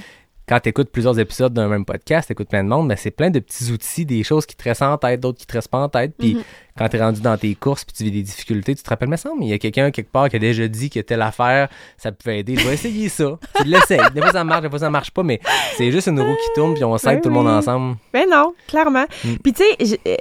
quand 0.49 0.61
tu 0.61 0.69
écoutes 0.71 0.91
plusieurs 0.91 1.19
épisodes 1.21 1.53
d'un 1.53 1.69
même 1.69 1.85
podcast, 1.85 2.27
tu 2.27 2.33
écoutes 2.33 2.49
plein 2.49 2.65
de 2.65 2.69
monde, 2.69 2.89
mais 2.89 2.97
c'est 2.97 3.13
plein 3.13 3.31
de 3.31 3.39
petits 3.39 3.71
outils, 3.71 4.05
des 4.05 4.25
choses 4.25 4.45
qui 4.47 4.57
te 4.57 4.65
restent 4.65 4.83
en 4.83 4.99
tête, 4.99 5.21
d'autres 5.21 5.39
qui 5.39 5.47
te 5.47 5.53
restent 5.53 5.69
pas 5.71 5.79
en 5.79 5.89
tête. 5.89 6.15
Puis 6.19 6.35
Mm-hmm. 6.35 6.43
Quand 6.79 6.89
tu 6.89 6.97
es 6.97 7.01
rendu 7.01 7.21
dans 7.21 7.37
tes 7.37 7.55
courses, 7.55 7.85
puis 7.85 7.95
tu 7.97 8.05
vis 8.05 8.11
des 8.11 8.23
difficultés, 8.23 8.75
tu 8.75 8.83
te 8.83 8.91
rappelles, 8.91 9.09
mais 9.09 9.17
ça, 9.17 9.31
mais 9.39 9.47
il 9.47 9.51
y 9.51 9.53
a 9.53 9.59
quelqu'un 9.59 9.91
quelque 9.91 10.11
part 10.11 10.29
qui 10.29 10.37
a 10.37 10.39
déjà 10.39 10.67
dit 10.69 10.91
que 10.91 11.01
telle 11.01 11.23
affaire, 11.23 11.69
ça 11.97 12.13
peut 12.13 12.31
aider. 12.31 12.57
Je 12.57 12.67
vais 12.67 12.75
essayer 12.75 13.09
ça. 13.09 13.39
Tu 13.57 13.65
l'essayes. 13.65 14.01
Des 14.15 14.21
fois, 14.21 14.33
ça 14.33 14.45
marche, 14.45 14.63
des 14.63 14.71
fois, 14.71 14.79
ça 14.79 14.91
marche 14.91 15.11
pas, 15.11 15.23
mais 15.23 15.41
c'est 15.77 15.91
juste 15.91 16.07
une 16.07 16.21
roue 16.21 16.35
qui 16.35 16.55
tourne, 16.55 16.75
puis 16.75 16.85
on 16.85 16.97
s'aide 16.99 17.17
Oui, 17.17 17.21
tout 17.23 17.29
le 17.29 17.35
monde 17.35 17.49
ensemble. 17.49 17.97
Ben 18.13 18.27
non, 18.31 18.55
clairement. 18.67 19.05
Mm. 19.25 19.35
Puis 19.43 19.53
tu 19.53 19.65
sais, 19.65 20.01
euh, 20.07 20.17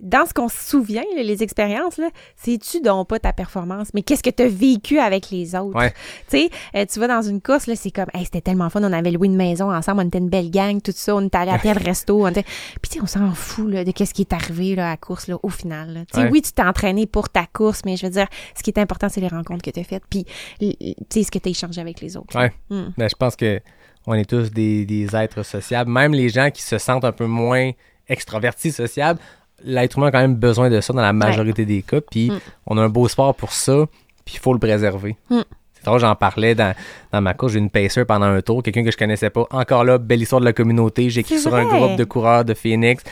dans 0.00 0.26
ce 0.26 0.34
qu'on 0.34 0.48
se 0.48 0.70
souvient, 0.70 1.02
les 1.16 1.42
expériences, 1.42 1.96
là, 1.96 2.08
c'est-tu 2.36 2.80
donc 2.80 3.08
pas 3.08 3.18
ta 3.18 3.32
performance, 3.32 3.88
mais 3.94 4.02
qu'est-ce 4.02 4.22
que 4.22 4.30
tu 4.30 4.42
as 4.42 4.48
vécu 4.48 4.98
avec 4.98 5.30
les 5.30 5.54
autres? 5.54 5.76
Ouais. 5.76 5.92
Tu 6.30 6.38
sais, 6.38 6.50
euh, 6.76 6.84
tu 6.90 7.00
vas 7.00 7.08
dans 7.08 7.22
une 7.22 7.40
course, 7.40 7.66
là, 7.66 7.74
c'est 7.76 7.90
comme, 7.90 8.06
hey, 8.14 8.24
c'était 8.24 8.40
tellement 8.40 8.70
fun, 8.70 8.80
on 8.82 8.92
avait 8.92 9.10
loué 9.10 9.26
une 9.26 9.36
maison 9.36 9.72
ensemble, 9.72 10.02
on 10.02 10.06
était 10.06 10.18
une 10.18 10.28
belle 10.28 10.50
gang, 10.50 10.80
tout 10.80 10.92
ça, 10.94 11.16
on 11.16 11.26
était 11.26 11.38
allé 11.38 11.50
à 11.50 11.58
tel 11.58 11.78
resto, 11.84 12.22
on 12.22 12.28
était... 12.28 12.44
Puis 12.82 12.90
tu 12.90 12.98
sais, 12.98 13.00
on 13.02 13.06
s'en 13.06 13.32
fout 13.32 13.68
là, 13.68 13.84
de 13.84 13.90
qu'est-ce 13.90 14.14
qui 14.14 14.22
est 14.22 14.32
arrivé 14.32 14.74
là, 14.74 14.88
à 14.88 14.90
la 14.90 14.96
course, 14.96 15.26
là, 15.28 15.38
au 15.42 15.48
final. 15.48 15.93
Là. 15.94 16.22
Ouais. 16.22 16.28
oui, 16.30 16.42
tu 16.42 16.52
t'es 16.52 16.62
entraîné 16.62 17.06
pour 17.06 17.28
ta 17.28 17.46
course, 17.46 17.82
mais 17.86 17.96
je 17.96 18.06
veux 18.06 18.12
dire, 18.12 18.26
ce 18.56 18.62
qui 18.62 18.70
est 18.70 18.78
important, 18.78 19.08
c'est 19.08 19.20
les 19.20 19.28
rencontres 19.28 19.62
que 19.62 19.70
tu 19.70 19.80
as 19.80 19.84
faites, 19.84 20.02
puis 20.10 20.26
ce 20.60 21.30
que 21.30 21.38
tu 21.38 21.48
as 21.48 21.50
échangé 21.50 21.80
avec 21.80 22.00
les 22.00 22.16
autres. 22.16 22.38
Ouais. 22.38 22.52
Mm. 22.70 22.90
Ben, 22.98 23.08
je 23.08 23.14
pense 23.16 23.36
que 23.36 23.60
on 24.06 24.12
est 24.14 24.28
tous 24.28 24.50
des, 24.50 24.84
des 24.84 25.16
êtres 25.16 25.42
sociables. 25.44 25.90
Même 25.90 26.12
les 26.12 26.28
gens 26.28 26.50
qui 26.50 26.62
se 26.62 26.76
sentent 26.76 27.04
un 27.06 27.12
peu 27.12 27.26
moins 27.26 27.70
extravertis, 28.08 28.70
sociables, 28.72 29.18
l'être 29.62 29.96
humain 29.96 30.08
a 30.08 30.10
quand 30.12 30.20
même 30.20 30.34
besoin 30.34 30.68
de 30.68 30.80
ça 30.82 30.92
dans 30.92 31.00
la 31.00 31.14
majorité 31.14 31.64
des 31.64 31.80
cas. 31.82 32.00
Puis 32.02 32.30
Mm. 32.30 32.38
on 32.66 32.76
a 32.78 32.82
un 32.82 32.88
beau 32.90 33.08
sport 33.08 33.34
pour 33.34 33.52
ça, 33.52 33.86
puis 34.26 34.34
il 34.34 34.40
faut 34.40 34.52
le 34.52 34.58
préserver. 34.58 35.16
Mm. 35.30 35.40
C'est 35.72 35.84
drôle, 35.84 36.00
j'en 36.00 36.14
parlais 36.14 36.54
dans, 36.54 36.74
dans 37.12 37.20
ma 37.20 37.34
course. 37.34 37.52
J'ai 37.54 37.58
une 37.58 37.70
pacer 37.70 38.04
pendant 38.04 38.26
un 38.26 38.40
tour, 38.42 38.62
quelqu'un 38.62 38.84
que 38.84 38.90
je 38.90 38.96
connaissais 38.96 39.30
pas. 39.30 39.46
Encore 39.50 39.84
là, 39.84 39.98
belle 39.98 40.22
histoire 40.22 40.40
de 40.40 40.46
la 40.46 40.52
communauté. 40.52 41.08
J'ai 41.10 41.20
écrit 41.20 41.36
C'est 41.36 41.42
sur 41.42 41.54
un 41.54 41.64
groupe 41.64 41.96
de 41.96 42.04
coureurs 42.04 42.44
de 42.44 42.54
Phoenix. 42.54 43.02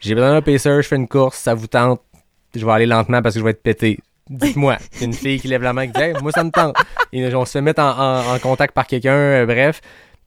J'ai 0.00 0.14
besoin 0.14 0.32
d'un 0.32 0.42
pacer, 0.42 0.70
je 0.82 0.86
fais 0.88 0.96
une 0.96 1.08
course, 1.08 1.36
ça 1.38 1.54
vous 1.54 1.66
tente. 1.66 2.00
Je 2.54 2.64
vais 2.64 2.72
aller 2.72 2.86
lentement 2.86 3.22
parce 3.22 3.34
que 3.34 3.40
je 3.40 3.44
vais 3.44 3.50
être 3.52 3.62
pété. 3.62 3.98
Dites-moi. 4.30 4.76
C'est 4.90 5.04
une 5.06 5.14
fille 5.14 5.40
qui 5.40 5.48
lève 5.48 5.62
la 5.62 5.72
main 5.72 5.82
et 5.82 5.86
qui 5.86 5.92
dit 5.94 6.00
Hey, 6.00 6.14
Moi, 6.22 6.32
ça 6.32 6.44
me 6.44 6.50
tente. 6.50 6.76
Et 7.12 7.34
on 7.34 7.44
se 7.44 7.58
mettre 7.58 7.82
en, 7.82 7.90
en- 7.98 8.34
en 8.34 8.38
contact 8.38 8.74
par 8.74 8.86
quelqu'un, 8.86 9.12
euh, 9.14 9.46
bref. 9.46 9.80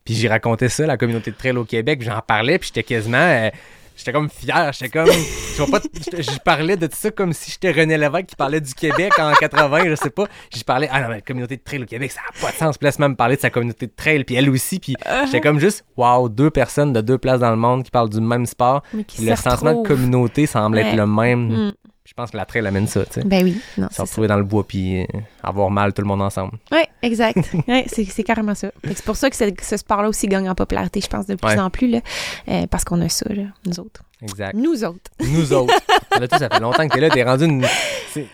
Puis 0.06 0.16
j'ai 0.16 0.28
raconté 0.28 0.70
ça, 0.70 0.88
la 0.88 0.98
communauté 0.98 1.30
de 1.32 1.36
trail 1.36 1.56
au 1.58 1.64
Québec, 1.66 2.02
j'en 2.02 2.20
parlais, 2.26 2.58
puis 2.58 2.72
j'étais 2.74 2.82
quasiment. 2.96 3.18
euh, 3.20 3.50
j'étais 3.96 4.12
comme 4.12 4.30
fier, 4.32 4.72
j'étais 4.74 4.90
comme. 4.90 5.06
Je, 5.08 5.62
vois 5.62 5.80
pas, 5.80 5.86
je, 6.18 6.22
je 6.24 6.40
parlais 6.40 6.76
de 6.78 6.90
ça 6.92 7.12
comme 7.12 7.34
si 7.34 7.52
j'étais 7.52 7.70
René 7.72 7.96
Lévesque 8.00 8.26
qui 8.28 8.36
parlait 8.36 8.60
du 8.62 8.74
Québec 8.74 9.12
en 9.20 9.32
80, 9.34 9.84
je 9.90 9.94
sais 9.96 10.10
pas. 10.10 10.26
J'y 10.52 10.64
parlais, 10.64 10.90
ah 10.92 11.02
non, 11.02 11.08
mais 11.10 11.16
la 11.16 11.22
communauté 11.22 11.58
de 11.58 11.62
trail 11.62 11.84
au 11.84 11.86
Québec, 11.86 12.12
ça 12.12 12.22
n'a 12.22 12.42
pas 12.48 12.52
de 12.52 12.58
sens. 12.58 12.80
Puis 12.80 12.90
là, 12.98 13.08
me 13.08 13.14
parlait 13.16 13.36
de 13.36 13.42
sa 13.42 13.52
communauté 13.52 13.86
de 13.86 13.94
trail, 13.96 14.24
puis 14.24 14.34
elle 14.36 14.50
aussi, 14.50 14.80
puis 14.80 14.96
j'étais 15.26 15.42
comme 15.42 15.60
juste, 15.60 15.86
waouh, 15.96 16.28
deux 16.30 16.50
personnes 16.50 16.94
de 16.94 17.02
deux 17.02 17.20
places 17.20 17.42
dans 17.42 17.52
le 17.52 17.58
monde 17.58 17.84
qui 17.84 17.92
parlent 17.92 18.10
du 18.10 18.22
même 18.22 18.48
sport. 18.48 18.82
Mais 18.96 19.04
qui 19.04 19.18
Puis 19.18 19.26
le 19.28 19.36
se 19.36 19.44
sentiment 19.44 19.84
de 19.84 19.88
communauté 19.88 20.48
semble 20.48 20.80
être 20.80 20.96
le 20.96 21.06
même. 21.06 21.68
Mm. 21.68 21.72
Je 22.12 22.16
pense 22.18 22.32
que 22.32 22.36
la 22.36 22.44
trail 22.44 22.68
amène 22.68 22.88
ça, 22.88 23.06
tu 23.06 23.14
sais. 23.14 23.24
Ben 23.24 23.42
oui, 23.42 23.62
non, 23.78 23.88
Se 23.90 24.02
retrouver 24.02 24.28
dans 24.28 24.36
le 24.36 24.44
bois, 24.44 24.68
puis 24.68 25.02
euh, 25.02 25.06
avoir 25.42 25.72
mal 25.72 25.94
tout 25.94 26.02
le 26.02 26.10
monde 26.10 26.22
ensemble. 26.22 26.58
Oui, 26.70 26.82
exact. 27.02 27.38
ouais, 27.70 27.86
c'est, 27.88 28.24
carrément 28.24 28.54
ça. 28.54 28.70
C'est 28.84 29.06
pour 29.06 29.16
ça 29.16 29.30
que 29.30 29.36
ce, 29.38 29.46
ce 29.62 29.78
sport-là 29.78 30.10
aussi 30.10 30.28
gagne 30.28 30.50
en 30.50 30.54
popularité, 30.54 31.00
je 31.00 31.08
pense, 31.08 31.26
de 31.26 31.36
plus 31.36 31.48
Ouais. 31.48 31.58
en 31.58 31.70
plus, 31.70 31.88
là, 31.88 32.02
euh, 32.50 32.68
parce 32.68 32.84
qu'on 32.84 33.00
a 33.00 33.08
ça, 33.08 33.34
là, 33.34 33.44
nous 33.66 33.80
autres. 33.80 34.04
Exact. 34.22 34.54
Nous 34.56 34.84
autres. 34.84 35.10
Nous 35.22 35.54
autres. 35.54 35.74
Là, 36.20 36.28
toi, 36.28 36.38
ça 36.38 36.50
fait 36.50 36.60
longtemps 36.60 36.86
que 36.86 36.94
t'es 36.94 37.00
là, 37.00 37.10
t'es 37.10 37.24
rendu 37.24 37.46
une. 37.46 37.66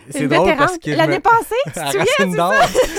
C'est, 0.10 0.28
drôle 0.28 0.56
parce 0.58 0.80
que. 0.80 0.90
L'année 0.90 1.18
me- 1.18 1.22
passée, 1.22 1.56
tu 1.68 1.72
te 1.74 2.26
souviens? 2.26 2.52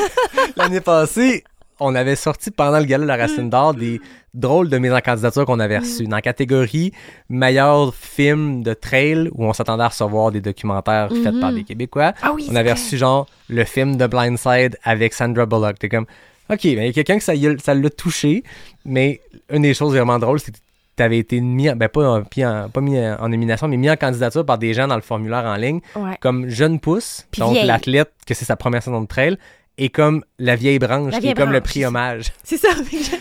L'année 0.57 0.81
passée, 0.81 1.45
on 1.81 1.95
avait 1.95 2.17
sorti 2.17 2.51
pendant 2.51 2.79
le 2.79 2.85
gala 2.85 3.03
de 3.05 3.09
la 3.09 3.17
Racine 3.17 3.51
d'Or 3.51 3.75
des 3.75 4.01
drôles 4.35 4.69
de 4.69 4.79
mises 4.79 4.93
en 4.93 5.01
candidature 5.01 5.45
qu'on 5.47 5.61
avait 5.61 5.79
reçues. 5.79 6.05
Dans 6.07 6.17
la 6.17 6.23
catégorie 6.23 6.93
meilleur 7.29 7.95
film 7.95 8.63
de 8.63 8.75
trail 8.75 9.29
où 9.35 9.45
on 9.45 9.53
s'attendait 9.53 9.85
à 9.85 9.89
recevoir 9.89 10.31
des 10.33 10.41
documentaires 10.41 11.09
faits 11.23 11.41
par 11.41 11.53
des 11.53 11.65
Québécois. 11.65 12.13
Ah 12.23 12.33
oui, 12.35 12.47
on 12.51 12.57
avait 12.57 12.73
reçu 12.73 12.97
genre 12.97 13.27
le 13.49 13.65
film 13.65 13.97
de 13.97 14.07
Blindside 14.07 14.77
avec 14.85 15.13
Sandra 15.15 15.47
Bullock. 15.47 15.79
T'es 15.79 15.89
comme, 15.89 16.07
ok, 16.51 16.61
ben, 16.63 16.79
il 16.83 16.87
y 16.87 16.89
a 16.89 16.93
quelqu'un 16.93 17.19
que 17.19 17.25
ça, 17.63 17.75
l'a 17.75 17.91
touché, 17.91 18.43
mais 18.85 19.21
une 19.51 19.63
des 19.63 19.75
choses 19.75 19.93
vraiment 19.95 20.19
drôles, 20.19 20.41
c'est 20.41 20.53
que 20.53 20.59
t'avais 20.97 21.19
été 21.19 21.41
mis, 21.41 21.71
en- 21.71 21.77
ben 21.77 21.89
pas, 21.89 22.19
en- 22.19 22.23
pas 22.69 22.81
mis 22.81 22.99
en 22.99 23.29
nomination, 23.29 23.69
mais 23.69 23.77
mis 23.77 23.89
en 23.91 23.97
candidature 23.97 24.45
par 24.45 24.59
des 24.59 24.75
gens 24.75 24.89
dans 24.89 24.97
le 24.97 25.01
formulaire 25.03 25.45
en 25.45 25.55
ligne, 25.57 25.81
Ouais. 25.95 26.17
comme 26.21 26.49
Jeune 26.49 26.81
Pousse, 26.81 27.25
Puis 27.31 27.41
donc 27.41 27.57
l'athlète, 27.65 28.11
que 28.27 28.35
c'est 28.35 28.45
sa 28.45 28.57
première 28.57 28.83
saison 28.83 29.01
de 29.03 29.07
trail, 29.07 29.39
et 29.79 29.89
comme 29.91 30.25
La 30.39 30.57
Vieille 30.57 30.79
Branche, 30.79 31.13
La 31.13 31.21
qui 31.21 31.29
est 31.29 31.35
comme 31.35 31.53
le 31.53 31.61
prix 31.61 31.85
hommage. 31.85 32.33
C'est 32.45 32.57
ça. 32.57 32.69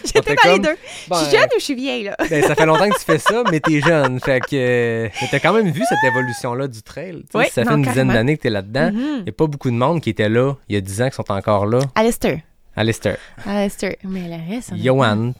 J'étais 0.06 0.36
dans 0.44 0.52
les 0.54 0.60
deux. 0.60 0.76
je 0.76 0.96
suis 0.98 1.10
ben, 1.10 1.30
jeune 1.32 1.50
ou 1.56 1.60
je 1.60 1.64
suis 1.64 1.76
vieille, 1.76 2.04
là? 2.06 2.16
Ben, 2.30 2.44
ça 2.44 2.56
fait 2.56 2.66
longtemps 2.66 2.90
que 2.90 2.98
tu 2.98 3.06
fais 3.06 3.20
ça, 3.20 3.44
mais 3.52 3.60
t'es 3.60 3.80
jeune. 3.80 4.20
Fait 4.20 4.40
que 4.40 4.48
euh, 4.56 5.10
t'as 5.32 5.40
quand 5.40 5.54
même 5.54 5.70
vu 5.70 5.84
cette 5.88 6.04
évolution-là 6.04 6.68
du 6.68 6.82
trail. 6.82 7.24
Oui, 7.34 7.46
ça 7.52 7.64
fait 7.64 7.70
non, 7.70 7.78
une 7.78 7.84
dizaine 7.84 8.08
d'années 8.10 8.36
que 8.38 8.42
t'es 8.42 8.50
là-dedans. 8.50 8.90
Il 8.92 8.98
Mhm. 8.98 9.24
n'y 9.24 9.30
a 9.30 9.32
pas 9.32 9.48
beaucoup 9.48 9.70
de 9.70 9.76
monde 9.76 10.02
qui 10.02 10.10
était 10.10 10.30
là 10.30 10.54
il 10.68 10.76
y 10.76 10.78
a 10.78 10.82
10 10.82 11.02
ans 11.04 11.10
qui 11.10 11.16
sont 11.16 11.32
encore 11.32 11.66
là. 11.68 11.80
Alistair. 11.96 12.40
Alistair. 12.76 13.18
Alistair. 13.46 13.96
Mais 14.04 14.22
le 14.28 14.54
reste, 14.56 14.74
Johan. 14.76 15.34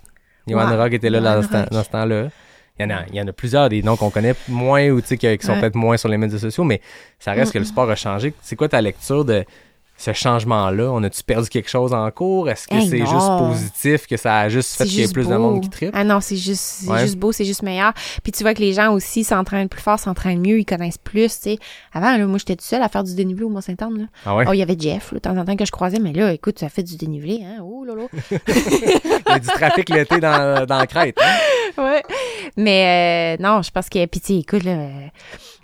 Johan 0.48 0.70
Ouais, 0.70 0.76
Rock 0.76 0.94
était 0.94 1.10
là 1.10 1.20
dans 1.20 1.42
ce, 1.42 1.48
dans 1.74 1.84
temps-là. 1.84 2.28
Il 2.80 2.84
y, 2.84 2.86
en 2.86 2.96
a, 2.96 3.02
il 3.10 3.16
y 3.16 3.22
en 3.22 3.28
a 3.28 3.34
plusieurs 3.34 3.70
des 3.70 3.82
noms 3.82 3.96
qu'on 3.98 4.12
connaît 4.12 4.36
moins 4.48 4.88
ou 4.90 5.02
qui, 5.02 5.18
sont 5.18 5.26
Ouais. 5.54 5.60
peut-être 5.60 5.74
moins 5.76 5.98
sur 5.98 6.10
les 6.10 6.18
médias 6.18 6.38
sociaux, 6.38 6.64
mais 6.64 6.80
ça 7.18 7.32
reste 7.32 7.52
que 7.52 7.58
le 7.58 7.66
sport 7.66 7.90
a 7.90 7.96
changé. 7.96 8.36
C'est 8.44 8.56
quoi 8.56 8.70
ta 8.70 8.80
lecture 8.82 9.26
de 9.26 9.44
ce 9.98 10.14
changement-là? 10.14 10.92
On 10.92 11.02
a-tu 11.04 11.24
perdu 11.24 11.50
quelque 11.50 11.70
chose 11.70 11.94
en 11.94 12.10
cours? 12.12 12.50
Est-ce 12.50 12.68
que 12.68 12.76
Hey, 12.76 12.88
c'est 12.88 13.00
juste 13.00 13.38
positif, 13.40 14.08
que 14.08 14.16
ça 14.18 14.38
a 14.42 14.50
juste 14.50 14.76
fait 14.78 14.86
qu'il 14.86 15.00
y 15.00 15.04
ait 15.04 15.12
plus 15.12 15.28
de 15.28 15.36
monde 15.36 15.62
qui 15.62 15.70
tripe? 15.70 15.90
Ah 15.94 16.04
non, 16.04 16.20
c'est 16.22 16.36
juste, 16.36 16.84
Ouais. 16.88 17.00
juste 17.02 17.18
beau, 17.18 17.32
c'est 17.32 17.46
juste 17.46 17.64
meilleur. 17.64 17.94
Puis 18.24 18.32
tu 18.32 18.44
vois 18.44 18.54
que 18.54 18.60
les 18.60 18.74
gens 18.74 18.94
aussi 18.94 19.24
s'entraînent 19.24 19.70
plus 19.70 19.82
fort, 19.82 19.98
s'entraînent 20.00 20.40
mieux, 20.42 20.60
ils 20.60 20.66
connaissent 20.66 20.98
plus, 21.00 21.36
tu 21.38 21.42
sais. 21.42 21.58
Avant, 21.94 22.16
là, 22.16 22.26
moi, 22.28 22.38
j'étais 22.38 22.56
toute 22.56 22.66
seule 22.66 22.82
à 22.84 22.90
faire 22.90 23.04
du 23.04 23.16
dénivelé 23.16 23.44
au 23.46 23.50
Mont-Saint-Anne, 23.50 23.98
là. 23.98 24.06
Ah 24.26 24.36
ouais? 24.36 24.46
Oh, 24.48 24.54
il 24.54 24.58
y 24.60 24.62
avait 24.62 24.78
Jeff, 24.80 25.12
là, 25.12 25.16
de 25.18 25.22
temps 25.22 25.38
en 25.38 25.46
temps 25.46 25.56
que 25.56 25.66
je 25.66 25.72
croisais, 25.72 26.00
mais 26.00 26.14
là, 26.14 26.32
écoute, 26.32 26.60
ça 26.60 26.70
fait 26.70 26.84
du 26.84 26.96
dénivelé, 26.96 27.42
hein. 27.44 27.62
Oh 27.64 27.84
là. 27.84 27.94
Il 28.32 29.32
y 29.32 29.34
a 29.34 29.40
du 29.40 29.48
trafic 29.48 29.90
l'été 29.90 30.20
dans, 30.20 30.66
dans 30.66 30.78
la 30.78 30.88
crête. 30.88 31.18
hein? 31.22 31.84
ouais. 31.84 32.04
Mais 32.56 33.38
euh, 33.40 33.44
non, 33.44 33.62
je 33.62 33.72
pense 33.72 33.90
que, 33.90 34.06
puis 34.06 34.20
tu 34.22 34.34
écoute, 34.34 34.64
là, 34.64 34.72
euh, 34.72 35.08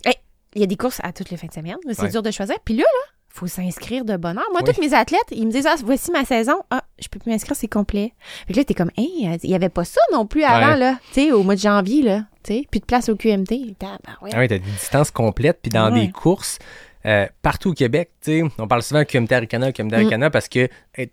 hey, 0.05 0.15
il 0.55 0.61
y 0.61 0.63
a 0.63 0.67
des 0.67 0.75
courses 0.75 0.99
à 1.03 1.11
toutes 1.13 1.29
les 1.29 1.37
fins 1.37 1.47
de 1.47 1.53
semaine. 1.53 1.77
C'est 1.91 2.01
Ouais. 2.03 2.09
dur 2.09 2.21
de 2.21 2.31
choisir. 2.31 2.55
Puis 2.65 2.75
là, 2.75 2.83
là, 2.83 3.12
faut 3.33 3.47
s'inscrire 3.47 4.05
de 4.05 4.15
bonne 4.15 4.37
heure. 4.37 4.45
Moi, 4.51 4.61
Oui. 4.63 4.71
tous 4.73 4.79
mes 4.79 4.93
athlètes, 4.93 5.19
ils 5.31 5.45
me 5.47 5.51
disent, 5.51 5.65
ah, 5.67 5.75
voici 5.83 6.11
ma 6.11 6.23
saison. 6.23 6.53
Ah, 6.69 6.83
je 6.99 7.07
peux 7.07 7.17
plus 7.17 7.31
m'inscrire, 7.31 7.55
c'est 7.55 7.67
complet. 7.67 8.13
Fait 8.47 8.53
que 8.53 8.59
là, 8.59 8.63
t'es 8.63 8.75
comme, 8.75 8.91
hey, 8.95 9.27
il 9.43 9.49
y 9.49 9.55
avait 9.55 9.69
pas 9.69 9.83
ça 9.83 9.99
non 10.13 10.27
plus 10.27 10.43
avant, 10.43 10.73
Ouais. 10.73 10.77
là. 10.79 10.97
Tu 11.13 11.25
sais, 11.25 11.31
au 11.31 11.41
mois 11.41 11.55
de 11.55 11.59
janvier, 11.59 12.03
là. 12.03 12.25
Tu 12.43 12.53
sais, 12.53 12.67
plus 12.69 12.79
de 12.79 12.85
place 12.85 13.09
au 13.09 13.15
QMT. 13.15 13.75
Ah 13.83 13.97
oui, 14.21 14.29
t'as 14.31 14.47
des 14.47 14.59
distances 14.59 15.09
complètes, 15.09 15.59
puis 15.63 15.71
dans 15.71 15.91
Ouais. 15.91 16.05
des 16.05 16.11
courses 16.11 16.59
euh, 17.05 17.27
partout 17.41 17.71
au 17.71 17.73
Québec, 17.73 18.11
tu 18.21 18.41
sais, 18.41 18.43
on 18.59 18.67
parle 18.67 18.81
souvent 18.83 19.03
QMT 19.03 19.31
Aricana, 19.33 19.71
QMT 19.73 19.91
Mm. 19.91 19.95
Aricana, 19.95 20.29
parce 20.29 20.47
que 20.47 20.69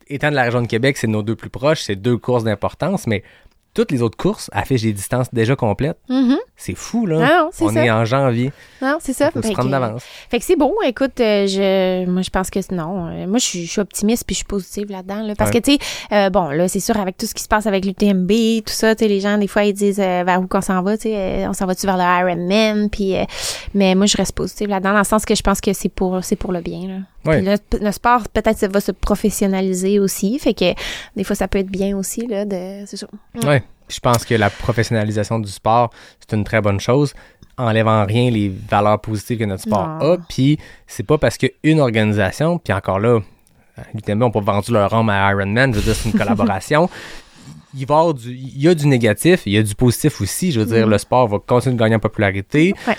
étant 0.09 0.31
de 0.31 0.37
la 0.37 0.43
région 0.45 0.63
de 0.63 0.69
Québec, 0.69 0.97
c'est 0.99 1.09
nos 1.09 1.23
deux 1.25 1.35
plus 1.35 1.51
proches, 1.51 1.83
c'est 1.83 1.97
deux 1.97 2.17
courses 2.17 2.45
d'importance, 2.45 3.07
mais 3.09 3.25
toutes 3.75 3.91
les 3.91 4.01
autres 4.03 4.17
courses 4.17 4.51
affichent 4.53 4.83
des 4.83 4.93
distances 4.93 5.33
déjà 5.35 5.57
complètes. 5.57 5.99
Mhm. 6.09 6.37
C'est 6.63 6.75
fou, 6.75 7.07
là. 7.07 7.19
Non, 7.21 7.51
on 7.59 7.73
ça. 7.73 7.85
est 7.87 7.91
en 7.91 8.05
janvier. 8.05 8.53
Non, 8.83 8.99
c'est 9.01 9.15
ça. 9.15 9.31
Il 9.35 9.41
faut 9.41 9.49
se 9.49 9.53
prendre 9.53 9.71
d'avance. 9.71 10.03
Fait 10.31 10.39
que 10.39 10.45
c'est 10.45 10.57
beau. 10.57 10.75
Écoute, 10.85 11.19
euh, 11.19 11.47
je, 11.47 12.05
moi, 12.05 12.21
je 12.21 12.29
pense 12.29 12.51
que 12.51 12.59
non. 12.75 13.07
Euh, 13.09 13.27
moi, 13.27 13.39
je 13.39 13.45
suis, 13.45 13.65
je 13.65 13.71
suis 13.71 13.81
optimiste 13.81 14.25
puis 14.27 14.35
je 14.35 14.39
suis 14.41 14.45
positive 14.45 14.91
là-dedans. 14.91 15.23
là. 15.23 15.35
parce 15.35 15.51
Ouais. 15.53 15.61
que, 15.63 15.65
tu 15.65 15.73
sais, 15.73 15.79
euh, 16.13 16.29
bon, 16.29 16.51
là, 16.51 16.69
c'est 16.69 16.81
sûr, 16.81 16.99
avec 16.99 17.17
tout 17.17 17.25
ce 17.25 17.33
qui 17.33 17.43
se 17.43 17.49
passe 17.49 17.67
avec 17.67 17.87
l'UTMB, 17.87 18.31
tout 18.67 18.75
ça, 18.75 18.95
tu 18.95 19.05
sais, 19.05 19.09
les 19.09 19.21
gens, 19.21 19.39
des 19.39 19.47
fois, 19.47 19.65
ils 19.65 19.73
disent 19.73 19.97
vers 19.99 20.39
où 20.39 20.47
qu'on 20.47 20.61
s'en 20.61 20.83
va, 20.83 20.99
tu 20.99 21.05
sais, 21.05 21.47
on 21.49 21.55
s'en 21.55 21.65
va-tu 21.65 21.87
vers 21.87 21.97
le 21.97 22.03
Ironman, 22.03 22.91
puis, 22.91 23.15
mais 23.73 23.95
moi, 23.95 24.05
je 24.05 24.19
reste 24.19 24.33
positive 24.33 24.69
là-dedans, 24.69 24.93
dans 24.93 24.99
le 24.99 25.05
sens 25.05 25.25
que 25.25 25.35
je 25.35 25.43
pense 25.43 25.63
que 25.63 25.73
c'est 25.73 25.89
pour, 25.89 26.23
c'est 26.23 26.37
pour 26.37 26.53
le 26.53 26.61
bien, 26.61 26.87
là. 26.89 26.95
Ouais. 27.31 27.41
Le, 27.43 27.57
le 27.85 27.93
sport, 27.93 28.29
peut-être, 28.29 28.59
ça 28.59 28.69
va 28.69 28.81
se 28.81 28.93
professionnaliser 28.93 29.99
aussi. 29.99 30.39
Fait 30.39 30.55
que, 30.55 30.75
des 31.17 31.25
fois, 31.25 31.37
ça 31.37 31.49
peut 31.49 31.59
être 31.59 31.71
bien 31.71 31.97
aussi, 31.97 32.27
là, 32.27 32.45
de, 32.45 32.85
c'est 32.87 32.97
ça. 32.97 33.07
Ouais. 33.47 33.63
Puis 33.91 33.97
Je 33.97 34.01
pense 34.01 34.25
que 34.25 34.35
la 34.35 34.51
professionnalisation 34.51 35.41
du 35.41 35.51
sport, 35.51 35.91
c'est 36.21 36.37
une 36.37 36.45
très 36.45 36.61
bonne 36.61 36.79
chose, 36.79 37.13
enlevant 37.59 38.07
rien 38.07 38.31
les 38.31 38.49
valeurs 38.49 39.01
positives 39.01 39.39
que 39.39 39.45
notre 39.45 39.63
sport 39.63 39.89
Non. 40.01 40.13
a. 40.13 40.17
Puis 40.29 40.59
c'est 40.87 41.03
pas 41.03 41.19
parce 41.19 41.37
qu'une 41.37 41.81
organisation, 41.81 42.59
puis 42.59 42.73
encore 42.73 43.01
là, 43.01 43.19
l'UTMB 43.93 44.21
n'ont 44.21 44.31
pas 44.31 44.41
vendu 44.41 44.71
leur 44.71 44.95
âme 44.95 45.09
à 45.09 45.33
Ironman, 45.33 45.75
je 45.75 45.81
veux 45.81 45.85
dire, 45.85 45.97
c'est 45.97 46.09
une 46.09 46.19
collaboration. 46.19 46.89
Il, 47.75 47.85
va 47.85 47.97
y 47.97 47.99
avoir 47.99 48.15
du, 48.15 48.31
il 48.31 48.63
y 48.63 48.69
a 48.69 48.75
du 48.77 48.87
négatif, 48.87 49.43
il 49.47 49.55
y 49.55 49.59
a 49.59 49.63
du 49.63 49.75
positif 49.75 50.21
aussi. 50.21 50.53
Je 50.53 50.61
veux 50.61 50.67
dire, 50.67 50.87
le 50.87 50.99
sport 50.99 51.27
va 51.27 51.39
continuer 51.41 51.75
de 51.75 51.81
gagner 51.81 51.97
en 51.97 52.01
popularité. 52.01 52.75
Ouais. 52.87 52.97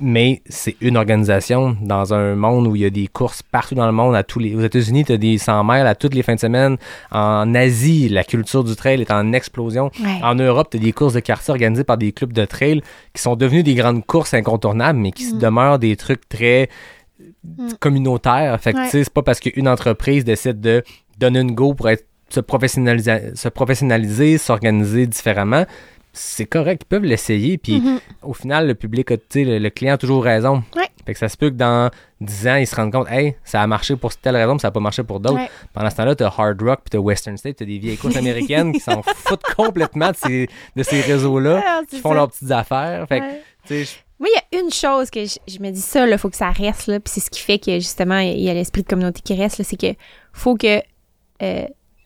Mais 0.00 0.42
c'est 0.48 0.76
une 0.80 0.96
organisation 0.96 1.76
dans 1.82 2.14
un 2.14 2.36
monde 2.36 2.66
où 2.68 2.76
il 2.76 2.82
y 2.82 2.84
a 2.84 2.90
des 2.90 3.08
courses 3.08 3.42
partout 3.42 3.74
dans 3.74 3.86
le 3.86 3.92
monde. 3.92 4.14
À 4.14 4.22
tous 4.22 4.38
les, 4.38 4.54
aux 4.54 4.60
États-Unis, 4.60 5.04
tu 5.04 5.12
as 5.12 5.16
des 5.16 5.38
100 5.38 5.64
miles 5.64 5.86
à 5.86 5.94
toutes 5.96 6.14
les 6.14 6.22
fins 6.22 6.36
de 6.36 6.40
semaine. 6.40 6.76
En 7.10 7.52
Asie, 7.54 8.08
la 8.08 8.22
culture 8.22 8.62
du 8.62 8.76
trail 8.76 9.00
est 9.00 9.10
en 9.10 9.32
explosion. 9.32 9.90
Ouais. 10.02 10.20
En 10.22 10.34
Europe, 10.36 10.68
tu 10.70 10.76
as 10.76 10.80
des 10.80 10.92
courses 10.92 11.14
de 11.14 11.20
quartier 11.20 11.50
organisées 11.50 11.84
par 11.84 11.98
des 11.98 12.12
clubs 12.12 12.32
de 12.32 12.44
trail 12.44 12.80
qui 13.12 13.20
sont 13.22 13.34
devenus 13.34 13.64
des 13.64 13.74
grandes 13.74 14.06
courses 14.06 14.34
incontournables, 14.34 14.98
mais 14.98 15.10
qui 15.10 15.34
Mm. 15.34 15.38
demeurent 15.38 15.78
des 15.80 15.96
trucs 15.96 16.28
très 16.28 16.68
communautaires. 17.80 18.60
Fait 18.60 18.72
que, 18.72 18.78
Ouais. 18.78 18.88
c'est 18.90 19.10
pas 19.10 19.22
parce 19.22 19.40
qu'une 19.40 19.68
entreprise 19.68 20.24
décide 20.24 20.60
de 20.60 20.82
donner 21.18 21.40
une 21.40 21.52
go 21.54 21.74
pour 21.74 21.88
être 21.88 22.04
se 22.30 22.40
professionnaliser, 22.40 23.34
se 23.34 23.48
professionnaliser, 23.48 24.36
s'organiser 24.36 25.06
différemment, 25.06 25.64
c'est 26.18 26.46
correct, 26.46 26.82
ils 26.84 26.88
peuvent 26.88 27.04
l'essayer. 27.04 27.58
Puis 27.58 27.80
Mhm. 27.80 28.00
au 28.22 28.34
final, 28.34 28.66
le 28.66 28.74
public, 28.74 29.10
a, 29.10 29.16
tu 29.16 29.24
sais, 29.30 29.44
le, 29.44 29.58
le 29.58 29.70
client 29.70 29.94
a 29.94 29.98
toujours 29.98 30.22
raison. 30.24 30.62
Ouais. 30.76 30.84
Fait 31.06 31.12
que 31.14 31.18
ça 31.18 31.28
se 31.28 31.36
peut 31.36 31.48
que 31.50 31.54
dans 31.54 31.90
10 32.20 32.48
ans, 32.48 32.56
ils 32.56 32.66
se 32.66 32.74
rendent 32.76 32.92
compte, 32.92 33.08
hey, 33.10 33.34
ça 33.44 33.62
a 33.62 33.66
marché 33.66 33.96
pour 33.96 34.14
telle 34.16 34.36
raison, 34.36 34.54
mais 34.54 34.58
ça 34.58 34.68
n'a 34.68 34.72
pas 34.72 34.80
marché 34.80 35.02
pour 35.02 35.20
d'autres. 35.20 35.36
Ouais. 35.36 35.50
Pendant 35.72 35.88
ce 35.90 35.96
temps-là, 35.96 36.14
t'as 36.14 36.26
Hard 36.36 36.60
Rock 36.60 36.80
puis 36.84 36.90
t'as 36.90 36.98
Western 36.98 37.36
State, 37.38 37.56
t'as 37.56 37.64
des 37.64 37.78
vieilles 37.78 37.96
courses 37.96 38.16
américaines 38.16 38.72
qui 38.72 38.80
s'en 38.80 39.02
foutent 39.02 39.42
complètement 39.56 40.10
de 40.10 40.16
ces, 40.16 40.48
de 40.76 40.82
ces 40.82 41.00
réseaux-là, 41.00 41.62
Ah, 41.66 41.80
qui 41.88 41.98
font 42.00 42.10
ça. 42.10 42.14
leurs 42.16 42.28
petites 42.30 42.50
affaires. 42.50 43.06
Fait 43.08 43.20
Ouais. 43.20 43.42
tu 43.66 43.86
Moi, 44.20 44.28
il 44.30 44.56
y 44.56 44.56
a 44.58 44.60
une 44.64 44.70
chose 44.72 45.08
que 45.10 45.24
je, 45.24 45.36
je 45.46 45.58
me 45.60 45.70
dis 45.70 45.80
ça, 45.80 46.06
il 46.06 46.18
faut 46.18 46.28
que 46.28 46.36
ça 46.36 46.50
reste, 46.50 46.88
là, 46.88 46.98
puis 47.00 47.10
c'est 47.14 47.20
ce 47.20 47.30
qui 47.30 47.40
fait 47.40 47.58
que, 47.58 47.74
justement, 47.74 48.18
il 48.18 48.40
y 48.40 48.50
a 48.50 48.54
l'esprit 48.54 48.82
de 48.82 48.88
communauté 48.88 49.20
qui 49.22 49.34
reste, 49.34 49.58
là, 49.58 49.64
c'est 49.64 49.76
que 49.80 49.94
faut 50.32 50.56
que 50.56 50.80
euh, 51.42 51.64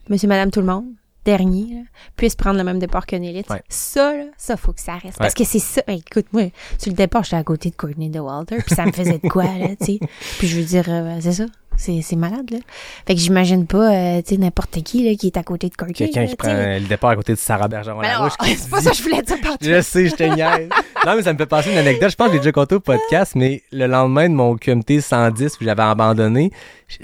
monsieur, 0.09 0.29
madame, 0.29 0.51
tout 0.51 0.61
le 0.61 0.67
monde, 0.67 0.85
dernier, 1.25 1.75
là, 1.75 1.81
puisse 2.17 2.35
prendre 2.35 2.59
le 2.59 2.65
même 2.65 2.79
départ 2.79 3.07
qu'un 3.07 3.23
élite. 3.23 3.49
Ouais. 3.49 3.63
Ça, 3.69 4.17
là, 4.17 4.25
ça, 4.37 4.57
faut 4.57 4.73
que 4.73 4.81
ça 4.81 4.95
reste. 4.95 5.19
Parce 5.19 5.35
que 5.35 5.45
c'est 5.45 5.59
ça. 5.59 5.83
Hey, 5.87 6.03
écoute, 6.07 6.27
moi, 6.33 6.51
sur 6.79 6.91
le 6.91 6.97
départ, 6.97 7.25
j'étais 7.25 7.37
à 7.37 7.45
côté 7.45 7.71
de 7.71 7.77
Courtney 7.77 8.09
de 8.09 8.21
Walter, 8.21 8.57
puis 8.65 8.75
ça 8.75 8.85
me 8.85 8.93
faisait 8.93 9.19
de 9.19 9.29
quoi, 9.29 9.45
là, 9.45 9.69
tu 9.81 9.87
sais. 9.87 10.01
Puis 10.39 10.49
je 10.49 10.59
veux 10.59 10.65
dire, 10.65 10.85
euh, 10.89 11.19
c'est 11.21 11.33
ça. 11.33 11.45
C'est, 11.77 12.17
malade, 12.17 12.51
là. 12.51 12.59
Fait 13.07 13.15
que 13.15 13.21
j'imagine 13.21 13.67
pas, 13.67 13.93
euh, 13.93 14.23
tu 14.23 14.35
sais, 14.35 14.41
n'importe 14.41 14.83
qui, 14.83 15.09
là, 15.09 15.17
qui 15.17 15.29
est 15.29 15.37
à 15.37 15.43
côté 15.43 15.69
de 15.69 15.75
Courtney. 15.75 15.95
quelqu'un 15.95 16.27
qui 16.27 16.37
prend 16.37 16.53
le 16.53 16.87
départ 16.87 17.11
à 17.11 17.17
côté 17.17 17.33
de 17.33 17.39
Sarah 17.39 17.67
Bergeron 17.67 18.01
qui 18.41 18.57
c'est 18.57 18.71
pas 18.71 18.81
ça 18.83 18.91
que 18.91 18.97
je 18.97 19.03
voulais 19.03 19.23
dire 19.23 19.41
partout. 19.43 19.65
Je 19.65 19.81
sais, 19.81 20.07
je 20.07 20.15
te 20.15 20.23
niaise. 20.23 20.69
Non, 21.07 21.17
mais 21.17 21.23
ça 21.23 21.33
me 21.33 21.39
fait 21.39 21.47
passer 21.47 21.73
une 21.73 21.79
anecdote. 21.79 22.11
Je 22.11 22.17
pense 22.17 22.29
que 22.29 22.35
j'ai 22.35 22.41
déjà 22.41 22.53
conté 22.53 22.75
au 22.75 22.81
podcast, 22.81 23.33
mais 23.35 23.63
le 23.73 23.87
lendemain 23.87 24.29
de 24.29 24.35
mon 24.35 24.57
QMT 24.57 25.01
110, 25.01 25.57
que 25.57 25.65
j'avais 25.65 25.83
abandonné, 25.83 26.53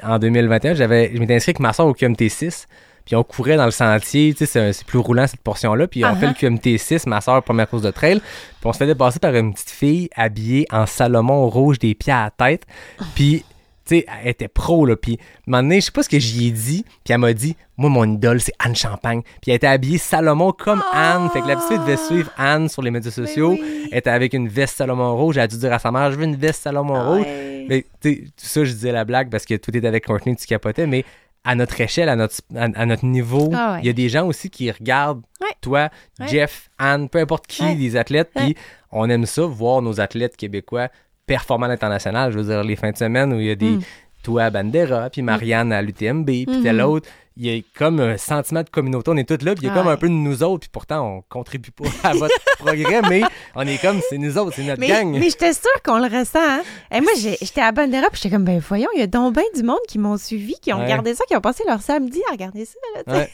en 0.03 0.19
2021, 0.19 0.75
j'avais, 0.75 1.11
je 1.15 1.19
m'étais 1.19 1.35
inscrit 1.35 1.51
avec 1.51 1.61
ma 1.61 1.73
soeur 1.73 1.87
au 1.87 1.95
QMT 1.95 2.29
6. 2.29 2.67
Puis 3.09 3.17
on 3.17 3.25
courait 3.25 3.57
dans 3.57 3.65
le 3.65 3.71
sentier, 3.71 4.35
tu 4.37 4.45
sais, 4.45 4.73
c'est, 4.75 4.85
plus 4.87 4.99
roulant 4.99 5.27
cette 5.27 5.41
portion-là. 5.41 5.89
Puis 5.89 6.05
on 6.05 6.09
Uh-huh. 6.09 6.19
fait 6.19 6.27
le 6.27 6.35
QMT 6.35 6.77
6, 6.77 7.07
ma 7.07 7.23
soeur, 7.23 7.43
première 7.43 7.67
course 7.67 7.81
de 7.81 7.91
trail. 7.91 8.21
Puis 8.21 8.67
on 8.67 8.73
se 8.75 8.77
fait 8.77 8.87
dépasser 8.87 9.19
par 9.19 9.35
une 9.35 9.55
petite 9.55 9.71
fille 9.71 10.11
habillée 10.15 10.67
en 10.71 10.85
Salomon 10.85 11.49
rouge 11.49 11.79
des 11.79 11.95
pieds 11.95 12.13
à 12.13 12.25
la 12.25 12.31
tête. 12.31 12.67
Puis, 13.15 13.45
tu 13.87 13.97
sais, 14.01 14.07
elle 14.23 14.29
était 14.29 14.49
pro, 14.49 14.85
là. 14.85 14.95
Puis, 14.95 15.15
à 15.15 15.23
un 15.23 15.51
moment 15.53 15.63
donné, 15.63 15.81
je 15.81 15.87
sais 15.87 15.91
pas 15.91 16.03
ce 16.03 16.09
que 16.11 16.19
j'y 16.19 16.49
ai 16.49 16.51
dit. 16.51 16.85
Puis 17.03 17.15
elle 17.15 17.19
m'a 17.19 17.33
dit, 17.33 17.57
moi, 17.79 17.89
mon 17.89 18.05
idole, 18.05 18.43
c'est 18.43 18.53
Anne 18.59 18.77
Champagne. 18.77 19.23
Puis 19.41 19.53
elle 19.53 19.55
était 19.55 19.67
habillée 19.69 19.97
Salomon 19.97 20.53
comme 20.53 20.83
Anne. 20.93 21.31
Fait 21.31 21.41
que 21.41 21.49
la 21.49 21.57
petite 21.57 21.69
fille 21.69 21.79
devait 21.79 21.97
suivre 21.97 22.31
Anne 22.37 22.69
sur 22.69 22.83
les 22.83 22.91
médias 22.91 23.11
sociaux. 23.11 23.55
Ah! 23.59 23.63
oui. 23.63 23.89
Elle 23.91 23.99
était 23.99 24.11
avec 24.11 24.35
une 24.35 24.49
veste 24.49 24.77
Salomon 24.77 25.17
rouge. 25.17 25.39
Elle 25.39 25.45
a 25.45 25.49
dû 25.49 25.57
dire 25.57 25.73
à 25.73 25.79
sa 25.79 25.91
mère, 25.91 26.13
je 26.13 26.19
veux 26.19 26.25
une 26.25 26.37
veste 26.37 26.63
Salomon 26.63 27.15
rouge. 27.15 27.25
Mais, 27.71 27.87
tu 28.03 28.11
sais, 28.13 28.17
tout 28.25 28.47
ça, 28.47 28.65
je 28.65 28.73
disais 28.73 28.93
la 28.93 29.07
blague 29.07 29.31
parce 29.31 29.47
que 29.47 29.55
tout 29.55 29.75
était 29.75 29.87
avec 29.87 30.05
Courtney, 30.07 30.37
tu 30.37 30.47
capotais. 30.47 30.87
Mais 30.87 31.07
à 31.51 31.55
notre 31.55 31.81
échelle, 31.81 32.09
à 32.11 32.17
notre, 32.17 32.37
à, 32.55 32.65
à 32.75 32.85
notre 32.87 33.07
niveau, 33.07 33.49
il 33.51 33.57
Ah 33.57 33.73
ouais. 33.75 33.83
y 33.85 33.89
a 33.89 33.93
des 33.95 34.09
gens 34.11 34.27
aussi 34.27 34.51
qui 34.51 34.71
regardent 34.71 35.23
Ouais. 35.41 35.49
toi, 35.63 35.89
Ouais. 36.21 36.29
Jeff, 36.29 36.69
Anne, 36.79 37.09
peu 37.09 37.19
importe 37.21 37.47
qui, 37.47 37.75
des 37.75 37.97
athlètes. 37.97 38.31
Puis 38.35 38.55
on 38.93 39.09
aime 39.09 39.25
ça, 39.25 39.43
voir 39.47 39.81
nos 39.81 39.99
athlètes 40.01 40.37
québécois 40.37 40.89
performants 41.27 41.67
à 41.67 41.69
l'international. 41.71 42.33
Je 42.33 42.39
veux 42.39 42.45
dire, 42.53 42.63
les 42.63 42.77
fins 42.77 42.91
de 42.91 42.97
semaine 42.97 43.33
où 43.33 43.41
il 43.41 43.47
y 43.47 43.51
a 43.51 43.55
des. 43.55 43.71
Mm. 43.71 43.83
Toi 44.29 44.43
à 44.45 44.51
Bandera, 44.51 45.09
puis 45.09 45.23
Marianne 45.23 45.73
à 45.73 45.81
l'UTMB, 45.81 46.27
puis 46.27 46.63
tel 46.63 46.77
Mhm. 46.77 46.85
autre. 46.85 47.09
Il 47.41 47.47
y 47.47 47.57
a 47.57 47.63
comme 47.79 47.99
un 48.01 48.19
sentiment 48.19 48.63
de 48.63 48.69
communauté. 48.69 49.11
On 49.11 49.17
est 49.17 49.27
tous 49.27 49.43
là, 49.45 49.55
puis 49.55 49.63
il 49.65 49.69
y 49.69 49.71
a 49.71 49.73
comme 49.75 49.87
un 49.89 49.97
peu 49.97 50.09
de 50.09 50.13
nous 50.13 50.43
autres, 50.43 50.61
puis 50.63 50.69
pourtant, 50.71 51.07
on 51.09 51.23
contribue 51.31 51.71
pas 51.71 51.85
à 52.03 52.13
votre 52.13 52.35
progrès, 52.59 53.01
mais 53.09 53.23
on 53.55 53.63
est 53.63 53.81
comme, 53.81 54.01
c'est 54.11 54.19
nous 54.19 54.37
autres, 54.37 54.55
c'est 54.57 54.65
notre 54.65 54.81
Mais, 54.81 54.89
gang. 54.89 55.13
mais 55.13 55.31
j'étais 55.31 55.53
sûre 55.55 55.71
qu'on 55.85 55.99
le 55.99 56.07
ressent. 56.15 56.41
Hein? 56.43 56.63
Et 56.93 57.01
moi, 57.01 57.13
j'ai- 57.19 57.39
j'étais 57.41 57.61
à 57.63 57.71
Bandera, 57.73 58.09
puis 58.11 58.21
j'étais 58.23 58.35
comme, 58.35 58.45
ben 58.45 58.59
voyons, 58.59 58.89
il 58.95 58.99
y 59.01 59.03
a 59.03 59.07
donc 59.07 59.35
bien 59.35 59.45
du 59.55 59.63
monde 59.63 59.79
qui 59.89 59.99
m'ont 59.99 60.19
suivi, 60.19 60.57
qui 60.61 60.73
ont 60.75 60.79
Ouais. 60.79 60.85
regardé 60.85 61.15
ça, 61.15 61.25
qui 61.27 61.37
ont 61.37 61.41
passé 61.41 61.63
leur 61.67 61.81
samedi 61.81 62.21
à 62.29 62.33
regarder 62.33 62.65
ça. 62.67 62.75
Là. 63.07 63.27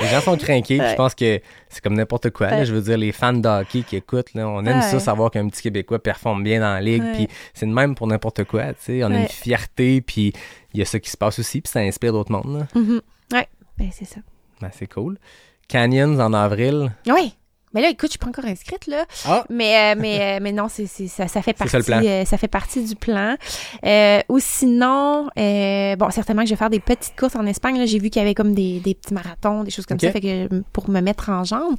Les 0.00 0.06
gens 0.08 0.20
sont 0.20 0.36
craqués. 0.36 0.62
puis 0.76 0.80
Ouais. 0.80 0.90
Je 0.90 0.96
pense 0.96 1.14
que 1.14 1.40
c'est 1.68 1.82
comme 1.82 1.94
n'importe 1.94 2.30
quoi. 2.30 2.48
là. 2.50 2.64
Je 2.64 2.72
veux 2.72 2.80
dire, 2.82 2.96
les 2.98 3.12
fans 3.12 3.32
de 3.32 3.48
hockey 3.48 3.82
qui 3.82 3.96
écoutent, 3.96 4.32
là, 4.34 4.48
on 4.48 4.64
aime 4.64 4.80
ça, 4.82 4.98
savoir 5.00 5.30
qu'un 5.30 5.48
petit 5.48 5.62
Québécois 5.62 5.98
performe 6.02 6.44
bien 6.44 6.60
dans 6.60 6.72
la 6.72 6.80
ligue. 6.80 7.02
Puis 7.14 7.28
c'est 7.54 7.66
de 7.66 7.72
même 7.72 7.94
pour 7.94 8.06
n'importe 8.06 8.44
quoi. 8.44 8.68
tu 8.74 8.76
sais. 8.80 9.04
On 9.04 9.10
a 9.10 9.18
une 9.20 9.28
fierté, 9.28 10.00
puis 10.00 10.32
il 10.74 10.78
y 10.80 10.82
a 10.82 10.84
ça 10.84 10.98
qui 11.00 11.10
se 11.10 11.16
passe 11.16 11.38
aussi, 11.38 11.60
puis 11.60 11.70
ça 11.70 11.80
inspire 11.80 12.12
d'autres 12.12 12.30
mondes. 12.32 12.60
là. 12.60 12.80
Mhm. 12.80 13.00
Ouais, 13.32 13.46
ben 13.76 13.88
c'est 13.92 14.04
ça. 14.04 14.20
Ben, 14.60 14.70
c'est 14.72 14.86
cool. 14.92 15.18
Canyons 15.68 16.18
en 16.20 16.32
avril. 16.32 16.92
Oui. 17.06 17.34
Mais 17.74 17.82
là, 17.82 17.90
écoute, 17.90 18.08
je 18.08 18.12
suis 18.12 18.18
pas 18.18 18.28
encore 18.28 18.44
inscrite, 18.46 18.86
là. 18.86 19.04
Ah! 19.26 19.44
Mais, 19.50 19.94
euh, 19.94 20.00
mais, 20.00 20.20
euh, 20.20 20.38
mais 20.42 20.52
non, 20.52 20.68
c'est, 20.68 20.86
c'est- 20.86 21.06
ça, 21.08 21.28
ça 21.28 21.42
fait 21.42 21.54
C'est 21.58 21.70
partie, 21.70 21.90
ça 21.90 21.98
euh, 22.00 22.24
ça 22.24 22.38
fait 22.38 22.48
partie 22.48 22.84
du 22.84 22.96
plan. 22.96 23.36
Euh, 23.84 24.20
ou 24.28 24.38
sinon, 24.40 25.28
euh, 25.38 25.96
bon, 25.96 26.10
certainement 26.10 26.42
que 26.42 26.48
je 26.48 26.54
vais 26.54 26.58
faire 26.58 26.70
des 26.70 26.80
petites 26.80 27.14
courses 27.18 27.36
en 27.36 27.46
Espagne. 27.46 27.78
Là, 27.78 27.86
j'ai 27.86 27.98
vu 27.98 28.10
qu'il 28.10 28.20
y 28.20 28.24
avait 28.24 28.34
comme 28.34 28.54
des, 28.54 28.80
des 28.80 28.94
petits 28.94 29.14
marathons, 29.14 29.64
des 29.64 29.70
choses 29.70 29.86
comme 29.86 29.98
ça, 29.98 30.10
fait 30.12 30.20
que 30.20 30.62
pour 30.72 30.88
me 30.90 31.00
mettre 31.00 31.28
en 31.30 31.44
jambe. 31.44 31.74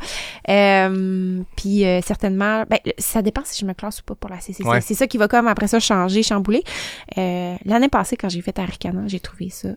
Euh, 0.50 1.42
puis 1.56 1.86
euh, 1.86 2.02
certainement, 2.02 2.64
ben, 2.70 2.80
ça 2.98 3.22
dépend 3.22 3.42
si 3.46 3.60
je 3.60 3.66
me 3.66 3.74
classe 3.74 4.00
ou 4.00 4.04
pas 4.04 4.16
pour 4.16 4.30
la 4.30 4.40
CCC. 4.40 4.64
Ouais. 4.68 4.82
C'est 4.82 4.94
ça 4.96 5.08
qui 5.08 5.18
va 5.18 5.28
comme 5.28 5.48
après 5.48 5.68
ça 5.68 5.80
changer, 5.80 6.24
chambouler. 6.24 6.64
Euh, 7.18 7.56
l'année 7.66 7.90
passée, 7.90 8.16
quand 8.18 8.30
j'ai 8.30 8.42
fait 8.42 8.58
Aricana, 8.60 9.02
j'ai 9.08 9.20
trouvé 9.20 9.50
ça 9.50 9.70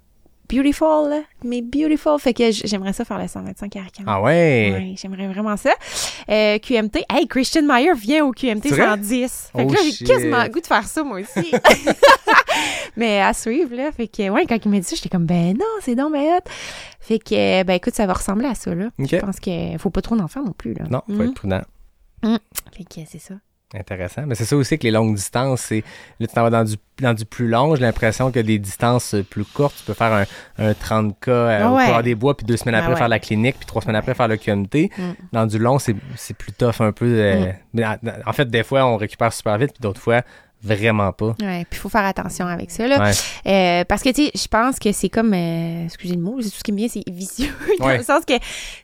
beautiful, 0.53 1.22
mais 1.44 1.62
beautiful. 1.62 2.18
Fait 2.18 2.34
que 2.34 2.50
j'aimerais 2.50 2.92
ça 2.92 3.05
faire 3.05 3.18
le 3.18 3.28
125 3.28 3.76
Aricana. 3.76 4.12
Ah 4.14 4.20
ouais! 4.22 4.94
J'aimerais 4.96 5.26
vraiment 5.28 5.57
ça. 5.57 5.72
Euh, 6.28 6.59
QMT. 6.59 7.05
Hey, 7.11 7.26
Christian 7.28 7.62
Meyer 7.62 7.94
vient 7.94 8.24
au 8.26 8.32
QMT 8.32 8.61
C'est 8.68 8.74
vrai? 8.74 8.84
110. 8.84 9.50
Fait 9.57 9.62
Oh, 9.62 9.66
que 9.66 9.72
là, 9.74 9.80
j'ai 9.84 9.92
shit. 9.92 10.07
quasiment 10.07 10.42
le 10.42 10.48
goût 10.50 10.61
de 10.61 10.66
faire 10.66 10.84
ça, 10.86 11.03
moi 11.03 11.20
aussi. 11.20 11.53
Mais 12.96 13.20
à 13.20 13.32
suivre, 13.32 13.74
là. 13.74 13.90
Fait 13.92 14.09
que, 14.09 14.28
ouais, 14.28 14.46
quand 14.46 14.59
il 14.64 14.70
m'a 14.70 14.78
dit 14.78 14.84
ça, 14.84 14.96
j'étais 14.96 15.09
comme, 15.09 15.26
ben 15.26 15.55
non, 15.57 15.64
c'est 15.80 15.94
donc 15.94 16.12
ben 16.12 16.20
hot. 16.36 16.50
Fait 17.00 17.18
que, 17.18 17.62
ben 17.64 17.74
écoute, 17.74 17.94
ça 17.94 18.07
va 18.07 18.12
ressembler 18.12 18.46
à 18.46 18.55
ça, 18.55 18.74
là. 18.74 18.90
Je 18.98 19.16
pense 19.16 19.40
qu'il 19.40 19.78
faut 19.78 19.90
pas 19.90 20.03
trop 20.03 20.18
en 20.18 20.28
faire 20.28 20.42
non 20.44 20.53
plus, 20.53 20.74
là. 20.74 20.84
Non, 20.90 21.03
faut 21.07 21.12
Mhm. 21.14 21.22
être 21.28 21.34
prudent. 21.34 21.62
Fait 22.76 22.84
que 22.84 23.00
c'est 23.11 23.18
ça. 23.18 23.34
Intéressant. 23.75 24.25
Mais 24.27 24.35
c'est 24.35 24.45
ça 24.45 24.57
aussi 24.57 24.79
que 24.79 24.83
les 24.85 24.91
longues 24.91 25.14
distances, 25.14 25.62
c'est. 25.62 25.83
Là, 26.20 26.27
tu 26.27 26.35
t'en 26.35 26.43
vas 26.43 26.51
dans 26.51 26.64
du, 26.64 26.75
dans 27.01 27.14
du 27.14 27.25
plus 27.25 27.49
long. 27.49 27.75
J'ai 27.75 27.83
l'impression 27.83 28.31
que 28.31 28.39
des 28.41 28.59
distances 28.59 29.14
euh, 29.14 29.23
plus 29.23 29.45
courtes, 29.45 29.75
tu 29.79 29.85
peux 29.85 29.95
faire 29.95 30.12
un, 30.12 30.25
un 30.59 30.73
30K 30.73 31.14
euh, 31.29 31.68
au 31.68 31.77
Ouais. 31.77 31.87
Corps 31.87 32.03
des 32.03 32.14
Bois, 32.14 32.37
puis 32.37 32.45
deux 32.45 32.57
semaines 32.59 32.75
Ah 32.75 32.79
après 32.81 32.93
ouais. 32.93 32.99
faire 32.99 33.09
la 33.09 33.18
clinique, 33.18 33.57
puis 33.59 33.66
trois 33.66 33.81
semaines 33.81 33.97
après 33.97 34.14
faire 34.14 34.29
le 34.29 34.37
QMT. 34.37 34.91
Mm. 34.99 35.03
Dans 35.33 35.47
du 35.47 35.59
long, 35.59 35.79
c'est 35.79 35.97
c'est 36.16 36.35
plus 36.37 36.53
tough 36.53 36.81
un 36.81 36.93
peu. 36.93 37.07
euh, 37.07 37.47
Mm. 37.47 37.53
mais 37.73 37.87
en, 37.87 37.97
en 38.27 38.33
fait, 38.33 38.45
des 38.51 38.62
fois, 38.62 38.85
on 38.85 38.97
récupère 38.99 39.33
super 39.33 39.57
vite, 39.57 39.73
puis 39.73 39.81
d'autres 39.81 40.01
fois, 40.03 40.20
vraiment 40.62 41.11
pas. 41.12 41.35
Ouais, 41.41 41.64
puis 41.68 41.73
il 41.73 41.79
faut 41.79 41.89
faire 41.89 42.05
attention 42.05 42.47
avec 42.47 42.70
ça, 42.70 42.87
là. 42.87 43.03
Ouais. 43.03 43.11
Euh, 43.81 43.85
parce 43.89 44.03
que, 44.03 44.11
tu 44.11 44.27
sais, 44.27 44.31
je 44.35 44.47
pense 44.49 44.79
que 44.79 44.93
c'est 44.93 45.09
comme, 45.09 45.33
euh, 45.35 45.85
excusez 45.87 46.14
le 46.14 46.20
mot, 46.20 46.37
c'est 46.41 46.51
tout 46.51 46.57
ce 46.59 46.62
qui 46.62 46.73
me 46.73 46.77
vient, 46.77 46.89
c'est 46.89 47.03
vicieux. 47.11 47.51
dans 47.81 47.87
Ouais. 47.87 47.97
le 47.99 48.05
sens 48.05 48.25
que 48.25 48.35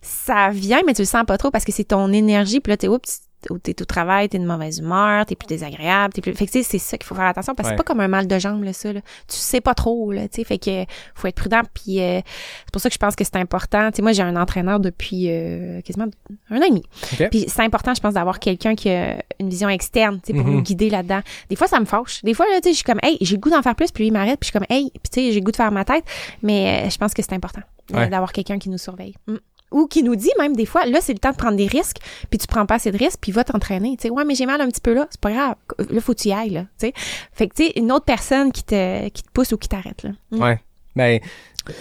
ça 0.03 0.49
vient, 0.51 0.81
mais 0.87 0.95
tu 0.95 1.03
le 1.03 1.07
sens 1.07 1.25
pas 1.27 1.37
trop 1.39 1.51
parce 1.51 1.65
que 1.65 1.73
c'est 1.73 1.85
ton 1.85 2.11
énergie. 2.13 2.59
Puis 2.61 2.71
là, 2.73 2.77
t'es, 2.77 2.89
oups, 2.89 3.21
t'es 3.63 3.81
au 3.81 3.85
travail, 3.85 4.29
t'es 4.29 4.39
de 4.39 4.45
mauvaise 4.47 4.79
humeur, 4.79 5.25
t'es 5.27 5.37
plus 5.37 5.47
désagréable, 5.47 6.13
t'es 6.13 6.21
plus... 6.21 6.35
Fait 6.35 6.47
que, 6.47 6.51
tu 6.51 6.59
sais, 6.59 6.69
c'est 6.69 6.79
ça 6.79 6.99
qu'il 6.99 7.07
faut 7.07 7.15
faire 7.15 7.27
attention 7.27 7.55
parce 7.55 7.69
que 7.69 7.73
Ouais. 7.73 7.77
c'est 7.79 7.85
pas 7.85 7.93
comme 7.93 8.01
un 8.01 8.09
mal 8.09 8.27
de 8.27 8.39
jambe, 8.39 8.65
là, 8.65 8.73
ça, 8.73 8.93
là. 8.93 9.01
Tu 9.29 9.37
sais 9.37 9.61
pas 9.61 9.75
trop, 9.75 10.11
là, 10.13 10.23
tu 10.29 10.37
sais. 10.37 10.45
Fait 10.45 10.59
que 10.59 10.85
faut 11.15 11.29
être 11.29 11.37
prudent. 11.37 11.61
Puis 11.73 12.01
euh, 12.01 12.21
c'est 12.65 12.73
pour 12.73 12.81
ça 12.83 12.89
que 12.89 12.95
je 12.95 12.99
pense 12.99 13.15
que 13.17 13.25
c'est 13.25 13.37
important. 13.37 13.91
Tu 13.91 13.97
sais, 13.97 14.03
moi, 14.03 14.13
j'ai 14.13 14.23
un 14.23 14.37
entraîneur 14.37 14.81
depuis 14.81 15.27
euh, 15.29 15.81
quasiment 15.83 16.07
un 16.51 16.59
an 16.59 16.63
et 16.63 16.69
demi. 16.71 16.83
Ok. 17.13 17.29
Puis 17.31 17.45
c'est 17.49 17.63
important, 17.63 17.95
je 17.95 18.01
pense, 18.01 18.15
d'avoir 18.15 18.41
quelqu'un 18.41 18.75
qui 18.75 18.91
a 18.91 19.23
une 19.39 19.49
vision 19.51 19.69
externe, 19.69 20.21
tu 20.21 20.33
sais, 20.33 20.39
pour 20.39 20.47
Mhm. 20.47 20.55
nous 20.57 20.63
guider 20.63 20.91
là-dedans. 20.91 21.21
Des 21.49 21.57
fois, 21.57 21.67
ça 21.69 21.79
me 21.81 21.85
fâche. 21.85 22.23
Des 22.25 22.35
fois, 22.35 22.47
là, 22.47 22.57
tu 22.61 22.65
sais, 22.65 22.71
je 22.71 22.77
suis 22.77 22.85
comme, 22.85 23.01
hey, 23.03 23.19
j'ai 23.21 23.37
le 23.37 23.41
goût 23.41 23.51
d'en 23.51 23.63
faire 23.63 23.75
plus, 23.77 23.93
puis 23.93 24.03
lui, 24.05 24.09
il 24.09 24.13
m'arrête, 24.13 24.41
puis 24.41 24.49
je 24.49 24.51
suis 24.51 24.59
comme, 24.59 24.67
hey, 24.77 24.91
puis 24.91 25.11
tu 25.13 25.21
sais, 25.21 25.33
j'ai 25.33 25.39
le 25.41 25.45
goût 25.45 25.53
de 25.53 25.57
faire 25.57 25.71
ma 25.73 25.85
tête. 25.85 26.05
Mais 26.43 26.85
euh, 26.87 26.91
je 26.91 26.99
pense 26.99 27.15
que 27.15 27.23
c'est 27.23 27.33
important 27.35 27.63
euh, 27.95 27.97
Ouais. 27.99 28.09
d'avoir 28.09 28.33
quelqu'un 28.33 28.59
qui 28.59 28.69
nous 28.69 28.79
surveille. 28.79 29.15
Mm. 29.27 29.37
Ou 29.71 29.87
qui 29.87 30.03
nous 30.03 30.17
dit 30.17 30.31
même 30.39 30.57
des 30.57 30.65
fois, 30.67 30.87
là, 30.87 31.01
c'est 31.03 31.13
le 31.13 31.19
temps 31.19 31.31
de 31.33 31.37
prendre 31.37 31.57
des 31.57 31.67
risques, 31.67 31.99
puis 32.31 32.39
tu 32.39 32.47
prends 32.47 32.65
pas 32.67 32.77
assez 32.77 32.91
de 32.91 32.97
risques, 32.99 33.19
puis 33.21 33.33
va 33.33 33.45
t'entraîner. 33.45 33.97
Tu 33.97 34.09
sais, 34.09 34.11
ouais, 34.11 34.25
mais 34.25 34.35
j'ai 34.35 34.47
mal 34.47 34.61
un 34.61 34.69
petit 34.69 34.81
peu 34.81 34.95
là, 34.95 35.07
c'est 35.11 35.21
pas 35.21 35.31
grave. 35.31 35.55
Là, 35.91 36.01
faut 36.01 36.15
que 36.15 36.21
tu 36.21 36.29
y 36.29 36.33
ailles, 36.33 36.51
là. 36.51 36.63
Tu 36.79 36.87
sais. 36.87 36.93
Fait 37.33 37.49
que, 37.49 37.55
tu 37.55 37.67
sais, 37.67 37.73
une 37.77 37.93
autre 37.93 38.05
personne 38.07 38.51
qui 38.53 38.63
te, 38.65 39.09
qui 39.09 39.23
te 39.23 39.31
pousse 39.33 39.53
ou 39.53 39.59
qui 39.59 39.69
t'arrête, 39.69 40.03
là. 40.05 40.11
Mm. 40.31 40.43
Ouais. 40.43 40.61
Ben, 40.97 41.21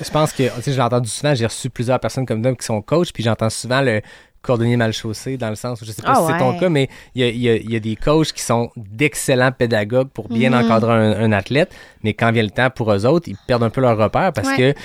je 0.04 0.10
pense 0.12 0.34
que, 0.34 0.44
tu 0.56 0.62
sais, 0.62 0.74
j'ai 0.74 0.82
entendu 0.82 1.10
souvent, 1.10 1.34
j'ai 1.34 1.46
reçu 1.46 1.70
plusieurs 1.70 2.00
personnes 2.00 2.26
comme 2.26 2.42
toi 2.42 2.54
qui 2.56 2.66
sont 2.66 2.82
coachs, 2.82 3.12
puis 3.14 3.24
j'entends 3.24 3.50
souvent 3.50 3.82
le 3.82 4.02
cordonnier 4.42 4.78
mal 4.78 4.94
chaussé 4.94 5.36
dans 5.38 5.50
le 5.50 5.56
sens 5.56 5.82
où 5.82 5.86
je 5.86 5.92
sais 5.92 6.02
pas 6.02 6.14
Ah 6.16 6.22
si 6.26 6.32
c'est 6.32 6.38
ton 6.40 6.58
cas, 6.60 6.70
mais 6.70 6.90
il 7.16 7.22
y 7.22 7.26
a, 7.26 7.30
y 7.30 7.50
a- 7.50 7.56
il 7.58 7.70
y 7.72 7.76
a 7.76 7.80
des 7.80 7.96
coachs 7.96 8.32
qui 8.32 8.42
sont 8.42 8.70
d'excellents 8.78 9.52
pédagogues 9.52 10.10
pour 10.10 10.30
bien 10.30 10.52
Mhm. 10.52 10.66
encadrer 10.66 10.92
un, 10.94 11.20
un 11.20 11.32
athlète, 11.32 11.74
mais 12.04 12.14
quand 12.14 12.32
vient 12.32 12.44
le 12.44 12.52
temps 12.52 12.70
pour 12.70 12.92
eux 12.94 13.06
autres, 13.06 13.28
ils 13.28 13.36
perdent 13.48 13.64
un 13.64 13.70
peu 13.70 13.82
leur 13.82 13.98
repère 13.98 14.32
parce 14.34 14.48
Ouais. 14.50 14.74
que 14.74 14.80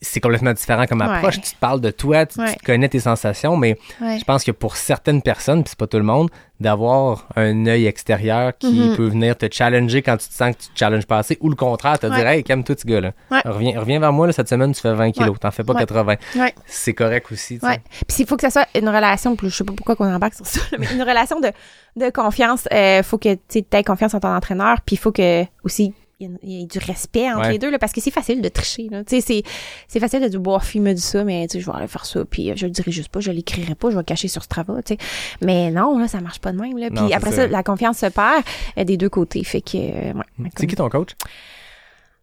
c'est 0.00 0.20
complètement 0.20 0.52
différent 0.52 0.86
comme 0.86 1.02
approche. 1.02 1.36
Ouais. 1.36 1.42
Tu 1.42 1.50
te 1.52 1.58
parles 1.58 1.80
de 1.80 1.90
toi, 1.90 2.26
tu, 2.26 2.38
connais 2.64 2.88
tes 2.88 3.00
sensations, 3.00 3.56
mais 3.56 3.76
Ouais. 4.00 4.18
je 4.18 4.24
pense 4.24 4.44
que 4.44 4.50
pour 4.52 4.76
certaines 4.76 5.22
personnes, 5.22 5.62
puis 5.62 5.70
c'est 5.70 5.78
pas 5.78 5.86
tout 5.86 5.96
le 5.98 6.02
monde, 6.04 6.28
d'avoir 6.58 7.26
un 7.36 7.66
œil 7.66 7.84
extérieur 7.86 8.56
qui 8.58 8.72
Mhm. 8.80 8.96
peut 8.96 9.06
venir 9.08 9.36
te 9.36 9.46
challenger 9.50 10.00
quand 10.02 10.16
tu 10.16 10.28
te 10.28 10.32
sens 10.34 10.56
que 10.56 10.62
tu 10.62 10.68
te 10.68 10.78
challenges 10.78 11.06
pas 11.06 11.18
assez, 11.18 11.36
ou 11.40 11.50
le 11.50 11.54
contraire, 11.54 11.98
te 11.98 12.06
dire 12.06 12.26
Hey, 12.26 12.42
calme-toi, 12.42 12.74
ce 12.78 12.86
gars-là. 12.86 13.12
Reviens, 13.44 13.78
reviens 13.78 14.00
vers 14.00 14.12
moi, 14.12 14.26
là, 14.26 14.32
cette 14.32 14.48
semaine, 14.48 14.72
tu 14.72 14.80
fais 14.80 14.94
20 14.94 15.10
kilos, 15.12 15.38
t'en 15.38 15.50
fais 15.50 15.64
pas 15.64 15.74
Ouais. 15.74 15.80
80. 15.80 16.16
Ouais. 16.36 16.54
C'est 16.66 16.94
correct 16.94 17.30
aussi. 17.30 17.58
Puis 17.58 18.16
il 18.20 18.26
faut 18.26 18.36
que 18.36 18.42
ça 18.42 18.50
soit 18.50 18.66
une 18.74 18.88
relation, 18.88 19.36
je 19.42 19.48
sais 19.48 19.64
pas 19.64 19.72
pourquoi 19.76 19.96
qu'on 19.96 20.12
embarque 20.12 20.34
sur 20.34 20.46
ça, 20.46 20.60
mais 20.78 20.86
une 20.94 21.02
relation 21.02 21.40
de, 21.40 21.50
de 21.96 22.10
confiance. 22.10 22.66
Euh, 22.72 23.02
faut 23.02 23.18
que 23.18 23.34
tu 23.48 23.64
aies 23.72 23.84
confiance 23.84 24.14
en 24.14 24.20
ton 24.20 24.34
entraîneur, 24.34 24.80
puis 24.84 24.96
il 24.96 24.98
faut 24.98 25.12
que 25.12 25.44
aussi 25.62 25.84
il 25.86 25.92
y 26.20 26.28
il 26.42 26.60
y 26.60 26.62
a 26.62 26.66
du 26.66 26.78
respect 26.78 27.28
entre 27.30 27.40
Ouais. 27.42 27.52
les 27.52 27.58
deux, 27.58 27.70
là, 27.70 27.78
parce 27.78 27.92
que 27.92 28.00
c'est 28.00 28.10
facile 28.10 28.40
de 28.40 28.48
tricher, 28.48 28.88
là. 28.90 29.04
Tu 29.04 29.16
sais, 29.16 29.20
c'est, 29.20 29.42
c'est 29.88 30.00
facile 30.00 30.22
de 30.22 30.28
dire, 30.28 30.40
bon, 30.40 30.58
il 30.74 30.82
me 30.82 30.92
dit 30.92 31.00
ça, 31.00 31.24
mais, 31.24 31.46
je 31.52 31.58
vais 31.58 31.72
aller 31.76 31.88
faire 31.88 32.06
ça, 32.06 32.24
puis 32.24 32.52
je 32.56 32.64
le 32.66 32.72
dirai 32.72 32.90
juste 32.90 33.08
pas, 33.10 33.20
je 33.20 33.30
l'écrirai 33.30 33.74
pas, 33.74 33.90
je 33.90 33.96
vais 33.98 34.04
cacher 34.04 34.28
sur 34.28 34.42
Strava, 34.42 34.82
tu 34.82 34.94
sais. 34.94 34.98
Mais 35.42 35.70
non, 35.70 35.98
là, 35.98 36.08
ça 36.08 36.20
marche 36.20 36.38
pas 36.38 36.52
de 36.52 36.58
même, 36.60 36.78
là. 36.78 36.88
Puis 36.90 37.12
après 37.12 37.30
ça. 37.30 37.36
ça, 37.36 37.46
la 37.48 37.62
confiance 37.62 37.98
se 37.98 38.06
perd 38.06 38.42
euh, 38.78 38.84
des 38.84 38.96
deux 38.96 39.10
côtés. 39.10 39.44
Fait 39.44 39.60
que, 39.60 39.76
euh, 39.76 40.12
ouais. 40.14 40.50
C'est 40.56 40.66
qui 40.66 40.74
ton 40.76 40.88
coach? 40.88 41.10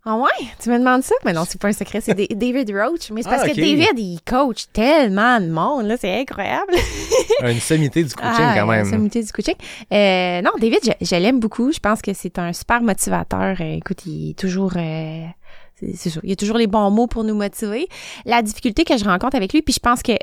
Ah 0.05 0.17
ouais? 0.17 0.47
Tu 0.61 0.69
me 0.69 0.77
demandes 0.79 1.01
ça? 1.03 1.15
Mais 1.23 1.31
non, 1.31 1.45
c'est 1.47 1.59
pas 1.61 1.69
un 1.69 1.73
secret, 1.73 2.01
c'est 2.01 2.13
Da- 2.17 2.27
David 2.35 2.71
Roach. 2.75 3.09
Mais 3.11 3.23
c'est 3.23 3.29
parce 3.29 3.43
Ah, 3.45 3.49
que 3.49 3.55
David, 3.55 3.97
il 3.97 4.19
coach 4.25 4.65
tellement 4.73 5.39
de 5.39 5.47
monde, 5.47 5.85
là, 5.85 5.95
c'est 5.97 6.19
incroyable. 6.19 6.73
Une 7.41 7.59
sommité 7.61 8.03
du 8.03 8.13
coaching 8.13 8.31
Ah, 8.37 8.53
quand 8.57 8.67
même. 8.67 8.89
sommité 8.89 9.23
du 9.23 9.31
coaching. 9.31 9.55
Euh, 9.93 10.41
non, 10.41 10.51
David, 10.59 10.79
je, 10.83 11.05
je 11.05 11.15
l'aime 11.15 11.39
beaucoup. 11.39 11.71
Je 11.71 11.79
pense 11.79 12.01
que 12.01 12.13
c'est 12.13 12.37
un 12.37 12.51
super 12.51 12.81
motivateur. 12.81 13.55
Euh, 13.61 13.75
écoute, 13.77 14.05
il 14.05 14.31
est 14.31 14.37
toujours... 14.37 14.73
euh, 14.75 15.23
c'est 15.95 16.09
sûr, 16.09 16.21
il 16.23 16.29
y 16.29 16.33
a 16.33 16.35
toujours 16.37 16.57
les 16.57 16.67
bons 16.67 16.89
mots 16.91 17.07
pour 17.07 17.23
nous 17.23 17.35
motiver. 17.35 17.87
La 18.25 18.41
difficulté 18.41 18.83
que 18.83 18.97
je 18.97 19.03
rencontre 19.05 19.35
avec 19.37 19.53
lui, 19.53 19.61
puis 19.61 19.73
je 19.73 19.79
pense 19.79 20.01
que 20.03 20.13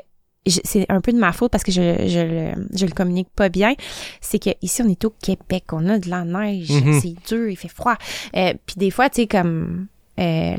c'est 0.47 0.85
un 0.89 1.01
peu 1.01 1.11
de 1.13 1.19
ma 1.19 1.31
faute 1.33 1.51
parce 1.51 1.63
que 1.63 1.71
je, 1.71 1.81
je, 2.07 2.19
le, 2.19 2.67
je 2.75 2.85
le 2.85 2.91
communique 2.91 3.29
pas 3.35 3.49
bien, 3.49 3.75
c'est 4.21 4.39
que 4.39 4.49
ici 4.61 4.81
on 4.81 4.89
est 4.89 5.05
au 5.05 5.11
Québec, 5.21 5.65
on 5.71 5.87
a 5.89 5.99
de 5.99 6.09
la 6.09 6.23
neige, 6.23 6.71
Mhm. 6.71 6.99
c'est 6.99 7.15
dur, 7.27 7.49
il 7.49 7.55
fait 7.55 7.67
froid. 7.67 7.95
Euh, 8.35 8.53
puis 8.65 8.75
des 8.77 8.89
fois, 8.91 9.09
tu 9.09 9.21
sais, 9.21 9.27
comme... 9.27 9.87
euh, 10.19 10.55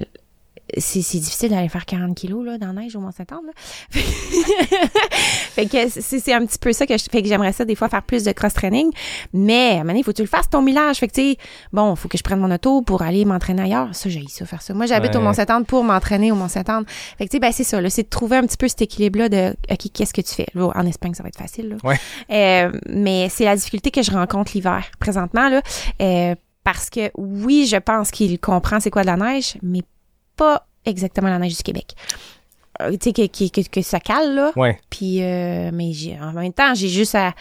c'est 0.82 1.00
c'est 1.02 1.18
difficile 1.18 1.50
d'aller 1.50 1.68
faire 1.68 1.86
40 1.86 2.14
kilos 2.14 2.44
là, 2.44 2.58
dans 2.58 2.72
la 2.72 2.82
neige 2.82 2.94
au 2.96 3.00
Mont-Saint-Anne. 3.00 3.50
fait 5.54 5.66
que 5.66 5.88
c'est 5.88 6.18
c'est 6.20 6.32
un 6.32 6.44
petit 6.44 6.58
peu 6.58 6.72
ça 6.72 6.86
que 6.86 6.96
je 6.96 7.04
fait 7.10 7.22
que 7.22 7.28
j'aimerais 7.28 7.52
ça 7.52 7.64
des 7.64 7.74
fois 7.74 7.88
faire 7.88 8.02
plus 8.02 8.24
de 8.24 8.32
cross-training. 8.32 8.90
Mais 9.32 9.70
à 9.70 9.72
un 9.72 9.76
moment 9.78 9.84
donné, 9.88 10.00
il 10.00 10.04
faut 10.04 10.12
que 10.12 10.16
tu 10.16 10.22
le 10.22 10.28
fasses 10.28 10.48
ton 10.50 10.62
millage. 10.62 10.96
Fait 10.98 11.08
que 11.08 11.12
tu 11.14 11.32
sais, 11.32 11.36
bon, 11.72 11.94
faut 11.96 12.08
que 12.08 12.18
je 12.18 12.22
prenne 12.22 12.40
mon 12.40 12.50
auto 12.50 12.82
pour 12.82 13.02
aller 13.02 13.24
m'entraîner 13.24 13.62
ailleurs. 13.62 13.94
Ça, 13.94 14.08
j'ai 14.08 14.24
ça 14.28 14.44
faire 14.46 14.62
ça. 14.62 14.74
Moi, 14.74 14.86
j'habite 14.86 15.12
Ouais. 15.12 15.18
au 15.18 15.20
Mont-Saint-Anne 15.22 15.64
pour 15.64 15.84
m'entraîner 15.84 16.32
au 16.32 16.34
Mont-Saint-Anne. 16.36 16.84
Fait 17.18 17.24
que 17.26 17.30
tu 17.30 17.36
sais, 17.36 17.40
ben 17.40 17.52
c'est 17.52 17.64
ça, 17.64 17.80
là, 17.80 17.90
c'est 17.90 18.04
de 18.04 18.08
trouver 18.08 18.36
un 18.36 18.42
petit 18.46 18.56
peu 18.56 18.68
cet 18.68 18.82
équilibre-là 18.82 19.28
de 19.28 19.54
OK, 19.70 19.92
qu'est-ce 19.92 20.12
que 20.14 20.20
tu 20.22 20.34
fais? 20.34 20.46
Là, 20.54 20.70
en 20.74 20.86
Espagne, 20.86 21.14
ça 21.14 21.22
va 21.22 21.28
être 21.28 21.38
facile. 21.38 21.68
Là. 21.70 21.76
Ouais. 21.84 21.98
Euh, 22.30 22.72
mais 22.88 23.28
c'est 23.30 23.44
la 23.44 23.56
difficulté 23.56 23.90
que 23.90 24.02
je 24.02 24.10
rencontre 24.10 24.52
l'hiver 24.54 24.84
présentement, 24.98 25.48
là. 25.48 25.60
Euh, 26.00 26.34
parce 26.64 26.90
que 26.90 27.10
oui, 27.16 27.66
je 27.66 27.76
pense 27.76 28.10
qu'il 28.10 28.38
comprend 28.38 28.78
c'est 28.80 28.90
quoi 28.90 29.02
de 29.02 29.08
la 29.08 29.16
neige, 29.16 29.56
mais 29.62 29.82
pas 30.36 30.66
exactement 30.84 31.28
la 31.28 31.38
neige 31.38 31.56
du 31.56 31.62
Québec. 31.62 31.94
Euh, 32.80 32.92
tu 32.92 33.10
sais, 33.10 33.12
que, 33.12 33.26
que, 33.26 33.62
que, 33.62 33.68
que 33.68 33.82
ça 33.82 34.00
cale, 34.00 34.34
là. 34.34 34.52
Ouais. 34.56 34.78
Puis, 34.90 35.22
euh, 35.22 35.70
mais 35.72 35.92
j'ai, 35.92 36.18
en 36.20 36.32
même 36.32 36.52
temps, 36.52 36.74
j'ai 36.74 36.88
juste 36.88 37.14
à, 37.14 37.34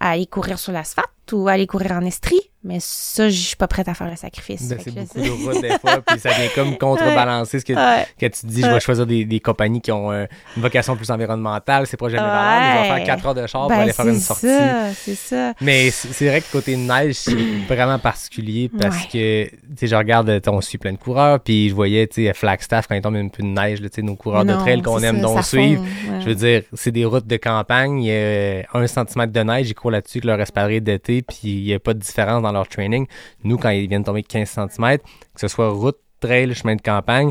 à 0.00 0.10
aller 0.10 0.26
courir 0.26 0.58
sur 0.58 0.72
l'asphalte 0.72 1.08
ou 1.32 1.48
aller 1.48 1.66
courir 1.66 1.92
en 1.92 2.02
estrie. 2.02 2.40
Mais 2.64 2.78
ça, 2.80 3.28
je 3.28 3.34
suis 3.36 3.56
pas 3.56 3.66
prête 3.66 3.88
à 3.88 3.94
faire 3.94 4.08
le 4.08 4.14
sacrifice. 4.16 4.68
Ben, 4.68 4.78
C'est 4.80 4.94
beaucoup 4.94 5.18
de 5.20 5.30
routes 5.30 5.60
des 5.62 5.70
fois, 5.80 6.00
puis 6.06 6.20
ça 6.20 6.30
vient 6.30 6.48
comme 6.54 6.78
contrebalancer 6.78 7.58
ce 7.58 7.64
que, 7.64 7.72
Ouais. 7.72 8.06
que 8.18 8.26
tu 8.26 8.46
dis. 8.46 8.60
Je 8.62 8.66
vais 8.68 8.78
choisir 8.78 9.04
des, 9.04 9.24
des 9.24 9.40
compagnies 9.40 9.80
qui 9.80 9.90
ont 9.90 10.12
euh, 10.12 10.26
une 10.56 10.62
vocation 10.62 10.94
plus 10.96 11.10
environnementale, 11.10 11.86
c'est 11.88 11.96
pas 11.96 12.08
jamais 12.08 12.22
valable, 12.22 12.60
mais 12.60 12.68
je 12.68 12.82
vais 12.84 12.90
Ouais. 12.92 12.96
faire 13.04 13.16
4 13.16 13.26
heures 13.26 13.34
de 13.34 13.46
char 13.48 13.60
pour 13.62 13.70
Ben, 13.70 13.80
aller 13.80 13.92
faire 13.92 14.06
une 14.06 14.14
c'est 14.14 14.20
sortie. 14.20 14.46
ça, 14.46 14.92
c'est 14.94 15.14
ça. 15.16 15.52
Mais 15.60 15.90
c'est 15.90 16.28
vrai 16.28 16.40
que 16.40 16.52
côté 16.52 16.76
neige, 16.76 17.14
c'est 17.16 17.34
vraiment 17.68 17.98
particulier 17.98 18.70
parce 18.80 18.96
Ouais. 18.96 19.08
que, 19.12 19.50
tu 19.50 19.56
sais, 19.78 19.86
je 19.88 19.96
regarde, 19.96 20.40
on 20.46 20.60
suit 20.60 20.78
plein 20.78 20.92
de 20.92 20.98
coureurs, 20.98 21.40
puis 21.40 21.68
je 21.68 21.74
voyais, 21.74 22.06
tu 22.06 22.26
sais, 22.26 22.32
Flagstaff, 22.34 22.86
quand 22.86 22.94
il 22.94 23.00
tombe 23.02 23.16
un 23.16 23.26
peu 23.28 23.42
de 23.42 23.48
neige, 23.48 23.80
tu 23.80 23.88
sais, 23.92 24.02
nos 24.02 24.14
coureurs 24.14 24.44
de 24.44 24.52
trail 24.54 24.82
qu'on 24.82 25.00
aime 25.02 25.20
ça 25.26 25.42
suivre. 25.42 25.82
ouais. 25.82 26.20
Je 26.20 26.26
veux 26.26 26.34
dire, 26.36 26.62
c'est 26.74 26.92
des 26.92 27.04
routes 27.04 27.26
de 27.26 27.36
campagne, 27.38 28.02
il 28.02 28.06
y 28.06 28.12
a 28.14 28.62
un 28.78 28.86
centimètre 28.86 29.32
de 29.32 29.40
neige, 29.40 29.68
ils 29.68 29.74
courent 29.74 29.90
là-dessus 29.90 30.18
avec 30.18 30.24
leur 30.26 30.40
espadrille 30.40 30.80
d'été, 30.80 31.22
puis 31.22 31.38
il 31.44 31.64
n'y 31.64 31.74
a 31.74 31.80
pas 31.80 31.94
de 31.94 31.98
différence 31.98 32.42
dans 32.42 32.51
leur 32.52 32.68
training. 32.68 33.06
Nous, 33.44 33.58
quand 33.58 33.70
ils 33.70 33.88
viennent 33.88 34.04
tomber 34.04 34.22
15 34.22 34.48
cm, 34.48 34.98
que 34.98 35.40
ce 35.40 35.48
soit 35.48 35.68
route, 35.70 35.96
trail, 36.20 36.54
chemin 36.54 36.76
de 36.76 36.82
campagne, 36.82 37.30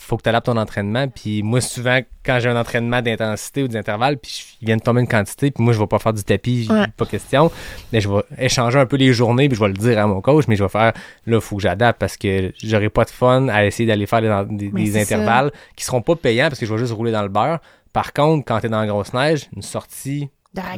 faut 0.00 0.16
que 0.16 0.22
tu 0.22 0.28
adaptes 0.28 0.46
ton 0.46 0.56
entraînement. 0.56 1.08
Puis 1.08 1.42
moi, 1.42 1.60
souvent, 1.60 1.98
quand 2.24 2.38
j'ai 2.38 2.48
un 2.48 2.56
entraînement 2.58 3.02
d'intensité 3.02 3.64
ou 3.64 3.68
d'intervalle, 3.68 4.16
puis 4.16 4.56
ils 4.62 4.66
viennent 4.66 4.80
tomber 4.80 5.00
une 5.00 5.08
quantité, 5.08 5.50
puis 5.50 5.62
moi, 5.64 5.72
je 5.72 5.78
vais 5.80 5.88
pas 5.88 5.98
faire 5.98 6.12
du 6.12 6.22
tapis, 6.22 6.68
Ouais. 6.70 6.86
pas 6.96 7.04
question. 7.04 7.50
Mais 7.92 8.00
je 8.00 8.08
vais 8.08 8.20
échanger 8.38 8.78
un 8.78 8.86
peu 8.86 8.94
les 8.96 9.12
journées, 9.12 9.48
puis 9.48 9.56
je 9.56 9.60
vais 9.60 9.66
le 9.68 9.74
dire 9.74 9.98
à 9.98 10.06
mon 10.06 10.20
coach, 10.20 10.44
mais 10.46 10.54
je 10.54 10.62
vais 10.62 10.68
faire, 10.68 10.92
là, 11.26 11.36
il 11.36 11.40
faut 11.40 11.56
que 11.56 11.62
j'adapte 11.62 11.98
parce 11.98 12.16
que 12.16 12.52
j'aurai 12.62 12.90
pas 12.90 13.04
de 13.06 13.10
fun 13.10 13.48
à 13.48 13.66
essayer 13.66 13.88
d'aller 13.88 14.06
faire 14.06 14.20
des, 14.22 14.28
des- 14.56 14.70
Mais 14.72 14.84
des 14.84 14.92
c'est 14.92 15.04
ça. 15.04 15.16
intervalles 15.16 15.50
qui 15.74 15.84
seront 15.84 16.00
pas 16.00 16.14
payants 16.14 16.46
parce 16.48 16.60
que 16.60 16.66
je 16.66 16.72
vais 16.72 16.78
juste 16.78 16.92
rouler 16.92 17.10
dans 17.10 17.22
le 17.22 17.28
beurre. 17.28 17.58
Par 17.92 18.12
contre, 18.12 18.44
quand 18.46 18.60
tu 18.60 18.66
es 18.66 18.68
dans 18.68 18.80
la 18.80 18.86
grosse 18.86 19.12
neige, 19.14 19.48
une 19.56 19.62
sortie 19.62 20.28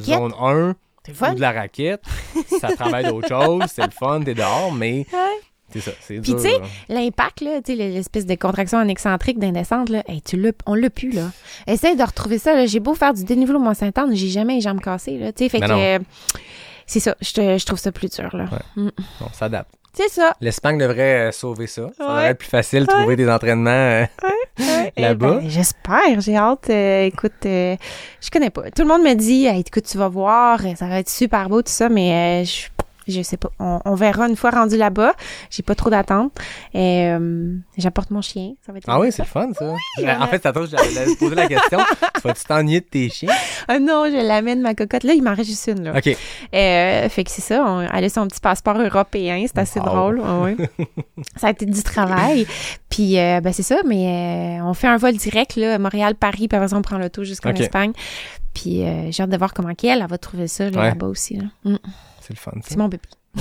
zone 0.01 0.32
1 0.41 0.55
c'est 0.62 0.64
le 0.64 0.74
fun. 1.15 1.33
ou 1.33 1.35
de 1.35 1.41
la 1.41 1.53
raquette, 1.53 2.03
ça 2.61 2.75
travaille 2.77 3.05
d'autres 3.05 3.29
choses, 3.43 3.65
c'est 3.69 3.85
le 3.85 3.91
fun, 3.91 4.21
t'es 4.23 4.35
dehors, 4.35 4.73
mais 4.73 5.07
c'est 5.73 5.81
ça, 5.81 5.93
c'est 6.01 6.21
Puis 6.21 6.35
tu 6.35 6.41
sais, 6.41 6.59
l'impact, 6.89 7.43
là, 7.43 7.63
tu 7.63 7.77
sais, 7.77 7.77
l'espèce 7.77 8.27
de 8.27 8.35
contraction 8.35 8.79
en 8.79 8.89
excentrique 8.89 9.39
là, 9.41 10.03
hey, 10.09 10.21
tu 10.21 10.53
on 10.67 10.75
l'a 10.75 10.91
plus, 10.91 11.13
là. 11.13 11.31
Essaye 11.67 11.97
de 11.97 12.03
retrouver 12.03 12.39
ça, 12.39 12.55
là. 12.55 12.67
J'ai 12.67 12.81
beau 12.81 12.95
faire 12.95 13.15
du 13.15 13.25
dénivelé 13.25 13.57
au 13.57 13.61
Mont-Saint-Anne, 13.61 14.15
j'ai 14.15 14.29
jamais 14.29 14.55
les 14.55 14.61
jambes 14.61 14.81
cassées, 14.81 15.19
là. 15.19 15.33
Tu 15.33 15.45
sais, 15.45 15.49
fait 15.49 15.61
Ben 15.61 15.69
que, 15.69 15.73
euh, 15.73 15.99
c'est 16.87 17.01
ça. 17.01 17.15
Je, 17.21 17.59
je 17.59 17.67
trouve 17.67 17.79
ça 17.79 17.93
plus 17.93 18.11
dur, 18.11 18.35
là. 18.37 18.47
Mm. 18.75 18.89
on 19.21 19.33
s'adapte. 19.33 19.80
C'est 19.93 20.09
ça. 20.09 20.34
L'Espagne 20.41 20.78
devrait 20.78 21.28
euh, 21.28 21.32
sauver 21.32 21.66
ça. 21.66 21.88
Ça 21.97 22.05
Ouais. 22.05 22.09
devrait 22.11 22.26
être 22.30 22.38
plus 22.38 22.49
facile 22.49 22.80
de 22.82 22.86
trouver 22.86 23.16
des 23.16 23.28
entraînements. 23.28 23.70
euh, 23.70 24.05
Eh 24.97 25.01
Là-bas? 25.01 25.38
ben, 25.41 25.49
J'espère, 25.49 26.20
j'ai 26.20 26.36
hâte. 26.36 26.70
Euh, 26.70 27.05
écoute, 27.07 27.32
euh, 27.47 27.76
je 28.20 28.30
connais 28.30 28.51
pas. 28.51 28.70
Tout 28.70 28.82
le 28.82 28.88
monde 28.88 29.03
me 29.03 29.14
dit, 29.14 29.47
Hey, 29.47 29.61
écoute, 29.66 29.84
tu 29.84 29.99
vas 29.99 30.09
voir, 30.09 30.61
ça 30.76 30.86
va 30.86 30.99
être 31.01 31.09
super 31.11 31.49
beau, 31.49 31.62
tout 31.62 31.72
ça, 31.72 31.88
mais 31.88 32.45
je, 32.45 32.68
je 33.11 33.23
sais 33.23 33.37
pas. 33.37 33.51
On, 33.59 33.81
on 33.85 33.95
verra 33.95 34.29
une 34.29 34.37
fois 34.37 34.51
rendu 34.51 34.77
là-bas. 34.77 35.13
J'ai 35.51 35.63
pas 35.63 35.75
trop 35.75 35.91
d'attente. 35.91 36.33
Et, 36.75 37.07
euh, 37.11 37.55
J'apporte 37.79 38.11
mon 38.11 38.21
chien. 38.23 38.53
Ça 38.65 38.73
va 38.73 38.79
être 38.79 38.85
Ah 38.89 38.99
oui, 39.01 39.11
c'est 39.13 39.23
le 39.23 39.29
fun, 39.29 39.49
ça. 39.59 39.75
en 40.21 40.27
fait, 40.27 40.43
ça 40.43 40.53
trouve, 40.53 40.69
j'allais 40.69 41.15
poser 41.17 41.35
la 41.35 41.47
question. 41.47 41.79
tu 42.15 42.21
vas-tu 42.23 42.45
t'ennuyer 42.45 42.81
de 42.81 42.87
tes 42.87 43.09
chiens? 43.09 43.33
Ah 43.69 43.79
non, 43.79 44.05
je 44.07 44.27
l'amène 44.27 44.61
ma 44.61 44.75
cocotte. 44.75 45.05
Là, 45.05 45.13
il 45.15 45.23
m'en 45.23 45.35
reste 45.35 45.51
juste 45.51 45.69
une, 45.69 45.85
là. 45.85 45.93
OK. 45.97 46.09
Euh, 46.55 47.09
fait 47.09 47.25
que 47.25 47.31
c'est 47.31 47.41
ça. 47.43 47.65
On, 47.65 47.81
elle 47.81 48.05
a 48.05 48.09
son 48.09 48.27
petit 48.27 48.41
passeport 48.41 48.79
européen. 48.81 49.45
C'est 49.47 49.59
assez 49.59 49.81
Wow. 49.81 49.87
drôle. 49.87 50.23
Ah 50.25 50.39
ouais. 50.41 50.57
ça 51.37 51.47
a 51.47 51.51
été 51.51 51.67
du 51.67 51.83
travail. 51.83 52.47
Puis, 52.89 53.19
euh, 53.19 53.41
ben, 53.41 53.53
c'est 53.53 53.63
ça. 53.63 53.77
Mais 53.87 54.59
euh, 54.61 54.65
on 54.65 54.75
fait 54.75 54.89
un 54.89 54.97
vol 54.97 55.13
direct, 55.17 55.57
là, 55.57 55.79
Montréal-Paris. 55.79 56.49
Puis 56.49 56.57
après 56.57 56.69
ça, 56.69 56.77
on 56.77 56.83
prend 56.83 56.99
l'auto 56.99 57.23
jusqu'en. 57.25 57.51
Espagne. 57.55 57.93
Puis, 58.55 58.83
euh, 58.83 59.11
j'ai 59.11 59.23
hâte 59.23 59.31
de 59.31 59.37
voir 59.37 59.53
comment 59.55 59.75
qu'elle, 59.75 60.01
elle 60.01 60.07
va 60.09 60.19
trouver 60.19 60.49
ça 60.49 60.69
là, 60.71 60.81
Ouais. 60.93 61.05
aussi. 61.05 61.37
là. 61.37 61.45
Mm. 61.65 61.77
C'est 62.31 62.35
le 62.35 62.37
fun, 62.39 62.53
ça. 62.62 62.68
C'est 62.70 62.76
mon 62.76 62.89
bébé. 62.89 63.03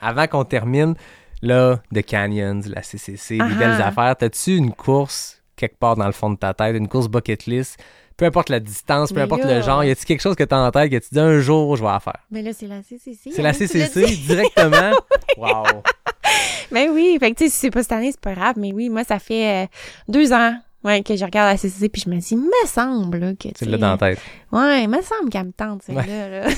Avant 0.00 0.26
qu'on 0.26 0.44
termine, 0.44 0.94
là, 1.42 1.80
The 1.94 2.02
Canyons, 2.04 2.60
la 2.66 2.82
CCC, 2.82 3.34
les 3.34 3.40
Ah 3.40 3.48
belles 3.58 3.82
affaires, 3.82 4.16
t'as-tu 4.16 4.56
une 4.56 4.72
course 4.72 5.42
quelque 5.56 5.76
part 5.78 5.96
dans 5.96 6.06
le 6.06 6.12
fond 6.12 6.30
de 6.30 6.36
ta 6.36 6.54
tête, 6.54 6.76
une 6.76 6.88
course 6.88 7.08
bucket 7.08 7.46
list? 7.46 7.78
Peu 8.16 8.26
importe 8.26 8.50
la 8.50 8.60
distance, 8.60 9.10
peu 9.10 9.16
Mais 9.16 9.22
importe 9.22 9.44
là- 9.44 9.56
le 9.56 9.62
genre, 9.62 9.82
y 9.82 9.90
a-tu 9.90 10.04
quelque 10.04 10.20
chose 10.20 10.36
que 10.36 10.44
t'as 10.44 10.58
en 10.58 10.70
tête 10.70 10.90
que 10.90 10.96
tu 10.98 11.08
dis 11.12 11.20
un 11.20 11.40
jour 11.40 11.74
je 11.76 11.82
vais 11.82 11.88
la 11.90 12.00
faire? 12.00 12.18
Mais 12.30 12.42
là, 12.42 12.52
c'est 12.52 12.66
la 12.66 12.82
CCC. 12.82 13.30
C'est 13.34 13.40
la 13.42 13.48
hein, 13.50 13.52
tu 13.52 13.62
l'as 13.78 13.86
CCC 13.88 14.16
directement? 14.26 14.90
wow! 15.38 15.64
Ben 16.70 16.88
oui. 16.92 17.16
Fait 17.18 17.32
que, 17.32 17.38
tu 17.38 17.44
sais, 17.44 17.50
si 17.50 17.56
c'est 17.56 17.70
pas 17.70 17.82
cette 17.82 17.90
année, 17.92 18.12
c'est 18.12 18.20
pas 18.20 18.32
grave. 18.34 18.54
Mais 18.56 18.72
oui, 18.72 18.88
moi, 18.90 19.02
ça 19.02 19.18
fait 19.18 19.64
euh, 19.64 19.66
deux 20.06 20.32
ans. 20.32 20.54
Ouais, 20.82 21.02
que 21.02 21.14
je 21.14 21.22
regarde 21.26 21.50
la 21.50 21.58
CCC 21.58 21.90
puis 21.90 22.02
je 22.06 22.08
me 22.10 22.16
dis, 22.18 22.36
me 22.36 22.66
semble 22.66 23.18
là, 23.18 23.32
que 23.34 23.48
sais, 23.54 23.66
l'as 23.66 23.76
dans 23.76 23.90
la 23.90 23.98
tête. 23.98 24.18
Ouais, 24.50 24.86
me 24.86 25.02
semble 25.02 25.28
qu'elle 25.30 25.44
me 25.44 25.52
tente 25.52 25.82
celle-là. 25.82 26.04
là. 26.04 26.46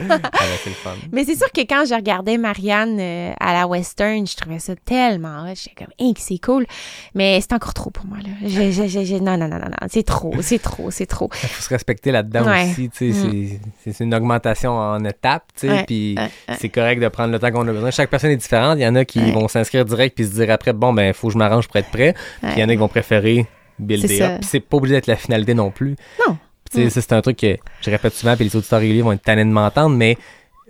Ah 0.00 0.18
ben, 0.18 0.20
c'est 0.64 0.70
le 0.70 0.74
fun. 0.76 0.90
Mais 1.12 1.24
c'est 1.24 1.36
sûr 1.36 1.50
que 1.52 1.60
quand 1.62 1.84
je 1.86 1.94
regardais 1.94 2.36
Marianne 2.38 2.98
euh, 2.98 3.32
à 3.38 3.52
la 3.52 3.66
Western, 3.66 4.26
je 4.26 4.34
trouvais 4.36 4.58
ça 4.58 4.74
tellement 4.84 5.42
hot. 5.44 5.54
J'étais 5.54 5.84
comme, 5.84 5.92
hey, 5.98 6.12
que 6.14 6.20
c'est 6.20 6.38
cool. 6.38 6.66
Mais 7.14 7.40
c'est 7.40 7.52
encore 7.52 7.74
trop 7.74 7.90
pour 7.90 8.06
moi, 8.06 8.18
là. 8.18 8.30
Je- 8.42 8.70
je- 8.70 8.88
je- 8.88 9.04
je- 9.04 9.14
non, 9.16 9.36
non, 9.36 9.48
non, 9.48 9.58
non, 9.58 9.66
non. 9.68 9.88
C'est 9.90 10.02
trop, 10.02 10.34
c'est 10.42 10.58
trop, 10.58 10.90
c'est 10.90 11.06
trop. 11.06 11.28
Il 11.42 11.48
faut 11.48 11.62
se 11.62 11.68
respecter 11.68 12.10
là-dedans 12.10 12.44
Ouais. 12.46 12.70
aussi. 12.70 12.88
tu 12.90 13.12
sais, 13.12 13.18
c'est- 13.18 13.60
c'est- 13.84 13.92
C'est 13.92 14.04
une 14.04 14.14
augmentation 14.14 14.72
en 14.72 15.04
étapes. 15.04 15.44
tu 15.58 15.66
sais, 15.68 15.72
Ouais, 15.72 15.84
Puis 15.86 16.16
c'est 16.58 16.68
correct 16.70 17.00
de 17.00 17.08
prendre 17.08 17.32
le 17.32 17.38
temps 17.38 17.50
qu'on 17.52 17.66
a 17.68 17.72
besoin. 17.72 17.90
Chaque 17.90 18.10
personne 18.10 18.30
est 18.30 18.36
différente. 18.36 18.78
Il 18.78 18.82
y 18.82 18.86
en 18.86 18.94
a 18.96 19.04
qui 19.04 19.30
vont 19.32 19.46
s'inscrire 19.48 19.84
direct 19.84 20.14
puis 20.16 20.24
se 20.26 20.32
dire 20.32 20.50
après, 20.50 20.72
bon, 20.72 20.92
ben, 20.92 21.08
il 21.08 21.14
faut 21.14 21.28
que 21.28 21.32
je 21.34 21.38
m'arrange 21.38 21.66
pour 21.68 21.76
être 21.76 21.90
prêt. 21.90 22.14
Puis 22.42 22.50
il 22.56 22.60
y 22.60 22.64
en 22.64 22.68
a 22.68 22.72
qui 22.72 22.78
vont 22.78 22.88
préférer 22.88 23.46
builder 23.82 24.08
C'est 24.42 24.58
up. 24.58 24.64
Pas 24.68 24.76
obligé 24.76 24.94
d'être 24.94 25.06
la 25.06 25.16
finalité 25.16 25.54
non 25.54 25.70
plus. 25.70 25.96
Non. 26.26 26.36
Mm. 26.74 26.88
c'est 26.88 27.12
un 27.12 27.20
truc 27.20 27.36
que 27.36 27.56
je 27.82 27.90
répète 27.90 28.14
souvent, 28.14 28.34
puis 28.34 28.44
les 28.46 28.56
auditeurs 28.56 28.80
réguliers 28.80 29.02
vont 29.02 29.12
être 29.12 29.22
tannés 29.22 29.44
de 29.44 29.50
m'entendre, 29.50 29.94
mais 29.94 30.16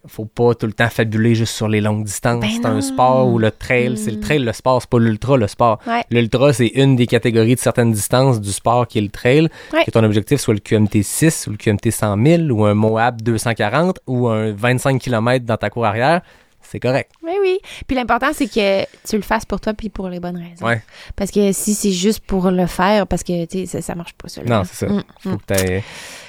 faut 0.08 0.24
pas 0.24 0.52
tout 0.56 0.66
le 0.66 0.72
temps 0.72 0.88
fabuler 0.88 1.36
juste 1.36 1.54
sur 1.54 1.68
les 1.68 1.80
longues 1.80 2.02
distances. 2.04 2.40
Ben 2.40 2.50
c'est 2.50 2.66
un 2.66 2.80
sport 2.80 3.28
où 3.28 3.38
le 3.38 3.52
trail, 3.52 3.96
c'est 3.96 4.10
le 4.10 4.16
Mm. 4.16 4.20
trail, 4.20 4.38
le 4.40 4.52
sport, 4.52 4.82
c'est 4.82 4.90
pas 4.90 4.98
l'ultra, 4.98 5.36
le 5.36 5.46
sport. 5.46 5.78
Ouais. 5.86 6.02
L'ultra, 6.10 6.52
c'est 6.52 6.66
une 6.74 6.96
des 6.96 7.06
catégories 7.06 7.54
de 7.54 7.60
certaines 7.60 7.92
distances 7.92 8.40
du 8.40 8.50
sport 8.50 8.88
qui 8.88 8.98
est 8.98 9.02
le 9.02 9.10
trail. 9.10 9.48
Ouais. 9.72 9.84
Que 9.84 9.92
ton 9.92 10.02
objectif 10.02 10.40
soit 10.40 10.54
le 10.54 10.60
QMT 10.60 11.02
6 11.04 11.46
ou 11.46 11.50
le 11.52 11.56
QMT 11.56 11.92
100 11.92 12.16
000 12.26 12.42
ou 12.50 12.64
un 12.64 12.74
Moab 12.74 13.22
240 13.22 14.00
ou 14.08 14.26
un 14.26 14.50
25 14.52 15.00
km 15.00 15.44
dans 15.46 15.56
ta 15.56 15.70
cour 15.70 15.86
arrière, 15.86 16.22
c'est 16.62 16.80
correct. 16.80 17.10
Oui, 17.22 17.32
oui. 17.40 17.58
Puis 17.86 17.96
l'important, 17.96 18.32
c'est 18.32 18.46
que 18.48 18.82
tu 19.08 19.16
le 19.16 19.22
fasses 19.22 19.44
pour 19.44 19.60
toi 19.60 19.74
puis 19.74 19.88
pour 19.88 20.08
les 20.08 20.20
bonnes 20.20 20.36
raisons. 20.36 20.66
Ouais. 20.66 20.82
Parce 21.16 21.30
que 21.30 21.52
si 21.52 21.74
c'est 21.74 21.92
juste 21.92 22.20
pour 22.26 22.50
le 22.50 22.66
faire, 22.66 23.06
parce 23.06 23.22
que, 23.22 23.44
tu 23.46 23.60
sais, 23.60 23.66
ça, 23.66 23.82
ça 23.82 23.94
marche 23.94 24.14
pas, 24.14 24.28
ça. 24.28 24.42
Non, 24.42 24.62
c'est 24.64 24.86
ça. 24.86 24.92
Mm, 24.92 25.02
Faut 25.20 25.28
mm. 25.30 25.38
que 25.46 25.54
tu 25.78 25.82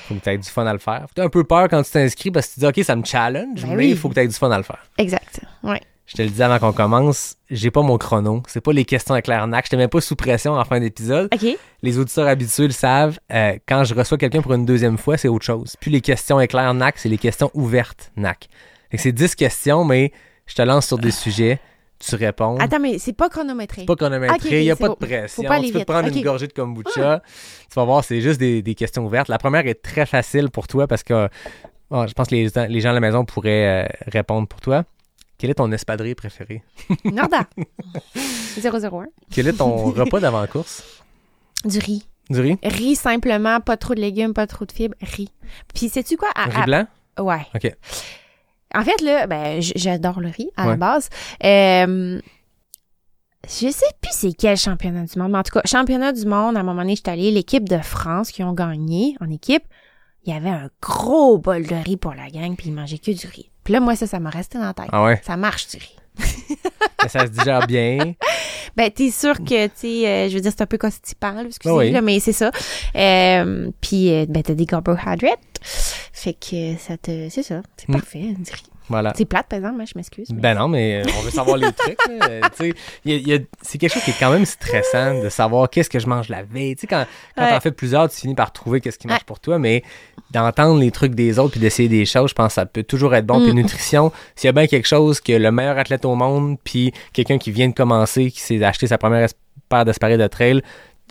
faut 0.08 0.16
que 0.16 0.30
aies 0.30 0.38
du 0.38 0.50
fun 0.50 0.66
à 0.66 0.74
le 0.74 0.80
faire. 0.80 1.02
Faut 1.02 1.08
que 1.08 1.14
t'aies 1.14 1.22
un 1.22 1.30
peu 1.30 1.44
peur 1.46 1.68
quand 1.70 1.82
tu 1.82 1.92
t'inscris 1.92 2.30
parce 2.30 2.48
que 2.48 2.54
tu 2.56 2.60
dis, 2.60 2.66
OK, 2.68 2.80
ça 2.84 2.96
me 2.96 3.06
challenge, 3.06 3.62
Ben 3.62 3.76
mais 3.76 3.88
il 3.88 3.94
oui. 3.94 3.98
faut 3.98 4.10
que 4.10 4.16
tu 4.16 4.20
aies 4.20 4.28
du 4.28 4.34
fun 4.36 4.52
à 4.52 4.58
le 4.58 4.64
faire. 4.64 4.84
Exact. 4.98 5.40
Oui. 5.64 5.78
je 6.06 6.16
te 6.18 6.22
le 6.22 6.30
dis 6.30 6.44
avant 6.44 6.60
qu'on 6.60 6.74
commence, 6.74 7.36
j'ai 7.50 7.72
pas 7.72 7.82
mon 7.82 7.98
chrono. 7.98 8.44
C'est 8.48 8.60
pas 8.60 8.74
les 8.74 8.84
questions 8.84 9.16
éclair 9.16 9.48
nac. 9.48 9.66
Je 9.66 9.70
te 9.72 9.76
mets 9.78 9.88
pas 9.88 10.02
sous 10.02 10.18
pression 10.18 10.54
en 10.54 10.66
fin 10.66 10.82
d'épisode. 10.82 11.30
OK. 11.34 11.58
Les 11.82 11.98
auditeurs 11.98 12.28
habitués 12.28 12.68
le 12.68 12.74
savent. 12.74 13.18
euh, 13.32 13.58
quand 13.66 13.86
je 13.86 13.94
reçois 13.96 14.18
quelqu'un 14.18 14.42
pour 14.42 14.54
une 14.54 14.66
deuxième 14.66 14.98
fois, 14.98 15.18
c'est 15.18 15.30
autre 15.30 15.46
chose. 15.46 15.76
Puis 15.80 15.90
les 15.90 16.02
questions 16.02 16.40
éclair 16.42 16.74
nac, 16.74 16.96
c'est 16.98 17.10
les 17.10 17.18
questions 17.18 17.50
ouvertes 17.54 18.12
nac. 18.18 18.50
Fait 18.94 18.98
que 18.98 19.02
c'est 19.04 19.12
10 19.12 19.34
questions, 19.34 19.84
mais 19.86 20.12
je 20.46 20.54
te 20.54 20.62
lance 20.62 20.86
sur 20.86 21.00
des 21.00 21.10
sujets. 21.10 21.60
Tu 21.98 22.14
réponds. 22.16 22.58
Attends, 22.60 22.80
mais 22.80 23.00
c'est 23.00 23.14
pas 23.14 23.28
chronométré. 23.28 23.82
C'est 23.82 23.86
pas 23.88 23.96
chronométré, 23.96 24.60
il 24.60 24.66
n'y 24.66 24.70
a 24.70 24.76
pas 24.76 24.89
beau. 24.89 24.98
de 25.02 25.04
pression. 25.08 25.41
Faut 25.41 25.48
pas 25.48 25.56
aller 25.56 25.68
tu 25.68 25.74
peux 25.74 25.80
te 25.80 25.86
prendre 25.86 26.08
une 26.16 26.22
gorgée 26.22 26.46
de 26.46 26.54
kombucha. 26.54 27.24
Tu 27.70 27.74
vas 27.76 27.86
voir, 27.86 28.04
c'est 28.04 28.22
juste 28.22 28.39
des, 28.39 28.62
des 28.62 28.76
questions 28.76 29.04
ouvertes. 29.04 29.30
La 29.30 29.39
première 29.39 29.66
est 29.66 29.82
très 29.82 30.06
facile 30.06 30.52
pour 30.52 30.68
toi 30.68 30.86
parce 30.86 31.02
que 31.02 31.28
oh, 31.89 32.06
je 32.08 32.14
pense 32.14 32.28
que 32.28 32.36
les, 32.36 32.50
les 32.70 32.82
gens 32.82 32.91
à 32.91 32.94
la 32.94 33.00
maison 33.00 33.26
pourraient 33.26 33.86
euh, 33.86 33.88
répondre 34.12 34.48
pour 34.48 34.62
toi. 34.62 34.84
Quel 35.39 35.50
est 35.50 35.56
ton 35.56 35.72
espadrille 35.72 36.14
préféré? 36.14 36.62
Norda. 37.04 37.48
001. 38.64 39.06
Quel 39.32 39.48
est 39.48 39.54
ton 39.54 39.76
repas 39.89 40.20
d'avant-course? 40.20 41.02
Du 41.66 41.80
riz. 41.80 42.06
Du 42.30 42.39
riz? 42.41 42.58
Riz 42.64 42.96
simplement, 42.96 43.60
pas 43.60 43.76
trop 43.78 43.96
de 43.96 44.02
légumes, 44.02 44.34
pas 44.34 44.46
trop 44.46 44.66
de 44.66 44.72
fibres, 44.72 44.96
riz. 45.02 45.32
Puis 45.74 45.89
sais-tu 45.89 46.16
quoi? 46.16 46.30
À- 46.36 46.46
riz 46.46 46.62
à- 46.62 46.66
blanc? 46.66 46.88
Ouais. 47.20 47.41
OK. 47.56 47.72
En 48.76 48.84
fait, 48.84 49.01
là, 49.01 49.28
ben, 49.28 49.61
j'adore 49.61 50.19
le 50.19 50.30
riz 50.30 50.49
à 50.57 50.65
la 50.67 50.76
base. 50.76 51.09
Euh, 51.43 52.19
je 53.45 53.69
sais 53.69 53.86
plus 54.01 54.11
c'est 54.11 54.34
quel 54.34 54.57
championnat 54.57 55.03
du 55.03 55.19
monde, 55.19 55.32
mais 55.32 55.38
en 55.38 55.43
tout 55.43 55.51
cas, 55.51 55.61
championnat 55.65 56.11
du 56.13 56.26
monde, 56.26 56.55
à 56.57 56.61
un 56.61 56.63
moment 56.63 56.82
donné, 56.82 56.95
j'étais 56.95 57.11
allée, 57.11 57.32
l'équipe 57.32 57.67
de 57.67 57.78
France 57.80 58.32
qui 58.32 58.43
ont 58.43 58.53
gagné 58.53 59.15
en 59.21 59.30
équipe, 59.30 59.63
il 60.26 60.34
y 60.34 60.38
avait 60.38 60.49
un 60.49 60.69
gros 60.82 61.38
bol 61.38 61.67
de 61.67 61.76
riz 61.76 61.97
pour 61.97 62.13
la 62.13 62.30
gang, 62.30 62.55
puis 62.55 62.69
ils 62.69 62.74
mangeaient 62.74 62.97
que 62.97 63.11
du 63.11 63.28
riz. 63.28 63.51
Puis 63.63 63.74
là, 63.74 63.80
moi, 63.80 63.95
ça, 63.95 64.07
ça 64.07 64.19
m'a 64.19 64.30
resté 64.30 64.57
dans 64.57 64.65
la 64.65 64.74
tête. 64.74 64.89
Ah 64.91 65.03
ouais? 65.03 65.21
Ça 65.24 65.36
marche 65.38 65.67
du 65.67 65.78
riz. 65.78 65.95
Ça 67.09 67.26
se 67.26 67.32
digère 67.32 67.67
bien. 67.67 68.13
Ben, 68.76 68.89
t'es 68.89 69.11
sûr 69.11 69.38
que, 69.38 69.67
tu 69.67 69.71
sais, 69.76 70.07
euh, 70.07 70.30
je 70.30 70.34
veux 70.34 70.41
dire, 70.41 70.51
c'est 70.51 70.63
un 70.63 70.65
peu 70.65 70.80
constipant, 70.80 71.32
là, 71.34 71.43
excusez, 71.45 71.69
Ah 71.71 71.78
oui. 71.78 72.01
mais 72.01 72.19
c'est 72.19 72.32
ça. 72.32 72.49
Euh, 72.95 73.69
puis, 73.82 74.11
euh, 74.11 74.26
ben, 74.28 74.41
t'as 74.41 74.55
des 74.55 74.65
carbohydrates. 74.65 75.38
Fait 75.64 76.34
que 76.34 76.76
ça 76.78 76.97
te... 76.97 77.30
C'est 77.30 77.43
ça. 77.43 77.61
C'est 77.78 77.89
Mm. 77.89 77.93
parfait. 77.93 78.24
Voilà. 78.89 79.14
C'est 79.16 79.24
plate, 79.26 79.47
par 79.47 79.57
exemple, 79.59 79.80
hein, 79.82 79.86
je 79.88 79.93
m'excuse. 79.95 80.30
mais- 80.34 80.41
Ben 80.41 80.57
non, 80.57 80.68
mais 80.68 81.01
euh, 81.05 81.09
on 81.18 81.22
veut 81.22 81.32
savoir 81.32 81.55
les 81.57 81.72
trucs. 81.78 81.97
Euh, 82.09 82.41
c'est 83.61 83.78
quelque 83.78 83.93
chose 83.93 84.03
qui 84.03 84.11
est 84.11 84.20
quand 84.20 84.32
même 84.32 84.45
stressant 84.45 85.22
de 85.22 85.30
savoir 85.30 85.70
qu'est-ce 85.70 85.89
que 85.89 85.99
je 85.99 86.07
mange 86.07 86.28
la 86.30 86.43
veille. 86.43 86.76
Tu 86.76 86.82
sais, 86.82 86.88
quand, 86.88 87.05
quand 87.36 87.43
Ouais. 87.43 87.49
t'en 87.51 87.59
fais 87.61 87.72
plusieurs, 87.72 88.09
tu 88.09 88.18
finis 88.18 88.36
par 88.36 88.51
trouver 88.51 88.82
qu'est-ce 88.82 88.99
qui 88.99 89.07
marche 89.07 89.22
Ouais. 89.22 89.26
pour 89.26 89.39
toi, 89.39 89.57
mais 89.57 89.84
d'entendre 90.32 90.80
les 90.82 90.91
trucs 90.91 91.16
des 91.16 91.39
autres 91.39 91.51
puis 91.51 91.59
d'essayer 91.61 91.88
des 91.89 92.05
choses, 92.05 92.32
je 92.32 92.36
pense 92.36 92.47
que 92.49 92.53
ça 92.55 92.66
peut 92.66 92.84
toujours 92.84 93.16
être 93.16 93.26
bon. 93.26 93.39
Puis 93.41 93.51
Mm. 93.53 93.55
nutrition, 93.55 94.11
s'il 94.36 94.47
y 94.47 94.49
a 94.49 94.53
bien 94.53 94.68
quelque 94.68 94.88
chose 94.88 95.22
que 95.22 95.32
le 95.34 95.51
meilleur 95.51 95.78
athlète 95.78 96.03
au 96.05 96.16
monde 96.16 96.57
puis 96.64 96.91
quelqu'un 97.14 97.38
qui 97.38 97.51
vient 97.51 97.70
de 97.70 97.74
commencer, 97.74 98.32
qui 98.32 98.41
s'est 98.41 98.61
acheté 98.64 98.88
sa 98.88 98.97
première 98.97 99.30
paire 99.70 99.86
d'espadrilles 99.86 100.18
de 100.18 100.28
trail, 100.28 100.61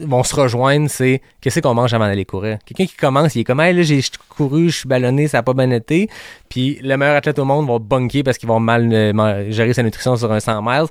vont 0.01 0.22
se 0.22 0.34
rejoindre, 0.34 0.88
c'est 0.88 1.20
qu'est-ce 1.40 1.61
qu'on 1.61 1.74
mange 1.74 1.93
avant 1.93 2.07
d'aller 2.07 2.24
courir? 2.24 2.59
Quelqu'un 2.64 2.86
qui 2.86 2.97
commence, 2.97 3.34
il 3.34 3.40
est 3.40 3.45
comme, 3.45 3.61
hey, 3.61 3.74
là, 3.74 3.82
j'ai 3.82 4.01
couru, 4.28 4.70
je 4.70 4.78
suis 4.78 4.88
ballonné, 4.88 5.28
ça 5.28 5.38
n'a 5.38 5.43
pas 5.43 5.55
bien 5.55 5.70
été. 5.70 6.09
Puis 6.49 6.78
le 6.82 6.97
meilleur 6.97 7.16
athlète 7.16 7.38
au 7.38 7.45
monde 7.45 7.66
va 7.68 7.78
bunker 7.78 8.22
parce 8.24 8.38
qu'il 8.38 8.49
va 8.49 8.59
mal 8.59 8.88
euh, 8.93 9.12
ma- 9.12 9.49
gérer 9.51 9.72
sa 9.74 9.82
nutrition 9.82 10.16
sur 10.16 10.32
un 10.32 10.40
100 10.40 10.62
miles. 10.62 10.86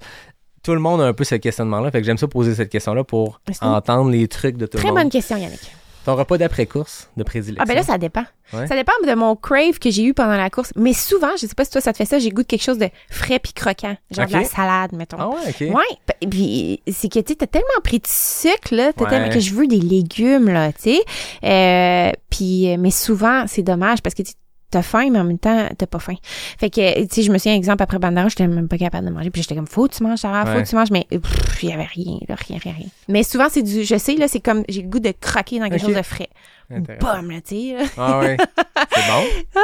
Tout 0.64 0.74
le 0.74 0.80
monde 0.80 1.02
a 1.02 1.06
un 1.06 1.14
peu 1.14 1.24
ce 1.24 1.36
questionnement-là. 1.36 1.90
Fait 1.90 2.02
que 2.02 2.06
j'aime 2.06 2.18
ça 2.20 2.28
poser 2.28 2.54
cette 2.54 2.70
question-là 2.70 3.04
pour 3.04 3.42
entendre 3.62 4.12
les 4.12 4.28
trucs 4.28 4.58
de 4.58 4.68
tout 4.68 4.78
Très 4.78 4.88
le 4.88 4.94
monde. 4.94 5.04
bonne 5.04 5.10
question, 5.10 5.36
Yannick. 5.38 5.60
Ton 6.06 6.16
repas 6.16 6.38
d'après-course 6.38 7.10
de 7.16 7.24
prédilection. 7.24 7.64
Ah 7.64 7.68
ben 7.68 7.76
là, 7.76 7.84
ça 7.84 7.98
dépend. 7.98 8.24
Ouais. 8.54 8.66
Ça 8.68 8.76
dépend 8.76 8.92
de 9.06 9.14
mon 9.14 9.36
crave 9.36 9.78
que 9.80 9.92
j'ai 9.92 10.04
eu 10.04 10.14
pendant 10.14 10.36
la 10.36 10.50
course. 10.50 10.72
Mais 10.76 10.94
souvent, 10.94 11.30
je 11.40 11.46
sais 11.46 11.54
pas 11.56 11.64
si 11.64 11.72
toi, 11.72 11.80
ça 11.82 11.92
te 11.94 11.98
fait 11.98 12.06
ça, 12.06 12.18
j'ai 12.20 12.32
goût 12.32 12.42
de 12.42 12.48
quelque 12.48 12.64
chose 12.64 12.78
de 12.80 12.90
frais 13.10 13.40
puis 13.40 13.54
croquant. 13.54 13.96
Genre 14.10 14.26
de 14.28 14.34
la 14.34 14.44
salade, 14.46 14.94
mettons. 14.94 15.18
Ah 15.20 15.30
ouais, 15.30 15.50
ok. 15.50 15.76
Ouais, 15.76 16.28
puis 16.30 16.82
c'est 16.92 17.08
que 17.12 17.20
tu 17.20 17.36
t'as 17.36 17.48
tellement 17.48 17.68
pris 17.84 18.00
de 18.00 18.08
sucre 18.08 18.74
là, 18.76 18.92
t'as 18.94 19.04
Ouais. 19.06 19.10
tellement 19.10 19.30
que 19.34 19.40
je 19.40 19.54
veux 19.54 19.68
des 19.68 19.80
légumes 19.80 20.50
là, 20.50 20.72
tu 20.74 20.96
sais. 20.96 21.00
Euh, 21.44 22.12
puis 22.30 22.72
euh, 22.74 22.78
mais 22.80 22.92
souvent 22.92 23.46
c'est 23.48 23.64
dommage 23.64 24.02
parce 24.02 24.16
que 24.16 24.24
tu 24.24 24.34
T'as 24.72 24.82
faim, 24.82 25.10
mais 25.12 25.20
en 25.20 25.26
même 25.26 25.38
temps, 25.38 25.68
t'as 25.78 25.86
pas 25.86 26.00
faim. 26.00 26.16
Fait 26.58 26.70
que, 26.70 27.02
tu 27.02 27.08
sais, 27.16 27.22
je 27.24 27.32
me 27.32 27.38
souviens, 27.38 27.56
exemple, 27.56 27.84
après 27.84 28.00
Bandera, 28.00 28.30
j'étais 28.30 28.48
même 28.48 28.70
pas 28.70 28.78
capable 28.78 29.06
de 29.06 29.12
manger. 29.12 29.30
Puis 29.30 29.42
j'étais 29.42 29.56
comme, 29.56 29.68
faut 29.68 29.88
que 29.88 29.94
tu 29.96 30.02
manges, 30.04 30.20
Sarah, 30.20 30.46
faut 30.46 30.54
Ouais. 30.58 30.64
que 30.64 30.70
tu 30.70 30.76
manges. 30.76 30.92
Mais 30.92 31.06
il 31.12 31.70
y 31.70 31.74
avait 31.74 31.84
rien, 31.84 32.18
là, 32.30 32.36
rien, 32.36 32.58
rien, 32.58 32.74
rien. 32.74 32.88
Mais 33.10 33.24
souvent, 33.24 33.48
c'est 33.50 33.64
du, 33.64 33.84
je 33.84 33.98
sais, 33.98 34.16
là, 34.16 34.28
c'est 34.30 34.40
comme, 34.40 34.64
j'ai 34.70 34.82
le 34.82 34.88
goût 34.88 35.00
de 35.00 35.12
croquer 35.20 35.60
dans 35.60 35.70
quelque 35.70 35.82
chose 35.86 35.96
de 35.96 36.02
frais. 36.02 36.30
Une 36.70 36.86
pomme, 36.86 37.32
là, 37.32 37.42
tu 37.42 37.56
sais. 37.56 37.76
Ah 37.98 38.20
ouais. 38.20 38.38
C'est 38.94 39.12
bon? 39.12 39.60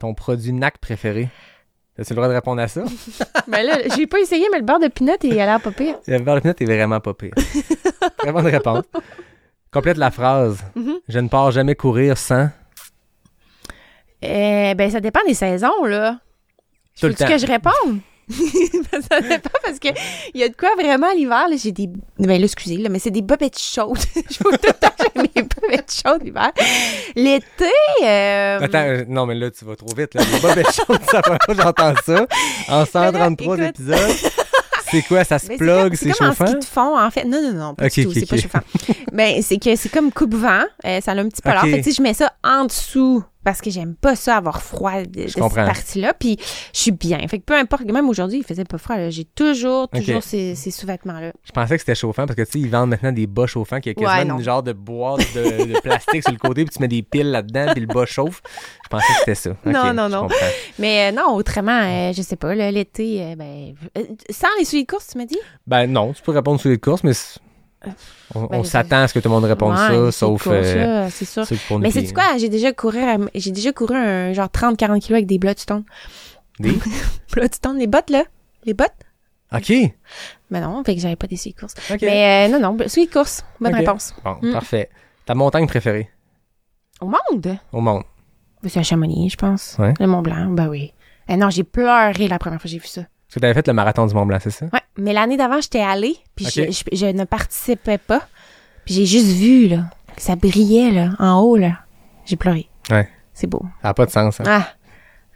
Ton 0.00 0.14
produit 0.14 0.52
NAC 0.52 0.78
préféré? 0.78 1.28
As-tu 1.98 2.10
le 2.12 2.16
droit 2.16 2.28
de 2.28 2.34
répondre 2.34 2.60
à 2.62 2.68
ça? 2.68 2.82
Ben 3.48 3.62
là, 3.64 3.78
j'ai 3.96 4.06
pas 4.06 4.18
essayé, 4.20 4.46
mais 4.52 4.58
le 4.58 4.64
beurre 4.64 4.78
de 4.80 4.88
pinot, 4.88 5.14
il 5.22 5.32
a 5.40 5.46
l'air 5.46 5.60
pas 5.60 5.70
pire. 5.72 5.96
Le 6.06 6.18
beurre 6.18 6.36
de 6.36 6.40
pinot 6.40 6.54
est 6.58 6.64
vraiment 6.64 7.00
pas 7.00 7.14
pire. 7.14 7.32
Très 8.18 8.32
bonne 8.32 8.46
réponse. 8.46 8.84
Complète 9.72 9.96
la 9.96 10.10
phrase. 10.10 10.58
Mhm. 10.76 10.94
Je 11.08 11.18
ne 11.18 11.28
pars 11.28 11.50
jamais 11.50 11.74
courir 11.74 12.16
sans. 12.18 12.48
Euh, 14.24 14.74
ben, 14.74 14.90
ça 14.90 15.00
dépend 15.00 15.20
des 15.26 15.34
saisons, 15.34 15.84
là. 15.84 16.18
Tout 17.00 17.06
le 17.06 17.12
Faut-tu 17.14 17.32
que 17.32 17.38
je 17.38 17.46
réponde? 17.46 18.00
Ça 19.10 19.20
dépend 19.22 19.50
parce 19.64 19.78
que 19.78 19.88
il 20.34 20.40
y 20.40 20.44
a 20.44 20.48
de 20.50 20.54
quoi 20.54 20.68
vraiment 20.76 21.10
l'hiver, 21.14 21.48
là, 21.48 21.56
j'ai 21.56 21.72
des. 21.72 21.88
Ben 22.18 22.38
là, 22.38 22.44
excusez, 22.44 22.76
là, 22.76 22.90
mais 22.90 22.98
c'est 22.98 23.10
des 23.10 23.22
bobettes 23.22 23.58
chaudes. 23.58 23.96
je 24.14 24.36
faut 24.36 24.50
tout 24.50 24.58
le 24.66 24.72
temps 24.74 24.90
que 24.98 25.04
j'ai 25.16 25.22
mes 25.22 25.42
bobettes 25.42 26.02
chaudes 26.04 26.22
l'hiver. 26.22 26.52
L'été, 27.16 27.72
euh, 28.04 28.58
Attends, 28.60 28.78
euh, 28.80 29.04
non, 29.08 29.24
mais 29.24 29.34
là, 29.34 29.50
tu 29.50 29.64
vas 29.64 29.76
trop 29.76 29.94
vite. 29.96 30.14
Là. 30.14 30.22
Les 30.30 30.40
bobettes 30.40 30.74
chaudes, 30.74 31.00
ça 31.10 31.22
fait 31.22 31.38
pas 31.46 31.62
j'entends 31.62 31.94
ça. 32.04 32.26
En 32.68 32.84
133 32.84 33.56
écoute. 33.56 33.68
épisodes. 33.68 34.32
C'est 34.90 35.02
quoi, 35.02 35.24
ça 35.24 35.38
se 35.38 35.48
ben, 35.48 35.58
plug, 35.58 35.94
c'est 35.94 36.10
comme 36.10 36.28
en 36.28 36.30
chauffant? 36.30 36.46
ski 36.46 36.58
de 36.58 36.64
fond, 36.64 36.98
en 36.98 37.10
fait. 37.10 37.24
Non, 37.24 37.42
non, 37.42 37.52
non, 37.52 37.74
pas 37.74 37.88
du 37.88 38.04
tout, 38.04 38.12
c'est 38.12 38.26
pas 38.26 38.36
chauffant. 38.36 38.60
ben, 39.12 39.42
c'est 39.42 39.58
que 39.58 39.76
c'est 39.76 39.88
comme 39.90 40.12
coupe-vent. 40.12 40.64
euh, 40.84 41.00
ça 41.00 41.12
a 41.12 41.16
un 41.16 41.28
petit 41.28 41.42
peu 41.42 41.50
l'air. 41.50 41.62
Fait 41.62 41.78
que, 41.78 41.84
sais, 41.84 41.92
je 41.92 42.02
mets 42.02 42.14
ça 42.14 42.32
en 42.42 42.64
dessous 42.64 43.22
parce 43.44 43.60
que 43.60 43.70
j'aime 43.70 43.94
pas 43.94 44.16
ça 44.16 44.36
avoir 44.36 44.62
froid 44.62 45.02
de, 45.02 45.22
de 45.24 45.28
cette 45.28 45.54
partie-là. 45.54 46.12
Puis 46.12 46.36
je 46.74 46.78
suis 46.80 46.90
bien. 46.90 47.18
Fait 47.28 47.38
que 47.38 47.44
peu 47.44 47.56
importe, 47.56 47.84
même 47.84 48.08
aujourd'hui, 48.08 48.38
il 48.38 48.44
faisait 48.44 48.64
pas 48.64 48.78
froid. 48.78 48.96
là. 48.96 49.10
J'ai 49.10 49.24
toujours, 49.24 49.88
toujours 49.88 50.22
ces, 50.22 50.54
ces 50.54 50.70
sous-vêtements-là. 50.70 51.32
Je 51.44 51.52
pensais 51.52 51.74
que 51.76 51.80
c'était 51.80 51.94
chauffant 51.94 52.26
parce 52.26 52.36
que 52.36 52.42
tu 52.42 52.52
sais, 52.52 52.58
ils 52.58 52.70
vendent 52.70 52.90
maintenant 52.90 53.12
des 53.12 53.26
bas 53.26 53.46
chauffants 53.46 53.80
qui 53.80 53.90
a 53.90 53.94
quasiment 53.94 54.34
Ouais, 54.34 54.38
une 54.40 54.44
genre 54.44 54.62
de 54.62 54.72
boîte 54.72 55.20
de, 55.34 55.72
de 55.74 55.80
plastique 55.82 56.22
sur 56.22 56.32
le 56.32 56.38
côté, 56.38 56.64
puis 56.64 56.74
tu 56.74 56.82
mets 56.82 56.88
des 56.88 57.02
piles 57.02 57.30
là-dedans, 57.30 57.72
puis 57.72 57.80
le 57.80 57.86
bas 57.86 58.06
chauffe. 58.06 58.42
Je 58.84 58.88
pensais 58.88 59.06
que 59.06 59.18
c'était 59.20 59.34
ça. 59.34 59.50
Non, 59.64 59.92
non, 59.94 60.08
non. 60.08 60.22
comprends. 60.22 60.36
Mais 60.78 61.08
euh, 61.10 61.16
non, 61.16 61.34
autrement, 61.34 61.80
euh, 61.82 62.12
je 62.12 62.22
sais 62.22 62.36
pas, 62.36 62.54
là, 62.54 62.70
l'été, 62.70 63.22
euh, 63.22 63.36
ben, 63.36 63.74
sans 64.30 64.48
les 64.58 64.64
souliers 64.64 64.82
de 64.84 64.90
course, 64.90 65.08
tu 65.12 65.18
m'as 65.18 65.24
dit? 65.26 65.38
Ben 65.66 65.86
non, 65.86 66.12
tu 66.12 66.22
peux 66.22 66.32
répondre 66.32 66.60
sur 66.60 66.70
les 66.70 66.78
courses, 66.78 67.04
mais 67.04 67.12
on, 68.34 68.40
Ben, 68.46 68.58
on 68.58 68.64
s'attend 68.64 69.02
à 69.02 69.08
ce 69.08 69.14
que 69.14 69.20
tout 69.20 69.28
le 69.28 69.34
monde 69.34 69.44
réponde 69.44 69.72
Ouais, 69.72 70.10
ça, 70.10 70.12
sauf 70.12 70.46
euh, 70.48 71.08
c'est 71.10 71.24
sûr. 71.24 71.46
ceux 71.46 71.54
qui 71.56 71.62
font 71.62 71.78
Mais 71.78 71.90
c'est 71.90 72.12
quoi? 72.12 72.36
J'ai 72.38 72.48
déjà 72.48 72.72
couru, 72.72 72.98
j'ai 73.34 73.50
déjà 73.52 73.72
couru 73.72 73.94
un 73.96 74.32
genre 74.32 74.48
30-40 74.48 74.76
kilos 75.00 75.10
avec 75.12 75.26
des 75.26 75.38
Bloodstone. 75.38 75.84
Des? 76.58 76.76
Bloodstone, 77.32 77.78
les 77.78 77.86
bottes, 77.86 78.10
là? 78.10 78.24
Les 78.64 78.74
bottes? 78.74 78.90
OK. 79.52 79.72
Mais 80.50 80.60
non, 80.60 80.82
fait 80.84 80.94
que 80.94 81.00
j'avais 81.00 81.16
pas 81.16 81.26
des 81.26 81.36
de 81.36 81.58
course. 81.58 81.74
Mais 82.02 82.48
euh, 82.48 82.58
non, 82.58 82.60
non, 82.76 82.88
souliers 82.88 83.06
de 83.06 83.12
course. 83.12 83.44
Bonne 83.60 83.74
réponse. 83.74 84.14
Bon, 84.24 84.36
Mm. 84.42 84.52
parfait. 84.52 84.90
Ta 85.24 85.34
montagne 85.34 85.66
préférée? 85.66 86.10
Au 87.00 87.06
monde? 87.06 87.58
au 87.72 87.80
monde? 87.80 88.02
Ben, 88.62 88.68
C'est 88.68 88.80
à 88.80 88.82
Chamonix, 88.82 89.30
je 89.30 89.36
pense. 89.36 89.76
Ouais. 89.78 89.94
Le 90.00 90.06
Mont 90.06 90.20
Blanc, 90.22 90.46
ben 90.50 90.68
oui. 90.68 90.92
Eh 91.28 91.36
non, 91.36 91.48
j'ai 91.50 91.62
pleuré 91.64 92.26
la 92.28 92.38
première 92.38 92.58
fois 92.60 92.64
que 92.64 92.72
j'ai 92.72 92.78
vu 92.78 92.86
ça. 92.88 93.02
Parce 93.28 93.34
que 93.34 93.40
tu 93.40 93.44
avais 93.44 93.54
fait 93.54 93.66
le 93.68 93.74
marathon 93.74 94.06
du 94.06 94.14
Mont 94.14 94.24
Blanc, 94.26 94.38
c'est 94.40 94.50
ça? 94.50 94.66
Ouais, 94.72 94.80
mais 94.96 95.12
l'année 95.12 95.36
d'avant, 95.36 95.60
j'étais 95.60 95.80
allée, 95.80 96.16
puis 96.34 96.46
je, 96.46 96.70
je- 96.70 96.96
je 96.96 97.06
ne 97.06 97.24
participais 97.24 97.98
pas. 97.98 98.22
Puis 98.86 98.94
j'ai 98.94 99.06
juste 99.06 99.26
vu, 99.36 99.68
là, 99.68 99.90
que 100.16 100.22
ça 100.22 100.34
brillait, 100.34 100.90
là, 100.90 101.10
en 101.18 101.40
haut, 101.40 101.56
là. 101.56 101.80
J'ai 102.24 102.36
pleuré. 102.36 102.68
Ouais. 102.90 103.08
C'est 103.34 103.46
beau. 103.46 103.60
Ça 103.82 103.88
n'a 103.88 103.94
pas 103.94 104.06
de 104.06 104.10
sens. 104.10 104.40
hein? 104.40 104.64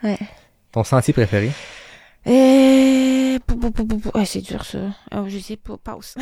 Ah. 0.03 0.16
Ton 0.72 0.82
sentier 0.84 1.12
préféré? 1.12 1.51
Euh... 2.26 3.38
Ah, 4.14 4.24
c'est 4.24 4.40
dur, 4.40 4.64
ça. 4.64 4.78
Ah, 5.11 5.24
je 5.26 5.38
sais 5.38 5.57
pas, 5.57 5.76
passe. 5.76 6.14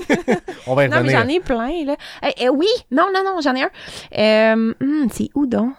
On 0.66 0.74
va 0.74 0.84
y 0.84 0.88
non, 0.88 0.96
mais 1.02 1.16
revenir. 1.16 1.20
j'en 1.22 1.28
ai 1.28 1.40
plein, 1.40 1.84
là. 1.86 1.96
Eh, 2.22 2.44
eh, 2.44 2.48
oui! 2.48 2.66
Non, 2.90 3.06
non, 3.14 3.22
non, 3.24 3.40
j'en 3.42 3.54
ai 3.54 3.62
un. 3.62 3.70
Euh, 4.18 4.74
hum, 4.80 5.08
c'est 5.12 5.30
où, 5.34 5.46
donc? 5.46 5.72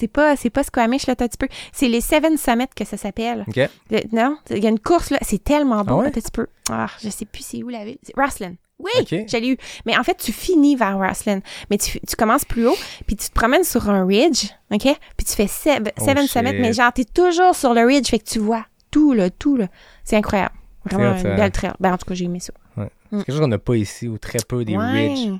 C'est 0.00 0.08
pas, 0.08 0.34
c'est 0.36 0.50
pas 0.50 0.62
Squamish, 0.64 1.06
là, 1.06 1.14
t'as 1.14 1.26
un 1.26 1.28
petit 1.28 1.36
peu. 1.38 1.48
C'est 1.72 1.88
les 1.88 2.00
Seven 2.00 2.36
Summit 2.36 2.66
que 2.74 2.84
ça 2.84 2.96
s'appelle. 2.96 3.44
OK. 3.46 3.56
Le- 3.90 4.00
non, 4.16 4.36
il 4.50 4.58
y 4.64 4.66
a 4.66 4.70
une 4.70 4.80
course 4.80 5.10
là, 5.10 5.18
c'est 5.22 5.42
tellement 5.44 5.84
beau, 5.84 5.94
Ah 5.94 6.02
ouais? 6.02 6.06
un 6.08 6.10
petit 6.10 6.30
peu. 6.32 6.46
Ah, 6.70 6.86
je 7.02 7.08
sais 7.10 7.24
plus 7.26 7.42
c'est 7.44 7.62
où 7.62 7.68
la 7.68 7.84
ville. 7.84 7.98
C'est 8.02 8.14
Roslyn. 8.16 8.54
Oui, 8.78 8.90
Ok. 8.98 9.08
je 9.28 9.36
l'ai 9.36 9.48
eu. 9.50 9.56
Mais 9.84 9.96
en 9.98 10.02
fait, 10.02 10.14
tu 10.16 10.32
finis 10.32 10.74
vers 10.74 10.96
Roslyn. 10.98 11.40
Mais 11.70 11.76
tu, 11.76 12.00
tu 12.00 12.16
commences 12.16 12.46
plus 12.46 12.66
haut, 12.66 12.76
puis 13.06 13.14
tu 13.14 13.28
te 13.28 13.34
promènes 13.34 13.62
sur 13.64 13.90
un 13.90 14.06
ridge, 14.06 14.46
OK? 14.70 14.84
Puis 15.18 15.26
tu 15.26 15.32
fais 15.34 15.46
sev- 15.46 15.90
Oh, 16.00 16.02
Seven 16.04 16.22
shit. 16.22 16.30
Summit, 16.30 16.54
mais 16.58 16.72
genre, 16.72 16.90
t'es 16.92 17.04
toujours 17.04 17.54
sur 17.54 17.74
le 17.74 17.82
ridge, 17.84 18.08
fait 18.08 18.18
que 18.20 18.24
tu 18.24 18.38
vois 18.38 18.64
tout, 18.90 19.12
là, 19.12 19.28
tout, 19.28 19.56
là. 19.56 19.66
C'est 20.02 20.16
incroyable. 20.16 20.54
Vraiment 20.86 21.14
C'est 21.18 21.26
hot, 21.26 21.30
une 21.30 21.36
ça. 21.36 21.42
belle 21.42 21.52
trail. 21.52 21.72
Ben, 21.78 21.92
en 21.92 21.98
tout 21.98 22.06
cas, 22.06 22.14
j'ai 22.14 22.24
aimé 22.24 22.40
ça. 22.40 22.54
C'est 22.76 23.16
quelque 23.18 23.32
chose 23.32 23.40
qu'on 23.40 23.48
n'a 23.48 23.58
pas 23.58 23.76
ici, 23.76 24.08
ou 24.08 24.16
très 24.16 24.38
peu 24.48 24.64
des 24.64 24.76
Ouais. 24.78 25.08
ridges. 25.08 25.38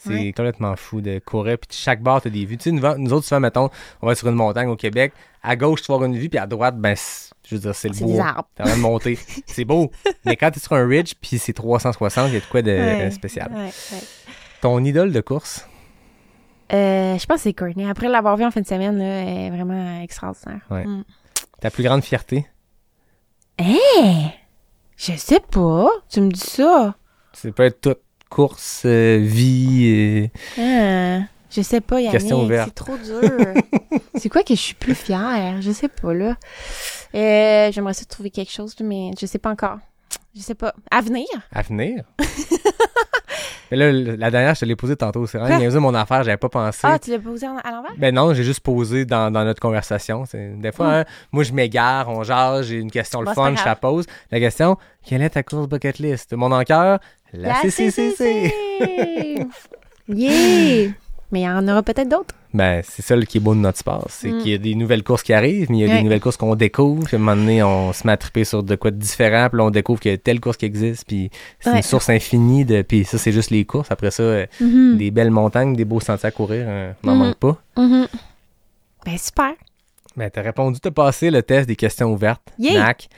C'est 0.00 0.10
Ouais. 0.10 0.32
complètement 0.32 0.76
fou 0.76 1.00
de 1.00 1.18
courir, 1.18 1.58
puis 1.58 1.76
chaque 1.76 2.02
barre, 2.02 2.22
t'as 2.22 2.30
des 2.30 2.44
vues. 2.44 2.56
Tu 2.56 2.64
sais, 2.64 2.72
nous, 2.72 2.80
nous 2.98 3.12
autres, 3.12 3.26
souvent, 3.26 3.40
mettons, 3.40 3.68
on 4.00 4.06
va 4.06 4.14
sur 4.14 4.28
une 4.28 4.36
montagne 4.36 4.68
au 4.68 4.76
Québec, 4.76 5.12
à 5.42 5.56
gauche, 5.56 5.82
tu 5.82 5.88
vas 5.88 5.94
avoir 5.96 6.08
une 6.08 6.16
vue, 6.16 6.28
puis 6.28 6.38
à 6.38 6.46
droite, 6.46 6.76
ben, 6.78 6.94
je 7.44 7.54
veux 7.56 7.60
dire, 7.60 7.74
c'est 7.74 7.88
le 7.88 8.20
arbres. 8.20 8.48
T'es 8.54 8.62
en 8.62 8.66
train 8.66 8.76
de 8.76 8.80
monter. 8.80 9.18
c'est 9.46 9.64
beau. 9.64 9.90
Mais 10.24 10.36
quand 10.36 10.52
t'es 10.52 10.60
sur 10.60 10.72
un 10.74 10.86
ridge, 10.86 11.14
puis 11.20 11.38
c'est 11.38 11.52
360, 11.52 12.28
il 12.28 12.34
y 12.34 12.36
a 12.36 12.40
de 12.40 12.44
quoi 12.46 12.62
de 12.62 12.70
Ouais. 12.70 13.02
euh, 13.06 13.10
spécial. 13.10 13.50
Ouais. 13.52 13.70
Ton 14.60 14.84
idole 14.84 15.12
de 15.12 15.20
course? 15.20 15.66
Euh, 16.72 17.18
je 17.18 17.26
pense 17.26 17.38
que 17.38 17.42
c'est 17.44 17.54
Courtney. 17.54 17.88
Après 17.88 18.08
l'avoir 18.08 18.36
vu 18.36 18.44
en 18.44 18.50
fin 18.50 18.60
de 18.60 18.66
semaine, 18.66 18.98
là, 18.98 19.04
elle 19.04 19.28
est 19.46 19.50
vraiment 19.50 20.00
extraordinaire. 20.02 20.60
Mm. 20.70 21.02
Ta 21.60 21.70
plus 21.70 21.82
grande 21.82 22.04
fierté? 22.04 22.46
Hein? 23.58 24.30
Je 24.96 25.12
sais 25.16 25.40
pas. 25.40 25.88
Tu 26.08 26.20
me 26.20 26.30
dis 26.30 26.38
ça. 26.40 26.94
Ça 27.32 27.50
peut 27.52 27.64
être 27.64 27.80
toute 27.80 28.00
course, 28.28 28.82
euh, 28.84 29.18
vie. 29.22 30.30
euh? 30.58 31.20
Je 31.50 31.62
sais 31.62 31.80
pas, 31.80 31.96
Yannick. 32.00 32.12
Question 32.12 32.44
ouverte. 32.44 32.68
C'est 32.68 32.84
trop 32.84 32.96
dur. 32.98 33.54
c'est 34.16 34.28
quoi 34.28 34.42
que 34.42 34.54
je 34.54 34.60
suis 34.60 34.74
plus 34.74 34.94
fière? 34.94 35.60
Je 35.62 35.70
sais 35.72 35.88
pas, 35.88 36.12
là. 36.12 36.36
Euh, 37.14 37.72
J'aimerais 37.72 37.94
ça 37.94 38.04
trouver 38.04 38.30
quelque 38.30 38.52
chose, 38.52 38.74
mais 38.80 39.10
je 39.18 39.24
sais 39.26 39.38
pas 39.38 39.50
encore. 39.50 39.78
Je 40.36 40.42
sais 40.42 40.54
pas. 40.54 40.74
À 40.90 41.00
venir? 41.00 41.26
à 41.52 41.62
venir? 41.62 42.04
Mais 43.70 43.76
là, 43.76 43.92
la 43.92 44.30
dernière, 44.30 44.54
je 44.54 44.60
te 44.60 44.64
l'ai 44.64 44.76
posée 44.76 44.96
tantôt. 44.96 45.26
C'est 45.26 45.38
vraiment 45.38 45.58
niaiseux, 45.58 45.80
mon 45.80 45.94
affaire, 45.94 46.22
j'avais 46.24 46.36
pas 46.36 46.48
pensé. 46.48 46.80
Ah, 46.84 46.98
tu 46.98 47.10
l'as 47.10 47.18
posé 47.18 47.46
en- 47.46 47.56
à 47.58 47.70
l'envers? 47.70 47.92
Ben 47.98 48.14
non, 48.14 48.32
j'ai 48.34 48.44
juste 48.44 48.60
posé 48.60 49.04
dans, 49.04 49.30
dans 49.30 49.44
notre 49.44 49.60
conversation. 49.60 50.24
C'est- 50.24 50.54
Des 50.60 50.72
fois, 50.72 50.92
hein, 51.00 51.04
moi, 51.32 51.42
je 51.44 51.52
m'égare, 51.52 52.08
on 52.08 52.22
jase, 52.22 52.66
j'ai 52.66 52.76
une 52.76 52.90
question 52.90 53.20
le 53.20 53.32
fun, 53.32 53.54
je 53.56 53.64
la 53.64 53.76
pose. 53.76 54.06
La 54.30 54.40
question, 54.40 54.76
quelle 55.04 55.22
est 55.22 55.30
ta 55.30 55.42
course 55.42 55.68
bucket 55.68 55.98
list? 55.98 56.32
Mon 56.34 56.50
encoeur, 56.52 56.98
la, 57.32 57.54
CCCC. 57.62 58.52
yeah! 60.08 60.90
Mais 61.30 61.40
il 61.40 61.44
y 61.44 61.48
en 61.48 61.68
aura 61.68 61.82
peut-être 61.82 62.08
d'autres. 62.08 62.34
Ben, 62.54 62.80
c'est 62.82 63.02
ça 63.02 63.14
le 63.14 63.24
qui 63.26 63.36
est 63.36 63.40
beau 63.40 63.54
de 63.54 63.60
notre 63.60 63.76
sport. 63.76 64.06
C'est 64.08 64.30
Mm. 64.30 64.38
qu'il 64.38 64.50
y 64.50 64.54
a 64.54 64.58
des 64.58 64.74
nouvelles 64.74 65.02
courses 65.04 65.22
qui 65.22 65.34
arrivent, 65.34 65.70
mais 65.70 65.78
il 65.78 65.86
y 65.86 65.90
a 65.90 65.94
des 65.94 66.02
nouvelles 66.02 66.20
courses 66.20 66.38
qu'on 66.38 66.54
découvre. 66.54 67.04
Puis 67.04 67.16
à 67.16 67.18
un 67.18 67.22
moment 67.22 67.36
donné, 67.36 67.62
on 67.62 67.92
se 67.92 68.06
met 68.06 68.14
à 68.14 68.16
triper 68.16 68.44
sur 68.44 68.62
de 68.62 68.74
quoi 68.76 68.90
de 68.90 68.96
différent. 68.96 69.48
Puis 69.50 69.58
là, 69.58 69.64
on 69.64 69.70
découvre 69.70 70.00
qu'il 70.00 70.10
y 70.10 70.14
a 70.14 70.16
telle 70.16 70.40
course 70.40 70.56
qui 70.56 70.64
existe. 70.64 71.04
Puis 71.06 71.30
c'est 71.60 71.70
Ouais. 71.70 71.76
une 71.76 71.82
source 71.82 72.08
infinie. 72.08 72.64
de 72.64 72.80
Puis 72.80 73.04
ça, 73.04 73.18
c'est 73.18 73.32
juste 73.32 73.50
les 73.50 73.66
courses. 73.66 73.90
Après 73.90 74.10
ça, 74.10 74.22
euh, 74.22 74.46
Mhm. 74.60 74.96
des 74.96 75.10
belles 75.10 75.30
montagnes, 75.30 75.76
des 75.76 75.84
beaux 75.84 76.00
sentiers 76.00 76.28
à 76.28 76.30
courir, 76.30 76.64
euh, 76.66 76.92
on 77.04 77.08
n'en 77.08 77.16
manque 77.16 77.36
pas. 77.36 77.58
Mhm. 77.76 78.06
Ben, 79.04 79.18
super. 79.18 79.52
Ben, 80.16 80.30
t'as 80.30 80.42
répondu, 80.42 80.80
t'as 80.80 80.90
passé 80.90 81.30
le 81.30 81.42
test 81.42 81.68
des 81.68 81.76
questions 81.76 82.10
ouvertes. 82.12 82.42
Yeah! 82.58 82.80
Nac. 82.80 83.08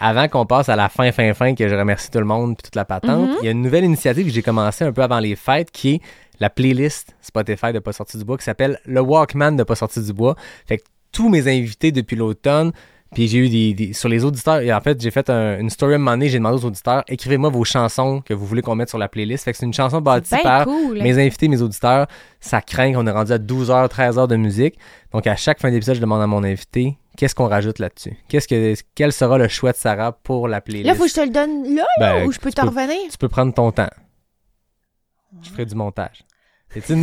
Avant 0.00 0.26
qu'on 0.26 0.46
passe 0.46 0.68
à 0.68 0.74
la 0.74 0.88
fin, 0.88 1.12
fin, 1.12 1.32
fin, 1.32 1.54
que 1.54 1.68
je 1.68 1.74
remercie 1.76 2.10
tout 2.10 2.18
le 2.18 2.24
monde 2.24 2.56
puis 2.56 2.64
toute 2.64 2.74
la 2.74 2.84
patente, 2.84 3.28
Mhm. 3.28 3.36
il 3.42 3.44
y 3.44 3.48
a 3.48 3.50
une 3.52 3.62
nouvelle 3.62 3.84
initiative 3.84 4.26
que 4.26 4.32
j'ai 4.32 4.42
commencé 4.42 4.84
un 4.84 4.90
peu 4.92 5.02
avant 5.02 5.20
les 5.20 5.36
fêtes 5.36 5.70
qui 5.70 5.94
est 5.94 6.00
la 6.40 6.50
playlist 6.50 7.14
Spotify 7.20 7.72
de 7.72 7.78
Pas 7.78 7.92
sorti 7.92 8.18
du 8.18 8.24
bois 8.24 8.38
qui 8.38 8.44
s'appelle 8.44 8.78
Le 8.86 9.00
Walkman 9.00 9.52
de 9.56 9.62
Pas 9.62 9.74
sorti 9.76 10.00
du 10.02 10.12
bois. 10.12 10.34
Fait 10.66 10.78
que 10.78 10.84
tous 11.12 11.28
mes 11.28 11.46
invités 11.48 11.92
depuis 11.92 12.16
l'automne, 12.16 12.72
puis 13.14 13.28
j'ai 13.28 13.38
eu 13.38 13.48
des, 13.50 13.74
des- 13.74 13.92
sur 13.92 14.08
les 14.08 14.24
auditeurs, 14.24 14.60
et 14.60 14.72
en 14.72 14.80
fait, 14.80 14.98
j'ai 14.98 15.10
fait 15.10 15.28
un- 15.28 15.58
une 15.60 15.68
story 15.68 15.92
à 15.92 15.96
un 15.96 15.98
moment 15.98 16.12
donné, 16.12 16.30
j'ai 16.30 16.38
demandé 16.38 16.64
aux 16.64 16.66
auditeurs, 16.66 17.04
écrivez-moi 17.08 17.50
vos 17.50 17.62
chansons 17.64 18.22
que 18.24 18.32
vous 18.32 18.46
voulez 18.46 18.62
qu'on 18.62 18.74
mette 18.74 18.88
sur 18.88 18.96
la 18.96 19.08
playlist. 19.08 19.44
Fait 19.44 19.52
que 19.52 19.58
c'est 19.58 19.66
une 19.66 19.74
chanson 19.74 20.00
bâtie 20.00 20.34
par 20.42 20.64
cool. 20.64 21.02
mes 21.02 21.18
invités, 21.22 21.48
mes 21.48 21.60
auditeurs, 21.60 22.06
ça 22.40 22.62
craint 22.62 22.94
qu'on 22.94 23.06
est 23.06 23.10
rendu 23.10 23.30
à 23.32 23.38
12h, 23.38 23.88
13h 23.90 24.26
de 24.28 24.36
musique. 24.36 24.78
Donc, 25.12 25.26
à 25.26 25.36
chaque 25.36 25.60
fin 25.60 25.70
d'épisode, 25.70 25.96
je 25.96 26.00
demande 26.00 26.22
à 26.22 26.26
mon 26.26 26.42
invité, 26.42 26.96
qu'est-ce 27.18 27.34
qu'on 27.34 27.48
rajoute 27.48 27.78
là-dessus? 27.78 28.16
Qu'est-ce 28.28 28.48
que, 28.48 28.74
quel 28.94 29.12
sera 29.12 29.36
le 29.36 29.48
choix 29.48 29.72
de 29.72 29.76
Sarah 29.76 30.12
pour 30.12 30.48
la 30.48 30.62
playlist? 30.62 30.86
Là, 30.86 30.94
faut 30.94 31.02
que 31.04 31.10
je 31.10 31.14
te 31.16 31.20
le 31.20 31.28
donne 31.30 31.74
là, 31.74 31.84
là 31.98 32.14
Ben, 32.20 32.26
ou 32.26 32.32
je 32.32 32.38
peux 32.38 32.48
tu 32.48 32.54
te 32.54 32.62
peux- 32.62 32.68
revenir? 32.68 32.96
Tu 33.10 33.18
peux 33.18 33.28
prendre 33.28 33.52
ton 33.52 33.70
temps. 33.72 33.90
Je 35.40 35.50
ferai 35.50 35.64
du 35.64 35.74
montage. 35.74 36.24
C'est 36.74 36.94
une... 36.94 37.02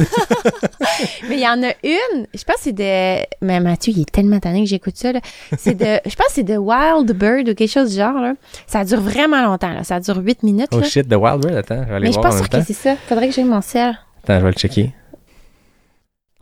Mais 1.29 1.35
il 1.35 1.39
y 1.39 1.47
en 1.47 1.61
a 1.61 1.71
une, 1.83 2.25
je 2.33 2.43
pense 2.43 2.55
que 2.55 2.61
c'est 2.63 2.73
de... 2.73 3.23
Mais 3.41 3.59
Mathieu, 3.59 3.93
il 3.95 4.01
est 4.01 4.11
tellement 4.11 4.39
tanné 4.39 4.63
que 4.63 4.69
j'écoute 4.69 4.97
ça, 4.97 5.11
là. 5.11 5.21
C'est 5.59 5.75
de... 5.75 5.85
Je 6.09 6.15
pense 6.15 6.27
que 6.27 6.33
c'est 6.33 6.43
de 6.43 6.57
Wild 6.57 7.11
Bird 7.11 7.49
ou 7.49 7.53
quelque 7.53 7.69
chose 7.69 7.91
du 7.91 7.97
genre, 7.97 8.19
là. 8.19 8.33
Ça 8.65 8.83
dure 8.83 8.99
vraiment 8.99 9.43
longtemps, 9.43 9.71
là. 9.71 9.83
Ça 9.83 9.99
dure 9.99 10.17
8 10.17 10.41
minutes, 10.41 10.69
oh 10.71 10.79
là. 10.79 10.87
shit, 10.87 11.07
The 11.07 11.13
Wild 11.13 11.41
Bird, 11.41 11.55
attends, 11.55 11.83
je 11.83 11.89
vais 11.89 11.95
aller 11.95 12.07
Mais 12.07 12.07
je 12.07 12.13
suis 12.13 12.21
pas 12.21 12.31
sûre 12.31 12.49
que 12.49 12.63
c'est 12.63 12.73
ça. 12.73 12.95
Faudrait 13.07 13.27
que 13.27 13.35
j'aille 13.35 13.43
mon 13.45 13.61
sel. 13.61 13.99
Attends, 14.23 14.39
je 14.39 14.45
vais 14.45 14.51
le 14.51 14.57
checker. 14.57 14.91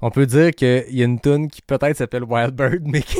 On 0.02 0.10
peut 0.10 0.26
dire 0.26 0.52
qu'il 0.52 0.86
y 0.92 1.02
a 1.02 1.06
une 1.06 1.20
tune 1.20 1.50
qui 1.50 1.62
peut-être 1.62 1.98
s'appelle 1.98 2.24
Wild 2.24 2.52
Bird, 2.56 2.84
mais 2.86 3.02
que... 3.02 3.18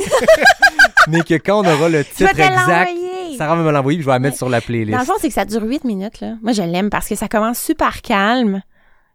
mais 1.08 1.20
que 1.20 1.34
quand 1.34 1.66
on 1.66 1.70
aura 1.70 1.90
le 1.90 2.02
titre 2.02 2.30
exact! 2.30 2.92
Sarah 3.38 3.56
va 3.56 3.62
me 3.62 3.70
l'envoyer 3.72 3.98
puis 3.98 4.02
je 4.02 4.08
vais 4.08 4.14
la 4.14 4.18
mettre 4.18 4.36
sur 4.36 4.48
la 4.48 4.60
playlist. 4.60 4.92
Dans 4.92 4.98
le 4.98 5.04
fond, 5.04 5.14
c'est 5.20 5.28
que 5.28 5.34
ça 5.34 5.44
dure 5.44 5.62
8 5.62 5.84
minutes, 5.84 6.20
là. 6.20 6.34
Moi, 6.42 6.52
je 6.52 6.62
l'aime 6.62 6.90
parce 6.90 7.08
que 7.08 7.14
ça 7.14 7.28
commence 7.28 7.58
super 7.58 8.02
calme. 8.02 8.62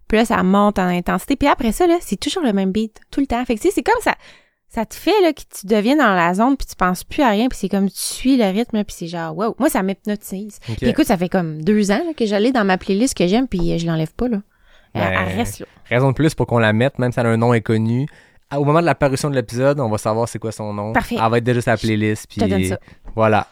Puis 0.07 0.17
là, 0.17 0.25
ça 0.25 0.41
monte 0.43 0.79
en 0.79 0.87
intensité. 0.87 1.35
Puis 1.35 1.47
après 1.47 1.71
ça, 1.71 1.87
là, 1.87 1.97
c'est 2.01 2.17
toujours 2.19 2.43
le 2.43 2.53
même 2.53 2.71
beat. 2.71 2.99
Tout 3.11 3.19
le 3.21 3.27
temps. 3.27 3.43
Fait 3.45 3.55
que, 3.55 3.61
tu 3.61 3.67
sais, 3.69 3.73
c'est 3.73 3.83
comme 3.83 4.01
ça. 4.01 4.15
Ça 4.69 4.85
te 4.85 4.95
fait, 4.95 5.21
là, 5.21 5.33
que 5.33 5.41
tu 5.41 5.67
deviens 5.67 5.95
dans 5.95 6.15
la 6.15 6.33
zone 6.33 6.57
puis 6.57 6.65
tu 6.65 6.75
penses 6.75 7.03
plus 7.03 7.21
à 7.21 7.29
rien 7.29 7.47
puis 7.47 7.57
c'est 7.59 7.69
comme 7.69 7.89
tu 7.89 7.99
suis 7.99 8.37
le 8.37 8.45
rythme 8.45 8.83
puis 8.83 8.95
c'est 8.97 9.07
genre, 9.07 9.37
wow. 9.37 9.55
Moi, 9.59 9.69
ça 9.69 9.83
m'hypnotise. 9.83 10.59
Puis 10.61 10.87
écoute, 10.89 11.05
ça 11.05 11.15
fait 11.15 11.29
comme 11.29 11.63
deux 11.63 11.91
ans 11.91 12.01
là, 12.05 12.13
que 12.17 12.25
j'allais 12.25 12.51
dans 12.51 12.65
ma 12.65 12.79
playlist 12.79 13.15
que 13.15 13.27
j'aime 13.27 13.47
puis 13.47 13.71
euh, 13.71 13.77
je 13.77 13.85
l'enlève 13.85 14.13
pas, 14.15 14.27
là. 14.27 14.37
Elle, 14.95 15.01
Ben, 15.01 15.11
elle 15.27 15.37
reste 15.37 15.59
là. 15.59 15.65
Raison 15.89 16.09
de 16.09 16.13
plus 16.15 16.33
pour 16.33 16.47
qu'on 16.47 16.57
la 16.57 16.73
mette, 16.73 16.97
même 16.97 17.11
si 17.11 17.19
elle 17.19 17.27
a 17.27 17.29
un 17.29 17.37
nom 17.37 17.51
inconnu. 17.51 18.07
Au 18.55 18.63
moment 18.65 18.81
de 18.81 18.85
l'apparition 18.85 19.29
de 19.29 19.35
l'épisode, 19.35 19.79
on 19.79 19.89
va 19.89 19.97
savoir 19.97 20.27
c'est 20.27 20.37
quoi 20.39 20.51
son 20.51 20.73
nom. 20.73 20.91
Parfait. 20.93 21.15
Elle 21.23 21.31
va 21.31 21.37
être 21.37 21.43
déjà 21.43 21.59
la 21.65 21.77
playlist. 21.77 22.27
Je 22.35 22.39
te 22.39 22.45
donne 22.45 22.59
Puis 22.59 22.69
ça. 22.69 22.79
voilà. 23.15 23.47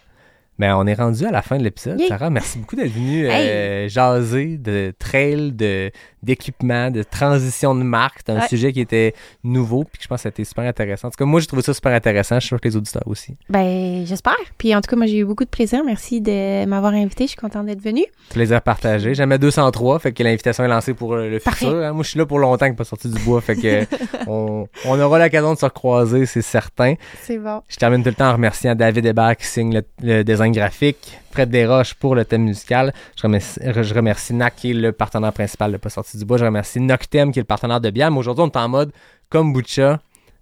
Mais 0.61 0.71
on 0.73 0.85
est 0.85 0.93
rendu 0.93 1.25
à 1.25 1.31
la 1.31 1.41
fin 1.41 1.57
de 1.57 1.63
l'épisode. 1.63 1.99
Yeah. 1.99 2.09
Sarah, 2.09 2.29
merci 2.29 2.59
beaucoup 2.59 2.75
d'être 2.75 2.91
venue 2.93 3.27
euh, 3.27 3.89
jaser 3.89 4.57
de 4.57 4.93
trail, 4.99 5.51
de 5.53 5.89
d'équipement, 6.21 6.91
de 6.91 7.01
transition 7.01 7.73
de 7.73 7.81
marque. 7.81 8.19
C'est 8.23 8.31
un 8.31 8.41
Ouais. 8.41 8.47
sujet 8.47 8.71
qui 8.71 8.79
était 8.79 9.15
nouveau 9.43 9.85
puis 9.85 9.99
je 10.03 10.07
pense 10.07 10.17
que 10.19 10.29
c'était 10.29 10.43
super 10.43 10.65
intéressant. 10.65 11.07
En 11.07 11.11
tout 11.11 11.17
cas, 11.17 11.25
moi, 11.25 11.39
j'ai 11.39 11.47
trouvé 11.47 11.63
ça 11.63 11.73
super 11.73 11.91
intéressant. 11.93 12.35
Je 12.35 12.41
suis 12.41 12.47
sûr 12.49 12.61
que 12.61 12.67
les 12.67 12.77
auditeurs 12.77 13.01
aussi. 13.07 13.35
Ben, 13.49 14.05
j'espère. 14.05 14.35
Puis 14.59 14.75
en 14.75 14.81
tout 14.81 14.89
cas, 14.91 14.95
moi, 14.95 15.07
j'ai 15.07 15.17
eu 15.17 15.25
beaucoup 15.25 15.45
de 15.45 15.49
plaisir. 15.49 15.81
Merci 15.83 16.21
de 16.21 16.65
m'avoir 16.65 16.93
invité. 16.93 17.23
Je 17.23 17.29
suis 17.29 17.38
contente 17.38 17.65
d'être 17.65 17.81
venue. 17.81 18.05
Plaisir 18.29 18.61
partagé. 18.61 19.15
Jamais 19.15 19.39
203, 19.39 19.97
fait 19.97 20.11
que 20.13 20.21
l'invitation 20.21 20.63
est 20.63 20.67
lancée 20.67 20.93
pour 20.93 21.15
euh, 21.15 21.27
le 21.27 21.39
Parfait. 21.39 21.65
futur. 21.65 21.81
hein. 21.83 21.91
Moi, 21.93 22.03
je 22.03 22.09
suis 22.09 22.19
là 22.19 22.27
pour 22.27 22.38
longtemps 22.38 22.69
que 22.69 22.75
pas 22.75 22.83
sorti 22.83 23.09
du 23.09 23.19
bois, 23.23 23.41
fait 23.41 23.55
que 23.55 23.85
on, 24.27 24.67
on 24.85 24.99
aura 24.99 25.17
l'occasion 25.17 25.55
de 25.55 25.57
se 25.57 25.65
recroiser, 25.65 26.27
c'est 26.27 26.43
certain. 26.43 26.93
C'est 27.23 27.39
bon. 27.39 27.63
Je 27.67 27.77
termine 27.77 28.03
tout 28.03 28.09
le 28.09 28.15
temps 28.15 28.29
en 28.29 28.33
remerciant 28.33 28.75
David 28.75 29.07
Hébert 29.07 29.35
qui 29.38 29.47
signe 29.47 29.73
le, 29.73 29.81
le 30.03 30.23
design 30.23 30.51
graphique, 30.52 31.19
Fred 31.32 31.49
Desroches 31.49 31.94
pour 31.94 32.15
le 32.15 32.26
thème 32.26 32.44
musical. 32.44 32.94
Je 33.15 33.23
remercie, 33.23 33.60
je 33.64 33.94
remercie 33.94 34.34
NAC 34.34 34.56
qui 34.56 34.72
est 34.72 34.73
le 34.73 34.91
partenaire 34.91 35.34
principal 35.34 35.72
de 35.72 35.78
Pas 35.78 35.90
sorti 35.90 36.18
du 36.18 36.26
bois. 36.26 36.38
Je 36.38 36.45
remercie 36.45 36.80
Noctem 36.80 37.32
qui 37.32 37.40
est 37.40 37.44
le 37.44 37.48
partenaire 37.48 37.82
de. 37.82 37.91
Mais 37.91 38.07
aujourd'hui, 38.10 38.44
on 38.44 38.49
est 38.49 38.57
en 38.57 38.69
mode 38.69 38.91
kombucha. 39.30 39.99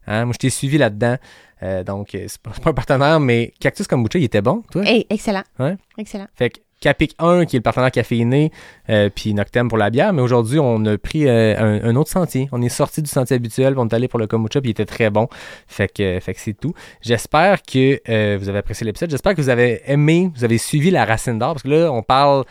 Hein? 0.07 0.25
Moi, 0.25 0.33
je 0.33 0.39
t'ai 0.39 0.49
suivi 0.49 0.77
là-dedans. 0.77 1.17
Euh, 1.61 1.83
donc, 1.83 2.15
euh, 2.15 2.25
c'est 2.27 2.41
pas, 2.41 2.51
pas 2.51 2.69
un 2.69 2.73
partenaire, 2.73 3.19
mais 3.19 3.53
Cactus 3.59 3.87
Kombucha, 3.87 4.17
il 4.19 4.25
était 4.25 4.41
bon, 4.41 4.63
toi? 4.71 4.83
Hey, 4.85 5.05
excellent. 5.09 5.43
Ouais. 5.59 5.75
Excellent. 5.97 6.27
Fait 6.35 6.49
que 6.49 6.59
Capic 6.79 7.15
1 7.19 7.45
qui 7.45 7.55
est 7.55 7.59
le 7.59 7.63
partenaire 7.63 7.91
caféiné, 7.91 8.51
euh, 8.89 9.09
puis 9.13 9.33
Noctem 9.33 9.67
pour 9.67 9.77
la 9.77 9.89
bière. 9.89 10.13
Mais 10.13 10.21
aujourd'hui, 10.21 10.59
on 10.59 10.85
a 10.85 10.97
pris 10.97 11.27
euh, 11.27 11.79
un, 11.83 11.95
autre 11.95 12.09
sentier. 12.09 12.47
On 12.51 12.61
est 12.61 12.69
sorti 12.69 13.01
du 13.01 13.09
sentier 13.09 13.35
habituel, 13.35 13.75
on 13.77 13.87
est 13.87 13.93
allé 13.93 14.07
pour 14.07 14.19
le 14.19 14.27
kombucha, 14.27 14.61
puis 14.61 14.69
il 14.69 14.71
était 14.71 14.85
très 14.85 15.09
bon. 15.09 15.27
Fait 15.67 15.87
que, 15.87 16.19
fait 16.19 16.33
que 16.33 16.39
c'est 16.39 16.53
tout. 16.53 16.73
J'espère 17.01 17.61
que 17.63 17.99
euh, 18.09 18.37
vous 18.39 18.49
avez 18.49 18.59
apprécié 18.59 18.85
l'épisode. 18.85 19.09
J'espère 19.09 19.35
que 19.35 19.41
vous 19.41 19.49
avez 19.49 19.81
aimé, 19.87 20.31
vous 20.35 20.43
avez 20.43 20.57
suivi 20.57 20.91
la 20.91 21.05
racine 21.05 21.37
d'or, 21.39 21.53
parce 21.53 21.63
que 21.63 21.69
là, 21.69 21.91
on 21.91 22.03
parle 22.03 22.45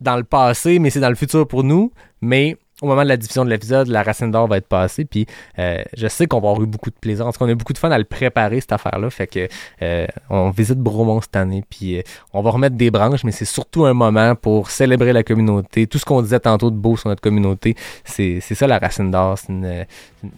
dans 0.00 0.16
le 0.16 0.24
passé, 0.24 0.78
mais 0.78 0.90
c'est 0.90 1.00
dans 1.00 1.08
le 1.08 1.14
futur 1.14 1.46
pour 1.46 1.64
nous. 1.64 1.92
Mais 2.20 2.56
au 2.82 2.86
moment 2.86 3.04
de 3.04 3.08
la 3.08 3.16
diffusion 3.16 3.44
de 3.44 3.50
l'épisode, 3.50 3.86
la 3.88 4.02
racine 4.02 4.30
d'or 4.30 4.48
va 4.48 4.58
être 4.58 4.66
passée. 4.66 5.04
Puis 5.04 5.26
euh, 5.58 5.82
je 5.96 6.08
sais 6.08 6.26
qu'on 6.26 6.40
va 6.40 6.50
avoir 6.50 6.62
eu 6.62 6.66
beaucoup 6.66 6.90
de 6.90 6.96
plaisir. 7.00 7.26
En 7.26 7.32
tout 7.32 7.38
cas, 7.38 7.44
on 7.44 7.48
a 7.48 7.52
eu 7.52 7.56
beaucoup 7.56 7.72
de 7.72 7.78
fun 7.78 7.90
à 7.90 7.98
le 7.98 8.04
préparer, 8.04 8.60
cette 8.60 8.72
affaire-là. 8.72 9.08
Fait 9.08 9.26
que 9.28 9.48
euh, 9.82 10.06
on 10.28 10.50
visite 10.50 10.78
Bromont 10.78 11.20
cette 11.20 11.36
année. 11.36 11.64
Puis 11.70 11.98
euh, 11.98 12.02
on 12.32 12.42
va 12.42 12.50
remettre 12.50 12.76
des 12.76 12.90
branches, 12.90 13.24
mais 13.24 13.32
c'est 13.32 13.44
surtout 13.44 13.84
un 13.84 13.94
moment 13.94 14.34
pour 14.34 14.70
célébrer 14.70 15.12
la 15.12 15.22
communauté. 15.22 15.86
Tout 15.86 15.98
ce 15.98 16.04
qu'on 16.04 16.22
disait 16.22 16.40
tantôt 16.40 16.70
de 16.70 16.76
beau 16.76 16.96
sur 16.96 17.08
notre 17.08 17.22
communauté, 17.22 17.76
c'est 18.04 18.40
ça 18.40 18.66
la 18.66 18.78
racine 18.78 19.10
d'or. 19.10 19.38
C'est 19.38 19.50
une, 19.50 19.86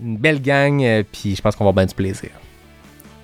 une 0.02 0.16
belle 0.18 0.40
gang. 0.42 0.82
euh, 0.82 1.02
puis 1.10 1.34
je 1.34 1.42
pense 1.42 1.56
qu'on 1.56 1.64
va 1.64 1.70
avoir 1.70 1.84
bien 1.84 1.86
du 1.86 1.94
plaisir. 1.94 2.30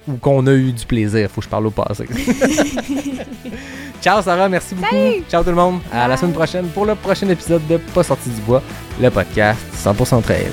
Ou 0.09 0.15
qu'on 0.15 0.47
a 0.47 0.55
eu 0.55 0.73
du 0.73 0.87
plaisir. 0.87 1.31
Faut 1.31 1.43
que 1.43 1.45
je 1.45 1.51
parle 1.51 1.67
au 1.67 1.71
passé. 1.71 2.07
Ciao 4.01 4.23
Sarah, 4.23 4.49
merci 4.49 4.75
beaucoup. 4.75 4.97
Ciao 5.31 5.43
tout 5.43 5.51
le 5.51 5.57
monde. 5.57 5.81
À 5.93 6.09
la 6.09 6.17
semaine 6.17 6.33
prochaine 6.33 6.67
pour 6.69 6.87
le 6.87 6.95
prochain 6.95 7.29
épisode 7.29 7.67
de 7.67 7.77
Pas 7.77 8.03
sorti 8.03 8.31
du 8.31 8.41
bois, 8.43 8.63
le 9.01 9.11
podcast 9.11 9.61
100% 9.85 10.23
trail. 10.23 10.47